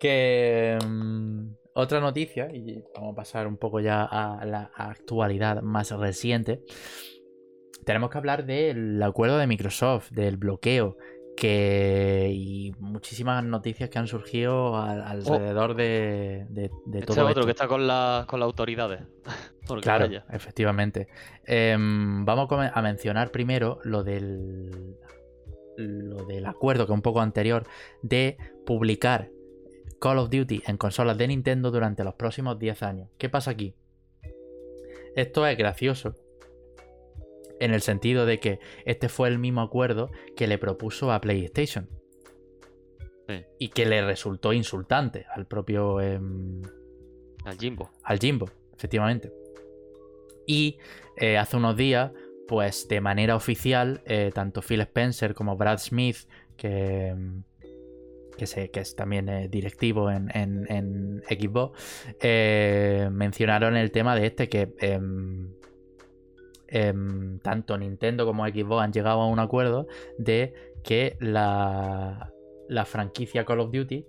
Que. 0.00 0.76
mm, 0.84 1.52
otra 1.74 2.00
noticia, 2.00 2.48
y 2.52 2.82
vamos 2.92 3.12
a 3.12 3.14
pasar 3.14 3.46
un 3.46 3.56
poco 3.56 3.78
ya 3.78 4.02
a 4.02 4.44
la 4.44 4.72
actualidad 4.74 5.62
más 5.62 5.92
reciente. 5.92 6.64
Tenemos 7.86 8.10
que 8.10 8.18
hablar 8.18 8.44
del 8.44 9.00
acuerdo 9.00 9.38
de 9.38 9.46
Microsoft, 9.46 10.10
del 10.10 10.38
bloqueo, 10.38 10.96
que. 11.36 12.30
y 12.34 12.72
muchísimas 12.78 13.42
noticias 13.44 13.88
que 13.90 13.98
han 13.98 14.06
surgido 14.06 14.76
al- 14.76 15.02
alrededor 15.02 15.74
de, 15.74 16.46
de, 16.50 16.70
de 16.86 16.98
Este 17.00 17.06
todo 17.14 17.16
es 17.26 17.30
otro 17.30 17.40
esto. 17.40 17.44
que 17.46 17.50
está 17.52 17.68
con, 17.68 17.86
la, 17.86 18.24
con 18.28 18.40
las 18.40 18.46
autoridades. 18.46 19.02
Porque 19.66 19.82
Claro, 19.84 20.06
vaya. 20.06 20.24
efectivamente. 20.30 21.08
Em, 21.44 22.24
vamos 22.24 22.48
a 22.50 22.82
mencionar 22.82 23.30
primero 23.30 23.78
lo 23.84 24.02
del. 24.02 24.96
Lo 25.76 26.26
del 26.26 26.44
acuerdo 26.44 26.86
que 26.86 26.92
un 26.92 27.00
poco 27.00 27.20
anterior 27.22 27.66
de 28.02 28.36
publicar 28.66 29.30
Call 29.98 30.18
of 30.18 30.28
Duty 30.28 30.62
en 30.66 30.76
consolas 30.76 31.16
de 31.16 31.28
Nintendo 31.28 31.70
durante 31.70 32.04
los 32.04 32.14
próximos 32.14 32.58
10 32.58 32.82
años. 32.82 33.08
¿Qué 33.16 33.28
pasa 33.30 33.52
aquí? 33.52 33.74
Esto 35.16 35.46
es 35.46 35.56
gracioso. 35.56 36.14
En 37.60 37.72
el 37.72 37.82
sentido 37.82 38.26
de 38.26 38.40
que 38.40 38.58
este 38.84 39.08
fue 39.08 39.28
el 39.28 39.38
mismo 39.38 39.60
acuerdo 39.60 40.10
que 40.36 40.46
le 40.48 40.58
propuso 40.58 41.12
a 41.12 41.20
PlayStation. 41.20 41.88
Sí. 43.28 43.44
y 43.60 43.68
que 43.68 43.86
le 43.86 44.02
resultó 44.04 44.52
insultante 44.52 45.24
al 45.32 45.46
propio 45.46 46.00
em, 46.00 46.62
Al 47.44 47.56
Jimbo. 47.56 47.88
al 48.02 48.18
Jimbo, 48.18 48.50
efectivamente. 48.74 49.30
Y 50.48 50.78
eh, 51.16 51.38
hace 51.38 51.56
unos 51.56 51.76
días, 51.76 52.10
pues 52.48 52.88
de 52.88 53.00
manera 53.00 53.36
oficial, 53.36 54.02
eh, 54.04 54.32
tanto 54.34 54.62
Phil 54.62 54.80
Spencer 54.80 55.32
como 55.34 55.56
Brad 55.56 55.78
Smith, 55.78 56.16
que, 56.56 57.14
mm, 57.16 57.44
que, 58.36 58.46
se- 58.48 58.70
que 58.72 58.80
es 58.80 58.96
también 58.96 59.28
eh, 59.28 59.46
directivo 59.48 60.10
en, 60.10 60.28
en- 60.36 60.66
en 60.68 61.22
Xbox, 61.28 61.78
mencionaron 63.12 63.76
el 63.76 63.92
tema 63.92 64.16
de 64.16 64.26
este 64.26 64.48
que 64.48 64.72
em, 66.70 67.38
tanto 67.40 67.76
Nintendo 67.76 68.26
como 68.26 68.46
Xbox 68.46 68.82
han 68.82 68.92
llegado 68.92 69.20
a 69.20 69.26
un 69.26 69.38
acuerdo 69.38 69.86
de 70.18 70.54
que 70.82 71.16
la, 71.20 72.32
franquicia 72.86 73.44
Call 73.44 73.60
of 73.60 73.72
Duty 73.72 74.06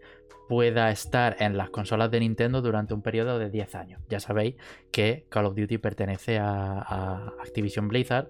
pueda 0.47 0.91
estar 0.91 1.38
en 1.39 1.57
las 1.57 1.70
consolas 1.70 2.12
de 2.12 2.20
Nintendo 2.20 2.62
durante 2.62 2.93
un 2.93 3.01
periodo 3.01 3.39
de 3.39 3.49
10 3.49 3.76
años. 3.76 4.01
Ya 4.09 4.20
sabéis 4.20 4.55
que 4.91 5.26
Call 5.30 5.45
of 5.45 5.55
Duty 5.55 5.78
pertenece 5.78 6.39
a, 6.39 6.80
a 6.80 7.34
Activision 7.41 7.88
Blizzard, 7.88 8.30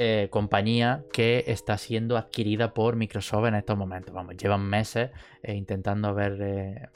eh, 0.00 0.28
compañía 0.30 1.02
que 1.12 1.42
está 1.48 1.76
siendo 1.76 2.16
adquirida 2.16 2.72
por 2.72 2.94
Microsoft 2.94 3.46
en 3.46 3.56
estos 3.56 3.76
momentos. 3.76 4.14
Vamos, 4.14 4.36
llevan 4.36 4.62
meses 4.64 5.10
eh, 5.42 5.54
intentando 5.54 6.14
ver, 6.14 6.38
eh, 6.40 6.88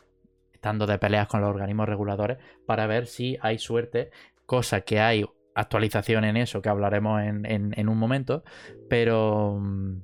estando 0.52 0.86
de 0.86 0.98
peleas 0.98 1.26
con 1.26 1.40
los 1.40 1.50
organismos 1.50 1.88
reguladores 1.88 2.38
para 2.64 2.86
ver 2.86 3.08
si 3.08 3.36
hay 3.40 3.58
suerte, 3.58 4.12
cosa 4.46 4.82
que 4.82 5.00
hay 5.00 5.24
actualización 5.54 6.24
en 6.24 6.36
eso 6.36 6.62
que 6.62 6.68
hablaremos 6.68 7.22
en, 7.22 7.44
en- 7.46 7.88
un 7.88 7.98
momento, 7.98 8.44
pero... 8.88 9.58
mm, 9.60 10.02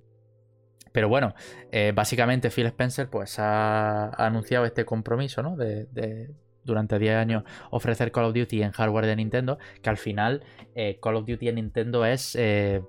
pero 0.92 1.08
bueno, 1.08 1.34
eh, 1.70 1.92
básicamente 1.94 2.50
Phil 2.50 2.66
Spencer 2.66 3.08
pues 3.08 3.38
ha, 3.38 4.08
anunciado 4.10 4.64
este 4.64 4.84
compromiso, 4.84 5.42
¿no? 5.42 5.54
De, 5.56 5.84
de 5.92 6.30
durante 6.64 6.98
10 6.98 7.14
años 7.16 7.44
ofrecer 7.70 8.10
Call 8.10 8.24
of 8.24 8.34
Duty 8.34 8.62
en 8.62 8.72
hardware 8.72 9.06
de 9.06 9.16
Nintendo, 9.16 9.58
que 9.82 9.90
al 9.90 9.96
final 9.96 10.42
eh, 10.74 10.98
Call 11.00 11.16
of 11.16 11.26
Duty 11.26 11.48
en 11.48 11.54
Nintendo 11.56 12.04
es... 12.04 12.34
eh, 12.36 12.82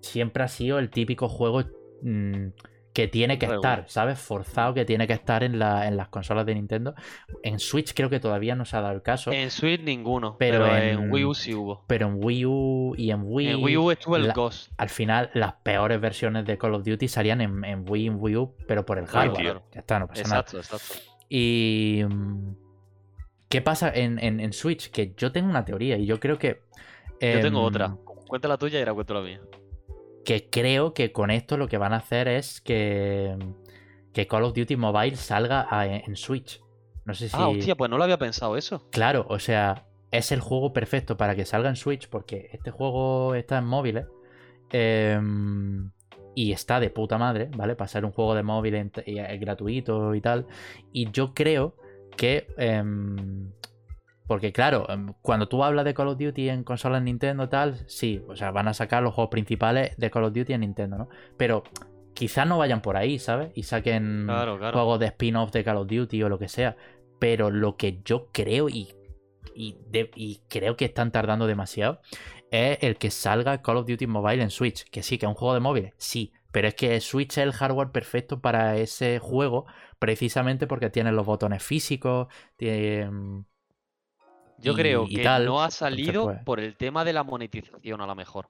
siempre 0.00 0.42
ha 0.44 0.48
sido 0.48 0.78
el 0.78 0.90
típico 0.90 1.28
juego 1.28 1.64
mm, 2.02 2.48
que 2.98 3.06
tiene 3.06 3.38
que 3.38 3.46
estar, 3.46 3.84
¿sabes? 3.86 4.18
Forzado 4.18 4.74
que 4.74 4.84
tiene 4.84 5.06
que 5.06 5.12
estar 5.12 5.44
en, 5.44 5.60
la- 5.60 5.86
en 5.86 5.96
las 5.96 6.08
consolas 6.08 6.44
de 6.46 6.54
Nintendo. 6.56 6.96
En 7.44 7.60
Switch 7.60 7.94
creo 7.94 8.10
que 8.10 8.18
todavía 8.18 8.56
no 8.56 8.64
se 8.64 8.76
ha 8.76 8.80
dado 8.80 8.92
el 8.96 9.02
caso, 9.02 9.30
En 9.30 9.52
Switch 9.52 9.80
ninguno, 9.82 10.36
Pero 10.36 10.64
pero, 10.64 10.76
en- 10.76 10.98
en... 11.04 11.12
Wii 11.12 11.24
U 11.26 11.32
sí 11.34 11.54
hubo. 11.54 11.84
pero 11.86 12.08
en 12.08 12.18
Wii 12.20 12.44
U 12.46 12.94
y 12.98 13.12
en 13.12 13.20
Wii... 13.22 13.48
en 13.50 13.62
Wii 13.62 13.76
U 13.76 13.90
estuvo 13.92 14.16
el 14.16 14.26
la- 14.26 14.34
Ghost. 14.34 14.72
al 14.78 14.88
final 14.88 15.30
las 15.34 15.52
peores 15.62 16.00
versiones 16.00 16.44
de 16.44 16.58
Call 16.58 16.74
of 16.74 16.82
Duty 16.84 17.06
salían 17.06 17.40
en, 17.40 17.64
en 17.64 17.84
Wii 17.88 18.02
y 18.02 18.06
en 18.08 18.16
Wii 18.18 18.36
U, 18.36 18.54
pero 18.66 18.84
por 18.84 18.98
el 18.98 19.06
hardware. 19.06 19.62
Ya 19.72 19.80
está, 19.80 20.00
no 20.00 20.08
pasa 20.08 20.22
nada. 20.24 20.40
Exacto, 20.40 20.58
exacto. 20.58 20.94
Y. 21.28 22.02
mm, 22.08 22.54
¿Qué 23.48 23.62
pasa 23.62 23.92
en 23.94 24.52
Switch? 24.52 24.90
Que 24.90 25.14
yo 25.16 25.30
tengo 25.32 25.48
una 25.48 25.64
teoría 25.64 25.96
y 25.96 26.04
yo 26.04 26.18
creo 26.18 26.36
que. 26.36 26.62
Yo 27.20 27.40
tengo 27.40 27.60
em, 27.60 27.64
otra. 27.64 27.96
Cuenta 28.26 28.48
la 28.48 28.58
tuya 28.58 28.78
y 28.78 28.82
ahora 28.82 28.92
cuento 28.94 29.14
la 29.14 29.20
mía. 29.22 29.40
Que 30.28 30.50
creo 30.50 30.92
que 30.92 31.10
con 31.10 31.30
esto 31.30 31.56
lo 31.56 31.68
que 31.68 31.78
van 31.78 31.94
a 31.94 31.96
hacer 31.96 32.28
es 32.28 32.60
que. 32.60 33.34
Que 34.12 34.26
Call 34.26 34.44
of 34.44 34.52
Duty 34.52 34.76
Mobile 34.76 35.16
salga 35.16 35.66
a- 35.70 35.86
en 35.86 36.16
Switch. 36.16 36.60
No 37.06 37.14
sé 37.14 37.30
si. 37.30 37.36
Ah, 37.38 37.48
hostia, 37.48 37.74
pues 37.76 37.90
no 37.90 37.96
lo 37.96 38.04
había 38.04 38.18
pensado 38.18 38.58
eso. 38.58 38.86
Claro, 38.90 39.24
o 39.30 39.38
sea, 39.38 39.86
es 40.10 40.30
el 40.30 40.40
juego 40.40 40.74
perfecto 40.74 41.16
para 41.16 41.34
que 41.34 41.46
salga 41.46 41.70
en 41.70 41.76
Switch 41.76 42.10
porque 42.10 42.50
este 42.52 42.70
juego 42.70 43.34
está 43.36 43.56
en 43.56 43.64
móviles 43.64 44.04
em, 44.70 45.90
y 46.34 46.52
está 46.52 46.78
de 46.78 46.90
puta 46.90 47.16
madre, 47.16 47.48
¿vale? 47.56 47.74
Para 47.74 47.88
ser 47.88 48.04
un 48.04 48.12
juego 48.12 48.34
de 48.34 48.42
móvil 48.42 48.92
gratuito 49.40 50.14
y 50.14 50.20
tal. 50.20 50.46
Y 50.92 51.10
yo 51.10 51.32
creo 51.32 51.74
que... 52.18 52.48
em, 52.58 53.50
porque 54.28 54.52
claro, 54.52 54.88
em, 54.88 55.12
cuando 55.22 55.48
tú 55.48 55.64
hablas 55.64 55.84
de 55.84 55.94
Call 55.94 56.06
of 56.08 56.18
Duty 56.18 56.50
en 56.50 56.62
consolas 56.62 57.02
Nintendo 57.02 57.48
tal, 57.48 57.76
sí, 57.88 58.22
o 58.28 58.36
sea, 58.36 58.52
van 58.52 58.68
a 58.68 58.74
sacar 58.74 59.02
los 59.02 59.14
juegos 59.14 59.30
principales 59.30 59.96
de 59.96 60.10
Call 60.10 60.24
of 60.24 60.32
Duty 60.34 60.52
en 60.52 60.60
Nintendo, 60.60 60.98
¿no? 60.98 61.08
Pero 61.36 61.64
quizás 62.14 62.46
no 62.46 62.58
vayan 62.58 62.80
por 62.82 62.96
ahí, 62.96 63.18
¿sabes? 63.18 63.50
Y 63.54 63.64
saquen 63.64 64.24
Claro, 64.26 64.56
claro. 64.58 64.72
juegos 64.74 65.00
de 65.00 65.06
spin-off 65.06 65.50
de 65.50 65.64
Call 65.64 65.78
of 65.78 65.88
Duty 65.88 66.22
o 66.22 66.28
lo 66.28 66.38
que 66.38 66.48
sea. 66.48 66.76
Pero 67.18 67.50
lo 67.50 67.76
que 67.76 68.00
yo 68.04 68.28
creo 68.32 68.68
y, 68.68 68.94
y, 69.54 69.76
de- 69.88 70.10
y 70.14 70.42
creo 70.48 70.76
que 70.76 70.84
están 70.84 71.10
tardando 71.10 71.46
demasiado 71.48 72.00
es 72.50 72.78
el 72.82 72.96
que 72.96 73.10
salga 73.10 73.62
Call 73.62 73.78
of 73.78 73.86
Duty 73.86 74.06
Mobile 74.06 74.42
en 74.42 74.50
Switch. 74.50 74.84
Que 74.90 75.02
sí, 75.02 75.18
que 75.18 75.26
es 75.26 75.30
un 75.30 75.34
juego 75.34 75.54
de 75.54 75.60
móviles, 75.60 75.94
sí. 75.96 76.32
Pero 76.52 76.68
es 76.68 76.74
que 76.74 77.00
Switch 77.00 77.32
es 77.32 77.38
el 77.38 77.52
hardware 77.52 77.90
perfecto 77.90 78.40
para 78.40 78.76
ese 78.76 79.18
juego 79.18 79.66
precisamente 79.98 80.66
porque 80.66 80.90
tiene 80.90 81.12
los 81.12 81.26
botones 81.26 81.62
físicos, 81.62 82.28
tiene... 82.56 83.10
Yo 84.60 84.72
y- 84.72 84.76
creo 84.76 85.04
y 85.08 85.16
que 85.16 85.22
tal. 85.24 85.44
no 85.46 85.60
ha 85.60 85.64
Entonces, 85.66 85.78
salido 85.78 86.24
pues, 86.24 86.38
por 86.44 86.60
el 86.60 86.76
tema 86.76 87.04
de 87.04 87.12
la 87.12 87.22
monetización 87.24 88.00
a 88.00 88.06
lo 88.06 88.14
mejor. 88.14 88.48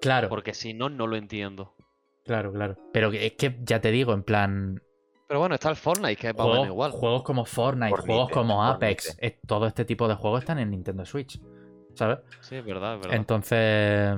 Claro, 0.00 0.28
Porque 0.28 0.54
si 0.54 0.72
no, 0.74 0.88
no 0.88 1.06
lo 1.06 1.16
entiendo. 1.16 1.74
claro, 2.24 2.52
claro. 2.52 2.76
Pero 2.92 3.12
es 3.12 3.32
que 3.32 3.58
ya 3.62 3.80
te 3.80 3.90
digo, 3.90 4.12
en 4.14 4.22
plan, 4.22 4.82
Pero 5.28 5.40
bueno, 5.40 5.54
está 5.56 5.68
el 5.70 5.76
Fortnite, 5.76 6.16
que 6.16 6.28
es 6.28 6.32
juegos, 6.34 6.66
igual. 6.66 6.90
juegos 6.92 7.22
como 7.22 7.44
Fortnite, 7.44 7.90
Fortnite, 7.90 8.06
juegos 8.12 8.30
como 8.30 8.54
Fortnite. 8.64 8.86
Apex, 8.86 9.16
es- 9.20 9.40
todo 9.46 9.66
este 9.66 9.84
tipo 9.84 10.08
de 10.08 10.14
juegos 10.14 10.40
están 10.40 10.58
en 10.58 10.70
Nintendo 10.70 11.04
Switch, 11.04 11.40
¿sabes? 11.94 12.18
Sí, 12.40 12.56
es 12.56 12.64
verdad, 12.64 12.94
es 12.94 13.00
verdad. 13.02 13.16
Entonces, 13.16 14.16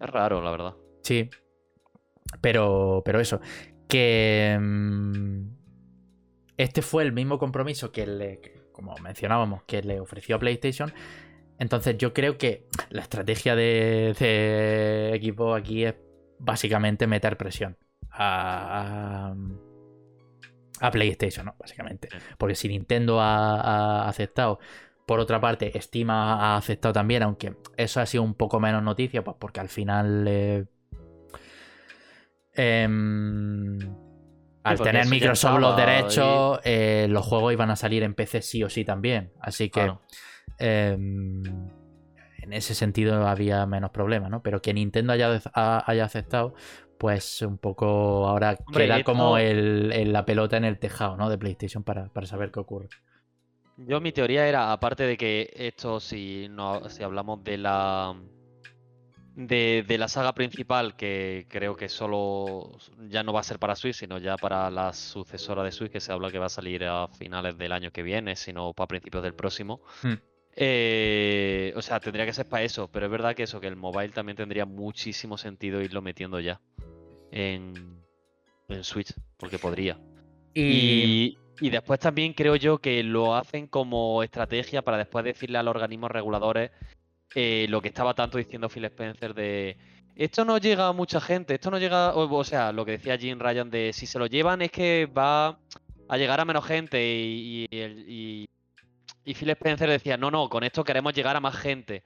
Es 0.00 0.10
raro, 0.10 0.40
la 0.42 0.50
verdad. 0.50 0.74
sí. 1.02 1.28
Pero, 2.42 3.02
pero 3.04 3.20
eso, 3.20 3.40
que 3.88 4.56
mm, 4.60 5.48
este 6.58 6.82
fue 6.82 7.02
el 7.02 7.12
mismo 7.12 7.38
compromiso 7.38 7.90
que 7.90 8.06
le, 8.06 8.40
como 8.78 8.94
mencionábamos, 9.02 9.64
que 9.64 9.82
le 9.82 9.98
ofreció 9.98 10.36
a 10.36 10.38
PlayStation. 10.38 10.92
Entonces 11.58 11.98
yo 11.98 12.14
creo 12.14 12.38
que 12.38 12.68
la 12.90 13.02
estrategia 13.02 13.56
de, 13.56 14.14
de 14.16 15.12
equipo 15.12 15.54
aquí 15.56 15.84
es 15.84 15.96
básicamente 16.38 17.08
meter 17.08 17.36
presión 17.36 17.76
a, 18.12 19.34
a, 20.80 20.86
a 20.86 20.90
PlayStation, 20.92 21.46
¿no? 21.46 21.56
Básicamente. 21.58 22.08
Porque 22.38 22.54
si 22.54 22.68
Nintendo 22.68 23.20
ha, 23.20 23.60
ha 23.60 24.08
aceptado, 24.08 24.60
por 25.04 25.18
otra 25.18 25.40
parte, 25.40 25.72
Steam 25.82 26.10
ha, 26.10 26.54
ha 26.54 26.56
aceptado 26.56 26.92
también, 26.92 27.24
aunque 27.24 27.56
eso 27.76 28.00
ha 28.00 28.06
sido 28.06 28.22
un 28.22 28.34
poco 28.34 28.60
menos 28.60 28.80
noticia, 28.84 29.24
pues 29.24 29.36
porque 29.40 29.58
al 29.58 29.68
final... 29.68 30.24
eh, 30.28 30.64
em, 32.52 33.78
al 34.62 34.80
tener 34.80 35.06
Microsoft 35.06 35.60
los 35.60 35.76
derechos, 35.76 36.60
eh, 36.64 37.06
los 37.08 37.24
juegos 37.26 37.52
iban 37.52 37.70
a 37.70 37.76
salir 37.76 38.02
en 38.02 38.14
PC 38.14 38.42
sí 38.42 38.62
o 38.62 38.68
sí 38.70 38.84
también. 38.84 39.32
Así 39.40 39.64
que 39.70 39.80
Claro. 39.80 40.02
em, 40.58 41.42
en 42.42 42.52
ese 42.52 42.74
sentido 42.74 43.26
había 43.26 43.64
menos 43.66 43.90
problemas, 43.90 44.30
¿no? 44.30 44.42
Pero 44.42 44.60
que 44.62 44.72
Nintendo 44.74 45.12
haya, 45.12 45.40
ha- 45.54 45.84
haya 45.86 46.04
aceptado, 46.04 46.54
pues 46.98 47.42
un 47.42 47.58
poco 47.58 48.26
ahora 48.26 48.56
Hombre, 48.66 48.84
queda 48.86 48.96
esto- 48.98 49.12
como 49.12 49.38
el, 49.38 49.92
el- 49.92 50.12
la 50.12 50.24
pelota 50.24 50.56
en 50.56 50.64
el 50.64 50.78
tejado, 50.78 51.16
¿no? 51.16 51.28
De 51.30 51.38
PlayStation 51.38 51.82
para, 51.84 52.08
para 52.08 52.26
saber 52.26 52.50
qué 52.50 52.60
ocurre. 52.60 52.88
Yo 53.76 54.00
mi 54.00 54.10
teoría 54.12 54.48
era, 54.48 54.72
aparte 54.72 55.04
de 55.04 55.16
que 55.16 55.50
esto, 55.54 56.00
si, 56.00 56.48
no, 56.50 56.88
si 56.88 57.02
hablamos 57.04 57.44
de 57.44 57.58
la 57.58 58.14
de, 59.38 59.84
de 59.86 59.98
la 59.98 60.08
saga 60.08 60.34
principal, 60.34 60.96
que 60.96 61.46
creo 61.48 61.76
que 61.76 61.88
solo 61.88 62.76
ya 63.08 63.22
no 63.22 63.32
va 63.32 63.38
a 63.38 63.44
ser 63.44 63.60
para 63.60 63.76
Switch, 63.76 63.94
sino 63.94 64.18
ya 64.18 64.36
para 64.36 64.68
la 64.68 64.92
sucesora 64.92 65.62
de 65.62 65.70
Switch, 65.70 65.92
que 65.92 66.00
se 66.00 66.10
habla 66.10 66.32
que 66.32 66.40
va 66.40 66.46
a 66.46 66.48
salir 66.50 66.84
a 66.84 67.06
finales 67.06 67.56
del 67.56 67.70
año 67.70 67.92
que 67.92 68.02
viene, 68.02 68.34
sino 68.34 68.74
para 68.74 68.88
principios 68.88 69.22
del 69.22 69.34
próximo. 69.34 69.80
Hmm. 70.02 70.14
Eh, 70.56 71.72
o 71.76 71.82
sea, 71.82 72.00
tendría 72.00 72.26
que 72.26 72.32
ser 72.32 72.48
para 72.48 72.64
eso, 72.64 72.88
pero 72.90 73.06
es 73.06 73.12
verdad 73.12 73.36
que 73.36 73.44
eso, 73.44 73.60
que 73.60 73.68
el 73.68 73.76
mobile 73.76 74.08
también 74.08 74.34
tendría 74.34 74.66
muchísimo 74.66 75.38
sentido 75.38 75.80
irlo 75.80 76.02
metiendo 76.02 76.40
ya 76.40 76.60
en, 77.30 78.02
en 78.66 78.82
Switch, 78.82 79.14
porque 79.36 79.60
podría. 79.60 80.00
Y, 80.52 81.38
y 81.60 81.70
después 81.70 82.00
también 82.00 82.32
creo 82.32 82.56
yo 82.56 82.78
que 82.78 83.04
lo 83.04 83.36
hacen 83.36 83.68
como 83.68 84.24
estrategia 84.24 84.82
para 84.82 84.98
después 84.98 85.24
decirle 85.24 85.58
a 85.58 85.62
los 85.62 85.70
organismos 85.70 86.10
reguladores 86.10 86.72
eh, 87.34 87.66
lo 87.68 87.80
que 87.80 87.88
estaba 87.88 88.14
tanto 88.14 88.38
diciendo 88.38 88.68
Phil 88.68 88.84
Spencer 88.86 89.34
de 89.34 89.76
esto 90.16 90.44
no 90.44 90.58
llega 90.58 90.88
a 90.88 90.92
mucha 90.92 91.20
gente, 91.20 91.54
esto 91.54 91.70
no 91.70 91.78
llega, 91.78 92.14
o, 92.14 92.34
o 92.34 92.44
sea, 92.44 92.72
lo 92.72 92.84
que 92.84 92.92
decía 92.92 93.16
Jim 93.16 93.38
Ryan 93.38 93.70
de 93.70 93.92
si 93.92 94.06
se 94.06 94.18
lo 94.18 94.26
llevan 94.26 94.62
es 94.62 94.70
que 94.72 95.06
va 95.06 95.58
a 96.08 96.16
llegar 96.16 96.40
a 96.40 96.44
menos 96.44 96.64
gente 96.64 97.00
y, 97.00 97.66
y, 97.70 97.76
y- 97.76 98.48
y 99.24 99.34
Phil 99.34 99.50
Spencer 99.50 99.88
decía, 99.90 100.16
no, 100.16 100.30
no, 100.30 100.48
con 100.48 100.64
esto 100.64 100.82
queremos 100.82 101.12
llegar 101.12 101.36
a 101.36 101.40
más 101.40 101.54
gente. 101.54 102.02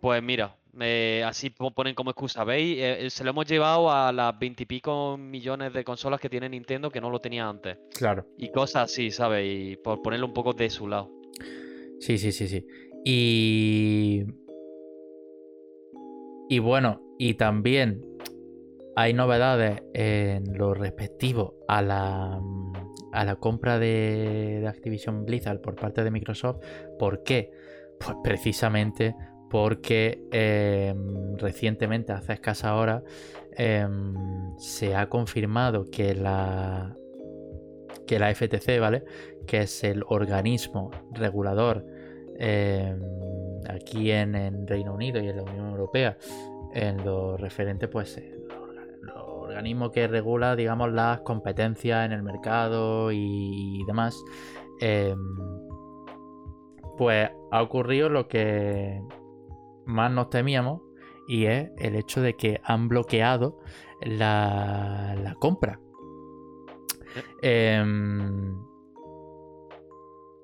Pues 0.00 0.22
mira, 0.22 0.56
eh, 0.78 1.22
así 1.26 1.50
po- 1.50 1.70
ponen 1.70 1.94
como 1.94 2.10
excusa, 2.10 2.44
¿veis? 2.44 2.78
Eh, 2.78 3.06
eh, 3.06 3.10
se 3.10 3.24
lo 3.24 3.30
hemos 3.30 3.46
llevado 3.46 3.90
a 3.90 4.12
las 4.12 4.38
veintipico 4.38 5.16
millones 5.18 5.72
de 5.72 5.84
consolas 5.84 6.20
que 6.20 6.28
tiene 6.28 6.48
Nintendo 6.50 6.90
que 6.90 7.00
no 7.00 7.08
lo 7.10 7.18
tenía 7.18 7.48
antes. 7.48 7.78
Claro. 7.94 8.26
Y 8.38 8.50
cosas 8.50 8.90
así, 8.90 9.10
¿sabes? 9.10 9.46
Y 9.50 9.76
por 9.76 10.02
ponerlo 10.02 10.26
un 10.26 10.34
poco 10.34 10.52
de 10.52 10.68
su 10.70 10.86
lado. 10.86 11.10
Sí, 11.98 12.18
sí, 12.18 12.30
sí, 12.30 12.46
sí. 12.46 12.66
Y. 13.04 14.24
Y 16.50 16.58
bueno, 16.58 17.00
y 17.16 17.34
también 17.34 18.04
hay 18.96 19.14
novedades 19.14 19.84
en 19.94 20.58
lo 20.58 20.74
respectivo 20.74 21.54
a 21.68 21.80
la, 21.80 22.40
a 23.12 23.24
la 23.24 23.36
compra 23.36 23.78
de, 23.78 24.58
de 24.60 24.66
Activision 24.66 25.24
Blizzard 25.24 25.60
por 25.60 25.76
parte 25.76 26.02
de 26.02 26.10
Microsoft. 26.10 26.58
¿Por 26.98 27.22
qué? 27.22 27.52
Pues 28.00 28.16
precisamente 28.24 29.14
porque 29.48 30.24
em, 30.32 31.36
recientemente, 31.36 32.12
hace 32.12 32.32
escasa 32.32 32.74
hora, 32.74 33.04
em, 33.52 34.12
se 34.58 34.96
ha 34.96 35.08
confirmado 35.08 35.88
que 35.88 36.16
la, 36.16 36.96
que 38.08 38.18
la 38.18 38.34
FTC, 38.34 38.80
¿vale? 38.80 39.04
Que 39.46 39.62
es 39.62 39.84
el 39.84 40.02
organismo 40.08 40.90
regulador 41.12 41.86
em, 42.40 43.00
aquí 43.74 44.10
en, 44.10 44.34
en, 44.34 44.66
Reino 44.66 44.94
Unido 44.94 45.22
y 45.22 45.28
en 45.28 45.36
la 45.36 45.42
Unión 45.42 45.70
Europea, 45.70 46.16
en 46.72 47.04
lo 47.04 47.36
referente, 47.36 47.88
pues, 47.88 48.20
los 49.02 49.16
organismos 49.16 49.90
que 49.90 50.06
regula, 50.06 50.56
digamos, 50.56 50.92
las 50.92 51.20
competencias 51.20 52.06
en 52.06 52.12
el 52.12 52.22
mercado 52.22 53.12
y, 53.12 53.80
y 53.80 53.84
demás. 53.84 54.22
pues 56.96 57.30
ha 57.50 57.62
ocurrido 57.62 58.08
lo 58.08 58.28
que 58.28 59.00
más 59.86 60.12
nos 60.12 60.30
temíamos 60.30 60.82
y 61.26 61.46
es 61.46 61.70
el 61.78 61.96
hecho 61.96 62.20
de 62.20 62.34
que 62.34 62.60
han 62.64 62.88
bloqueado 62.88 63.60
la, 64.00 65.16
la 65.22 65.34
compra. 65.34 65.80
Eh, 67.42 67.84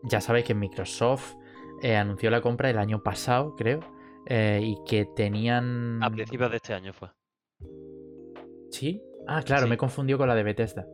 ya 0.05 0.20
sabéis 0.20 0.47
que 0.47 0.55
Microsoft 0.55 1.35
eh, 1.83 1.97
anunció 1.97 2.31
la 2.31 2.41
compra 2.41 2.70
el 2.70 2.79
año 2.79 3.03
pasado, 3.03 3.55
creo, 3.57 3.81
eh, 4.27 4.61
y 4.62 4.77
que 4.87 5.07
tenían... 5.16 6.03
A 6.03 6.11
principios 6.11 6.51
de 6.51 6.57
este 6.57 6.74
año 6.74 6.93
fue. 6.93 7.09
¿Sí? 8.70 9.03
Ah, 9.27 9.43
claro, 9.43 9.64
Sí. 9.64 9.70
me 9.70 9.77
confundió 9.77 10.18
con 10.18 10.29
la 10.29 10.35
de 10.35 10.43
Bethesda. 10.43 10.87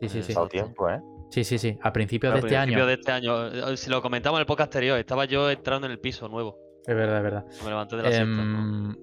Sí, 0.00 0.08
sí, 0.08 0.18
Eh, 0.18 0.22
sí. 0.22 0.28
Pasado 0.32 0.48
tiempo, 0.48 0.88
¿eh? 0.90 1.00
Sí, 1.30 1.44
sí, 1.44 1.58
sí. 1.58 1.78
A 1.82 1.92
principios 1.92 2.32
A 2.32 2.34
de 2.34 2.38
este 2.40 2.48
principios 2.56 2.76
año. 2.82 2.86
de 2.86 2.94
este 2.94 3.12
año. 3.12 3.46
eh, 3.72 3.76
Si 3.76 3.90
lo 3.90 4.02
comentamos 4.02 4.38
en 4.38 4.40
el 4.42 4.46
podcast 4.46 4.74
anterior, 4.74 4.98
estaba 4.98 5.24
yo 5.26 5.48
entrando 5.50 5.86
en 5.86 5.92
el 5.92 6.00
piso 6.00 6.28
nuevo. 6.28 6.58
Es 6.86 6.94
verdad, 6.94 7.18
es 7.18 7.22
verdad. 7.22 7.44
Me 7.62 7.68
levanté 7.70 7.96
de 7.96 8.02
la 8.02 8.08
siesta. 8.10 8.24
¿no? 8.26 8.42
Em, 8.90 8.96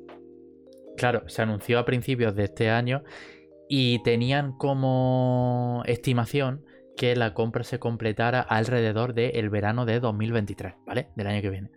Claro, 0.98 1.30
se 1.30 1.44
anunció 1.44 1.78
a 1.78 1.86
principios 1.86 2.34
de 2.36 2.46
este 2.46 2.72
año 2.72 3.04
y 3.70 4.02
tenían 4.02 4.54
como 4.58 5.84
estimación 5.86 6.66
que 6.98 7.16
la 7.16 7.34
compra 7.34 7.64
se 7.64 7.80
completara 7.80 8.42
alrededor 8.42 9.14
del 9.14 9.50
verano 9.50 9.86
de 9.86 10.02
2023, 10.02 10.74
¿vale? 10.86 11.10
Del 11.16 11.28
año 11.28 11.42
que 11.42 11.50
viene. 11.50 11.72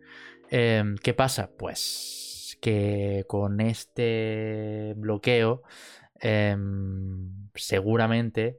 Em, 0.50 0.96
¿Qué 0.96 1.14
pasa? 1.14 1.50
Pues 1.56 2.58
que 2.60 3.24
con 3.28 3.60
este 3.60 4.94
bloqueo 4.96 5.62
em, 6.20 7.48
seguramente 7.54 8.58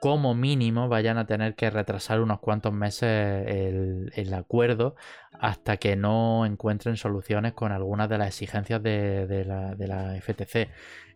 como 0.00 0.34
mínimo 0.34 0.88
vayan 0.88 1.18
a 1.18 1.26
tener 1.26 1.54
que 1.54 1.70
retrasar 1.70 2.20
unos 2.20 2.40
cuantos 2.40 2.72
meses 2.72 3.46
el, 3.48 4.12
el 4.14 4.34
acuerdo 4.34 4.96
hasta 5.40 5.76
que 5.76 5.96
no 5.96 6.46
encuentren 6.46 6.96
soluciones 6.96 7.52
con 7.52 7.72
algunas 7.72 8.08
de 8.08 8.18
las 8.18 8.28
exigencias 8.28 8.82
de, 8.82 9.26
de 9.26 9.44
la, 9.44 9.74
de 9.74 9.86
la 9.88 10.16
FTC. 10.16 10.70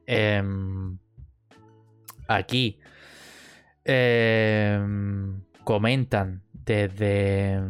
Em, 0.07 0.99
aquí 2.29 2.81
em, 3.85 5.43
comentan 5.65 6.43
desde, 6.53 7.61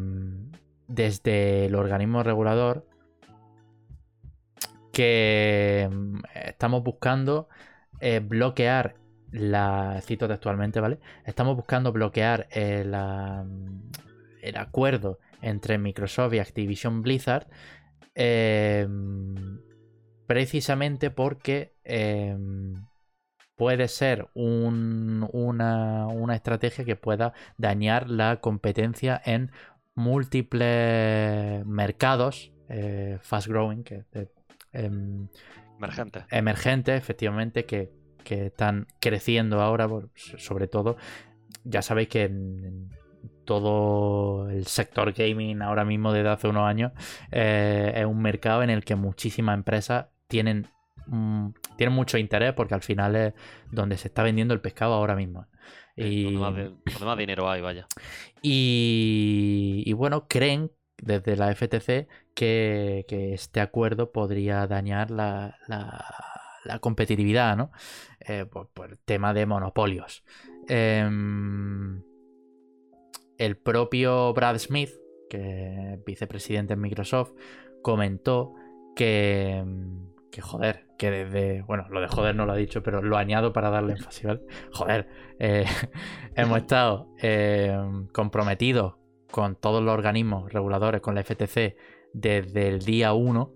desde 0.88 1.66
el 1.66 1.74
organismo 1.74 2.22
regulador 2.22 2.86
que 4.92 5.82
em, 5.82 6.20
estamos 6.34 6.82
buscando 6.82 7.48
eh, 8.00 8.20
bloquear 8.20 8.94
la 9.30 10.00
cito 10.02 10.28
textualmente, 10.28 10.80
¿vale? 10.80 10.98
Estamos 11.24 11.56
buscando 11.56 11.92
bloquear 11.92 12.48
eh, 12.50 12.84
la- 12.86 13.46
el 14.42 14.56
acuerdo 14.56 15.18
entre 15.40 15.78
Microsoft 15.78 16.34
y 16.34 16.38
Activision 16.40 17.00
Blizzard 17.02 17.46
eh, 18.14 18.86
precisamente 20.26 21.10
porque 21.10 21.72
puede 23.62 23.86
ser 23.86 24.26
un- 24.34 25.28
una, 25.32 26.08
una 26.08 26.34
estrategia 26.34 26.84
que 26.84 26.96
pueda 26.96 27.32
dañar 27.58 28.10
la 28.10 28.40
competencia 28.40 29.22
en 29.24 29.52
múltiples 29.94 31.64
mercados 31.66 32.50
eh, 32.68 33.18
fast 33.22 33.46
growing 33.48 33.84
que, 33.84 34.04
eh, 34.14 34.28
em, 34.72 35.28
Emergente. 35.78 36.24
emergentes, 36.30 36.96
efectivamente, 36.98 37.64
que, 37.66 37.90
que 38.24 38.46
están 38.46 38.86
creciendo 39.00 39.60
ahora, 39.60 39.88
sobre 40.38 40.66
todo. 40.68 40.96
Ya 41.64 41.82
sabéis 41.82 42.08
que 42.08 42.24
en 42.24 42.88
todo 43.44 44.48
el 44.50 44.66
sector 44.66 45.12
gaming 45.12 45.62
ahora 45.62 45.84
mismo 45.84 46.12
desde 46.12 46.30
hace 46.30 46.48
unos 46.48 46.64
años 46.66 46.92
eh, 47.30 47.92
es 47.94 48.06
un 48.06 48.20
mercado 48.22 48.62
en 48.64 48.70
el 48.70 48.84
que 48.84 48.96
muchísimas 48.96 49.54
empresas 49.56 50.06
tienen, 50.28 50.66
mm, 51.06 51.48
tienen 51.76 51.94
mucho 51.94 52.18
interés 52.18 52.52
porque 52.54 52.74
al 52.74 52.82
final 52.82 53.16
es 53.16 53.34
donde 53.70 53.96
se 53.96 54.08
está 54.08 54.22
vendiendo 54.22 54.54
el 54.54 54.60
pescado 54.60 54.94
ahora 54.94 55.16
mismo. 55.16 55.46
Y, 55.96 56.24
Donde 56.24 56.38
más, 56.40 56.54
de- 56.56 56.62
donde 56.92 57.04
más 57.04 57.18
dinero 57.18 57.50
hay, 57.50 57.60
vaya. 57.60 57.86
y, 58.40 59.82
y 59.86 59.92
bueno, 59.92 60.26
creen 60.28 60.70
desde 60.98 61.36
la 61.36 61.50
FTC 61.54 62.06
que, 62.34 63.04
que 63.08 63.34
este 63.34 63.60
acuerdo 63.60 64.12
podría 64.12 64.66
dañar 64.66 65.10
la, 65.10 65.58
la- 65.68 66.04
la 66.64 66.78
competitividad, 66.78 67.56
¿no? 67.56 67.72
Eh, 68.20 68.44
por, 68.46 68.68
por 68.68 68.96
tema 68.98 69.34
de 69.34 69.46
monopolios. 69.46 70.22
Em, 70.68 72.02
el 73.36 73.56
propio 73.56 74.32
Brad 74.32 74.58
Smith, 74.58 74.90
que 75.28 75.94
es 75.94 76.04
vicepresidente 76.04 76.74
en 76.74 76.80
Microsoft, 76.80 77.32
comentó 77.82 78.54
que, 78.94 79.64
que 80.30 80.40
joder, 80.40 80.86
que 81.02 81.10
desde, 81.10 81.62
bueno, 81.62 81.84
lo 81.90 82.00
de 82.00 82.06
joder 82.06 82.36
no 82.36 82.46
lo 82.46 82.52
ha 82.52 82.56
dicho, 82.56 82.80
pero 82.80 83.02
lo 83.02 83.16
añado 83.16 83.52
para 83.52 83.70
darle 83.70 83.94
énfasis, 83.94 84.22
¿vale? 84.22 84.40
Joder, 84.70 85.08
eh, 85.40 85.64
hemos 86.36 86.58
estado 86.58 87.08
eh, 87.20 87.76
comprometidos 88.12 88.94
con 89.28 89.56
todos 89.56 89.82
los 89.82 89.92
organismos 89.92 90.52
reguladores, 90.52 91.00
con 91.00 91.16
la 91.16 91.24
FTC, 91.24 91.74
desde 92.12 92.68
el 92.68 92.84
día 92.84 93.14
1 93.14 93.52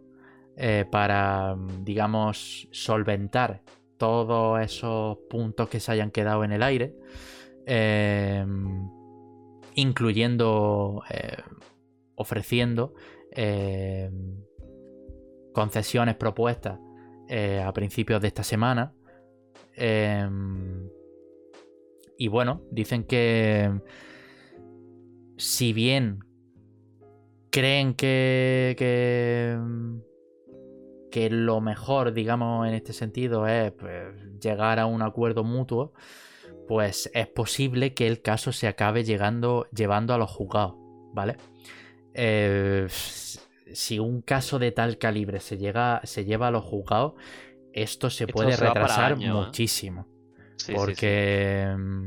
eh, 0.56 0.86
para, 0.90 1.54
digamos, 1.84 2.66
solventar 2.72 3.62
todos 3.96 4.60
esos 4.60 5.16
puntos 5.30 5.68
que 5.68 5.78
se 5.78 5.92
hayan 5.92 6.10
quedado 6.10 6.42
en 6.42 6.50
el 6.50 6.64
aire, 6.64 6.96
incluyendo 9.76 11.00
ofreciendo 12.16 12.92
concesiones 15.52 16.16
propuestas 16.16 16.80
eh, 17.28 17.62
a 17.64 17.72
principios 17.72 18.20
de 18.20 18.28
esta 18.28 18.42
semana. 18.42 18.92
Eh, 19.74 20.28
y 22.18 22.28
bueno, 22.28 22.62
dicen 22.70 23.04
que 23.04 23.70
si 25.36 25.72
bien 25.72 26.20
creen 27.50 27.94
que, 27.94 28.74
que, 28.78 29.58
que 31.10 31.30
lo 31.30 31.60
mejor, 31.60 32.12
digamos, 32.12 32.66
en 32.66 32.74
este 32.74 32.92
sentido 32.92 33.46
es 33.46 33.72
pues, 33.72 34.14
llegar 34.40 34.78
a 34.78 34.86
un 34.86 35.02
acuerdo 35.02 35.44
mutuo, 35.44 35.92
pues 36.66 37.10
es 37.14 37.26
posible 37.28 37.94
que 37.94 38.06
el 38.06 38.22
caso 38.22 38.52
se 38.52 38.66
acabe 38.66 39.04
llegando, 39.04 39.66
llevando 39.74 40.14
a 40.14 40.18
los 40.18 40.30
juzgados, 40.30 40.74
¿vale? 41.12 41.36
Eh, 42.14 42.88
si 43.72 43.98
un 43.98 44.22
caso 44.22 44.58
de 44.58 44.72
tal 44.72 44.98
calibre 44.98 45.40
se, 45.40 45.58
llega, 45.58 46.00
se 46.04 46.24
lleva 46.24 46.48
a 46.48 46.50
los 46.50 46.64
juzgados, 46.64 47.14
esto 47.72 48.10
se 48.10 48.24
Esto 48.24 48.32
puede 48.32 48.52
se 48.52 48.64
retrasar 48.64 49.12
¿eh? 49.12 49.28
muchísimo. 49.28 50.06
Sí, 50.56 50.66
sí, 50.66 50.72
sí. 50.72 50.74
porque 50.74 51.74
mm, 51.76 52.06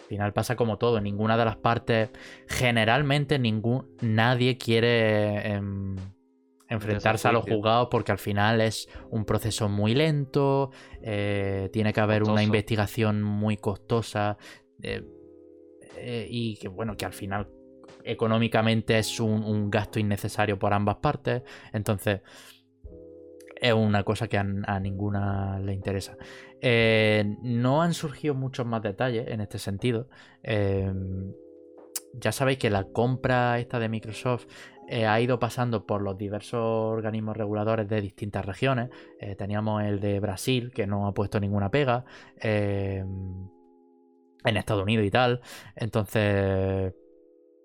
al 0.00 0.06
final 0.06 0.32
pasa 0.32 0.56
como 0.56 0.78
todo, 0.78 1.00
ninguna 1.00 1.36
de 1.36 1.44
las 1.44 1.56
partes, 1.56 2.10
generalmente 2.46 3.38
ningún, 3.38 3.96
nadie 4.00 4.56
quiere 4.56 5.54
em, 5.54 5.96
enfrentarse 6.68 7.26
a 7.26 7.32
los 7.32 7.44
juzgados 7.44 7.88
porque 7.90 8.12
al 8.12 8.18
final 8.18 8.60
es 8.60 8.88
un 9.10 9.24
proceso 9.24 9.68
muy 9.68 9.94
lento, 9.94 10.70
eh, 11.02 11.70
tiene 11.72 11.92
que 11.92 12.00
haber 12.00 12.22
una 12.22 12.42
investigación 12.42 13.22
muy 13.22 13.56
costosa 13.56 14.36
eh, 14.82 16.28
y 16.30 16.56
que 16.58 16.68
bueno, 16.68 16.96
que 16.96 17.04
al 17.04 17.12
final 17.12 17.48
económicamente 18.06 18.98
es 18.98 19.20
un, 19.20 19.70
gasto 19.70 19.98
innecesario 19.98 20.58
por 20.58 20.72
ambas 20.72 20.96
partes, 20.96 21.42
entonces 21.72 22.20
es 23.60 23.72
una 23.72 24.02
cosa 24.04 24.28
que 24.28 24.38
a, 24.38 24.80
ninguna 24.80 25.58
le 25.60 25.72
interesa. 25.72 26.16
Eh, 26.60 27.36
no 27.42 27.82
han 27.82 27.94
surgido 27.94 28.34
muchos 28.34 28.66
más 28.66 28.82
detalles 28.82 29.28
en 29.28 29.40
este 29.40 29.58
sentido. 29.58 30.08
Eh, 30.42 30.92
ya 32.18 32.32
sabéis 32.32 32.58
que 32.58 32.70
la 32.70 32.84
compra 32.84 33.58
esta 33.58 33.78
de 33.78 33.88
Microsoft 33.88 34.46
eh, 34.88 35.06
ha 35.06 35.20
ido 35.20 35.38
pasando 35.38 35.84
por 35.84 36.00
los 36.00 36.16
diversos 36.16 36.60
organismos 36.60 37.36
reguladores 37.36 37.88
de 37.88 38.00
distintas 38.00 38.44
regiones. 38.44 38.90
Eh, 39.20 39.34
teníamos 39.36 39.82
el 39.82 40.00
de 40.00 40.20
Brasil, 40.20 40.72
que 40.72 40.86
no 40.86 41.06
ha 41.06 41.14
puesto 41.14 41.40
ninguna 41.40 41.70
pega. 41.70 42.04
eh, 42.40 43.04
en 44.44 44.56
Estados 44.56 44.84
Unidos 44.84 45.04
y 45.04 45.10
tal. 45.10 45.40
Entonces, 45.74 46.94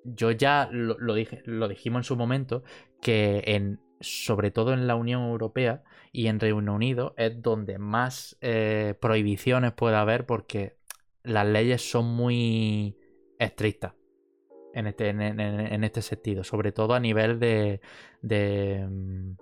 yo 0.04 0.32
ya 0.32 0.70
lo, 0.72 1.14
dije, 1.14 1.42
lo 1.46 1.68
dijimos 1.68 2.00
en 2.00 2.04
su 2.04 2.16
momento, 2.16 2.64
que 3.02 3.44
en, 3.46 3.80
sobre 4.00 4.52
todo 4.52 4.74
en 4.74 4.88
la 4.88 4.96
Unión 4.96 5.24
Europea 5.24 5.84
y 6.12 6.28
en 6.28 6.40
Reino 6.40 6.74
Unido 6.74 7.14
es 7.18 7.42
donde 7.42 7.78
más 7.78 8.38
eh, 8.42 8.96
prohibiciones 9.00 9.74
puede 9.74 9.96
haber 9.96 10.26
porque 10.26 10.76
las 11.24 11.46
leyes 11.46 11.90
son 11.90 12.06
muy 12.06 12.98
estrictas 13.40 13.94
en 14.74 14.88
este, 14.88 15.10
en, 15.10 15.84
este 15.84 16.02
sentido, 16.02 16.44
sobre 16.44 16.72
todo 16.72 16.94
a 16.94 17.00
nivel 17.00 17.40
de, 17.40 17.82
de, 18.22 18.88
mm, 18.90 19.34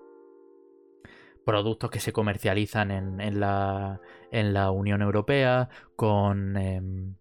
productos 1.46 1.90
que 1.90 2.00
se 2.00 2.12
comercializan 2.14 2.92
en, 2.92 3.22
en 3.22 3.40
la, 3.40 4.02
en 4.32 4.54
la 4.54 4.72
Unión 4.72 5.02
Europea 5.02 5.70
con 5.96 6.58
em, 6.58 7.16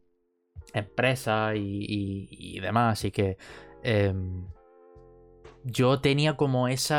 empresas 0.75 1.57
y, 1.57 1.61
y- 1.61 2.29
y 2.57 2.61
demás, 2.61 2.95
así 2.99 3.11
que 3.11 3.37
em, 3.83 4.47
yo 5.65 6.01
tenía 6.01 6.37
como 6.37 6.69
ese 6.69 6.95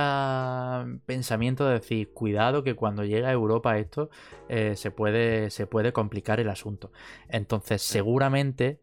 pensamiento 1.05 1.65
de 1.67 1.73
decir, 1.75 2.11
cuidado 2.13 2.63
que 2.63 2.75
cuando 2.75 3.03
llega 3.03 3.29
a 3.29 3.31
Europa 3.31 3.77
esto 3.77 4.09
eh, 4.47 4.75
se, 4.75 4.91
puede, 4.91 5.49
se 5.49 5.65
puede 5.67 5.93
complicar 5.93 6.39
el 6.39 6.49
asunto. 6.49 6.91
Entonces, 7.29 7.81
seguramente, 7.81 8.79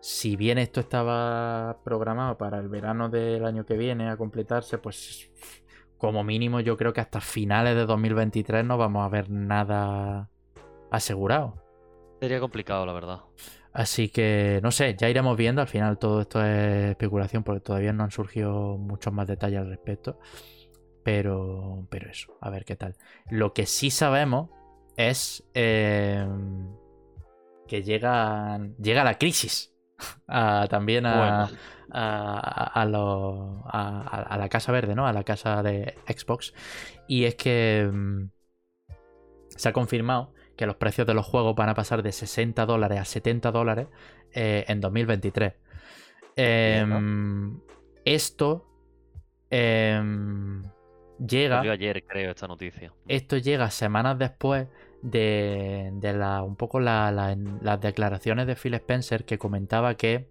si 0.00 0.36
bien 0.36 0.58
esto 0.58 0.80
estaba 0.80 1.78
programado 1.84 2.38
para 2.38 2.58
el 2.58 2.68
verano 2.68 3.08
del 3.08 3.44
año 3.44 3.66
que 3.66 3.76
viene 3.76 4.08
a 4.08 4.16
completarse, 4.16 4.78
pues 4.78 5.30
como 5.98 6.24
mínimo 6.24 6.60
yo 6.60 6.76
creo 6.76 6.92
que 6.92 7.00
hasta 7.02 7.20
finales 7.20 7.76
de 7.76 7.84
2023 7.86 8.64
no 8.64 8.78
vamos 8.78 9.04
a 9.04 9.08
ver 9.10 9.30
nada 9.30 10.30
asegurado. 10.90 11.54
Sería 12.20 12.40
complicado, 12.40 12.84
la 12.86 12.92
verdad. 12.92 13.20
Así 13.72 14.08
que 14.08 14.60
no 14.62 14.70
sé, 14.72 14.96
ya 14.98 15.08
iremos 15.08 15.36
viendo. 15.36 15.60
Al 15.62 15.68
final 15.68 15.98
todo 15.98 16.22
esto 16.22 16.44
es 16.44 16.90
especulación 16.90 17.42
porque 17.44 17.60
todavía 17.60 17.92
no 17.92 18.02
han 18.04 18.10
surgido 18.10 18.76
muchos 18.78 19.12
más 19.12 19.26
detalles 19.28 19.60
al 19.60 19.68
respecto. 19.68 20.18
Pero, 21.04 21.86
pero 21.90 22.10
eso, 22.10 22.36
a 22.40 22.50
ver 22.50 22.64
qué 22.64 22.76
tal. 22.76 22.96
Lo 23.30 23.54
que 23.54 23.66
sí 23.66 23.90
sabemos 23.90 24.50
es 24.96 25.48
eh, 25.54 26.26
que 27.66 27.82
llega, 27.82 28.58
llega 28.78 29.04
la 29.04 29.16
crisis 29.18 29.72
a- 30.28 30.66
también 30.68 31.06
a, 31.06 31.16
Bueno. 31.16 31.48
a, 31.92 32.84
los- 32.86 33.62
a- 33.66 34.36
la 34.38 34.48
Casa 34.48 34.72
Verde, 34.72 34.94
¿no? 34.94 35.06
A 35.06 35.12
la 35.12 35.24
casa 35.24 35.62
de 35.62 35.94
Xbox. 36.06 36.52
Y 37.08 37.24
es 37.24 37.34
que 37.36 37.88
mm, 37.90 38.30
se 39.56 39.68
ha 39.68 39.72
confirmado 39.72 40.34
que 40.60 40.66
los 40.66 40.76
precios 40.76 41.06
de 41.06 41.14
los 41.14 41.26
juegos 41.26 41.56
van 41.56 41.70
a 41.70 41.74
pasar 41.74 42.02
de 42.04 42.12
60 42.12 42.66
dólares 42.66 43.00
a 43.00 43.04
70 43.04 43.50
dólares 43.50 43.88
eh, 44.32 44.64
en 44.68 44.80
2023. 44.80 45.54
Bien, 46.36 46.88
¿no? 46.88 46.96
Em, 46.98 47.60
Esto 48.04 48.66
em, 49.50 50.62
llega. 51.18 51.56
Salió 51.56 51.72
ayer, 51.72 52.04
creo, 52.06 52.30
esta 52.30 52.46
noticia. 52.46 52.92
Esto 53.08 53.36
llega 53.38 53.70
semanas 53.70 54.18
después 54.18 54.68
de, 55.02 55.90
de 55.94 56.12
la, 56.12 56.42
un 56.42 56.56
poco 56.56 56.78
la- 56.80 57.10
la- 57.10 57.36
las 57.62 57.80
declaraciones 57.80 58.46
de 58.46 58.54
Phil 58.56 58.74
Spencer 58.74 59.24
que 59.24 59.38
comentaba 59.38 59.94
que, 59.96 60.28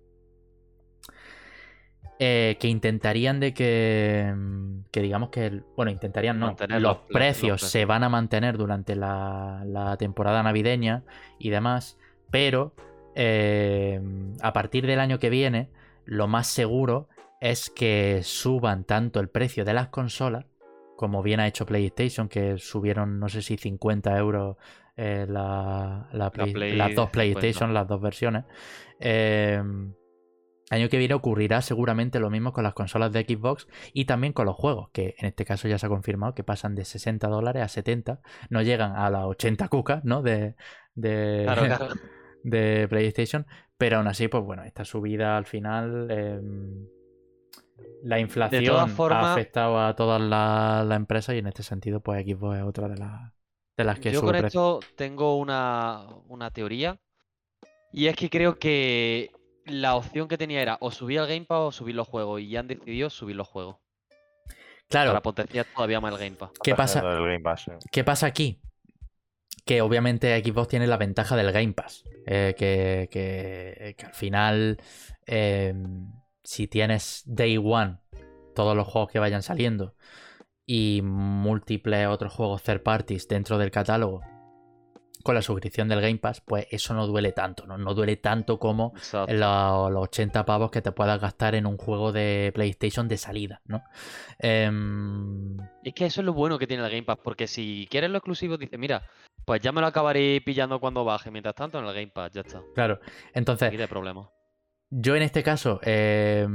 eh, 2.20 2.58
que 2.60 2.68
intentarían 2.68 3.40
de 3.40 3.54
que, 3.54 4.32
mm, 4.36 4.82
que 4.92 5.02
digamos 5.02 5.30
que, 5.30 5.46
el- 5.48 5.64
bueno, 5.76 5.90
intentarían 5.92 6.38
no, 6.40 6.48
Mantener 6.48 6.82
los 6.82 6.98
los- 6.98 7.02
los- 7.10 7.14
precios 7.14 7.62
se 7.62 7.86
van 7.86 8.04
a 8.04 8.10
mantener 8.10 8.58
durante 8.58 8.96
la, 8.96 9.64
la 9.66 9.96
temporada 9.98 10.44
navideña 10.44 11.04
y 11.40 11.50
demás, 11.50 11.98
pero 12.30 12.74
eh, 13.16 14.02
a 14.42 14.54
partir 14.54 14.86
del 14.86 15.00
año 15.00 15.18
que 15.20 15.30
viene, 15.30 15.70
lo 16.06 16.28
más 16.28 16.48
seguro 16.48 17.08
es 17.42 17.70
que 17.70 18.20
suban 18.24 18.84
tanto 18.84 19.20
el 19.20 19.30
precio 19.30 19.64
de 19.66 19.74
las 19.74 19.88
consolas 19.88 20.46
como 20.98 21.24
bien 21.24 21.40
ha 21.40 21.48
hecho 21.48 21.66
PlayStation, 21.66 22.28
que 22.28 22.58
subieron 22.58 23.20
no 23.20 23.30
sé 23.30 23.42
si 23.42 23.56
50 23.58 24.18
euros 24.18 24.58
eh, 24.98 25.26
la- 25.30 26.10
la 26.12 26.30
Play- 26.30 26.52
Play 26.52 26.74
las 26.76 26.94
dos 26.94 27.10
50. 27.10 27.12
PlayStation, 27.40 27.74
las 27.74 27.88
dos 27.88 28.02
versiones. 28.02 28.44
Eh, 29.00 29.64
año 30.70 30.90
que 30.90 30.98
viene 30.98 31.14
ocurrirá 31.14 31.62
seguramente 31.62 32.20
lo 32.20 32.30
mismo 32.30 32.54
con 32.54 32.64
las 32.64 32.74
consolas 32.74 33.12
de 33.12 33.24
Xbox 33.24 33.68
y 33.94 34.06
también 34.06 34.34
con 34.34 34.46
los 34.46 34.56
juegos, 34.56 34.90
que 34.92 35.16
en 35.18 35.28
este 35.28 35.46
caso 35.46 35.68
ya 35.68 35.78
se 35.78 35.88
ha 35.88 35.90
confirmado 35.90 36.36
que 36.36 36.44
pasan 36.44 36.76
de 36.76 36.86
60 36.86 37.28
dólares 37.28 37.64
a 37.64 37.68
70, 37.68 38.22
no 38.50 38.62
llegan 38.62 38.96
a 38.96 39.10
las 39.10 39.26
80 39.26 39.68
cucas, 39.68 40.04
¿no? 40.04 40.22
De, 40.22 40.56
de, 40.96 41.42
Claro, 41.44 41.66
claro. 41.66 41.88
de 42.44 42.88
PlayStation, 42.88 43.46
pero 43.78 43.98
aún 43.98 44.08
así, 44.08 44.28
pues 44.28 44.44
bueno, 44.44 44.64
esta 44.64 44.86
subida 44.86 45.38
al 45.38 45.46
final, 45.46 46.08
eh, 46.10 46.40
la 48.04 48.20
inflación 48.20 48.90
ha 49.12 49.34
afectado 49.34 49.80
a 49.80 49.96
todas 49.96 50.22
las 50.22 50.98
empresas 50.98 51.36
y 51.36 51.40
en 51.40 51.48
este 51.48 51.64
sentido, 51.64 52.02
pues 52.02 52.24
Xbox 52.26 52.58
es 52.58 52.64
otra 52.64 52.88
de, 52.88 52.98
las 52.98 53.34
de 53.76 53.84
las 53.84 54.00
que 54.00 54.12
Yo 54.12 54.22
con 54.22 54.36
esto 54.36 54.80
tengo 54.96 55.38
una, 55.38 56.06
una 56.28 56.52
teoría. 56.52 57.00
Y 57.92 58.06
es 58.06 58.16
que 58.16 58.30
creo 58.30 58.60
que 58.60 59.32
la 59.72 59.96
opción 59.96 60.28
que 60.28 60.38
tenía 60.38 60.62
era 60.62 60.78
o 60.82 60.92
subir 60.92 61.20
al 61.20 61.28
Game 61.28 61.46
Pass 61.46 61.60
o 61.60 61.72
subir 61.72 61.96
los 61.96 62.08
juegos. 62.08 62.42
Y 62.42 62.50
ya 62.50 62.60
han 62.62 62.68
decidido 62.68 63.10
subir 63.10 63.36
los 63.36 63.48
juegos. 63.48 63.78
Claro, 64.90 65.12
Para 65.12 65.22
potenciar 65.22 65.66
todavía 65.76 66.00
más 66.02 66.14
el 66.14 66.20
Game 66.20 66.36
Pass. 66.36 66.50
¿qué 66.64 66.74
pasa? 66.76 67.00
El 67.00 67.24
Game 67.24 67.40
Pass, 67.42 67.64
sí. 67.64 67.72
¿Qué 67.92 68.04
pasa 68.04 68.26
aquí? 68.28 68.60
Que 69.66 69.82
obviamente 69.82 70.42
Xbox 70.44 70.68
tiene 70.70 70.88
la 70.88 70.98
ventaja 70.98 71.36
del 71.36 71.52
Game 71.52 71.74
Pass. 71.74 72.04
eh, 72.26 72.56
que, 72.58 73.08
que- 73.12 73.96
que 73.98 74.06
al 74.06 74.14
final, 74.14 74.78
eh, 75.28 75.74
si 76.44 76.68
tienes 76.68 77.24
Day 77.26 77.58
One, 77.58 77.98
todos 78.56 78.76
los 78.76 78.88
juegos 78.88 79.12
que 79.12 79.20
vayan 79.20 79.42
saliendo, 79.44 79.96
y 80.66 81.02
múltiples 81.04 82.08
otros 82.08 82.34
juegos 82.34 82.62
third 82.64 82.82
parties 82.84 83.28
dentro 83.28 83.58
del 83.58 83.72
catálogo, 83.72 84.22
con 85.24 85.36
la 85.36 85.42
suscripción 85.42 85.90
del 85.90 86.02
Game 86.02 86.18
Pass, 86.18 86.42
pues 86.42 86.68
eso 86.72 86.94
no 86.94 87.06
duele 87.06 87.32
tanto, 87.34 87.66
¿no? 87.68 87.78
No 87.78 87.94
duele 87.94 88.16
tanto 88.18 88.58
como 88.58 88.94
los, 89.14 89.92
los 89.92 90.04
80 90.04 90.46
pavos 90.46 90.72
que 90.72 90.82
te 90.82 90.92
puedas 90.92 91.20
gastar 91.20 91.56
en 91.56 91.66
un 91.66 91.78
juego 91.78 92.12
de 92.12 92.52
PlayStation 92.56 93.08
de 93.08 93.18
salida, 93.18 93.62
¿no? 93.66 93.84
Em, 94.40 95.58
Es 95.84 95.94
que 95.94 96.06
eso 96.06 96.22
es 96.22 96.26
lo 96.26 96.34
bueno 96.34 96.58
que 96.58 96.68
tiene 96.68 96.84
el 96.84 96.90
Game 96.90 97.04
Pass. 97.04 97.20
Porque 97.24 97.48
si 97.48 97.88
quieres 97.92 98.10
lo 98.10 98.18
exclusivo, 98.18 98.58
dices, 98.58 98.80
mira, 98.80 99.04
pues 99.46 99.62
ya 99.62 99.72
me 99.72 99.82
lo 99.82 99.88
acabaré 99.88 100.42
pillando 100.46 100.80
cuando 100.80 101.04
baje. 101.04 101.32
Mientras 101.32 101.56
tanto, 101.56 101.80
en 101.80 101.86
el 101.86 101.94
Game 101.94 102.12
Pass, 102.14 102.32
ya 102.32 102.42
está. 102.42 102.62
claro, 102.74 103.00
entonces... 103.34 103.78
De 103.78 103.88
problema. 103.88 104.30
Yo 104.92 105.16
en 105.16 105.22
este 105.22 105.44
caso 105.44 105.80
eh, 105.84 106.48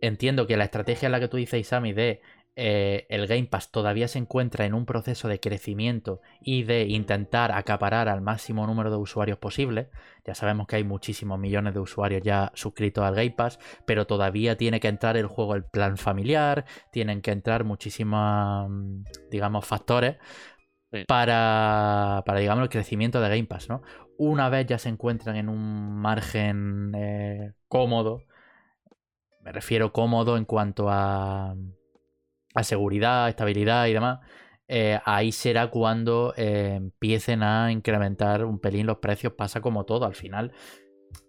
entiendo 0.00 0.46
que 0.46 0.56
la 0.56 0.64
estrategia 0.64 1.06
en 1.06 1.12
la 1.12 1.20
que 1.20 1.28
tú 1.28 1.36
dices, 1.36 1.60
Isami, 1.60 1.92
de 1.92 2.20
eh, 2.54 3.06
el 3.08 3.26
Game 3.26 3.46
Pass 3.46 3.70
todavía 3.70 4.08
se 4.08 4.18
encuentra 4.18 4.66
en 4.66 4.74
un 4.74 4.84
proceso 4.84 5.26
de 5.26 5.40
crecimiento 5.40 6.20
y 6.40 6.64
de 6.64 6.84
intentar 6.86 7.50
acaparar 7.52 8.08
al 8.08 8.20
máximo 8.20 8.66
número 8.66 8.90
de 8.90 8.96
usuarios 8.96 9.38
posible. 9.38 9.88
Ya 10.26 10.34
sabemos 10.34 10.66
que 10.66 10.76
hay 10.76 10.84
muchísimos 10.84 11.38
millones 11.38 11.72
de 11.72 11.80
usuarios 11.80 12.22
ya 12.22 12.52
suscritos 12.54 13.04
al 13.04 13.14
Game 13.14 13.30
Pass, 13.30 13.58
pero 13.86 14.06
todavía 14.06 14.56
tiene 14.56 14.80
que 14.80 14.88
entrar 14.88 15.16
el 15.16 15.26
juego 15.26 15.54
el 15.54 15.64
plan 15.64 15.96
familiar, 15.96 16.66
tienen 16.90 17.22
que 17.22 17.30
entrar 17.30 17.64
muchísimos, 17.64 18.68
mm, 18.68 19.04
digamos, 19.30 19.66
factores 19.66 20.16
Sí. 20.92 21.04
para, 21.08 22.22
para, 22.26 22.40
digamos, 22.40 22.64
el 22.64 22.68
crecimiento 22.68 23.18
de 23.22 23.30
Game 23.30 23.46
Pass, 23.46 23.70
¿no? 23.70 23.80
Una 24.18 24.50
vez 24.50 24.66
ya 24.66 24.76
se 24.76 24.90
encuentran 24.90 25.36
en 25.36 25.48
un 25.48 25.96
margen 25.96 26.92
eh, 26.94 27.52
cómodo, 27.66 28.24
me 29.40 29.52
refiero 29.52 29.90
cómodo 29.92 30.36
en 30.36 30.44
cuanto 30.44 30.90
a, 30.90 31.54
a 32.54 32.64
seguridad, 32.64 33.28
estabilidad 33.28 33.86
y 33.86 33.92
demás, 33.92 34.20
eh, 34.68 34.98
ahí 35.04 35.32
será 35.32 35.68
cuando 35.68 36.32
eh, 36.36 36.74
empiecen 36.76 37.42
a 37.42 37.70
incrementar 37.72 38.44
un 38.44 38.58
pelín 38.58 38.86
los 38.86 38.98
precios. 38.98 39.34
Pasa 39.34 39.60
como 39.60 39.84
todo, 39.84 40.06
al 40.06 40.14
final. 40.14 40.52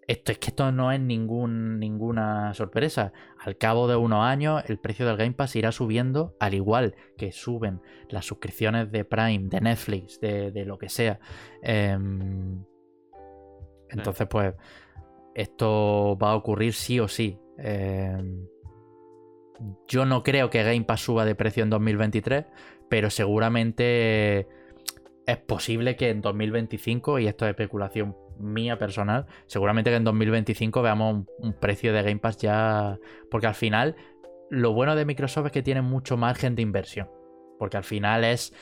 Esto 0.06 0.32
es 0.32 0.38
que 0.38 0.48
esto 0.48 0.70
no 0.70 0.92
es 0.92 1.00
ningún, 1.00 1.78
ninguna 1.78 2.54
sorpresa. 2.54 3.12
Al 3.38 3.56
cabo 3.56 3.88
de 3.88 3.96
unos 3.96 4.24
años, 4.24 4.62
el 4.68 4.78
precio 4.78 5.06
del 5.06 5.16
Game 5.16 5.32
Pass 5.32 5.56
irá 5.56 5.72
subiendo, 5.72 6.36
al 6.40 6.54
igual 6.54 6.94
que 7.16 7.32
suben 7.32 7.80
las 8.08 8.26
suscripciones 8.26 8.90
de 8.90 9.04
Prime, 9.04 9.48
de 9.48 9.60
Netflix, 9.60 10.20
de, 10.20 10.50
de 10.50 10.64
lo 10.64 10.78
que 10.78 10.88
sea. 10.88 11.20
Em, 11.62 12.64
entonces, 13.88 14.26
pues, 14.26 14.54
esto 15.34 16.16
va 16.16 16.32
a 16.32 16.36
ocurrir 16.36 16.72
sí 16.74 17.00
o 17.00 17.08
sí. 17.08 17.38
Yo 19.88 20.04
no 20.04 20.22
creo 20.22 20.50
que 20.50 20.62
Game 20.62 20.84
Pass 20.84 21.02
suba 21.02 21.24
de 21.24 21.34
precio 21.34 21.62
en 21.62 21.70
2023, 21.70 22.44
pero 22.88 23.10
seguramente 23.10 24.48
es 25.26 25.36
posible 25.38 25.96
que 25.96 26.10
en 26.10 26.20
2025, 26.20 27.18
y 27.18 27.26
esto 27.26 27.46
es 27.46 27.50
especulación 27.50 28.16
mía 28.38 28.78
personal, 28.78 29.26
seguramente 29.46 29.90
que 29.90 29.96
en 29.96 30.04
2025 30.04 30.82
veamos 30.82 31.24
un 31.38 31.52
precio 31.54 31.92
de 31.92 32.02
Game 32.02 32.20
Pass 32.20 32.38
ya. 32.38 32.98
Porque 33.30 33.46
al 33.46 33.54
final, 33.54 33.96
lo 34.50 34.72
bueno 34.72 34.96
de 34.96 35.04
Microsoft 35.04 35.46
es 35.46 35.52
que 35.52 35.62
tiene 35.62 35.82
mucho 35.82 36.16
margen 36.16 36.54
de 36.54 36.62
inversión. 36.62 37.08
Porque 37.58 37.76
al 37.76 37.84
final 37.84 38.24
es 38.24 38.52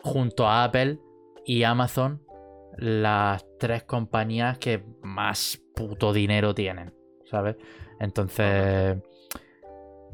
junto 0.00 0.46
a 0.46 0.64
Apple 0.64 0.98
y 1.44 1.62
Amazon 1.62 2.22
las 2.76 3.44
tres 3.58 3.82
compañías 3.84 4.58
que 4.58 4.84
más 5.02 5.60
puto 5.74 6.12
dinero 6.12 6.54
tienen, 6.54 6.94
¿sabes? 7.24 7.56
Entonces, 7.98 8.98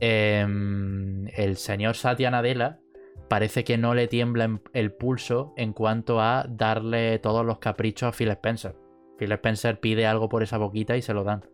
em, 0.01 1.27
el 1.37 1.57
señor 1.57 1.97
Satya 1.97 2.31
Nadella 2.31 2.81
parece 3.29 3.65
que 3.65 3.79
no 3.79 3.95
le 3.95 4.09
tiembla 4.09 4.61
el 4.73 4.93
pulso 4.93 5.53
en 5.57 5.73
cuanto 5.73 6.21
a 6.21 6.47
darle 6.49 7.19
todos 7.19 7.45
los 7.45 7.59
caprichos 7.59 8.09
a 8.09 8.13
Phil 8.13 8.31
Spencer. 8.31 8.75
Phil 9.19 9.33
Spencer 9.33 9.81
pide 9.81 10.07
algo 10.07 10.29
por 10.29 10.43
esa 10.43 10.59
boquita 10.59 10.97
y 10.97 11.03
se 11.03 11.15
lo 11.15 11.25
dan. 11.25 11.45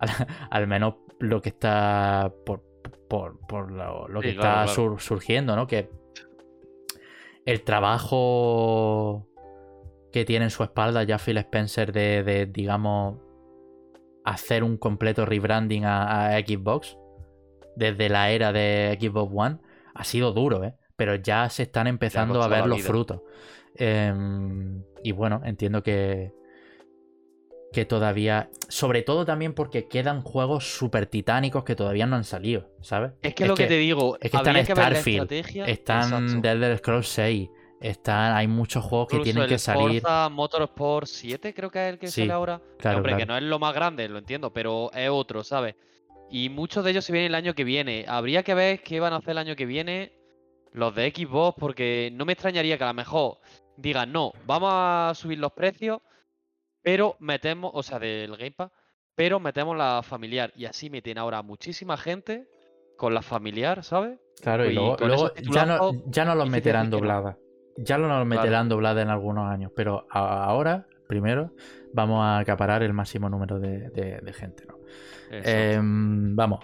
Al, 0.50 0.66
menos 0.66 0.94
lo 1.18 1.40
que 1.42 1.50
está 1.50 2.32
por, 2.46 2.62
por, 3.08 3.70
lo, 3.70 4.20
que 4.20 4.30
está 4.30 4.66
surgiendo, 4.66 5.54
¿no? 5.54 5.66
Que 5.66 5.90
el 7.44 7.62
trabajo 7.62 9.28
que 10.12 10.24
tiene 10.24 10.46
en 10.46 10.50
su 10.50 10.62
espalda 10.62 11.02
ya 11.02 11.18
Phil 11.18 11.38
Spencer 11.38 11.92
de, 11.92 12.46
digamos, 12.46 13.18
hacer 14.24 14.62
un 14.62 14.76
completo 14.76 15.26
rebranding 15.26 15.84
a, 15.84 16.38
Xbox 16.38 16.96
desde 17.76 18.08
la 18.08 18.30
era 18.30 18.52
de 18.52 18.98
Xbox 19.00 19.32
One 19.34 19.58
ha 19.94 20.04
sido 20.04 20.32
duro, 20.32 20.64
¿eh? 20.64 20.74
Pero 20.96 21.14
ya 21.16 21.48
se 21.48 21.64
están 21.64 21.86
empezando 21.86 22.42
a 22.42 22.48
ver 22.48 22.66
los 22.66 22.82
frutos. 22.82 23.20
Em, 23.74 24.82
y 25.02 25.12
bueno, 25.12 25.40
entiendo 25.44 25.82
que, 25.82 26.32
que 27.72 27.84
todavía. 27.84 28.50
Sobre 28.68 29.02
todo 29.02 29.24
también 29.24 29.54
porque 29.54 29.88
quedan 29.88 30.22
juegos 30.22 30.76
súper 30.76 31.06
titánicos 31.06 31.64
que 31.64 31.74
todavía 31.74 32.06
no 32.06 32.16
han 32.16 32.24
salido, 32.24 32.70
¿sabes? 32.80 33.12
Es 33.22 33.34
que 33.34 33.46
lo 33.46 33.54
que, 33.54 33.66
te 33.66 33.78
digo. 33.78 34.18
Es 34.20 34.30
que 34.30 34.36
están 34.36 34.64
Starfield, 34.64 35.32
están 35.66 36.44
Elder 36.44 36.78
Scrolls 36.78 37.08
6, 37.08 37.48
están, 37.80 38.36
hay 38.36 38.46
muchos 38.46 38.84
juegos 38.84 39.08
que 39.08 39.18
tienen 39.20 39.48
que 39.48 39.58
salir. 39.58 40.02
Forza 40.02 40.28
Motorsport 40.28 41.06
7, 41.06 41.54
creo 41.54 41.70
que 41.70 41.86
es 41.86 41.92
el 41.92 41.98
que 41.98 42.08
sale 42.08 42.32
ahora. 42.32 42.60
Claro, 42.78 42.98
Hombre, 42.98 43.16
que 43.16 43.26
no 43.26 43.36
es 43.36 43.42
lo 43.42 43.58
más 43.58 43.74
grande, 43.74 44.08
lo 44.08 44.18
entiendo, 44.18 44.52
pero 44.52 44.92
es 44.92 45.08
otro, 45.10 45.42
¿sabes? 45.42 45.74
Y 46.32 46.48
muchos 46.48 46.84
de 46.84 46.90
ellos 46.90 47.04
se 47.04 47.12
vienen 47.12 47.30
el 47.30 47.34
año 47.36 47.54
que 47.54 47.62
viene. 47.62 48.04
Habría 48.08 48.42
que 48.42 48.54
ver 48.54 48.82
qué 48.82 48.98
van 48.98 49.12
a 49.12 49.16
hacer 49.16 49.30
el 49.30 49.38
año 49.38 49.54
que 49.54 49.66
viene 49.66 50.12
los 50.72 50.94
de 50.94 51.10
Xbox, 51.10 51.56
porque 51.60 52.10
no 52.12 52.24
me 52.24 52.32
extrañaría 52.32 52.78
que 52.78 52.84
a 52.84 52.88
lo 52.88 52.94
mejor 52.94 53.38
digan, 53.76 54.10
no, 54.10 54.32
vamos 54.46 54.70
a 54.72 55.12
subir 55.14 55.38
los 55.38 55.52
precios 55.52 56.00
pero 56.82 57.16
metemos, 57.20 57.70
o 57.74 57.82
sea, 57.82 57.98
del 57.98 58.36
Game 58.36 58.52
Pass, 58.52 58.70
pero 59.14 59.40
metemos 59.40 59.76
la 59.76 60.02
familiar. 60.02 60.52
Y 60.56 60.66
así 60.66 60.90
meten 60.90 61.16
ahora 61.16 61.42
muchísima 61.42 61.96
gente 61.96 62.48
con 62.98 63.14
la 63.14 63.22
familiar, 63.22 63.84
¿sabes? 63.84 64.18
Claro, 64.42 64.68
y, 64.68 64.74
luego, 64.74 64.96
ya, 65.52 65.64
no, 65.64 65.92
ya 66.06 66.24
no 66.24 66.34
los 66.34 66.50
meterán 66.50 66.90
doblada. 66.90 67.38
Ya 67.78 67.96
no 67.96 68.08
los 68.08 68.26
meterán 68.26 68.68
doblada 68.68 69.00
en 69.00 69.08
algunos 69.08 69.50
años, 69.50 69.72
pero 69.74 70.06
ahora, 70.10 70.86
primero, 71.08 71.52
vamos 71.94 72.22
a 72.22 72.38
acaparar 72.38 72.82
el 72.82 72.92
máximo 72.92 73.30
número 73.30 73.58
de, 73.58 74.32
gente, 74.34 74.66
¿no? 74.66 74.81
Em, 75.30 76.36
vamos. 76.36 76.60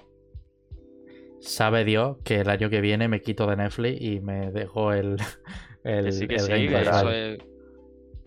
Sabe 1.40 1.84
Dios 1.84 2.18
que 2.24 2.40
el 2.40 2.50
año 2.50 2.68
que 2.68 2.80
viene 2.80 3.08
me 3.08 3.22
quito 3.22 3.46
de 3.46 3.56
Netflix 3.56 4.00
y 4.00 4.20
me 4.20 4.50
dejo 4.50 4.92
el, 4.92 5.16
el, 5.84 6.12
sí 6.12 6.26
que 6.26 6.38
sí, 6.38 6.52
Eso 6.52 7.10
es... 7.10 7.38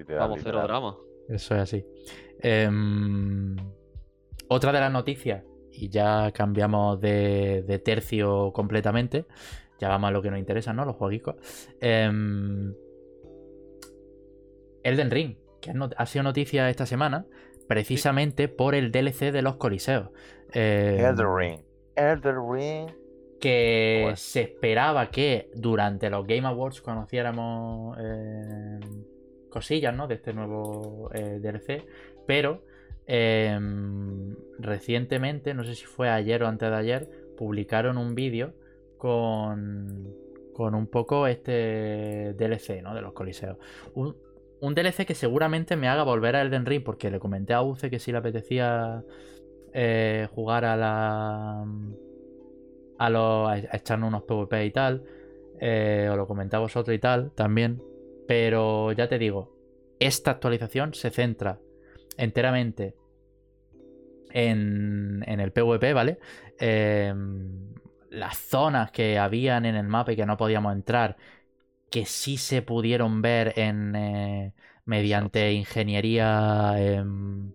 Vamos, 0.07 0.39
cero 0.41 0.61
drama. 0.63 0.97
Eso 1.29 1.55
es 1.55 1.61
así. 1.61 1.85
Em, 2.39 3.55
otra 4.47 4.71
de 4.71 4.79
las 4.79 4.91
noticias, 4.91 5.43
y 5.71 5.89
ya 5.89 6.31
cambiamos 6.31 6.99
de, 6.99 7.81
tercio 7.85 8.51
completamente, 8.51 9.25
ya 9.79 9.87
vamos 9.87 10.09
a 10.09 10.11
lo 10.11 10.21
que 10.21 10.29
nos 10.29 10.39
interesa, 10.39 10.73
¿no? 10.73 10.85
Los 10.85 10.95
jueguicos. 10.95 11.35
Em, 11.79 12.73
Elden 14.83 15.11
Ring, 15.11 15.37
que 15.61 15.73
ha 15.95 16.05
sido 16.05 16.23
noticia 16.23 16.69
esta 16.69 16.85
semana, 16.85 17.25
precisamente 17.71 18.49
por 18.49 18.75
el 18.75 18.91
DLC 18.91 19.31
de 19.31 19.41
los 19.41 19.55
Coliseos. 19.55 20.09
Em, 20.51 20.99
Elden 20.99 21.37
Ring. 21.37 21.59
Elden 21.95 22.35
Ring. 22.51 22.89
Que 23.39 24.11
se 24.17 24.41
esperaba 24.41 25.09
que 25.09 25.49
durante 25.55 26.09
los 26.09 26.27
Game 26.27 26.45
Awards 26.45 26.81
conociéramos 26.81 27.97
cosillas, 29.49 29.95
¿no? 29.95 30.09
De 30.09 30.15
este 30.15 30.33
nuevo 30.33 31.09
eh, 31.13 31.39
DLC. 31.39 31.85
Pero 32.27 32.65
em, 33.07 34.35
recientemente, 34.59 35.53
no 35.53 35.63
sé 35.63 35.75
si 35.75 35.85
fue 35.85 36.09
ayer 36.09 36.43
o 36.43 36.49
antes 36.49 36.69
de 36.69 36.75
ayer, 36.75 37.09
publicaron 37.37 37.97
un 37.97 38.15
vídeo 38.15 38.53
con, 38.97 40.13
con 40.53 40.75
un 40.75 40.87
poco 40.87 41.25
este 41.25 42.33
DLC, 42.33 42.83
¿no? 42.83 42.93
De 42.93 43.01
los 43.01 43.13
coliseos. 43.13 43.57
Un, 43.93 44.17
DLC 44.61 45.05
que 45.05 45.15
seguramente 45.15 45.75
me 45.75 45.87
haga 45.87 46.03
volver 46.03 46.35
a 46.35 46.41
Elden 46.41 46.65
Ring, 46.65 46.83
porque 46.83 47.09
le 47.09 47.19
comenté 47.19 47.53
a 47.53 47.61
Uce 47.61 47.89
que 47.89 47.99
si 47.99 48.11
le 48.11 48.19
apetecía 48.19 49.03
eh, 49.73 50.27
jugar 50.33 50.65
a 50.65 50.77
la. 50.77 51.65
a, 52.99 53.09
los, 53.09 53.49
a 53.49 53.57
echarnos 53.75 54.07
unos 54.07 54.23
PvP 54.23 54.65
y 54.65 54.71
tal. 54.71 55.03
Eh, 55.59 56.07
os 56.09 56.17
lo 56.17 56.27
comenté 56.27 56.55
a 56.55 56.59
vosotros 56.59 56.95
y 56.95 56.99
tal 56.99 57.31
también. 57.31 57.81
Pero 58.27 58.91
ya 58.91 59.07
te 59.07 59.17
digo, 59.17 59.55
esta 59.99 60.31
actualización 60.31 60.93
se 60.93 61.09
centra 61.09 61.59
enteramente 62.17 62.95
en, 64.31 65.23
el 65.27 65.51
PvP, 65.51 65.93
¿vale? 65.93 66.19
Em, 66.57 67.73
las 68.09 68.37
zonas 68.37 68.91
que 68.91 69.17
habían 69.17 69.65
en 69.65 69.75
el 69.75 69.87
mapa 69.87 70.13
y 70.13 70.15
que 70.15 70.25
no 70.25 70.37
podíamos 70.37 70.73
entrar, 70.73 71.17
que 71.91 72.05
sí 72.05 72.37
se 72.37 72.61
pudieron 72.61 73.21
ver 73.21 73.53
en 73.57 73.95
eh, 73.95 74.53
mediante 74.85 75.51
ingeniería 75.53 76.73
em, 76.77 77.51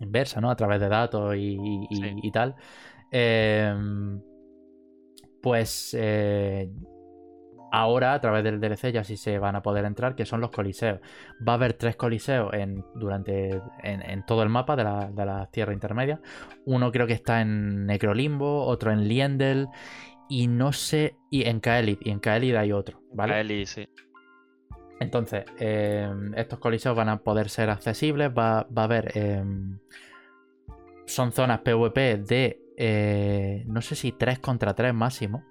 inversa, 0.00 0.40
¿no? 0.40 0.50
A 0.50 0.56
través 0.56 0.80
de 0.80 0.88
datos 0.88 1.34
y, 1.36 2.30
tal. 2.32 2.54
Em, 3.10 4.20
pues 5.42 5.96
eh, 5.98 6.70
Ahora, 7.72 8.14
a 8.14 8.20
través 8.20 8.42
del 8.42 8.60
DLC, 8.60 8.90
ya 8.92 9.04
sí 9.04 9.16
se 9.16 9.38
van 9.38 9.54
a 9.54 9.62
poder 9.62 9.84
entrar, 9.84 10.16
que 10.16 10.26
son 10.26 10.40
los 10.40 10.50
coliseos. 10.50 10.98
Va 11.46 11.52
a 11.52 11.54
haber 11.54 11.74
tres 11.74 11.94
coliseos 11.94 12.52
en, 12.52 12.84
durante, 12.96 13.62
en, 13.84 14.26
todo 14.26 14.42
el 14.42 14.48
mapa 14.48 14.74
de 14.74 14.82
la, 14.84 15.10
de 15.10 15.46
tierra 15.52 15.72
intermedia. 15.72 16.20
Uno 16.66 16.90
creo 16.90 17.06
que 17.06 17.12
está 17.12 17.40
en 17.40 17.86
Necrolimbo, 17.86 18.64
otro 18.66 18.90
en 18.90 19.06
Liendel, 19.06 19.68
y 20.30 20.46
no 20.46 20.72
sé, 20.72 21.16
y 21.28 21.46
en 21.46 21.60
Kaelid, 21.60 21.98
y 22.00 22.10
en 22.10 22.20
Kaelid 22.20 22.54
hay 22.54 22.72
otro, 22.72 23.02
¿vale? 23.12 23.34
Kaelid, 23.34 23.66
sí. 23.66 23.88
Entonces, 25.00 25.44
em, 25.58 26.32
estos 26.34 26.58
coliseos 26.58 26.96
van 26.96 27.08
a 27.08 27.18
poder 27.18 27.50
ser 27.50 27.68
accesibles, 27.68 28.30
va, 28.30 28.60
a 28.60 28.84
haber... 28.84 29.10
Em, 29.16 29.78
son 31.06 31.32
zonas 31.32 31.60
PvP 31.60 32.18
de, 32.18 32.62
eh, 32.76 33.64
no 33.66 33.82
sé 33.82 33.96
si 33.96 34.12
3 34.12 34.38
contra 34.38 34.74
3 34.74 34.94
máximo. 34.94 35.44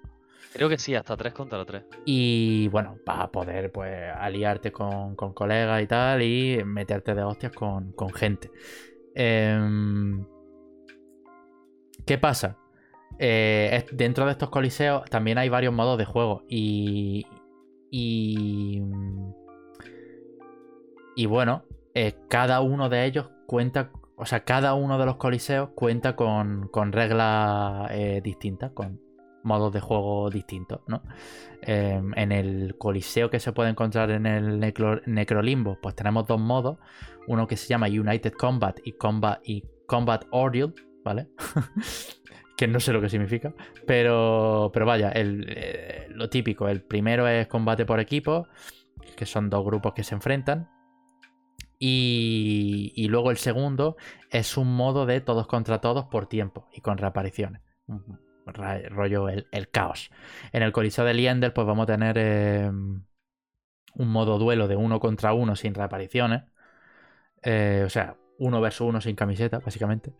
Creo 0.52 0.68
que 0.68 0.78
sí, 0.78 0.94
hasta 0.94 1.16
3 1.16 1.34
contra 1.34 1.64
3. 1.64 1.84
Y 2.06 2.68
bueno, 2.68 2.96
para 3.04 3.30
poder 3.30 3.70
pues 3.70 4.10
aliarte 4.16 4.72
con, 4.72 5.14
colegas 5.14 5.82
y 5.82 5.86
tal 5.86 6.22
y 6.22 6.64
meterte 6.64 7.14
de 7.14 7.22
hostias 7.22 7.52
con, 7.52 7.94
gente. 8.14 8.50
Em, 9.14 10.24
¿Qué 12.06 12.16
pasa? 12.18 12.59
Eh, 13.22 13.84
dentro 13.92 14.24
de 14.24 14.32
estos 14.32 14.48
coliseos 14.48 15.04
también 15.10 15.36
hay 15.36 15.48
varios 15.48 15.74
modos 15.74 15.98
de 15.98 16.04
juego 16.04 16.44
y... 16.48 17.26
Y... 17.90 18.82
Bueno, 21.26 21.64
eh, 21.94 22.14
cada 22.28 22.60
uno 22.62 22.88
de 22.88 23.04
ellos 23.04 23.28
cuenta 23.46 23.90
o 24.20 24.26
sea, 24.26 24.44
cada 24.44 24.74
uno 24.74 24.98
de 24.98 25.06
los 25.06 25.16
coliseos 25.16 25.70
cuenta 25.74 26.14
con, 26.14 26.68
con 26.68 26.92
reglas 26.92 27.90
eh, 27.90 28.20
distintas, 28.22 28.70
con 28.72 29.00
modos 29.42 29.72
de 29.72 29.80
juego 29.80 30.28
distintos, 30.28 30.80
¿no? 30.86 31.02
Em, 31.62 32.12
en 32.14 32.30
el 32.30 32.76
Coliseo 32.76 33.30
que 33.30 33.40
se 33.40 33.52
puede 33.52 33.70
encontrar 33.70 34.10
en 34.10 34.26
el 34.26 34.60
Necrolimbo, 35.06 35.78
pues 35.80 35.94
tenemos 35.94 36.26
dos 36.26 36.38
modos. 36.38 36.76
Uno 37.28 37.46
que 37.46 37.56
se 37.56 37.66
llama 37.68 37.86
United 37.86 38.34
Combat 38.34 38.78
y 38.84 38.92
Combat, 38.92 39.40
y 39.42 39.64
Combat 39.86 40.24
Ordeal, 40.30 40.74
¿vale? 41.02 41.28
que 42.60 42.68
no 42.68 42.78
sé 42.78 42.92
lo 42.92 43.00
que 43.00 43.08
significa. 43.08 43.54
Pero, 43.86 44.70
pero 44.74 44.84
vaya, 44.84 45.10
eh, 45.14 46.06
lo 46.10 46.28
típico. 46.28 46.68
El 46.68 46.82
primero 46.82 47.26
es 47.26 47.46
combate 47.46 47.86
por 47.86 48.00
equipo, 48.00 48.48
que 49.16 49.24
son 49.24 49.48
dos 49.48 49.64
grupos 49.64 49.94
que 49.94 50.04
se 50.04 50.14
enfrentan. 50.14 50.68
Y, 51.78 52.92
y 52.94 53.08
luego 53.08 53.30
el 53.30 53.38
segundo 53.38 53.96
es 54.30 54.58
un 54.58 54.76
modo 54.76 55.06
de 55.06 55.22
todos 55.22 55.46
contra 55.46 55.80
todos 55.80 56.04
por 56.04 56.26
tiempo 56.26 56.68
y 56.74 56.82
con 56.82 56.98
reapariciones 56.98 57.62
rollo 58.44 59.28
el, 59.30 59.70
caos. 59.70 60.10
En 60.52 60.62
el 60.62 60.72
Coliseo 60.72 61.06
de 61.06 61.14
Liendel, 61.14 61.54
pues 61.54 61.66
vamos 61.66 61.84
a 61.84 61.92
tener 61.92 62.18
em, 62.18 63.04
un 63.94 64.08
modo 64.08 64.38
duelo 64.38 64.68
de 64.68 64.76
uno 64.76 65.00
contra 65.00 65.32
uno 65.32 65.56
sin 65.56 65.72
reapariciones. 65.72 66.42
Eh, 67.42 67.84
o 67.86 67.88
sea, 67.88 68.16
uno 68.38 68.60
versus 68.60 68.86
uno 68.86 69.00
sin 69.00 69.16
camiseta, 69.16 69.60
básicamente. 69.60 70.12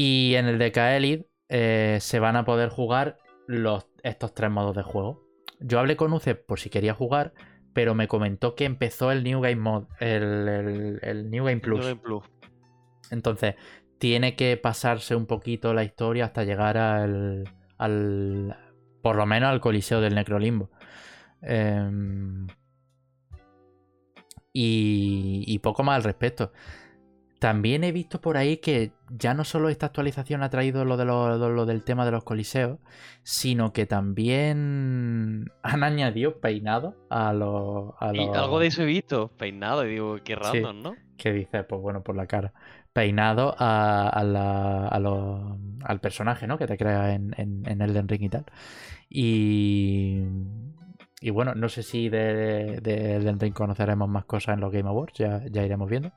Y 0.00 0.36
en 0.36 0.46
el 0.46 0.58
de 0.60 0.70
Kaelid 0.70 1.22
eh, 1.48 1.98
se 2.00 2.20
van 2.20 2.36
a 2.36 2.44
poder 2.44 2.68
jugar 2.68 3.18
los, 3.48 3.88
estos 4.04 4.32
tres 4.32 4.48
modos 4.48 4.76
de 4.76 4.84
juego. 4.84 5.24
Yo 5.58 5.80
hablé 5.80 5.96
con 5.96 6.12
Uce 6.12 6.36
por 6.36 6.60
si 6.60 6.70
quería 6.70 6.94
jugar, 6.94 7.32
pero 7.72 7.96
me 7.96 8.06
comentó 8.06 8.54
que 8.54 8.64
empezó 8.64 9.10
el 9.10 9.24
New 9.24 9.40
Game 9.40 9.56
Mod, 9.56 9.86
el, 9.98 10.22
el- 10.48 11.00
el 11.02 11.30
New 11.30 11.44
Game 11.46 11.58
Plus. 11.60 11.80
New 11.80 11.88
Game 11.88 12.00
Plus. 12.00 12.22
Entonces, 13.10 13.56
tiene 13.98 14.36
que 14.36 14.56
pasarse 14.56 15.16
un 15.16 15.26
poquito 15.26 15.74
la 15.74 15.82
historia 15.82 16.26
hasta 16.26 16.44
llegar 16.44 16.78
al. 16.78 17.42
al 17.76 18.56
por 19.02 19.16
lo 19.16 19.26
menos 19.26 19.50
al 19.50 19.60
Coliseo 19.60 20.00
del 20.00 20.14
Necrolimbo. 20.14 20.70
Em, 21.42 22.46
y, 24.52 25.44
y 25.46 25.58
poco 25.58 25.82
más 25.82 25.96
al 25.96 26.04
respecto. 26.04 26.52
También 27.38 27.84
he 27.84 27.92
visto 27.92 28.20
por 28.20 28.36
ahí 28.36 28.56
que 28.56 28.92
ya 29.10 29.32
no 29.32 29.44
solo 29.44 29.68
esta 29.68 29.86
actualización 29.86 30.42
ha 30.42 30.50
traído 30.50 30.84
lo, 30.84 30.96
de 30.96 31.04
lo, 31.04 31.36
lo 31.38 31.66
del 31.66 31.84
tema 31.84 32.04
de 32.04 32.10
los 32.10 32.24
coliseos, 32.24 32.78
sino 33.22 33.72
que 33.72 33.86
también 33.86 35.50
han 35.62 35.82
añadido 35.84 36.40
peinado 36.40 36.96
a 37.10 37.32
los. 37.32 37.92
a 38.00 38.12
Y 38.12 38.26
los- 38.26 38.36
algo 38.36 38.58
de 38.58 38.66
eso 38.66 38.82
he 38.82 38.86
visto, 38.86 39.28
peinado, 39.36 39.86
y 39.86 39.90
digo, 39.92 40.16
qué 40.24 40.34
Sí. 40.34 40.60
random, 40.60 40.82
¿no? 40.82 40.94
que 41.16 41.32
dice, 41.32 41.64
pues 41.64 41.80
bueno, 41.80 42.02
por 42.04 42.14
la 42.16 42.26
cara. 42.26 42.52
Peinado 42.92 43.54
a, 43.58 44.08
a 44.08 44.22
la- 44.24 44.86
a 44.88 44.98
los- 45.00 45.58
al 45.84 46.00
personaje, 46.00 46.46
¿no? 46.46 46.58
Que 46.58 46.66
te 46.66 46.76
crea 46.76 47.12
en, 47.14 47.34
en, 47.36 47.62
en 47.66 47.82
Elden 47.82 48.08
Ring 48.08 48.22
y 48.22 48.28
tal. 48.28 48.44
Y. 49.08 50.22
Y 51.20 51.30
bueno, 51.30 51.52
no 51.56 51.68
sé 51.68 51.82
si 51.82 52.08
de, 52.08 52.78
de 52.80 53.16
Elden 53.16 53.40
Ring 53.40 53.52
conoceremos 53.52 54.08
más 54.08 54.24
cosas 54.24 54.54
en 54.54 54.60
los 54.60 54.70
Game 54.72 54.88
Awards, 54.88 55.14
ya, 55.18 55.42
ya 55.50 55.64
iremos 55.64 55.90
viendo. 55.90 56.12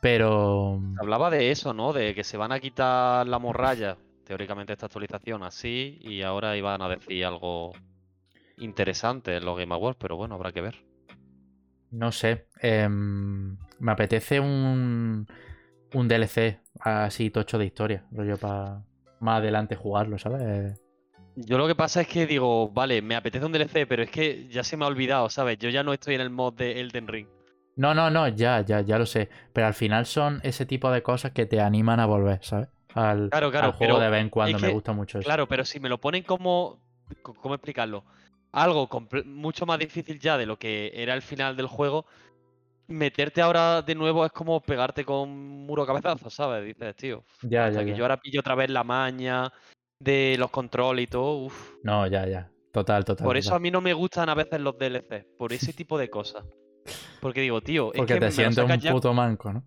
Pero. 0.00 0.80
Hablaba 0.98 1.30
de 1.30 1.50
eso, 1.50 1.74
¿no? 1.74 1.92
De 1.92 2.14
que 2.14 2.24
se 2.24 2.36
van 2.36 2.52
a 2.52 2.60
quitar 2.60 3.26
la 3.26 3.38
morralla, 3.38 3.96
teóricamente 4.24 4.72
esta 4.72 4.86
actualización 4.86 5.42
así, 5.42 5.98
y 6.00 6.22
ahora 6.22 6.56
iban 6.56 6.82
a 6.82 6.88
decir 6.88 7.24
algo 7.24 7.72
interesante 8.58 9.36
en 9.36 9.44
los 9.44 9.58
Game 9.58 9.74
Awards, 9.74 9.98
pero 10.00 10.16
bueno, 10.16 10.34
habrá 10.34 10.52
que 10.52 10.60
ver. 10.60 10.84
No 11.90 12.12
sé. 12.12 12.46
em, 12.60 13.56
me 13.78 13.92
apetece 13.92 14.40
un. 14.40 15.26
Un 15.92 16.06
DLC 16.06 16.60
así 16.78 17.30
tocho 17.30 17.58
de 17.58 17.66
historia. 17.66 18.06
Rollo 18.12 18.36
para 18.36 18.84
más 19.18 19.38
adelante 19.38 19.74
jugarlo, 19.74 20.18
¿sabes? 20.18 20.80
Yo 21.34 21.58
lo 21.58 21.66
que 21.66 21.74
pasa 21.74 22.02
es 22.02 22.08
que 22.08 22.26
digo, 22.26 22.70
vale, 22.70 23.02
me 23.02 23.16
apetece 23.16 23.44
un 23.44 23.52
DLC, 23.52 23.86
pero 23.88 24.02
es 24.02 24.10
que 24.10 24.48
ya 24.48 24.62
se 24.62 24.76
me 24.76 24.84
ha 24.84 24.88
olvidado, 24.88 25.28
¿sabes? 25.30 25.58
Yo 25.58 25.68
ya 25.68 25.82
no 25.82 25.92
estoy 25.92 26.14
en 26.14 26.20
el 26.20 26.30
mod 26.30 26.54
de 26.54 26.80
Elden 26.80 27.08
Ring. 27.08 27.28
No, 27.76 27.94
no, 27.94 28.10
no, 28.10 28.28
ya, 28.28 28.60
ya, 28.62 28.80
ya 28.82 28.98
lo 28.98 29.06
sé. 29.06 29.28
Pero 29.52 29.66
al 29.66 29.74
final 29.74 30.06
son 30.06 30.40
ese 30.42 30.66
tipo 30.66 30.90
de 30.90 31.02
cosas 31.02 31.32
que 31.32 31.46
te 31.46 31.60
animan 31.60 32.00
a 32.00 32.06
volver, 32.06 32.44
¿sabes? 32.44 32.68
Al, 32.94 33.30
Claro, 33.30 33.50
claro, 33.50 33.66
al 33.68 33.72
juego 33.72 33.98
de 34.00 34.10
vez 34.10 34.20
en 34.20 34.28
cuando. 34.30 34.56
es 34.56 34.62
Me 34.62 34.68
gusta 34.72 34.92
mucho 34.92 35.18
eso. 35.18 35.26
Claro, 35.26 35.46
pero 35.48 35.64
si 35.64 35.80
me 35.80 35.88
lo 35.88 35.98
ponen 35.98 36.22
como. 36.22 36.80
co- 37.22 37.34
¿Cómo 37.34 37.54
explicarlo? 37.54 38.04
Algo 38.52 38.88
mucho 39.26 39.64
más 39.64 39.78
difícil 39.78 40.18
ya 40.18 40.36
de 40.36 40.44
lo 40.46 40.58
que 40.58 40.90
era 40.94 41.14
el 41.14 41.22
final 41.22 41.56
del 41.56 41.66
juego. 41.68 42.04
Meterte 42.88 43.40
ahora 43.40 43.82
de 43.82 43.94
nuevo 43.94 44.26
es 44.26 44.32
como 44.32 44.60
pegarte 44.60 45.04
con 45.04 45.28
un 45.28 45.66
muro 45.66 45.86
cabezazo, 45.86 46.28
¿sabes? 46.28 46.64
Dices, 46.64 46.96
tío. 46.96 47.24
Ya, 47.42 47.66
Hasta 47.66 47.80
ya, 47.80 47.84
que 47.84 47.90
ya. 47.92 47.96
yo 47.96 48.04
ahora 48.04 48.16
pillo 48.20 48.40
otra 48.40 48.56
vez 48.56 48.68
la 48.68 48.82
maña 48.82 49.52
de 50.00 50.34
los 50.38 50.50
controles 50.50 51.04
y 51.04 51.06
todo. 51.06 51.44
Uf. 51.44 51.74
No, 51.84 52.04
ya, 52.08 52.26
ya. 52.26 52.50
Total, 52.72 53.04
total. 53.04 53.24
Por 53.24 53.36
eso 53.36 53.54
a 53.54 53.60
mí 53.60 53.70
no 53.70 53.80
me 53.80 53.92
gustan 53.94 54.28
a 54.28 54.34
veces 54.34 54.60
los 54.60 54.76
DLC, 54.76 55.24
por 55.38 55.52
ese 55.52 55.72
tipo 55.72 55.96
de 55.98 56.10
cosas. 56.10 56.44
Porque 57.20 57.40
digo, 57.40 57.60
tío, 57.60 57.92
es 57.92 57.98
Porque 57.98 58.14
que 58.14 58.20
te 58.20 58.30
sientes 58.30 58.64
un 58.64 58.78
ya- 58.80 58.92
puto 58.92 59.12
manco, 59.14 59.52
¿no? 59.52 59.64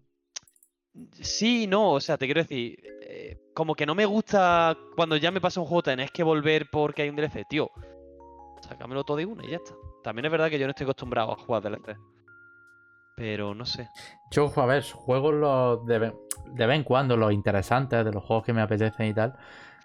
Sí, 1.13 1.65
no, 1.67 1.93
o 1.93 1.99
sea, 1.99 2.17
te 2.17 2.25
quiero 2.25 2.41
decir, 2.41 2.77
eh, 3.01 3.37
como 3.53 3.73
que 3.75 3.85
no 3.85 3.95
me 3.95 4.05
gusta 4.05 4.77
cuando 4.95 5.17
ya 5.17 5.31
me 5.31 5.41
pasa 5.41 5.59
un 5.59 5.65
juego 5.65 5.81
tenés 5.83 6.11
que 6.11 6.21
volver 6.23 6.67
porque 6.71 7.01
hay 7.01 7.09
un 7.09 7.15
DLC, 7.15 7.45
tío. 7.49 7.71
Sácamelo 8.61 9.03
todo 9.03 9.17
de 9.17 9.25
una 9.25 9.43
y 9.45 9.49
ya 9.49 9.57
está. 9.57 9.73
También 10.03 10.25
es 10.25 10.31
verdad 10.31 10.49
que 10.49 10.59
yo 10.59 10.65
no 10.67 10.71
estoy 10.71 10.85
acostumbrado 10.85 11.31
a 11.31 11.35
jugar 11.35 11.63
DLC. 11.63 11.95
Pero 13.15 13.53
no 13.53 13.65
sé. 13.65 13.89
Yo, 14.31 14.51
a 14.55 14.65
ver, 14.65 14.83
juego 14.83 15.31
los 15.31 15.85
de, 15.85 16.13
de 16.45 16.65
vez 16.67 16.77
en 16.77 16.83
cuando, 16.83 17.17
los 17.17 17.31
interesantes, 17.33 18.03
de 18.05 18.11
los 18.11 18.23
juegos 18.23 18.45
que 18.45 18.53
me 18.53 18.61
apetecen 18.61 19.07
y 19.07 19.13
tal. 19.13 19.35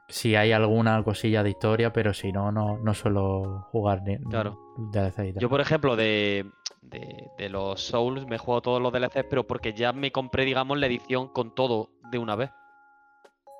Si 0.08 0.34
hay 0.36 0.52
alguna 0.52 1.02
cosilla 1.02 1.42
de 1.42 1.50
historia, 1.50 1.92
pero 1.92 2.14
si 2.14 2.32
no, 2.32 2.50
no, 2.50 2.78
no 2.78 2.94
suelo 2.94 3.66
jugar 3.70 4.02
ni 4.02 4.16
Claro. 4.18 4.58
DLC 4.78 5.28
y 5.28 5.32
tal. 5.34 5.40
Yo, 5.42 5.50
por 5.50 5.60
ejemplo, 5.60 5.96
de, 5.96 6.50
de, 6.90 7.30
de 7.36 7.48
los 7.48 7.80
Souls 7.82 8.26
me 8.26 8.36
he 8.36 8.38
jugado 8.38 8.62
todos 8.62 8.82
los 8.82 8.92
DLCs, 8.92 9.24
pero 9.28 9.46
porque 9.46 9.72
ya 9.72 9.92
me 9.92 10.10
compré, 10.12 10.44
digamos, 10.44 10.78
la 10.78 10.86
edición 10.86 11.28
con 11.28 11.54
todo 11.54 11.90
de 12.10 12.18
una 12.18 12.36
vez. 12.36 12.50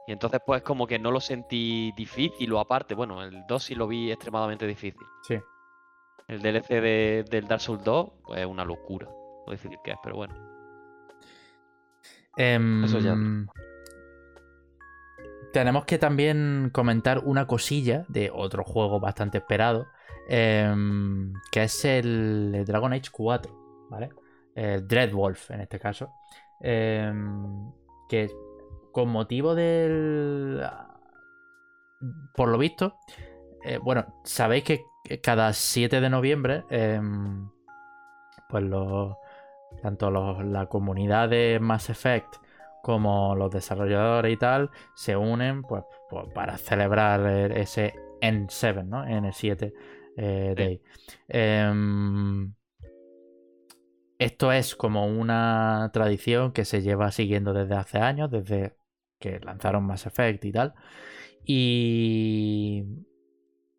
Y 0.07 0.13
entonces, 0.13 0.41
pues, 0.47 0.63
como 0.63 0.87
que 0.87 0.99
no 0.99 1.11
lo 1.11 1.21
sentí 1.21 1.93
difícil 1.97 2.53
o 2.55 2.61
aparte. 2.61 2.95
Bueno, 2.95 3.23
el 3.23 3.45
2 3.47 3.63
sí 3.63 3.75
lo 3.75 3.87
vi 3.87 4.11
extremadamente 4.11 4.67
difícil. 4.67 5.03
Sí. 5.27 5.39
El 6.29 6.41
DLC 6.41 6.81
de- 6.81 7.25
del 7.31 7.47
Dark 7.47 7.61
Souls 7.61 7.85
2, 7.85 8.11
pues 8.25 8.41
es 8.41 8.47
una 8.47 8.65
locura. 8.65 9.07
Lo 9.47 9.53
difícil 9.53 9.79
que 9.85 9.91
es, 9.93 9.99
pero 10.03 10.17
bueno. 10.17 10.35
Eso 12.37 12.99
ya. 13.01 13.13
Em, 13.13 13.47
Tenemos 15.53 15.87
que 15.87 15.99
también 15.99 16.71
comentar 16.73 17.21
una 17.25 17.47
cosilla 17.47 18.05
de 18.09 18.31
otro 18.33 18.65
juego 18.65 19.01
bastante 19.01 19.39
esperado, 19.39 19.87
em, 20.29 21.33
que 21.51 21.65
es 21.65 21.85
el, 21.85 22.65
Dragon 22.67 22.93
Age 22.93 23.11
4, 23.13 23.87
¿vale? 23.91 24.11
El 24.55 24.87
Dreadwolf 24.87 25.51
en 25.51 25.61
este 25.63 25.79
caso. 25.79 26.13
Em, 26.61 27.71
que 28.09 28.31
con 28.93 29.09
motivo 29.11 29.55
del... 29.55 30.61
Por 32.35 32.49
lo 32.49 32.59
visto, 32.59 32.97
eh, 33.65 33.79
bueno, 33.79 34.07
sabéis 34.25 34.65
que 34.65 34.85
cada 35.23 35.53
7 35.53 36.01
de 36.01 36.11
noviembre, 36.11 36.65
em, 36.71 37.49
pues 38.49 38.63
los, 38.65 39.17
tanto 39.83 40.11
los- 40.11 40.45
la 40.45 40.67
comunidad 40.67 41.29
de 41.29 41.59
Mass 41.61 41.91
Effect 41.91 42.37
como 42.83 43.35
los 43.35 43.51
desarrolladores 43.51 44.33
y 44.33 44.37
tal 44.37 44.71
se 44.95 45.17
unen 45.17 45.63
pues, 45.63 45.85
pues, 46.09 46.27
para 46.35 46.57
celebrar 46.59 47.27
ese 47.53 47.95
N7, 48.21 48.85
¿no? 48.85 49.05
N7 49.05 49.73
eh. 50.19 50.55
Day. 50.57 50.83
Em, 51.29 52.53
esto 54.19 54.53
es 54.53 54.75
como 54.77 55.07
una 55.07 55.91
tradición 55.93 56.53
que 56.53 56.65
se 56.65 56.83
lleva 56.83 57.13
siguiendo 57.13 57.53
desde 57.53 57.77
hace 57.77 57.99
años, 57.99 58.31
desde 58.31 58.77
que 59.19 59.39
lanzaron 59.41 59.85
Mass 59.85 60.07
Effect 60.07 60.45
y 60.45 60.53
tal. 60.53 60.75
Y, 61.45 62.85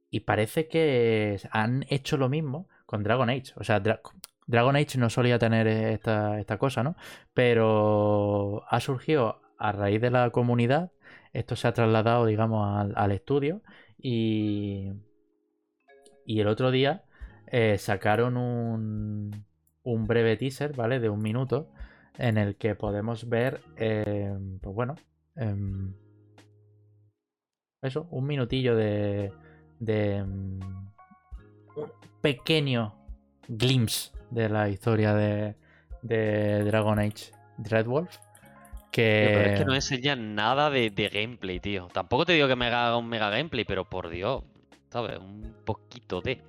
y 0.09 0.21
parece 0.21 0.67
que 0.67 1.39
han 1.51 1.85
hecho 1.89 2.17
lo 2.17 2.29
mismo 2.29 2.67
con 2.85 3.03
Dragon 3.03 3.29
Age. 3.29 3.53
O 3.55 3.63
sea, 3.63 3.81
Dra- 3.81 4.01
Dragon 4.47 4.75
Age 4.75 4.97
no 4.97 5.09
solía 5.09 5.37
tener 5.39 5.67
esta, 5.67 6.39
esta 6.39 6.57
cosa, 6.57 6.83
¿no? 6.83 6.95
Pero 7.33 8.63
ha 8.69 8.79
surgido 8.79 9.41
a 9.57 9.71
raíz 9.71 10.01
de 10.01 10.09
la 10.11 10.29
comunidad. 10.31 10.91
Esto 11.33 11.55
se 11.55 11.67
ha 11.67 11.73
trasladado, 11.73 12.25
digamos, 12.25 12.67
al, 12.77 12.93
al 12.95 13.11
estudio. 13.11 13.61
Y, 13.97 14.91
y 16.29 16.41
el 16.41 16.47
otro 16.47 16.69
día 16.69 17.01
eh, 17.47 17.79
sacaron 17.79 18.37
un, 18.37 19.45
un 19.81 20.05
breve 20.05 20.37
teaser, 20.37 20.75
¿vale? 20.75 20.99
De 20.99 21.09
un 21.09 21.23
minuto. 21.23 21.71
En 22.19 22.37
el 22.37 22.55
que 22.55 22.75
podemos 22.75 23.27
ver, 23.27 23.61
eh, 23.77 24.37
pues 24.61 24.75
bueno, 24.75 24.95
em, 25.35 25.91
eso, 27.81 28.07
un 28.11 28.27
minutillo 28.27 28.75
de, 28.75 29.31
de 29.79 30.23
mm, 30.23 30.59
un 31.77 31.91
pequeño 32.21 32.93
glimpse 33.47 34.11
de 34.29 34.49
la 34.49 34.69
historia 34.69 35.15
de, 35.15 35.55
de 36.03 36.63
Dragon 36.63 36.99
Age 36.99 37.31
Dreadwolf. 37.57 38.17
Que... 38.91 39.31
Pero 39.33 39.49
es 39.49 39.59
que 39.59 39.65
no 39.65 39.73
enseñan 39.73 40.35
nada 40.35 40.69
de, 40.69 40.91
de 40.91 41.09
gameplay, 41.09 41.59
tío. 41.59 41.87
Tampoco 41.91 42.25
te 42.27 42.33
digo 42.33 42.47
que 42.47 42.55
me 42.55 42.67
haga 42.67 42.95
un 42.97 43.09
mega 43.09 43.31
gameplay, 43.31 43.65
pero 43.65 43.89
por 43.89 44.09
Dios, 44.09 44.43
¿sabes? 44.91 45.17
Un 45.19 45.55
poquito 45.65 46.21
de. 46.21 46.41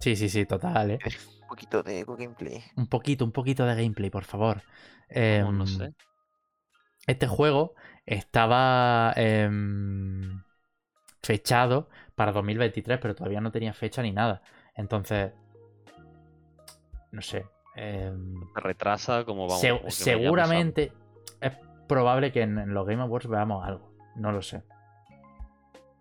Sí, 0.00 0.16
sí, 0.16 0.28
sí, 0.28 0.46
total, 0.46 0.92
¿eh? 0.92 0.98
Un 1.42 1.48
poquito 1.48 1.82
de 1.82 2.04
gameplay. 2.04 2.62
Un 2.76 2.86
poquito, 2.86 3.24
un 3.24 3.32
poquito 3.32 3.64
de 3.66 3.74
gameplay, 3.74 4.10
por 4.10 4.24
favor. 4.24 4.62
No 5.10 5.66
Em, 5.66 5.66
sé. 5.66 5.92
Este 7.06 7.26
juego 7.26 7.74
estaba 8.06 9.12
em, 9.16 10.42
fechado 11.22 11.88
para 12.14 12.32
2023, 12.32 12.98
pero 13.00 13.14
todavía 13.14 13.40
no 13.40 13.50
tenía 13.52 13.72
fecha 13.72 14.02
ni 14.02 14.12
nada. 14.12 14.42
Entonces, 14.74 15.32
no 17.12 17.22
sé. 17.22 17.44
em, 17.76 18.40
retrasa 18.54 19.24
como 19.24 19.46
vamos. 19.48 19.60
se- 19.60 19.90
seguramente 19.90 20.92
es 21.40 21.52
probable 21.88 22.32
que 22.32 22.42
en, 22.42 22.58
en 22.58 22.74
los 22.74 22.86
Game 22.86 23.02
Awards 23.02 23.28
veamos 23.28 23.66
algo. 23.66 23.90
No 24.16 24.32
lo 24.32 24.42
sé. 24.42 24.62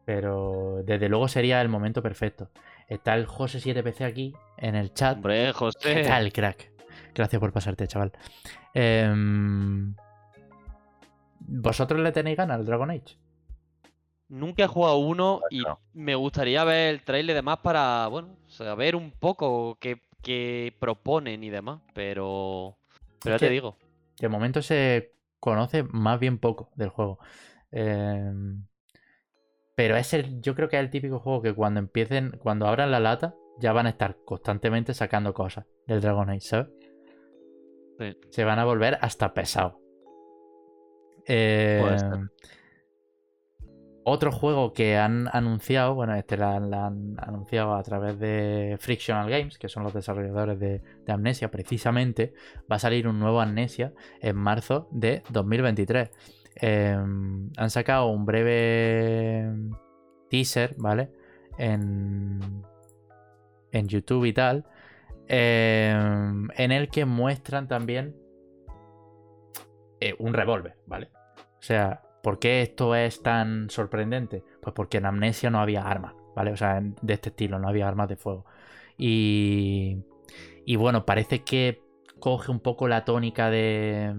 Pero 0.09 0.81
desde 0.85 1.07
luego 1.07 1.27
sería 1.27 1.61
el 1.61 1.69
momento 1.69 2.01
perfecto. 2.01 2.49
Está 2.87 3.13
el 3.13 3.27
José 3.27 3.59
7PC 3.59 4.05
aquí 4.05 4.33
en 4.57 4.73
el 4.73 4.91
chat. 4.91 5.17
Hombre, 5.17 5.45
¿Qué 5.45 5.53
José. 5.53 6.01
tal, 6.01 6.33
crack? 6.33 6.71
Gracias 7.13 7.39
por 7.39 7.51
pasarte, 7.53 7.87
chaval. 7.87 8.11
Em, 8.73 9.93
¿Vosotros 11.41 11.99
le 12.01 12.11
tenéis 12.11 12.37
ganas 12.37 12.57
al 12.57 12.65
Dragon 12.65 12.89
Age? 12.89 13.17
Nunca 14.29 14.63
he 14.63 14.67
jugado 14.67 14.97
uno 14.97 15.41
y 15.51 15.61
Bueno. 15.61 15.79
me 15.93 16.15
gustaría 16.15 16.63
ver 16.63 16.89
el 16.95 17.03
trailer 17.03 17.33
y 17.33 17.37
demás 17.37 17.59
para, 17.59 18.07
bueno, 18.07 18.35
saber 18.47 18.95
un 18.95 19.11
poco 19.11 19.77
qué, 19.79 20.01
qué 20.23 20.75
proponen 20.79 21.43
y 21.43 21.49
demás, 21.51 21.81
pero, 21.93 22.77
pero 23.23 23.35
Es 23.35 23.41
ya 23.41 23.47
te 23.47 23.49
digo. 23.49 23.77
De 24.19 24.29
momento 24.29 24.61
se 24.61 25.13
conoce 25.39 25.83
más 25.83 26.19
bien 26.19 26.39
poco 26.39 26.71
del 26.75 26.89
juego. 26.89 27.19
Em, 27.71 28.65
pero 29.79 29.95
es 29.95 30.13
el, 30.13 30.41
yo 30.41 30.55
creo 30.55 30.67
que 30.67 30.75
es 30.75 30.81
el 30.81 30.89
típico 30.89 31.19
juego 31.19 31.41
que 31.41 31.55
cuando 31.55 31.79
empiecen, 31.79 32.31
cuando 32.43 32.67
abran 32.67 32.91
la 32.91 32.99
lata, 32.99 33.35
ya 33.59 33.71
van 33.71 33.85
a 33.85 33.91
estar 33.91 34.17
constantemente 34.25 34.93
sacando 34.93 35.33
cosas 35.33 35.67
del 35.87 36.01
Dragon 36.01 36.29
Age, 36.29 36.41
¿sabes? 36.41 36.67
Sí. 37.97 38.17
Se 38.29 38.43
van 38.43 38.59
a 38.59 38.65
volver 38.65 38.97
hasta 38.99 39.33
pesados. 39.33 39.75
Em, 41.25 42.27
otro 44.03 44.33
juego 44.33 44.73
que 44.73 44.97
han 44.97 45.29
anunciado, 45.31 45.95
bueno, 45.95 46.13
este 46.15 46.35
lo 46.35 46.47
han, 46.47 47.15
anunciado 47.17 47.75
a 47.75 47.83
través 47.83 48.19
de 48.19 48.75
Frictional 48.81 49.29
Games, 49.29 49.57
que 49.57 49.69
son 49.69 49.83
los 49.83 49.93
desarrolladores 49.93 50.59
de, 50.59 50.81
de 51.05 51.13
Amnesia, 51.13 51.51
precisamente, 51.51 52.33
va 52.69 52.75
a 52.75 52.79
salir 52.79 53.07
un 53.07 53.17
nuevo 53.17 53.39
Amnesia 53.39 53.93
en 54.19 54.35
marzo 54.35 54.89
de 54.91 55.23
2023. 55.29 56.38
Eh, 56.55 56.95
han 56.95 57.69
sacado 57.69 58.07
un 58.07 58.25
breve 58.25 59.49
teaser, 60.29 60.75
¿vale? 60.77 61.11
En, 61.57 62.63
en 63.71 63.87
YouTube 63.87 64.25
y 64.25 64.33
tal, 64.33 64.65
eh, 65.27 65.93
en 66.55 66.71
el 66.71 66.89
que 66.89 67.05
muestran 67.05 67.67
también 67.67 68.15
eh, 69.99 70.15
un 70.19 70.33
revólver, 70.33 70.77
¿vale? 70.85 71.09
O 71.37 71.61
sea, 71.61 72.01
¿por 72.23 72.39
qué 72.39 72.61
esto 72.61 72.95
es 72.95 73.21
tan 73.21 73.69
sorprendente? 73.69 74.43
Pues 74.61 74.73
porque 74.73 74.97
en 74.97 75.05
Amnesia 75.05 75.49
no 75.49 75.59
había 75.59 75.83
armas, 75.83 76.13
¿vale? 76.35 76.51
O 76.51 76.57
sea, 76.57 76.81
de 76.81 77.13
este 77.13 77.29
estilo, 77.29 77.59
no 77.59 77.67
había 77.67 77.87
armas 77.87 78.09
de 78.09 78.15
fuego. 78.15 78.45
Y, 78.97 80.03
y 80.65 80.75
bueno, 80.77 81.05
parece 81.05 81.43
que 81.43 81.83
coge 82.19 82.51
un 82.51 82.59
poco 82.59 82.87
la 82.87 83.05
tónica 83.05 83.49
de 83.49 84.13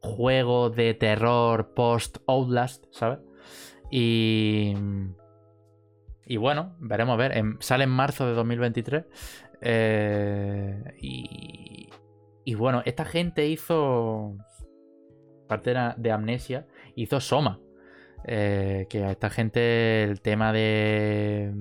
juego 0.00 0.70
de 0.70 0.94
terror 0.94 1.74
post 1.74 2.18
Outlast, 2.26 2.84
¿sabes? 2.90 3.18
Y, 3.90 4.74
y 6.24 6.36
bueno, 6.36 6.74
veremos 6.80 7.14
a 7.14 7.16
ver. 7.16 7.36
En- 7.36 7.56
sale 7.60 7.84
en 7.84 7.90
marzo 7.90 8.26
de 8.26 8.32
2023. 8.34 9.04
eh, 9.62 10.82
y, 11.00 11.88
y 12.44 12.54
bueno, 12.54 12.82
esta 12.84 13.04
gente 13.04 13.46
hizo 13.48 14.36
parte 15.48 15.74
de, 15.96 16.10
Amnesia, 16.12 16.66
hizo 16.94 17.20
Soma. 17.20 17.60
Eh, 18.28 18.86
que 18.90 19.04
a 19.04 19.12
esta 19.12 19.30
gente 19.30 20.02
el 20.02 20.20
tema 20.20 20.52
de 20.52 21.52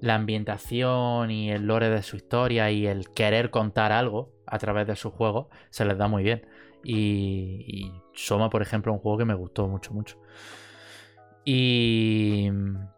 la 0.00 0.14
ambientación 0.14 1.30
y 1.30 1.50
el 1.50 1.66
lore 1.66 1.90
de 1.90 2.02
su 2.02 2.16
historia 2.16 2.70
y 2.70 2.86
el 2.86 3.10
querer 3.10 3.50
contar 3.50 3.92
algo 3.92 4.32
a 4.46 4.58
través 4.58 4.86
de 4.86 4.96
sus 4.96 5.12
juegos 5.12 5.48
se 5.70 5.84
les 5.84 5.98
da 5.98 6.08
muy 6.08 6.22
bien. 6.22 6.46
Y, 6.88 7.64
y 7.66 7.92
Soma, 8.14 8.48
por 8.48 8.62
ejemplo, 8.62 8.92
es 8.92 8.96
un 8.96 9.02
juego 9.02 9.18
que 9.18 9.24
me 9.24 9.34
gustó 9.34 9.66
mucho, 9.66 9.92
mucho. 9.92 10.20
Y. 11.44 12.48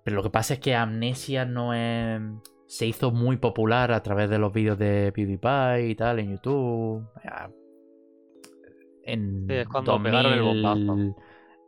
Pero 0.04 0.16
lo 0.16 0.22
que 0.22 0.30
pasa 0.30 0.54
es 0.54 0.60
que 0.60 0.74
Amnesia 0.74 1.46
no 1.46 1.72
es. 1.72 2.20
Se 2.66 2.84
hizo 2.84 3.12
muy 3.12 3.38
popular 3.38 3.92
a 3.92 4.02
través 4.02 4.28
de 4.28 4.38
los 4.38 4.52
vídeos 4.52 4.78
de 4.78 5.10
PewDiePie 5.12 5.88
y 5.88 5.94
tal 5.94 6.18
en 6.18 6.32
YouTube. 6.32 7.08
En 9.04 9.46
Sí, 9.48 9.54
es 9.54 9.68
cuando 9.68 10.02
pegaron 10.02 10.34
el 10.34 10.42
bombazo. 10.42 11.16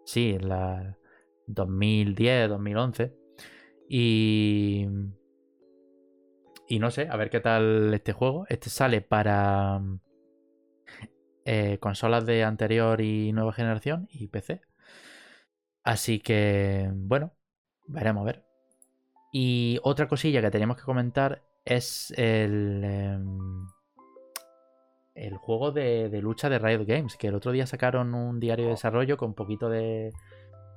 Sí, 0.05 0.37
en 0.39 0.49
la 0.49 0.99
2010, 1.47 2.51
2011. 2.51 3.15
Y. 3.89 4.87
Y 6.69 6.79
no 6.79 6.91
sé, 6.91 7.09
a 7.11 7.17
ver 7.17 7.31
qué 7.31 7.41
tal 7.41 7.95
este 7.95 8.13
juego. 8.13 8.45
Este 8.51 8.69
sale 8.69 9.01
para 9.01 9.81
eh, 11.45 11.79
consolas 11.79 12.27
de 12.27 12.45
anterior 12.45 13.01
y 13.01 13.33
nueva 13.33 13.53
generación 13.53 14.09
y 14.11 14.29
PC. 14.29 14.61
Así 15.83 16.21
que, 16.21 16.91
bueno, 16.93 17.33
veremos 17.87 18.23
a 18.23 18.25
ver. 18.25 18.45
Y 19.33 19.79
otra 19.83 20.09
cosilla 20.09 20.41
que 20.41 20.51
teníamos 20.51 20.77
que 20.77 20.83
comentar 20.83 21.43
es 21.65 22.13
el, 22.17 22.83
em, 22.85 23.67
el 25.15 25.37
juego 25.37 25.71
de, 25.73 26.09
de 26.09 26.21
lucha 26.21 26.49
de 26.49 26.59
Riot 26.59 26.85
Games, 26.85 27.17
que 27.17 27.29
el 27.29 27.35
otro 27.35 27.53
día 27.53 27.67
sacaron 27.67 28.15
un 28.15 28.41
diario 28.41 28.67
de 28.67 28.73
desarrollo 28.73 29.17
con 29.17 29.31
un 29.31 29.35
poquito 29.35 29.69
de, 29.69 30.13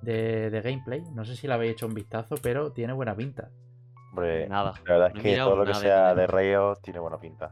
de, 0.02 0.50
de 0.50 0.62
gameplay. 0.62 1.02
No 1.14 1.26
sé 1.26 1.36
si 1.36 1.48
le 1.48 1.54
habéis 1.54 1.74
hecho 1.74 1.88
un 1.88 1.94
vistazo, 1.94 2.36
pero 2.42 2.72
tiene 2.72 2.94
buena 2.94 3.16
pinta. 3.16 3.50
Hombre, 4.12 4.48
Nada. 4.48 4.74
la 4.86 4.94
verdad 4.94 5.12
es 5.16 5.24
que 5.24 5.38
todo 5.38 5.56
lo 5.56 5.66
que 5.66 5.74
sea 5.74 6.14
de 6.14 6.28
Rayo 6.28 6.76
tiene 6.76 7.00
buena 7.00 7.20
pinta. 7.20 7.52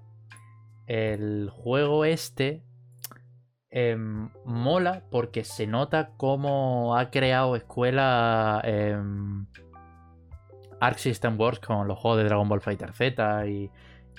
El 0.85 1.49
juego 1.49 2.05
este 2.05 2.61
em, 3.72 4.30
mola 4.45 5.03
porque 5.10 5.43
se 5.43 5.65
nota 5.65 6.11
cómo 6.18 6.95
ha 6.98 7.10
creado 7.10 7.56
escuela 7.56 8.61
em, 8.64 9.45
Arc 10.80 10.98
System 10.98 11.39
Wars 11.39 11.60
con 11.60 11.88
los 11.88 11.98
juegos 11.98 12.19
de 12.19 12.26
Dragon 12.26 12.49
Ball 12.49 12.61
Fighter 12.61 12.91
Z 12.93 13.48
y, 13.48 13.72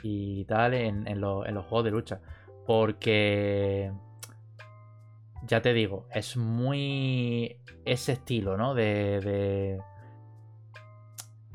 y 0.03 0.45
tal 0.47 0.75
en, 0.75 1.07
en 1.07 1.17
en 1.17 1.21
los 1.21 1.67
juegos 1.67 1.85
de 1.85 1.91
lucha. 1.91 2.21
Porque, 2.67 3.93
ya 5.45 5.61
te 5.61 5.73
digo, 5.73 6.07
es 6.13 6.37
muy 6.37 7.59
ese 7.85 8.13
estilo, 8.13 8.57
¿no? 8.57 8.75
De, 8.75 9.21
de 9.21 9.83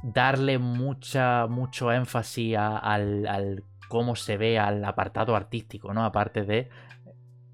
darle 0.03 0.57
mucha, 0.60 1.48
mucho 1.48 1.91
énfasis 1.91 2.57
a- 2.57 2.78
al, 2.78 3.26
al 3.28 3.64
cómo 3.88 4.15
se 4.18 4.38
ve 4.38 4.60
al 4.60 4.84
apartado 4.84 5.36
artístico, 5.36 5.94
¿no? 5.94 6.03
Aparte 6.03 6.44
de, 6.44 6.69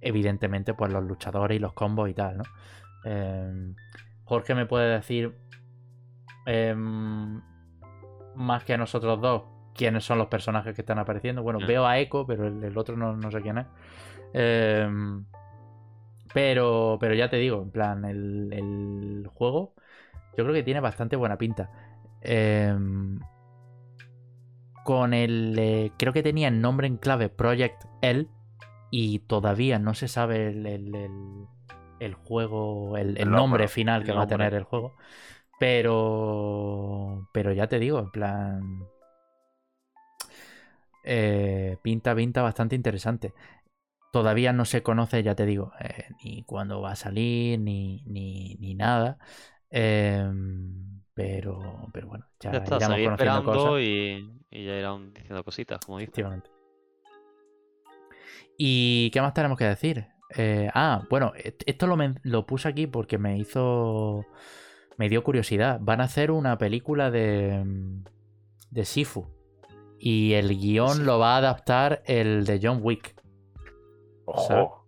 evidentemente, 0.04 0.74
pues 0.74 0.92
los 0.92 1.04
luchadores 1.04 1.56
y 1.58 1.60
los 1.60 1.74
combos 1.74 2.10
y 2.10 2.14
tal, 2.14 2.38
¿no? 2.38 2.44
Em, 3.06 3.76
Jorge 4.26 4.56
me 4.56 4.66
puede 4.66 4.94
decir 4.94 5.36
em, 6.46 7.42
más 8.36 8.64
que 8.64 8.74
a 8.74 8.78
nosotros 8.78 9.20
dos 9.22 9.44
quiénes 9.76 10.04
son 10.06 10.18
los 10.18 10.28
personajes 10.28 10.76
que 10.76 10.82
están 10.82 11.00
apareciendo. 11.00 11.44
Bueno, 11.44 11.60
veo 11.68 11.86
a 11.86 11.98
Echo, 12.00 12.26
pero 12.26 12.48
el, 12.48 12.64
el 12.64 12.78
otro 12.78 12.96
no, 12.96 13.16
no 13.16 13.32
sé 13.32 13.42
quién 13.42 13.58
es. 13.58 13.66
Em, 14.34 15.26
pero, 16.34 16.98
pero 17.00 17.14
ya 17.14 17.30
te 17.30 17.38
digo, 17.38 17.62
en 17.62 17.72
plan, 17.72 18.06
el, 18.06 18.52
el 18.54 19.28
juego 19.34 19.74
yo 20.38 20.44
creo 20.44 20.54
que 20.54 20.64
tiene 20.64 20.80
bastante 20.80 21.16
buena 21.16 21.38
pinta. 21.38 21.70
Con 24.84 25.14
el. 25.14 25.56
eh, 25.58 25.92
creo 25.98 26.12
que 26.12 26.24
tenía 26.24 26.48
el 26.48 26.60
nombre 26.60 26.88
en 26.88 26.98
clave 26.98 27.30
Project 27.30 27.86
L. 28.02 28.28
Y 28.95 29.18
todavía 29.20 29.80
no 29.80 29.95
se 29.95 30.07
sabe 30.07 30.49
el, 30.49 30.68
el- 30.68 30.94
el- 30.94 31.48
el 31.99 32.14
juego, 32.14 32.95
el, 32.95 33.15
nombre 33.18 33.26
nombre, 33.26 33.68
final 33.68 34.03
que 34.03 34.11
va 34.11 34.22
a 34.24 34.28
tener 34.28 34.53
el 34.53 34.64
juego. 34.64 34.94
Pero. 35.60 37.28
Pero 37.34 37.53
ya 37.53 37.65
te 37.68 37.80
digo, 37.80 37.98
en 37.98 38.11
plan. 38.11 38.84
eh, 41.03 41.78
pinta, 41.82 42.15
pinta 42.15 42.44
bastante 42.44 42.76
interesante. 42.76 43.34
Todavía 44.11 44.53
no 44.53 44.64
se 44.64 44.84
conoce, 44.84 45.24
ya 45.24 45.34
te 45.34 45.48
digo, 45.48 45.72
eh, 45.80 46.06
ni 46.24 46.44
cuándo 46.44 46.80
va 46.82 46.91
a 46.91 46.95
salir, 46.95 47.60
ni, 47.60 48.03
ni, 48.06 48.56
ni 48.60 48.76
nada. 48.76 49.18
Em, 49.72 51.02
pero, 51.15 51.90
pero 51.91 52.07
bueno, 52.10 52.26
ya, 52.40 52.52
Ya 52.52 52.57
está, 52.60 52.76
iremos 52.76 52.99
conociendo 53.03 53.15
esperando 53.15 53.44
cosas. 53.60 53.82
y, 53.82 54.32
y 54.52 54.65
ya 54.65 54.76
irán 54.78 55.14
diciendo 55.15 55.44
cositas, 55.44 55.84
como 55.84 55.98
dices. 55.98 56.14
¿Y 58.58 59.10
qué 59.12 59.22
más 59.22 59.34
tenemos 59.34 59.58
que 59.58 59.66
decir? 59.66 60.08
Eh, 60.36 60.70
ah, 60.74 61.04
bueno, 61.10 61.34
esto 61.36 61.88
lo, 61.88 62.46
puse 62.46 62.68
aquí 62.68 62.88
porque 62.88 63.18
me 63.18 63.38
hizo. 63.38 64.26
Me 64.98 65.10
dio 65.10 65.24
curiosidad. 65.24 65.80
Van 65.82 66.02
a 66.02 66.06
hacer 66.06 66.32
una 66.32 66.58
película 66.58 67.12
de. 67.12 67.64
mm, 67.66 68.04
de 68.72 68.86
Sifu. 68.86 69.28
Y 70.00 70.34
el 70.34 70.58
guion 70.58 71.06
lo 71.06 71.20
va 71.20 71.36
a 71.36 71.38
adaptar 71.38 72.04
el 72.06 72.46
de 72.46 72.60
John 72.62 72.80
Wick. 72.82 73.16
Ojo. 74.26 74.88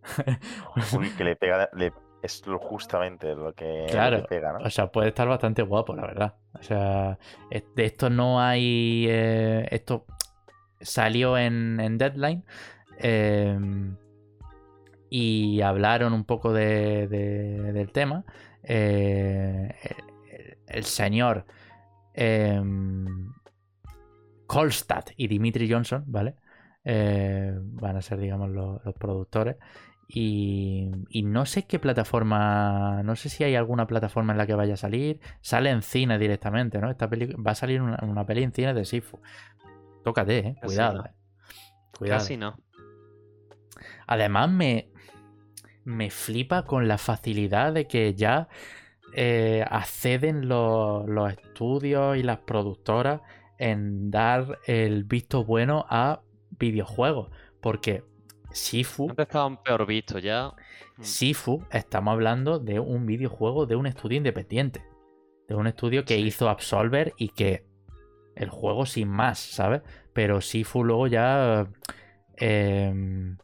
Uy, 0.97 1.09
que 1.17 1.23
le 1.23 1.35
pega. 1.35 1.69
le- 1.73 1.93
es 2.21 2.41
justamente 2.59 3.35
lo 3.35 3.53
que, 3.53 3.85
Claro, 3.87 4.25
pega, 4.27 4.53
¿no? 4.53 4.65
O 4.65 4.69
sea, 4.71 4.91
puede 4.91 5.09
estar 5.09 5.27
bastante 5.27 5.61
guapo, 5.61 5.95
la 5.95 6.01
verdad. 6.07 6.33
O 6.59 6.63
sea, 6.63 7.19
de 7.51 7.85
esto 7.85 8.09
no 8.09 8.41
hay. 8.41 9.05
eh, 9.07 9.67
esto 9.69 10.05
salió 10.81 11.37
en, 11.37 11.79
en 11.79 11.99
Deadline. 11.99 12.43
Eh, 12.99 13.57
y 15.09 15.61
hablaron 15.61 16.13
un 16.13 16.25
poco 16.25 16.51
de- 16.53 17.07
de- 17.07 17.71
del 17.73 17.91
tema. 17.91 18.23
Eh, 18.63 19.73
el, 20.29 20.57
el 20.67 20.83
señor 20.83 21.45
eh, 22.13 22.61
Kolstad 24.47 25.05
y 25.17 25.27
Dimitri 25.27 25.69
Johnson, 25.71 26.03
¿vale? 26.07 26.35
eh, 26.83 27.51
van 27.57 27.97
a 27.97 28.01
ser, 28.01 28.19
digamos, 28.19 28.49
los, 28.49 28.83
los 28.85 28.93
productores. 28.93 29.57
Y, 30.07 30.91
y 31.09 31.23
no 31.23 31.47
sé 31.47 31.65
qué 31.65 31.79
plataforma, 31.79 33.01
no 33.03 33.15
sé 33.15 33.29
si 33.29 33.43
hay 33.43 33.55
alguna 33.55 33.87
plataforma 33.87 34.33
en 34.33 34.37
la 34.37 34.45
que 34.45 34.53
vaya 34.53 34.75
a 34.75 34.77
salir. 34.77 35.19
Sale 35.41 35.71
en 35.71 35.81
cine 35.81 36.19
directamente, 36.19 36.79
¿no? 36.79 36.91
Esta 36.91 37.09
peli 37.09 37.33
va 37.33 37.51
a 37.51 37.55
salir 37.55 37.81
una, 37.81 37.97
una 38.03 38.23
peli 38.23 38.43
en 38.43 38.53
cine 38.53 38.75
de 38.75 38.85
Sifu. 38.85 39.19
Tócate, 40.03 40.37
eh. 40.37 40.55
Casi 40.61 40.75
Cuidado, 40.75 40.97
no. 40.99 41.05
eh. 41.05 41.11
Cuidado. 41.97 42.19
Casi 42.19 42.37
no. 42.37 42.55
Además, 44.07 44.49
me, 44.49 44.89
me 45.83 46.09
flipa 46.09 46.63
con 46.65 46.87
la 46.87 46.97
facilidad 46.97 47.73
de 47.73 47.87
que 47.87 48.13
ya 48.13 48.47
eh, 49.13 49.63
acceden 49.69 50.47
los, 50.47 51.07
los 51.07 51.31
estudios 51.31 52.17
y 52.17 52.23
las 52.23 52.39
productoras 52.39 53.21
en 53.57 54.11
dar 54.11 54.59
el 54.65 55.03
visto 55.05 55.45
bueno 55.45 55.85
a 55.89 56.21
videojuegos. 56.51 57.29
Porque 57.61 58.03
Sifu, 58.51 59.09
Antes 59.09 59.27
estaban 59.27 59.61
peor 59.63 59.85
vistos 59.85 60.21
ya. 60.21 60.53
Mm. 60.97 61.03
Sifu, 61.03 61.63
estamos 61.71 62.11
hablando 62.13 62.59
de 62.59 62.79
un 62.79 63.05
videojuego 63.05 63.65
de 63.65 63.75
un 63.75 63.85
estudio 63.85 64.17
independiente. 64.17 64.83
De 65.47 65.55
un 65.55 65.67
estudio 65.67 66.05
que 66.05 66.15
Sí. 66.15 66.21
hizo 66.21 66.49
Absolver 66.49 67.13
y 67.17 67.29
que 67.29 67.65
el 68.35 68.49
juego 68.49 68.85
sin 68.85 69.07
más, 69.09 69.39
¿sabes? 69.39 69.81
Pero 70.13 70.41
Sifu 70.41 70.83
luego 70.83 71.07
ya... 71.07 71.67
em, 72.37 73.37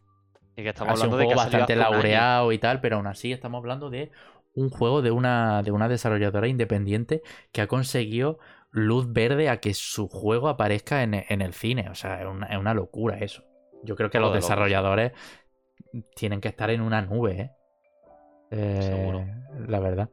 Y 0.56 0.64
que 0.64 0.70
estamos 0.70 0.94
ha 0.94 0.96
sido 0.96 1.12
hablando 1.12 1.18
un 1.18 1.18
de 1.18 1.28
que 1.28 1.36
juego 1.36 1.36
bastante 1.36 1.74
año. 1.74 1.76
laureado 1.76 2.52
y 2.52 2.60
tal, 2.60 2.82
pero 2.82 2.98
aún 2.98 3.08
así 3.08 3.32
estamos 3.32 3.60
hablando 3.60 3.90
de 3.90 4.12
un 4.54 4.70
juego 4.70 5.02
de 5.02 5.12
una, 5.12 5.64
de 5.64 5.72
una 5.72 5.88
desarrolladora 5.88 6.48
independiente 6.48 7.22
que 7.52 7.62
ha 7.62 7.68
conseguido 7.68 8.40
luz 8.72 9.12
verde 9.12 9.50
a 9.50 9.60
que 9.62 9.74
su 9.74 10.08
juego 10.10 10.50
aparezca 10.50 11.04
en, 11.04 11.14
en 11.14 11.42
el 11.42 11.54
cine. 11.54 11.90
O 11.90 11.96
sea, 11.96 12.22
es 12.22 12.28
una, 12.28 12.48
es 12.48 12.58
una 12.58 12.74
locura 12.74 13.18
eso. 13.20 13.44
Yo 13.84 13.96
creo 13.96 14.10
que 14.10 14.20
los 14.20 14.34
de 14.34 14.42
locos. 14.42 14.42
desarrolladores 14.42 15.14
tienen 16.16 16.42
que 16.42 16.50
estar 16.50 16.70
en 16.70 16.82
una 16.82 17.02
nube, 17.02 17.42
¿eh? 17.42 17.52
Eh, 18.52 18.80
Seguro. 18.82 19.26
La 19.68 19.80
verdad. 19.80 20.10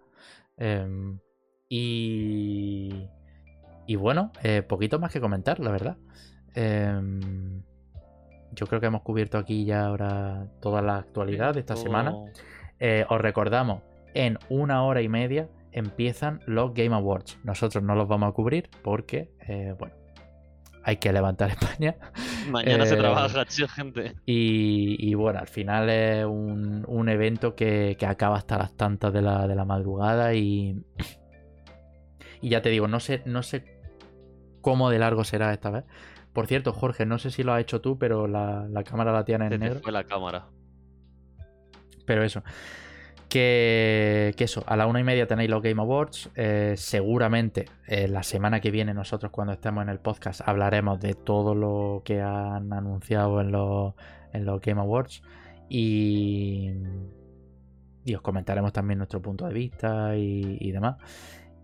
Em, 0.56 1.20
y, 1.68 3.10
y 3.86 3.96
bueno, 3.96 4.32
eh, 4.42 4.62
poquito 4.62 4.98
más 4.98 5.12
que 5.12 5.20
comentar, 5.20 5.60
la 5.60 5.70
verdad. 5.70 5.98
Em, 6.54 7.62
yo 8.58 8.66
creo 8.66 8.80
que 8.80 8.86
hemos 8.86 9.02
cubierto 9.02 9.38
aquí 9.38 9.64
ya 9.64 9.86
ahora 9.86 10.46
toda 10.60 10.82
la 10.82 10.96
actualidad 10.96 11.54
de 11.54 11.60
esta 11.60 11.74
Todo- 11.74 11.82
semana. 11.84 12.14
Eh, 12.80 13.04
os 13.08 13.20
recordamos, 13.20 13.82
en 14.14 14.38
una 14.48 14.82
hora 14.84 15.00
y 15.02 15.08
media 15.08 15.48
empiezan 15.72 16.40
los 16.46 16.74
Game 16.74 16.94
Awards. 16.94 17.38
Nosotros 17.44 17.82
no 17.84 17.94
los 17.94 18.08
vamos 18.08 18.30
a 18.30 18.32
cubrir 18.32 18.68
porque, 18.82 19.30
eh, 19.46 19.74
bueno, 19.78 19.94
hay 20.82 20.96
que 20.96 21.12
levantar 21.12 21.50
España. 21.60 21.96
Mañana 22.50 22.86
se 22.86 22.94
Eh, 22.94 22.98
trabaja, 22.98 23.44
chido, 23.46 23.68
gente. 23.68 24.14
Y, 24.26 24.96
y 24.98 25.14
bueno, 25.14 25.38
al 25.40 25.48
final 25.48 25.90
es 25.90 26.24
un, 26.24 26.84
un 26.88 27.08
evento 27.08 27.54
que, 27.54 27.96
que 27.98 28.06
acaba 28.06 28.36
hasta 28.36 28.58
las 28.58 28.76
tantas 28.76 29.12
de 29.12 29.22
la, 29.22 29.46
de 29.46 29.54
la 29.54 29.64
madrugada 29.64 30.34
y, 30.34 30.82
y 32.40 32.48
ya 32.48 32.62
te 32.62 32.70
digo, 32.70 32.88
no 32.88 33.00
sé, 33.00 33.22
no 33.26 33.42
sé 33.42 33.64
cómo 34.60 34.90
de 34.90 34.98
largo 34.98 35.24
será 35.24 35.52
esta 35.52 35.70
vez. 35.70 35.84
Por 36.32 36.46
cierto, 36.46 36.72
Jorge, 36.72 37.06
no 37.06 37.18
sé 37.18 37.30
si 37.30 37.42
lo 37.42 37.52
has 37.52 37.60
hecho 37.60 37.80
tú, 37.80 37.98
pero 37.98 38.26
la, 38.28 38.66
la 38.70 38.84
cámara 38.84 39.12
la 39.12 39.24
tienes 39.24 39.48
Se 39.48 39.54
en 39.54 39.60
negro. 39.60 39.80
fue 39.82 39.92
la 39.92 40.04
cámara. 40.04 40.46
Pero 42.06 42.22
eso. 42.22 42.42
Que, 43.28 44.32
que 44.38 44.44
eso, 44.44 44.64
a 44.66 44.76
la 44.76 44.86
una 44.86 45.00
y 45.00 45.04
media 45.04 45.26
tenéis 45.26 45.50
los 45.50 45.62
Game 45.62 45.80
Awards. 45.82 46.30
eh, 46.34 46.74
seguramente 46.78 47.66
eh, 47.86 48.08
la 48.08 48.22
semana 48.22 48.60
que 48.60 48.70
viene, 48.70 48.94
nosotros 48.94 49.30
cuando 49.32 49.52
estemos 49.52 49.82
en 49.82 49.90
el 49.90 49.98
podcast, 50.00 50.40
hablaremos 50.46 50.98
de 51.00 51.12
todo 51.14 51.54
lo 51.54 52.02
que 52.04 52.22
han 52.22 52.72
anunciado 52.72 53.40
en 53.42 53.52
los, 53.52 53.94
en 54.32 54.44
los 54.46 54.60
Game 54.62 54.80
Awards. 54.80 55.22
Y, 55.68 56.70
y 58.04 58.14
os 58.14 58.22
comentaremos 58.22 58.72
también 58.72 58.96
nuestro 58.98 59.20
punto 59.20 59.46
de 59.46 59.52
vista 59.52 60.16
y, 60.16 60.56
y 60.60 60.70
demás. 60.72 60.96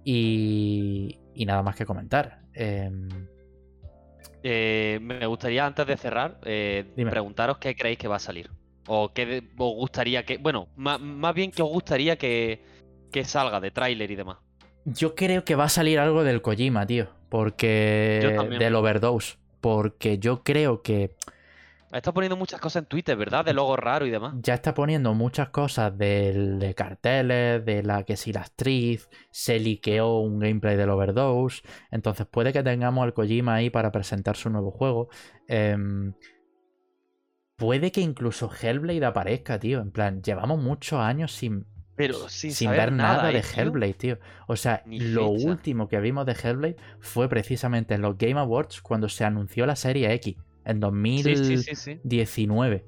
Y, 0.05 1.19
y 1.35 1.47
nada 1.47 1.63
más 1.63 1.77
que 1.77 1.87
comentar. 1.87 2.43
Em, 2.53 3.09
Eh, 4.47 4.99
me 5.01 5.27
gustaría, 5.27 5.65
antes 5.65 5.87
de 5.87 5.97
cerrar, 5.97 6.39
eh, 6.45 6.85
preguntaros 7.09 7.57
qué 7.57 7.75
creéis 7.75 7.97
que 7.99 8.09
va 8.09 8.17
a 8.17 8.21
salir. 8.21 8.51
O 8.87 9.11
qué 9.15 9.43
os 9.57 9.75
gustaría 9.75 10.25
que. 10.27 10.37
Bueno, 10.37 10.69
ma- 10.77 10.99
más, 10.99 11.35
bien 11.35 11.51
que 11.51 11.63
os 11.63 11.71
gustaría 11.71 12.17
que, 12.17 12.63
que 13.11 13.25
salga 13.25 13.59
de 13.59 13.71
tráiler 13.71 14.11
y 14.11 14.17
demás. 14.17 14.37
Yo 14.85 15.15
creo 15.15 15.47
que 15.47 15.55
va 15.55 15.65
a 15.65 15.69
salir 15.71 15.99
algo 15.99 16.23
del 16.25 16.43
Kojima, 16.43 16.87
tío. 16.87 17.09
Porque. 17.31 18.21
Yo 18.23 18.35
también. 18.35 18.59
Del 18.59 18.75
Overdose. 18.75 19.37
Porque 19.63 20.19
yo 20.19 20.43
creo 20.43 20.83
que 20.83 21.17
Está 21.95 22.13
poniendo 22.13 22.37
muchas 22.37 22.61
cosas 22.61 22.83
en 22.83 22.87
Twitter, 22.89 23.17
¿verdad? 23.17 23.45
De 23.45 23.55
logos 23.55 23.79
raros 23.79 24.09
y 24.09 24.11
demás. 24.11 24.35
ya 24.43 24.55
está 24.55 24.75
poniendo 24.75 25.15
muchas 25.15 25.51
cosas 25.51 25.97
del- 25.97 26.59
de, 26.59 26.75
carteles, 26.75 27.65
de 27.65 27.83
la 27.83 28.03
que 28.03 28.17
si 28.17 28.33
la 28.33 28.41
actriz 28.43 29.09
se 29.31 29.59
liqueó 29.61 30.19
un 30.19 30.41
gameplay 30.41 30.77
del 30.77 30.91
Overdose. 30.91 31.63
Entonces 31.91 32.27
puede 32.27 32.53
que 32.53 32.63
tengamos 32.63 33.05
al 33.05 33.15
Kojima 33.15 33.55
ahí 33.55 33.71
para 33.71 33.93
presentar 33.93 34.37
su 34.37 34.51
nuevo 34.51 34.71
juego. 34.73 35.09
Em, 35.47 36.15
puede 37.57 37.93
que 37.93 38.01
incluso 38.01 38.51
Hellblade 38.61 39.05
aparezca, 39.05 39.59
tío. 39.59 39.81
En 39.81 39.91
plan, 39.91 40.23
llevamos 40.23 40.61
muchos 40.61 40.99
años 41.01 41.33
sin, 41.33 41.67
Pero 41.97 42.29
sin, 42.29 42.71
ver 42.73 42.91
nada, 42.93 43.31
¿eh, 43.31 43.35
de? 43.35 43.45
Hellblade, 43.63 43.95
tío. 43.95 44.19
O 44.49 44.57
sea, 44.57 44.83
Ni 44.87 44.99
lo 44.99 45.33
fecha. 45.35 45.49
último 45.49 45.89
que 45.89 46.01
vimos 46.01 46.27
de 46.27 46.33
Hellblade 46.33 46.77
fue 46.99 47.29
precisamente 47.29 47.95
en 47.95 48.03
los 48.03 48.19
Game 48.19 48.41
Awards 48.41 48.81
cuando 48.83 49.09
se 49.09 49.25
anunció 49.25 49.65
la 49.65 49.77
serie 49.77 50.13
X 50.15 50.37
en 50.65 50.81
2000. 50.81 51.23
Sí, 51.25 51.37
sí, 51.37 51.57
sí, 51.59 51.75
sí. 51.75 52.01
19. 52.05 52.87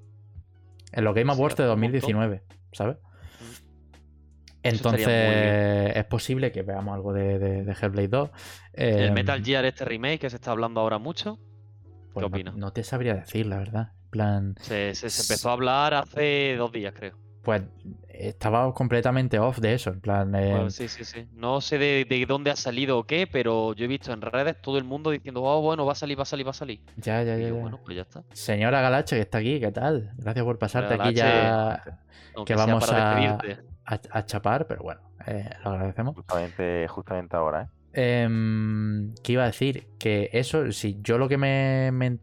En 0.92 1.04
los 1.04 1.14
Game 1.14 1.32
Awards 1.32 1.56
de 1.56 1.64
hace 1.64 1.72
un 1.74 1.80
montón. 1.80 2.00
2019, 2.00 2.42
¿sabes? 2.72 2.96
Entonces 4.62 5.06
es 5.96 6.04
posible 6.06 6.50
que 6.50 6.62
veamos 6.62 6.94
algo 6.94 7.12
de, 7.12 7.38
de- 7.38 7.64
de 7.64 7.72
Hellblade 7.72 8.08
2. 8.08 8.30
El 8.72 9.08
Em, 9.08 9.14
Metal 9.14 9.42
Gear, 9.44 9.64
este 9.64 9.84
remake 9.84 10.18
que 10.20 10.30
se 10.30 10.36
está 10.36 10.50
hablando 10.50 10.80
ahora 10.80 10.98
mucho, 10.98 11.38
pues 12.12 12.22
no- 12.22 12.26
opinas? 12.28 12.56
No, 12.56 12.72
te 12.72 12.82
sabría 12.82 13.14
decir, 13.14 13.46
la 13.46 13.58
verdad. 13.58 13.92
Plan, 14.10 14.54
se, 14.60 14.94
se- 14.94 15.10
se 15.10 15.22
empezó 15.22 15.50
a 15.50 15.52
hablar 15.52 15.94
hace 15.94 16.54
dos 16.56 16.72
días, 16.72 16.94
creo. 16.96 17.16
Pues 17.46 17.62
estaba 18.08 18.74
completamente 18.74 19.38
off 19.38 19.58
de 19.60 19.74
eso. 19.74 19.90
En 19.90 20.00
plan, 20.00 20.32
Pues 20.32 20.74
sí, 20.74 20.88
sí, 20.88 21.04
sí. 21.04 21.28
No 21.32 21.60
sé 21.60 21.78
de, 21.78 22.04
de 22.04 22.26
dónde 22.26 22.50
ha 22.50 22.56
salido 22.56 22.98
o 22.98 23.04
qué, 23.04 23.28
pero 23.28 23.72
yo 23.72 23.84
he 23.84 23.88
visto 23.88 24.12
en 24.12 24.20
redes 24.20 24.56
todo 24.60 24.78
el 24.78 24.84
mundo 24.84 25.10
diciendo, 25.12 25.42
oh, 25.44 25.62
bueno, 25.62 25.86
va 25.86 25.92
a 25.92 25.94
salir, 25.94 26.18
va 26.18 26.22
a 26.22 26.26
salir, 26.26 26.44
va 26.44 26.50
a 26.50 26.54
salir. 26.54 26.80
ya, 26.96 27.22
ya, 27.22 27.36
Y 27.36 27.42
ya. 27.42 27.48
yo, 27.48 27.54
ya. 27.54 27.60
bueno, 27.62 27.80
pues 27.84 27.96
ya 27.96 28.02
está. 28.02 28.24
Señora 28.32 28.80
Galache, 28.80 29.14
que 29.14 29.22
está 29.22 29.38
aquí, 29.38 29.60
¿qué 29.60 29.70
tal? 29.70 30.10
Gracias 30.18 30.44
por 30.44 30.58
pasarte 30.58 30.94
aquí 30.94 31.14
ya 31.14 31.82
que 32.44 32.54
vamos 32.56 32.90
a, 32.90 33.36
a, 33.36 34.00
a 34.10 34.26
chapar, 34.26 34.66
pero 34.66 34.82
bueno, 34.82 35.00
eh, 35.26 35.48
lo 35.64 35.70
agradecemos. 35.70 36.16
Justamente, 36.16 36.88
justamente 36.88 37.36
ahora, 37.36 37.62
¿eh? 37.62 37.66
Em, 37.98 39.14
¿Qué 39.22 39.32
iba 39.32 39.44
a 39.44 39.46
decir? 39.46 39.86
Que 39.98 40.28
eso, 40.32 40.70
si 40.72 40.98
yo 41.00 41.16
lo 41.16 41.28
que 41.28 41.38
me, 41.38 41.90
me- 41.92 42.18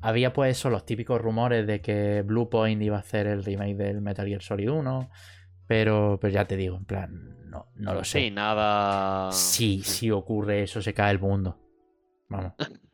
Había 0.00 0.32
pues 0.32 0.56
eso, 0.56 0.70
los 0.70 0.86
típicos 0.86 1.20
rumores 1.20 1.66
de 1.66 1.80
que 1.80 2.22
Bluepoint 2.22 2.80
iba 2.82 2.96
a 2.96 3.00
hacer 3.00 3.26
el 3.26 3.44
remake 3.44 3.76
del 3.76 4.00
Metal 4.00 4.26
Gear 4.26 4.42
Solid 4.42 4.70
1, 4.70 5.10
pero, 5.66 6.18
pero 6.20 6.32
ya 6.32 6.44
te 6.44 6.56
digo, 6.56 6.76
en 6.76 6.84
plan, 6.84 7.50
no, 7.50 7.66
no 7.74 7.94
lo 7.94 8.04
sé. 8.04 8.20
Sí, 8.20 8.30
nada. 8.30 9.32
Si, 9.32 9.82
si 9.82 10.10
ocurre 10.10 10.62
eso, 10.62 10.80
se 10.80 10.94
cae 10.94 11.10
el 11.10 11.18
mundo. 11.18 11.58
Vamos. 12.28 12.52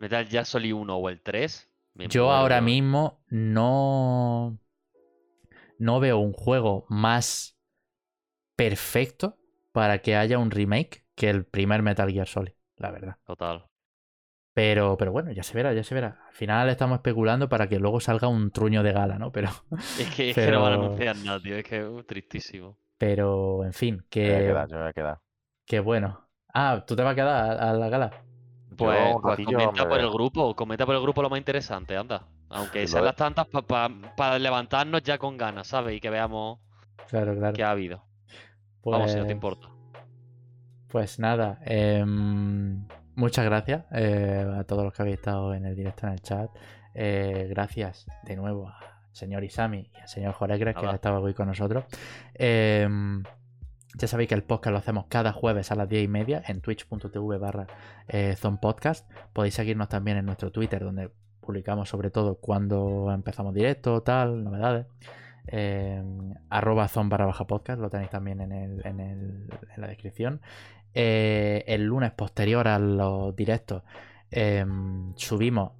Metal 0.00 0.26
Gear 0.26 0.46
Solid 0.46 0.74
1 0.74 0.96
o 0.96 1.08
el 1.08 1.20
3. 1.20 1.70
me 1.94 2.08
Yo 2.08 2.30
ahora 2.30 2.60
mismo 2.60 3.24
no. 3.28 4.58
No 5.78 6.00
veo 6.00 6.18
un 6.18 6.32
juego 6.32 6.86
más 6.88 7.58
perfecto 8.56 9.38
para 9.72 9.98
que 9.98 10.16
haya 10.16 10.38
un 10.38 10.50
remake 10.50 11.06
que 11.14 11.30
el 11.30 11.44
primer 11.44 11.82
Metal 11.82 12.10
Gear 12.10 12.28
Solid, 12.28 12.52
la 12.76 12.90
verdad. 12.90 13.16
Total. 13.24 13.66
Pero, 14.54 14.96
pero 14.96 15.10
bueno, 15.12 15.32
ya 15.32 15.42
se 15.42 15.52
verá, 15.54 15.72
ya 15.72 15.82
se 15.82 15.94
verá. 15.94 16.20
Al 16.28 16.34
final 16.34 16.68
estamos 16.68 16.96
especulando 16.96 17.48
para 17.48 17.68
que 17.68 17.80
luego 17.80 17.98
salga 18.00 18.28
un 18.28 18.52
truño 18.52 18.82
de 18.84 18.92
gala, 18.92 19.18
¿no? 19.18 19.32
Pero, 19.32 19.48
Es 19.98 20.08
que, 20.14 20.30
es 20.30 20.36
que 20.36 20.50
no 20.50 20.62
van 20.62 20.72
a 20.72 20.76
anunciar 20.76 21.16
nada, 21.18 21.40
tío. 21.40 21.56
Es 21.56 21.64
que 21.64 21.80
es 21.80 21.86
uh, 21.86 22.02
tristísimo. 22.04 22.78
pero 22.96 23.64
en 23.64 23.72
fin, 23.72 23.96
Me 23.96 24.22
voy 24.22 24.32
a 24.32 24.38
que, 24.38 24.44
quedar, 24.46 24.68
yo 24.68 24.76
me 24.76 24.82
voy 24.82 24.90
a 24.90 24.92
quedar. 24.92 25.18
que 25.66 25.80
bueno. 25.80 26.20
Ah, 26.54 26.84
¿tú 26.86 26.94
te 26.94 27.02
vas 27.02 27.12
a 27.12 27.14
quedar 27.16 27.28
a, 27.60 27.70
a 27.70 27.72
la 27.72 27.88
gala? 27.88 28.10
Pues, 28.76 28.98
pues 29.20 29.24
ratillo 29.24 29.58
comenta 29.58 29.82
me 29.84 29.88
por 29.90 30.00
el 30.00 30.10
grupo, 30.10 30.54
comenta 30.54 30.86
por 30.86 30.94
el 30.94 31.02
grupo 31.02 31.20
lo 31.22 31.30
más 31.30 31.38
interesante, 31.38 31.96
anda. 31.96 32.26
Aunque 32.50 32.86
sean 32.86 33.04
las 33.04 33.16
tantas 33.16 33.46
para 33.48 34.38
levantarnos 34.38 35.02
ya 35.02 35.18
con 35.18 35.36
ganas, 35.36 35.66
¿sabes? 35.66 35.96
Y 35.96 36.00
que 36.00 36.10
veamos 36.10 36.60
Claro, 37.08 37.34
claro. 37.36 37.54
qué 37.54 37.64
ha 37.64 37.70
habido. 37.72 38.04
Vamos, 38.84 39.10
si 39.10 39.16
no 39.16 39.22
te 39.22 39.26
Pues- 39.26 39.34
importa. 39.34 39.68
Pues 40.88 41.18
nada, 41.18 41.58
em, 41.64 42.86
muchas 43.16 43.44
gracias 43.44 43.84
eh, 43.92 44.46
a 44.58 44.64
todos 44.64 44.84
los 44.84 44.92
que 44.92 45.02
habéis 45.02 45.16
estado 45.18 45.54
en 45.54 45.66
el 45.66 45.74
directo 45.74 46.06
en 46.06 46.12
el 46.12 46.20
chat. 46.20 46.50
Eh, 46.94 47.46
gracias 47.50 48.06
de 48.22 48.36
nuevo 48.36 48.68
al 48.68 48.74
señor 49.12 49.42
Isami 49.44 49.90
y 49.92 50.00
al 50.00 50.08
señor 50.08 50.32
Joregres 50.32 50.76
que 50.76 50.86
han 50.86 50.94
estado 50.94 51.20
hoy 51.20 51.34
con 51.34 51.48
nosotros. 51.48 51.84
Em, 52.34 53.22
ya 53.96 54.08
sabéis 54.08 54.28
que 54.28 54.34
el 54.34 54.42
podcast 54.42 54.72
lo 54.72 54.78
hacemos 54.78 55.06
cada 55.08 55.32
jueves 55.32 55.70
a 55.70 55.76
las 55.76 55.88
10 55.88 56.04
y 56.04 56.08
media 56.08 56.42
en 56.46 56.60
twitch.tv 56.60 57.38
barra 57.38 57.66
eh, 58.08 58.34
zonepodcast. 58.36 59.10
Podéis 59.32 59.54
seguirnos 59.54 59.88
también 59.88 60.16
en 60.16 60.26
nuestro 60.26 60.50
Twitter 60.50 60.82
donde 60.82 61.10
publicamos 61.40 61.88
sobre 61.88 62.10
todo 62.10 62.36
cuando 62.36 63.12
empezamos 63.12 63.54
directo, 63.54 64.02
tal, 64.02 64.42
novedades. 64.42 64.86
Eh, 65.46 66.02
arroba 66.48 66.88
zon 66.88 67.10
barra 67.10 67.26
baja 67.26 67.46
podcast, 67.46 67.78
lo 67.78 67.90
tenéis 67.90 68.10
también 68.10 68.40
en, 68.40 68.52
el, 68.52 68.86
en, 68.86 69.00
el, 69.00 69.48
en 69.74 69.80
la 69.80 69.86
descripción. 69.86 70.40
Eh, 70.94 71.64
el 71.66 71.84
lunes 71.84 72.12
posterior 72.12 72.68
a 72.68 72.78
los 72.78 73.34
directos 73.34 73.82
eh, 74.30 74.64
subimos 75.16 75.72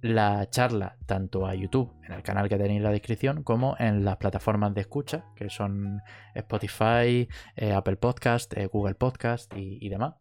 la 0.00 0.48
charla 0.50 0.96
tanto 1.06 1.46
a 1.46 1.54
YouTube, 1.54 1.92
en 2.04 2.12
el 2.12 2.22
canal 2.22 2.48
que 2.48 2.56
tenéis 2.56 2.78
en 2.78 2.84
la 2.84 2.90
descripción, 2.90 3.42
como 3.42 3.76
en 3.78 4.04
las 4.04 4.16
plataformas 4.16 4.74
de 4.74 4.82
escucha, 4.82 5.24
que 5.34 5.50
son 5.50 6.00
Spotify, 6.34 7.28
eh, 7.56 7.72
Apple 7.72 7.96
Podcast, 7.96 8.56
eh, 8.56 8.66
Google 8.66 8.94
Podcast 8.94 9.52
y, 9.56 9.78
y 9.84 9.88
demás. 9.88 10.14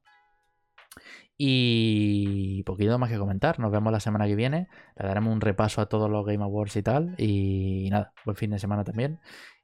Y 1.38 2.64
poquito 2.64 2.98
más 2.98 3.11
que 3.11 3.19
comentar. 3.19 3.60
Nos 3.60 3.72
vemos 3.72 3.94
la 3.94 3.99
semana 3.99 4.26
que 4.26 4.36
viene. 4.36 4.68
Le 4.95 5.07
daremos 5.07 5.32
un 5.32 5.41
repaso 5.41 5.82
a 5.82 5.86
todos 5.86 6.10
los 6.10 6.26
Game 6.26 6.44
Awards 6.44 6.76
y 6.76 6.82
tal. 6.82 7.14
Y 7.19 7.90
nada, 7.91 8.11
buen 8.26 8.36
fin 8.36 8.49
de 8.49 8.57
semana 8.57 8.84
también. 8.84 9.19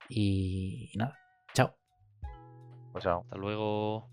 Y 0.07 0.91
nada, 0.95 1.17
chao. 1.55 1.75
Pues 2.91 3.03
chao. 3.03 3.21
Hasta 3.21 3.37
luego. 3.37 4.07